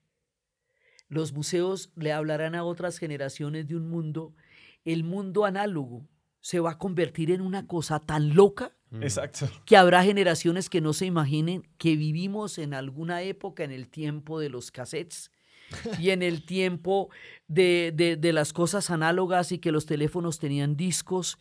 Los 1.07 1.31
museos 1.31 1.93
le 1.95 2.11
hablarán 2.11 2.55
a 2.55 2.65
otras 2.65 2.97
generaciones 2.97 3.69
de 3.69 3.77
un 3.77 3.87
mundo. 3.87 4.35
El 4.83 5.05
mundo 5.05 5.45
análogo 5.45 6.09
se 6.41 6.59
va 6.59 6.71
a 6.71 6.77
convertir 6.77 7.31
en 7.31 7.41
una 7.41 7.67
cosa 7.67 7.99
tan 7.99 8.35
loca 8.35 8.75
mm. 8.89 9.03
Exacto. 9.03 9.49
que 9.65 9.77
habrá 9.77 10.03
generaciones 10.03 10.69
que 10.69 10.81
no 10.81 10.93
se 10.93 11.05
imaginen 11.05 11.67
que 11.77 11.95
vivimos 11.95 12.57
en 12.57 12.73
alguna 12.73 13.21
época 13.21 13.63
en 13.63 13.71
el 13.71 13.87
tiempo 13.87 14.39
de 14.39 14.49
los 14.49 14.71
cassettes 14.71 15.31
y 15.99 16.09
en 16.09 16.21
el 16.21 16.43
tiempo 16.45 17.09
de, 17.47 18.19
las 18.33 18.53
cosas 18.53 18.89
análogas 18.89 19.51
y 19.51 19.59
que 19.59 19.71
los 19.71 19.85
teléfonos 19.85 20.39
tenían 20.39 20.75
discos. 20.75 21.37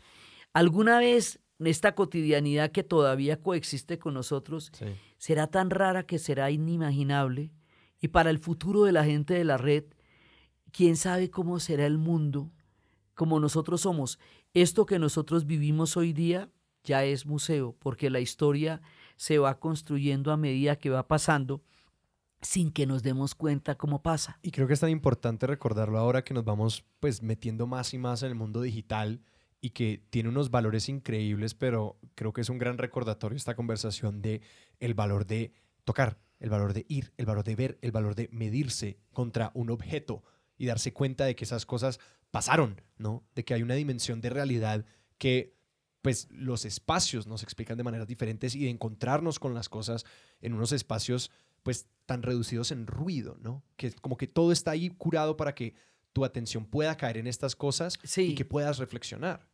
¿Alguna 0.52 0.98
vez 0.98 1.40
esta 1.59 1.94
cotidianidad 1.94 2.70
que 2.72 2.82
todavía 2.82 3.40
coexiste 3.40 3.98
con 3.98 4.14
nosotros 4.14 4.72
será 5.18 5.47
tan 5.48 5.70
rara 5.70 6.05
que 6.05 6.18
será 6.18 6.51
inimaginable? 6.51 7.52
Y 8.01 8.09
para 8.09 8.31
el 8.31 8.39
futuro 8.39 8.85
de 8.85 8.93
la 8.93 9.05
gente 9.05 9.35
de 9.35 9.44
la 9.44 9.59
red, 9.59 9.85
¿quién 10.72 10.97
sabe 10.97 11.31
cómo 11.31 11.60
será 11.60 11.86
el 11.86 11.98
mundo 11.98 12.51
como 13.14 13.40
nosotros 13.40 13.82
somos? 13.82 14.18
Esto 14.55 14.85
que 14.85 14.98
nosotros 14.98 15.47
vivimos 15.47 15.97
hoy 15.97 16.12
día 16.12 16.51
ya 16.82 17.05
es 17.05 17.24
museo, 17.24 17.77
porque 17.78 18.10
la 18.10 18.20
historia 18.20 18.81
se 19.16 19.39
va 19.39 19.60
construyendo 19.60 20.32
a 20.32 20.36
medida 20.36 20.77
que 20.77 20.90
va 20.90 21.06
pasando 21.06 21.62
sin 22.43 22.72
que 22.72 22.86
nos 22.86 23.02
demos 23.02 23.35
cuenta 23.35 23.77
cómo 23.77 24.02
pasa. 24.02 24.40
Y 24.43 24.51
creo 24.51 24.66
que 24.66 24.72
es 24.72 24.81
tan 24.81 24.90
importante 24.90 25.47
recordarlo 25.47 25.98
ahora 25.98 26.24
que 26.24 26.35
nos 26.35 26.44
vamos 26.44 26.85
pues 26.98 27.22
metiendo 27.22 27.66
más 27.66 27.94
y 27.94 27.98
más 27.98 28.22
en 28.22 28.31
el 28.31 28.35
mundo 28.35 28.62
digital 28.62 29.22
y 29.60 29.70
que 29.70 30.02
tiene 30.10 30.31
unos 30.31 30.51
valores 30.51 30.89
increíbles, 30.89 31.55
pero 31.55 31.98
creo 32.14 32.32
que 32.32 32.40
es 32.40 32.48
un 32.48 32.59
gran 32.59 32.78
recordatorio 32.78 33.36
esta 33.36 33.55
conversación 33.55 34.22
de 34.22 34.40
el 34.81 34.94
valor 34.94 35.27
de 35.27 35.52
tocar, 35.85 36.18
el 36.40 36.51
valor 36.51 36.72
de 36.72 36.86
ir, 36.89 37.12
el 37.18 37.27
valor 37.27 37.44
de 37.44 37.55
ver, 37.55 37.78
el 37.82 37.93
valor 37.93 38.14
de 38.16 38.28
medirse 38.32 38.98
contra 39.12 39.52
un 39.55 39.70
objeto 39.70 40.24
y 40.60 40.66
darse 40.66 40.92
cuenta 40.92 41.24
de 41.24 41.34
que 41.34 41.44
esas 41.44 41.64
cosas 41.64 42.00
pasaron, 42.30 42.82
¿no? 42.98 43.24
De 43.34 43.46
que 43.46 43.54
hay 43.54 43.62
una 43.62 43.76
dimensión 43.76 44.20
de 44.20 44.28
realidad 44.28 44.84
que 45.16 45.56
pues 46.02 46.28
los 46.30 46.66
espacios 46.66 47.26
nos 47.26 47.42
explican 47.42 47.78
de 47.78 47.82
maneras 47.82 48.06
diferentes 48.06 48.54
y 48.54 48.64
de 48.64 48.70
encontrarnos 48.70 49.38
con 49.38 49.54
las 49.54 49.70
cosas 49.70 50.04
en 50.42 50.52
unos 50.52 50.72
espacios 50.72 51.30
pues 51.62 51.88
tan 52.04 52.22
reducidos 52.22 52.72
en 52.72 52.86
ruido, 52.86 53.38
¿no? 53.40 53.64
Que 53.76 53.90
como 53.92 54.18
que 54.18 54.26
todo 54.26 54.52
está 54.52 54.72
ahí 54.72 54.90
curado 54.90 55.38
para 55.38 55.54
que 55.54 55.72
tu 56.12 56.26
atención 56.26 56.66
pueda 56.66 56.94
caer 56.98 57.16
en 57.16 57.26
estas 57.26 57.56
cosas 57.56 57.98
y 58.18 58.34
que 58.34 58.44
puedas 58.44 58.76
reflexionar. 58.76 59.48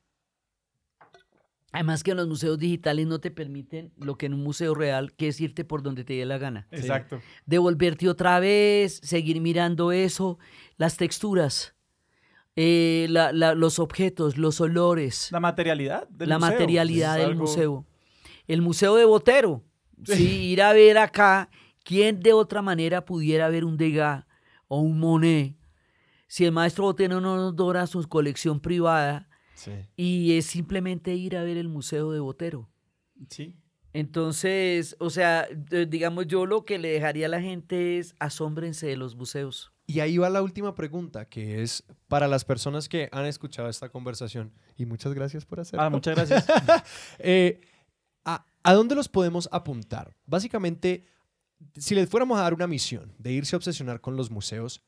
Además 1.73 2.03
que 2.03 2.13
en 2.13 2.17
los 2.17 2.29
museos 2.29 2.59
digitales 2.59 3.07
no 3.07 3.19
te 3.19 3.31
permiten 3.31 3.93
lo 3.99 4.17
que 4.17 4.27
en 4.27 4.35
un 4.35 4.43
museo 4.43 4.75
real, 4.75 5.13
que 5.13 5.29
es 5.29 5.41
irte 5.41 5.65
por 5.65 5.83
donde 5.83 6.05
te 6.05 6.15
dé 6.15 6.25
la 6.25 6.39
gana. 6.39 6.67
Exacto. 6.71 7.21
Devolverte 7.45 8.09
otra 8.09 8.41
vez, 8.41 9.01
seguir 9.03 9.41
mirando 9.41 9.93
eso, 9.93 10.39
las 10.77 10.97
texturas, 10.97 11.75
eh, 12.55 13.07
los 13.11 13.79
objetos, 13.79 14.39
los 14.39 14.61
olores. 14.61 15.29
La 15.33 15.41
materialidad 15.41 16.09
del 16.09 16.29
la 16.31 16.39
materialidad 16.39 17.19
del 17.19 17.37
museo. 17.37 17.85
El 18.47 18.63
museo 18.63 18.95
de 18.97 19.05
Botero. 19.05 19.63
Sí, 20.05 20.51
ir 20.53 20.63
a 20.63 20.73
ver 20.73 20.99
acá 20.99 21.51
¿Quién 21.87 22.19
de 22.19 22.33
otra 22.33 22.63
manera 22.63 23.05
pudiera 23.05 23.49
ver 23.49 23.65
un 23.65 23.77
Degas 23.77 24.25
o 24.67 24.81
un 24.81 24.99
Monet 24.99 25.55
si 26.27 26.45
el 26.45 26.51
maestro 26.51 26.83
Botero 26.83 27.21
no 27.21 27.37
nos 27.37 27.55
dora 27.55 27.87
su 27.87 28.03
colección 28.09 28.59
privada 28.59 29.26
y 29.97 30.37
es 30.37 30.47
simplemente 30.47 31.15
ir 31.15 31.37
a 31.37 31.45
ver 31.45 31.57
el 31.57 31.69
museo 31.69 32.13
de 32.13 32.21
Botero? 32.21 32.69
Sí. 33.31 33.57
Entonces, 33.93 34.95
o 34.99 35.09
sea, 35.09 35.49
digamos 35.89 36.27
yo 36.27 36.45
lo 36.45 36.65
que 36.65 36.79
le 36.79 36.89
dejaría 36.89 37.27
a 37.27 37.31
la 37.31 37.41
gente 37.41 37.99
es 37.99 38.15
asómbrense 38.19 38.87
de 38.87 38.97
los 38.97 39.17
museos. 39.17 39.73
Y 39.87 40.01
ahí 40.01 40.19
va 40.19 40.29
la 40.29 40.43
última 40.43 40.75
pregunta, 40.75 41.27
que 41.27 41.63
es 41.63 41.85
para 42.09 42.29
las 42.29 42.45
personas 42.45 42.89
que 42.89 43.09
han 43.13 43.25
escuchado 43.25 43.69
esta 43.69 43.89
conversación. 43.89 44.53
Y 44.77 44.85
muchas 44.85 45.15
gracias 45.15 45.47
por 45.47 45.61
hacerlo. 45.61 45.83
Ah, 45.83 45.91
muchas 45.91 46.15
gracias. 46.15 46.47
Eh, 47.19 47.61
¿a, 48.25 48.45
¿A 48.63 48.75
dónde 48.75 48.95
los 48.97 49.09
podemos 49.09 49.49
apuntar? 49.53 50.15
Básicamente, 50.27 51.07
si 51.77 51.95
les 51.95 52.09
fuéramos 52.09 52.39
a 52.39 52.43
dar 52.43 52.53
una 52.53 52.67
misión 52.67 53.15
de 53.19 53.33
irse 53.33 53.57
a 53.57 53.59
obsesionar 53.59 54.01
con 54.01 54.17
los 54.17 54.31
museos, 54.31 54.83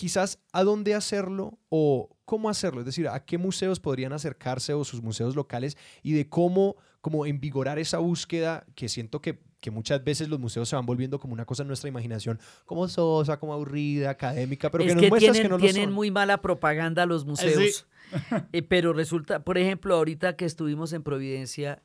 quizás 0.00 0.38
a 0.54 0.64
dónde 0.64 0.94
hacerlo 0.94 1.58
o 1.68 2.16
cómo 2.24 2.48
hacerlo, 2.48 2.80
es 2.80 2.86
decir, 2.86 3.06
a 3.06 3.22
qué 3.26 3.36
museos 3.36 3.80
podrían 3.80 4.14
acercarse 4.14 4.72
o 4.72 4.82
sus 4.82 5.02
museos 5.02 5.36
locales 5.36 5.76
y 6.02 6.14
de 6.14 6.26
cómo, 6.26 6.76
cómo 7.02 7.26
envigorar 7.26 7.78
esa 7.78 7.98
búsqueda 7.98 8.64
que 8.74 8.88
siento 8.88 9.20
que, 9.20 9.42
que 9.60 9.70
muchas 9.70 10.02
veces 10.02 10.30
los 10.30 10.40
museos 10.40 10.70
se 10.70 10.74
van 10.74 10.86
volviendo 10.86 11.20
como 11.20 11.34
una 11.34 11.44
cosa 11.44 11.64
en 11.64 11.66
nuestra 11.66 11.90
imaginación, 11.90 12.40
como 12.64 12.88
sosa, 12.88 13.38
como 13.38 13.52
aburrida, 13.52 14.08
académica, 14.08 14.70
pero 14.70 14.84
que 14.84 14.94
nos 14.94 15.06
muestras 15.10 15.32
tienen, 15.32 15.42
que 15.42 15.48
no 15.50 15.58
lo 15.58 15.62
tienen 15.62 15.92
muy 15.92 16.10
mala 16.10 16.40
propaganda 16.40 17.04
los 17.04 17.26
museos. 17.26 17.86
Eh, 18.52 18.62
pero 18.62 18.92
resulta, 18.92 19.44
por 19.44 19.56
ejemplo, 19.56 19.94
ahorita 19.94 20.34
que 20.34 20.44
estuvimos 20.44 20.92
en 20.92 21.04
Providencia, 21.04 21.80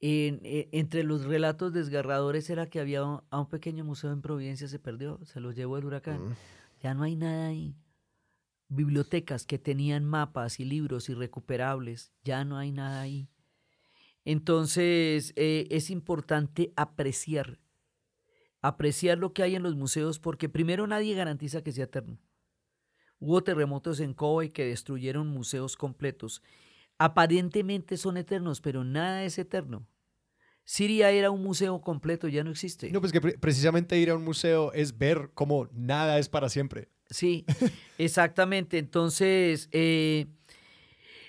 e, 0.00 0.70
entre 0.72 1.02
los 1.02 1.26
relatos 1.26 1.74
desgarradores 1.74 2.48
era 2.48 2.70
que 2.70 2.80
había 2.80 3.04
un, 3.04 3.20
a 3.28 3.40
un 3.40 3.46
pequeño 3.50 3.84
museo 3.84 4.10
en 4.10 4.22
Providencia 4.22 4.68
se 4.68 4.78
perdió, 4.78 5.20
se 5.26 5.40
lo 5.40 5.52
llevó 5.52 5.76
el 5.76 5.84
huracán. 5.84 6.30
Mm. 6.30 6.36
Ya 6.80 6.94
no 6.94 7.02
hay 7.02 7.16
nada 7.16 7.48
ahí. 7.48 7.76
Bibliotecas 8.68 9.46
que 9.46 9.58
tenían 9.58 10.04
mapas 10.04 10.60
y 10.60 10.64
libros 10.64 11.08
irrecuperables, 11.08 12.12
ya 12.22 12.44
no 12.44 12.58
hay 12.58 12.70
nada 12.70 13.00
ahí. 13.00 13.28
Entonces 14.24 15.32
eh, 15.36 15.66
es 15.70 15.90
importante 15.90 16.72
apreciar, 16.76 17.58
apreciar 18.60 19.16
lo 19.16 19.32
que 19.32 19.42
hay 19.42 19.54
en 19.54 19.62
los 19.62 19.74
museos 19.74 20.18
porque 20.18 20.48
primero 20.48 20.86
nadie 20.86 21.14
garantiza 21.14 21.62
que 21.62 21.72
sea 21.72 21.84
eterno. 21.84 22.18
Hubo 23.18 23.42
terremotos 23.42 24.00
en 24.00 24.12
Kobe 24.14 24.50
que 24.50 24.66
destruyeron 24.66 25.28
museos 25.28 25.76
completos 25.76 26.42
aparentemente 26.98 27.96
son 27.96 28.16
eternos, 28.16 28.60
pero 28.60 28.84
nada 28.84 29.24
es 29.24 29.38
eterno. 29.38 29.86
Siria 30.68 31.10
era 31.10 31.30
un 31.30 31.42
museo 31.42 31.80
completo, 31.80 32.28
ya 32.28 32.44
no 32.44 32.50
existe. 32.50 32.92
No, 32.92 33.00
pues 33.00 33.10
que 33.10 33.22
precisamente 33.22 33.98
ir 33.98 34.10
a 34.10 34.16
un 34.16 34.22
museo 34.22 34.70
es 34.74 34.98
ver 34.98 35.30
cómo 35.32 35.66
nada 35.72 36.18
es 36.18 36.28
para 36.28 36.50
siempre. 36.50 36.90
Sí, 37.08 37.46
exactamente. 37.96 38.76
Entonces, 38.76 39.70
eh, 39.72 40.26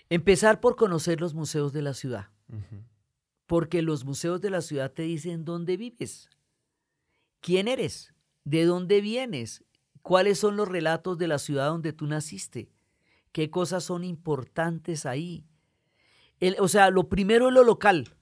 empezar 0.10 0.60
por 0.60 0.76
conocer 0.76 1.22
los 1.22 1.36
museos 1.36 1.72
de 1.72 1.82
la 1.82 1.94
ciudad. 1.94 2.32
porque 3.45 3.82
los 3.82 4.03
museos 4.03 4.41
de 4.41 4.49
la 4.49 4.60
ciudad 4.60 4.91
te 4.91 5.03
dicen 5.03 5.45
dónde 5.45 5.78
vives, 5.78 6.30
quién 7.40 7.70
eres, 7.70 8.14
de 8.44 8.66
dónde 8.66 8.99
vienes, 8.99 9.64
cuáles 10.02 10.38
son 10.38 10.57
los 10.57 10.68
relatos 10.68 11.18
de 11.18 11.30
la 11.30 11.40
ciudad 11.40 11.70
donde 11.70 11.94
tú 11.94 12.07
naciste, 12.07 12.74
qué 13.32 13.49
cosas 13.49 13.86
son 13.86 14.03
importantes 14.03 15.06
ahí. 15.06 15.45
o 16.60 16.68
sea, 16.68 16.90
lo 16.90 17.07
primero 17.07 17.48
es 17.48 17.53
lo 17.53 17.64
local, 17.64 18.19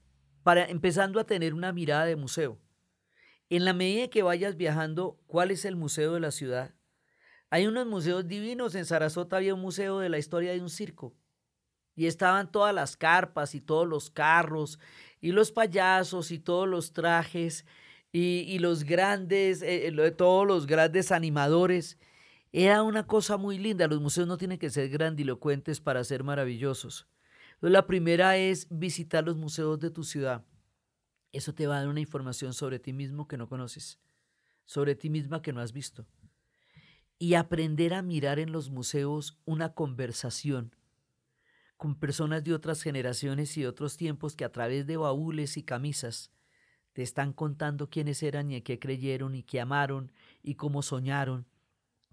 para 0.47 0.63
empezando 0.63 1.19
a 1.19 1.25
tener 1.25 1.53
una 1.53 1.73
mirada 1.73 2.05
de 2.05 2.15
museo. 2.15 2.57
En 3.49 3.65
la 3.65 3.73
medida 3.73 4.07
que 4.07 4.23
vayas 4.23 4.55
viajando, 4.55 5.19
¿cuál 5.27 5.51
es 5.51 5.65
el 5.65 5.75
museo 5.75 6.13
de 6.13 6.21
la 6.21 6.31
ciudad? 6.31 6.73
Hay 7.49 7.67
unos 7.67 7.85
museos 7.85 8.25
divinos. 8.29 8.73
En 8.73 8.85
Sarasota 8.85 9.35
había 9.35 9.53
un 9.53 9.59
museo 9.59 9.99
de 9.99 10.07
la 10.07 10.19
historia 10.19 10.53
de 10.53 10.61
un 10.61 10.69
circo. 10.69 11.13
Y 11.97 12.05
estaban 12.05 12.49
todas 12.49 12.73
las 12.73 12.95
carpas 12.95 13.55
y 13.55 13.59
todos 13.59 13.85
los 13.89 14.09
carros 14.09 14.79
y 15.19 15.33
los 15.33 15.51
payasos 15.51 16.31
y 16.31 16.39
todos 16.39 16.65
los 16.65 16.93
trajes 16.93 17.65
y, 18.13 18.57
los 18.59 18.85
grandes, 18.85 19.61
eh, 19.61 19.87
eh, 19.87 20.11
todos 20.11 20.47
los 20.47 20.65
grandes 20.65 21.11
animadores. 21.11 21.97
Era 22.53 22.83
una 22.83 23.05
cosa 23.05 23.35
muy 23.35 23.57
linda. 23.57 23.85
Los 23.87 23.99
museos 23.99 24.29
no 24.29 24.37
tienen 24.37 24.59
que 24.59 24.69
ser 24.69 24.87
grandilocuentes 24.87 25.81
para 25.81 26.05
ser 26.05 26.23
maravillosos. 26.23 27.05
La 27.61 27.87
primera 27.87 28.37
es 28.37 28.67
visitar 28.69 29.25
los 29.25 29.37
museos 29.37 29.79
de 29.79 29.89
tu 29.89 30.03
ciudad. 30.03 30.45
Eso 31.31 31.53
te 31.53 31.67
va 31.67 31.77
a 31.77 31.79
dar 31.79 31.89
una 31.89 31.99
información 31.99 32.53
sobre 32.53 32.79
ti 32.79 32.93
mismo 32.93 33.27
que 33.27 33.37
no 33.37 33.49
conoces, 33.49 33.99
sobre 34.65 34.95
ti 34.95 35.09
misma 35.09 35.41
que 35.41 35.53
no 35.53 35.61
has 35.61 35.73
visto. 35.73 36.05
Y 37.19 37.33
aprender 37.33 37.93
a 37.93 38.03
mirar 38.03 38.37
en 38.39 38.51
los 38.51 38.69
museos 38.69 39.39
una 39.45 39.73
conversación 39.73 40.75
con 41.77 41.95
personas 41.95 42.43
de 42.43 42.53
otras 42.53 42.81
generaciones 42.81 43.55
y 43.57 43.65
otros 43.65 43.97
tiempos 43.97 44.35
que 44.35 44.45
a 44.45 44.51
través 44.51 44.85
de 44.85 44.97
baúles 44.97 45.57
y 45.57 45.63
camisas 45.63 46.31
te 46.93 47.03
están 47.03 47.33
contando 47.33 47.89
quiénes 47.89 48.23
eran 48.23 48.51
y 48.51 48.55
en 48.55 48.63
qué 48.63 48.79
creyeron 48.79 49.35
y 49.35 49.43
qué 49.43 49.61
amaron 49.61 50.11
y 50.41 50.55
cómo 50.55 50.81
soñaron 50.81 51.45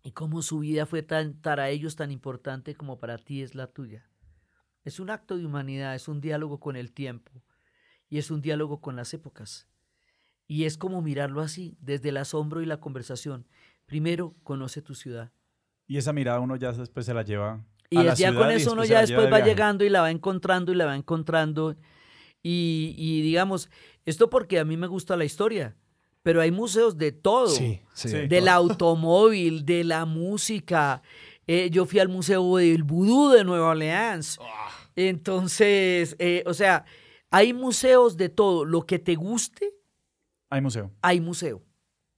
y 0.03 0.13
cómo 0.13 0.43
su 0.43 0.59
vida 0.59 0.85
fue 0.85 1.03
tan, 1.03 1.33
para 1.35 1.71
ellos 1.71 1.97
tan 1.97 2.11
importante 2.11 2.75
como 2.75 2.99
para 2.99 3.17
ti 3.17 3.41
es 3.41 3.55
la 3.55 3.67
tuya. 3.67 4.07
Es 4.85 5.01
un 5.01 5.11
acto 5.11 5.37
de 5.37 5.47
humanidad, 5.47 5.95
es 5.95 6.09
un 6.09 6.21
diálogo 6.21 6.61
con 6.61 6.77
el 6.77 6.93
tiempo 6.93 7.33
y 8.09 8.19
es 8.19 8.31
un 8.31 8.43
diálogo 8.43 8.81
con 8.81 8.97
las 8.97 9.15
épocas. 9.15 9.67
Y 10.47 10.65
es 10.65 10.77
como 10.77 11.01
mirarlo 11.01 11.41
así, 11.41 11.77
desde 11.81 12.11
el 12.11 12.19
asombro 12.19 12.61
y 12.61 12.67
la 12.67 12.79
conversación. 12.79 13.47
Primero, 13.87 14.35
conoce 14.43 14.83
tu 14.83 14.95
ciudad. 14.95 15.33
Y 15.87 15.97
esa 15.97 16.13
mirada 16.13 16.41
uno 16.41 16.57
ya 16.57 16.73
después 16.73 17.07
se 17.07 17.15
la 17.15 17.23
lleva. 17.23 17.65
Y 17.91 17.99
a 17.99 18.15
ya 18.15 18.35
con 18.35 18.51
eso 18.51 18.73
uno 18.73 18.85
ya 18.85 19.01
después 19.01 19.33
va 19.33 19.41
llegando 19.41 19.85
y 19.85 19.89
la 19.89 20.01
va 20.01 20.11
encontrando 20.11 20.73
y 20.73 20.75
la 20.75 20.87
va 20.87 20.97
encontrando. 20.97 21.77
Y, 22.43 23.23
digamos, 23.23 23.71
esto 24.05 24.29
porque 24.29 24.59
a 24.59 24.65
mí 24.65 24.77
me 24.77 24.87
gusta 24.87 25.17
la 25.17 25.25
historia, 25.25 25.77
pero 26.23 26.43
hay 26.43 26.51
museos 26.51 26.99
de 26.99 27.13
todo, 27.13 27.49
sí, 27.49 27.81
del 28.29 28.49
automóvil, 28.49 29.65
de 29.65 29.83
la 29.85 30.05
música. 30.05 31.03
Eh, 31.47 31.71
yo 31.71 31.85
fui 31.87 32.01
al 32.01 32.09
Museo 32.09 32.57
del 32.57 32.83
Vudú 32.83 33.31
de 33.31 33.45
Nueva 33.45 33.71
Orleans. 33.71 34.39
Ah. 34.41 34.71
Entonces, 34.97 36.17
eh, 36.19 36.43
o 36.47 36.55
sea, 36.55 36.85
hay 37.31 37.53
museos 37.53 38.17
de 38.17 38.29
todo. 38.29 38.65
Lo 38.65 38.87
que 38.87 38.99
te 38.99 39.15
guste. 39.15 39.75
Hay 40.51 40.61
museo. 40.61 40.93
Hay 41.03 41.21
museo. 41.21 41.63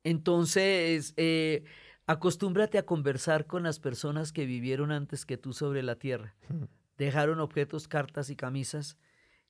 Entonces, 0.05 1.15
eh, 1.17 1.65
acostúmbrate 2.07 2.79
a 2.79 2.87
conversar 2.87 3.47
con 3.47 3.63
las 3.63 3.81
personas 3.81 4.33
que 4.33 4.47
vivieron 4.47 4.93
antes 4.93 5.27
que 5.27 5.37
tú 5.37 5.53
sobre 5.53 5.83
la 5.83 5.97
tierra. 5.97 6.37
Dejaron 6.97 7.41
objetos, 7.41 7.89
cartas 7.89 8.31
y 8.31 8.37
camisas 8.37 8.97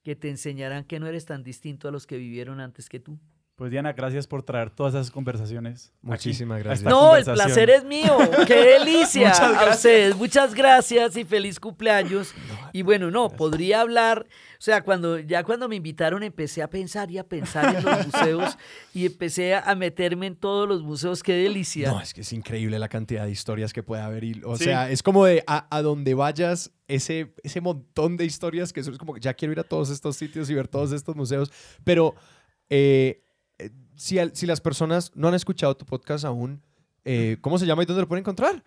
que 0.02 0.16
te 0.16 0.30
enseñarán 0.30 0.84
que 0.84 1.00
no 1.00 1.08
eres 1.08 1.26
tan 1.26 1.42
distinto 1.42 1.88
a 1.88 1.90
los 1.90 2.06
que 2.06 2.16
vivieron 2.16 2.60
antes 2.60 2.88
que 2.88 3.00
tú. 3.00 3.18
Pues 3.56 3.70
Diana, 3.70 3.94
gracias 3.94 4.26
por 4.26 4.42
traer 4.42 4.68
todas 4.68 4.92
esas 4.92 5.10
conversaciones. 5.10 5.90
Muchísimas 6.02 6.62
gracias. 6.62 6.82
No, 6.90 7.16
el 7.16 7.24
placer 7.24 7.70
es 7.70 7.84
mío. 7.84 8.18
¡Qué 8.46 8.54
delicia! 8.54 9.30
a 9.30 9.70
ustedes, 9.70 10.14
muchas 10.14 10.54
gracias 10.54 11.16
y 11.16 11.24
feliz 11.24 11.58
cumpleaños. 11.58 12.34
y 12.74 12.82
bueno, 12.82 13.10
no, 13.10 13.30
podría 13.30 13.80
hablar, 13.80 14.26
o 14.28 14.62
sea, 14.62 14.82
cuando 14.84 15.18
ya 15.18 15.42
cuando 15.42 15.70
me 15.70 15.76
invitaron 15.76 16.22
empecé 16.22 16.62
a 16.62 16.68
pensar 16.68 17.10
y 17.10 17.16
a 17.16 17.24
pensar 17.24 17.74
en 17.74 17.82
los 17.82 18.06
museos 18.06 18.58
y 18.92 19.06
empecé 19.06 19.54
a 19.54 19.74
meterme 19.74 20.26
en 20.26 20.36
todos 20.36 20.68
los 20.68 20.82
museos. 20.82 21.22
¡Qué 21.22 21.32
delicia! 21.32 21.92
No, 21.92 22.02
es 22.02 22.12
que 22.12 22.20
es 22.20 22.32
increíble 22.34 22.78
la 22.78 22.90
cantidad 22.90 23.24
de 23.24 23.30
historias 23.30 23.72
que 23.72 23.82
puede 23.82 24.02
haber. 24.02 24.22
Y, 24.24 24.42
o 24.44 24.58
sea, 24.58 24.90
es 24.90 25.02
como 25.02 25.24
de 25.24 25.42
a, 25.46 25.66
a, 25.74 25.80
donde 25.80 26.12
vayas, 26.12 26.72
ese, 26.88 27.32
ese 27.42 27.62
montón 27.62 28.18
de 28.18 28.26
historias 28.26 28.74
que 28.74 28.80
es 28.80 28.90
como 28.98 29.14
que 29.14 29.20
ya 29.20 29.32
quiero 29.32 29.52
ir 29.52 29.60
a 29.60 29.64
todos 29.64 29.88
estos 29.88 30.14
sitios 30.16 30.50
y 30.50 30.54
ver 30.54 30.68
todos 30.68 30.92
estos 30.92 31.16
museos. 31.16 31.50
Pero... 31.84 32.14
Eh, 32.68 33.22
si, 33.96 34.18
si 34.34 34.46
las 34.46 34.60
personas 34.60 35.12
no 35.14 35.28
han 35.28 35.34
escuchado 35.34 35.76
tu 35.76 35.84
podcast 35.84 36.24
aún, 36.24 36.62
eh, 37.04 37.38
¿cómo 37.40 37.58
se 37.58 37.66
llama 37.66 37.82
y 37.82 37.86
dónde 37.86 38.02
lo 38.02 38.08
pueden 38.08 38.22
encontrar? 38.22 38.62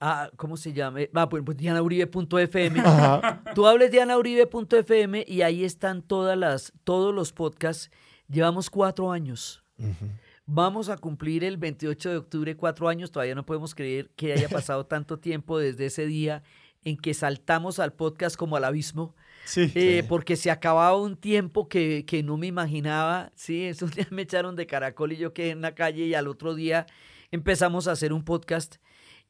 Ah, 0.00 0.30
¿cómo 0.36 0.56
se 0.56 0.72
llama? 0.72 1.00
Ah, 1.14 1.28
pues, 1.28 1.42
pues 1.44 1.56
dianauribe.fm. 1.56 2.82
Tú 3.54 3.66
hables 3.66 3.90
dianauribe.fm 3.90 5.24
y 5.26 5.42
ahí 5.42 5.64
están 5.64 6.02
todas 6.02 6.36
las, 6.36 6.72
todos 6.84 7.14
los 7.14 7.32
podcasts. 7.32 7.90
Llevamos 8.28 8.68
cuatro 8.68 9.10
años. 9.12 9.64
Vamos 10.46 10.90
a 10.90 10.98
cumplir 10.98 11.42
el 11.42 11.56
28 11.56 12.10
de 12.10 12.16
octubre 12.18 12.56
cuatro 12.56 12.88
años. 12.88 13.10
Todavía 13.10 13.34
no 13.34 13.46
podemos 13.46 13.74
creer 13.74 14.10
que 14.16 14.34
haya 14.34 14.48
pasado 14.48 14.84
tanto 14.86 15.18
tiempo 15.18 15.58
desde 15.58 15.86
ese 15.86 16.06
día 16.06 16.42
en 16.84 16.98
que 16.98 17.14
saltamos 17.14 17.78
al 17.78 17.94
podcast 17.94 18.36
como 18.36 18.56
al 18.56 18.64
abismo. 18.64 19.14
Eh, 19.56 20.04
porque 20.08 20.36
se 20.36 20.50
acababa 20.50 20.96
un 20.96 21.16
tiempo 21.16 21.68
que, 21.68 22.22
no 22.24 22.36
me 22.36 22.46
imaginaba. 22.46 23.32
Sí, 23.34 23.64
esos 23.64 23.94
días 23.94 24.10
me 24.10 24.22
echaron 24.22 24.56
de 24.56 24.66
caracol 24.66 25.12
y 25.12 25.16
yo 25.16 25.32
quedé 25.32 25.50
en 25.50 25.60
la 25.60 25.74
calle 25.74 26.06
y 26.06 26.14
al 26.14 26.28
otro 26.28 26.54
día 26.54 26.86
empezamos 27.30 27.88
a 27.88 27.92
hacer 27.92 28.12
un 28.12 28.24
podcast 28.24 28.76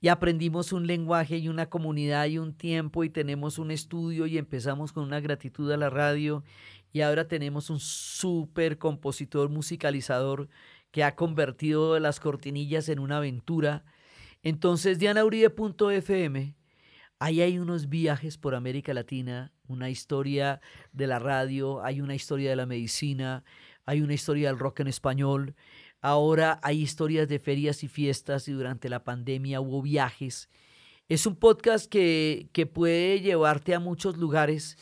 y 0.00 0.08
aprendimos 0.08 0.72
un 0.72 0.86
lenguaje 0.86 1.38
y 1.38 1.48
una 1.48 1.70
comunidad 1.70 2.26
y 2.26 2.38
un 2.38 2.52
tiempo 2.54 3.04
y 3.04 3.10
tenemos 3.10 3.58
un 3.58 3.70
estudio 3.70 4.26
y 4.26 4.36
empezamos 4.36 4.92
con 4.92 5.04
una 5.04 5.20
gratitud 5.20 5.70
a 5.72 5.76
la 5.76 5.88
radio 5.88 6.44
y 6.92 7.00
ahora 7.00 7.26
tenemos 7.26 7.70
un 7.70 7.80
súper 7.80 8.78
compositor 8.78 9.48
musicalizador 9.48 10.48
que 10.90 11.02
ha 11.02 11.16
convertido 11.16 11.98
las 11.98 12.20
cortinillas 12.20 12.88
en 12.88 12.98
una 12.98 13.16
aventura. 13.16 13.84
Entonces, 14.42 14.98
dianauribe.fm, 14.98 16.54
ahí 17.18 17.40
hay 17.40 17.58
unos 17.58 17.88
viajes 17.88 18.36
por 18.36 18.54
América 18.54 18.92
Latina 18.92 19.53
una 19.66 19.90
historia 19.90 20.60
de 20.92 21.06
la 21.06 21.18
radio, 21.18 21.82
hay 21.82 22.00
una 22.00 22.14
historia 22.14 22.50
de 22.50 22.56
la 22.56 22.66
medicina, 22.66 23.44
hay 23.86 24.00
una 24.00 24.14
historia 24.14 24.48
del 24.48 24.58
rock 24.58 24.80
en 24.80 24.88
español, 24.88 25.54
ahora 26.00 26.60
hay 26.62 26.80
historias 26.80 27.28
de 27.28 27.38
ferias 27.38 27.82
y 27.82 27.88
fiestas 27.88 28.48
y 28.48 28.52
durante 28.52 28.88
la 28.88 29.04
pandemia 29.04 29.60
hubo 29.60 29.82
viajes. 29.82 30.48
Es 31.08 31.26
un 31.26 31.36
podcast 31.36 31.90
que, 31.90 32.48
que 32.52 32.66
puede 32.66 33.20
llevarte 33.20 33.74
a 33.74 33.80
muchos 33.80 34.16
lugares, 34.16 34.78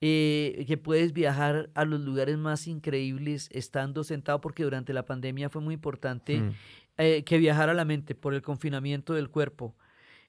eh, 0.00 0.64
que 0.68 0.76
puedes 0.76 1.12
viajar 1.12 1.70
a 1.74 1.84
los 1.84 2.00
lugares 2.00 2.38
más 2.38 2.68
increíbles 2.68 3.48
estando 3.52 4.04
sentado, 4.04 4.40
porque 4.40 4.62
durante 4.62 4.92
la 4.92 5.04
pandemia 5.04 5.50
fue 5.50 5.60
muy 5.60 5.74
importante 5.74 6.38
mm. 6.38 6.50
eh, 6.98 7.24
que 7.24 7.38
viajara 7.38 7.74
la 7.74 7.84
mente 7.84 8.14
por 8.14 8.34
el 8.34 8.42
confinamiento 8.42 9.14
del 9.14 9.30
cuerpo. 9.30 9.74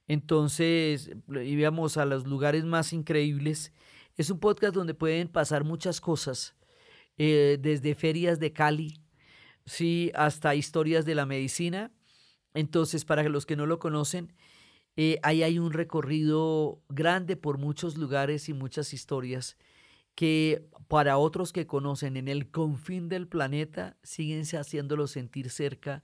Entonces 0.09 1.11
íbamos 1.29 1.97
a 1.97 2.05
los 2.05 2.25
lugares 2.25 2.65
más 2.65 2.93
increíbles. 2.93 3.71
Es 4.17 4.31
un 4.31 4.39
podcast 4.39 4.73
donde 4.73 4.95
pueden 4.95 5.27
pasar 5.27 5.63
muchas 5.63 6.01
cosas, 6.01 6.55
eh, 7.17 7.59
desde 7.61 7.93
ferias 7.93 8.39
de 8.39 8.51
Cali, 8.51 8.99
sí, 9.67 10.11
hasta 10.15 10.55
historias 10.55 11.05
de 11.05 11.13
la 11.13 11.27
medicina. 11.27 11.93
Entonces, 12.55 13.05
para 13.05 13.23
los 13.29 13.45
que 13.45 13.55
no 13.55 13.67
lo 13.67 13.77
conocen, 13.77 14.33
eh, 14.97 15.19
ahí 15.21 15.43
hay 15.43 15.59
un 15.59 15.71
recorrido 15.71 16.81
grande 16.89 17.37
por 17.37 17.59
muchos 17.59 17.95
lugares 17.95 18.49
y 18.49 18.53
muchas 18.53 18.93
historias 18.93 19.57
que 20.15 20.65
para 20.87 21.19
otros 21.19 21.53
que 21.53 21.67
conocen 21.67 22.17
en 22.17 22.27
el 22.27 22.49
confín 22.49 23.09
del 23.09 23.27
planeta, 23.27 23.95
siguen 24.01 24.41
haciéndolo 24.41 25.05
sentir 25.05 25.51
cerca 25.51 26.03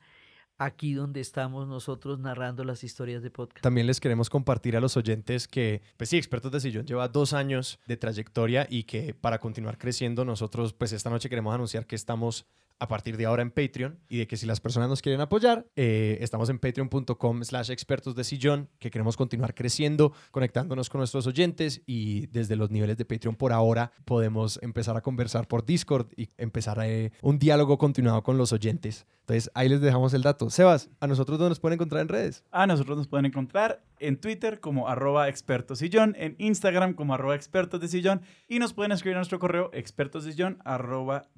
aquí 0.57 0.93
donde 0.93 1.21
estamos 1.21 1.67
nosotros 1.67 2.19
narrando 2.19 2.63
las 2.63 2.83
historias 2.83 3.21
de 3.23 3.31
podcast. 3.31 3.63
También 3.63 3.87
les 3.87 3.99
queremos 3.99 4.29
compartir 4.29 4.75
a 4.77 4.79
los 4.79 4.97
oyentes 4.97 5.47
que, 5.47 5.81
pues 5.97 6.09
sí, 6.09 6.17
Expertos 6.17 6.51
de 6.51 6.59
Sillón 6.59 6.85
lleva 6.85 7.07
dos 7.07 7.33
años 7.33 7.79
de 7.87 7.97
trayectoria 7.97 8.67
y 8.69 8.83
que 8.83 9.13
para 9.13 9.39
continuar 9.39 9.77
creciendo 9.77 10.25
nosotros, 10.25 10.73
pues 10.73 10.91
esta 10.93 11.09
noche 11.09 11.29
queremos 11.29 11.53
anunciar 11.53 11.85
que 11.85 11.95
estamos 11.95 12.45
a 12.79 12.87
partir 12.87 13.17
de 13.17 13.25
ahora 13.25 13.41
en 13.41 13.51
Patreon 13.51 13.99
y 14.09 14.17
de 14.17 14.27
que 14.27 14.37
si 14.37 14.45
las 14.45 14.59
personas 14.59 14.89
nos 14.89 15.01
quieren 15.01 15.21
apoyar, 15.21 15.67
eh, 15.75 16.17
estamos 16.21 16.49
en 16.49 16.59
patreon.com 16.59 17.43
slash 17.43 17.71
expertos 17.71 18.15
sillón, 18.25 18.69
que 18.79 18.91
queremos 18.91 19.17
continuar 19.17 19.53
creciendo, 19.53 20.13
conectándonos 20.31 20.89
con 20.89 20.99
nuestros 20.99 21.27
oyentes 21.27 21.81
y 21.85 22.27
desde 22.27 22.55
los 22.55 22.71
niveles 22.71 22.97
de 22.97 23.05
Patreon 23.05 23.35
por 23.35 23.53
ahora 23.53 23.91
podemos 24.03 24.59
empezar 24.61 24.97
a 24.97 25.01
conversar 25.01 25.47
por 25.47 25.65
Discord 25.65 26.07
y 26.15 26.29
empezar 26.37 26.79
eh, 26.83 27.11
un 27.21 27.39
diálogo 27.39 27.77
continuado 27.77 28.23
con 28.23 28.37
los 28.37 28.51
oyentes. 28.51 29.05
Entonces 29.21 29.49
ahí 29.53 29.69
les 29.69 29.81
dejamos 29.81 30.13
el 30.13 30.21
dato. 30.21 30.49
Sebas, 30.49 30.89
¿a 30.99 31.07
nosotros 31.07 31.39
dónde 31.39 31.49
nos 31.49 31.59
pueden 31.59 31.75
encontrar 31.75 32.01
en 32.01 32.09
redes? 32.09 32.43
A 32.51 32.67
nosotros 32.67 32.97
nos 32.97 33.07
pueden 33.07 33.25
encontrar 33.25 33.83
en 33.99 34.19
Twitter 34.19 34.59
como 34.59 34.87
arroba 34.87 35.29
expertosillón, 35.29 36.15
en 36.17 36.35
Instagram 36.37 36.93
como 36.93 37.13
arroba 37.13 37.35
expertos 37.35 37.79
de 37.79 37.87
sillón 37.87 38.21
y 38.47 38.59
nos 38.59 38.73
pueden 38.73 38.91
escribir 38.91 39.15
a 39.15 39.19
nuestro 39.19 39.39
correo 39.39 39.69
expertosillón 39.73 40.59
arroba 40.63 41.29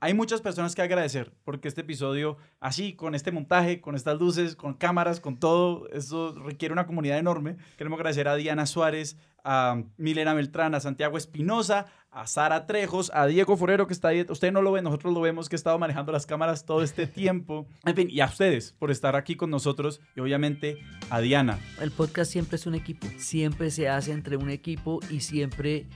Hay 0.00 0.14
muchas 0.14 0.40
personas 0.40 0.74
que 0.74 0.82
agradecer 0.82 1.32
porque 1.44 1.68
este 1.68 1.80
episodio, 1.80 2.36
así, 2.60 2.94
con 2.94 3.14
este 3.14 3.32
montaje, 3.32 3.80
con 3.80 3.94
estas 3.94 4.18
luces, 4.18 4.54
con 4.54 4.74
cámaras, 4.74 5.20
con 5.20 5.38
todo, 5.38 5.88
eso 5.90 6.34
requiere 6.44 6.72
una 6.72 6.86
comunidad 6.86 7.18
enorme. 7.18 7.56
Queremos 7.76 7.98
agradecer 7.98 8.28
a 8.28 8.36
Diana 8.36 8.66
Suárez, 8.66 9.16
a 9.44 9.82
Milena 9.96 10.34
Beltrán, 10.34 10.74
a 10.74 10.80
Santiago 10.80 11.16
Espinosa, 11.16 11.86
a 12.10 12.26
Sara 12.26 12.66
Trejos, 12.66 13.10
a 13.14 13.26
Diego 13.26 13.56
Forero 13.56 13.86
que 13.86 13.92
está 13.92 14.08
ahí. 14.08 14.24
Usted 14.28 14.52
no 14.52 14.62
lo 14.62 14.72
ve, 14.72 14.82
nosotros 14.82 15.12
lo 15.12 15.20
vemos 15.20 15.48
que 15.48 15.56
ha 15.56 15.58
estado 15.58 15.78
manejando 15.78 16.12
las 16.12 16.26
cámaras 16.26 16.64
todo 16.64 16.82
este 16.82 17.06
tiempo. 17.06 17.66
En 17.84 17.94
fin, 17.94 18.08
y 18.10 18.20
a 18.20 18.26
ustedes 18.26 18.72
por 18.78 18.90
estar 18.90 19.16
aquí 19.16 19.36
con 19.36 19.50
nosotros 19.50 20.00
y 20.16 20.20
obviamente 20.20 20.78
a 21.10 21.20
Diana. 21.20 21.58
El 21.80 21.90
podcast 21.90 22.30
siempre 22.30 22.56
es 22.56 22.66
un 22.66 22.74
equipo, 22.74 23.06
siempre 23.18 23.70
se 23.70 23.88
hace 23.88 24.12
entre 24.12 24.36
un 24.36 24.50
equipo 24.50 25.00
y 25.10 25.20
siempre 25.20 25.86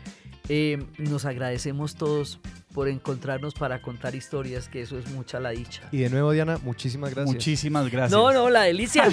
eh, 0.48 0.82
nos 0.98 1.24
agradecemos 1.24 1.94
todos 1.94 2.40
por 2.72 2.88
encontrarnos 2.88 3.54
para 3.54 3.82
contar 3.82 4.14
historias, 4.14 4.68
que 4.68 4.82
eso 4.82 4.98
es 4.98 5.10
mucha 5.10 5.38
la 5.40 5.50
dicha. 5.50 5.82
Y 5.92 5.98
de 5.98 6.10
nuevo, 6.10 6.32
Diana, 6.32 6.58
muchísimas 6.62 7.10
gracias. 7.10 7.34
Muchísimas 7.34 7.90
gracias. 7.90 8.12
No, 8.12 8.32
no, 8.32 8.50
la 8.50 8.62
delicia. 8.62 9.08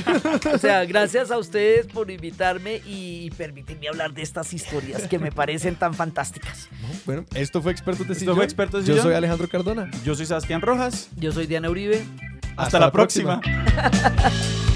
o 0.53 0.57
sea, 0.57 0.85
gracias 0.85 1.29
a 1.31 1.37
ustedes 1.37 1.87
por 1.87 2.09
invitarme 2.09 2.81
y 2.85 3.29
permitirme 3.31 3.89
hablar 3.89 4.13
de 4.13 4.21
estas 4.21 4.53
historias 4.53 5.07
que 5.07 5.19
me 5.19 5.31
parecen 5.31 5.75
tan 5.75 5.93
fantásticas. 5.93 6.69
Bueno, 7.05 7.25
esto 7.35 7.61
fue 7.61 7.71
Expertos 7.71 8.07
de 8.07 8.13
Esto 8.13 8.21
Sillón. 8.21 8.35
fue 8.37 8.45
Expertos 8.45 8.85
de 8.85 8.95
Yo 8.95 9.01
soy 9.01 9.13
Alejandro 9.13 9.47
Cardona. 9.49 9.91
Yo 10.05 10.15
soy 10.15 10.25
Sebastián 10.25 10.61
Rojas. 10.61 11.09
Yo 11.17 11.31
soy 11.31 11.45
Diana 11.45 11.69
Uribe. 11.69 12.03
Hasta, 12.55 12.79
la 12.79 12.91
próxima. 12.91 13.41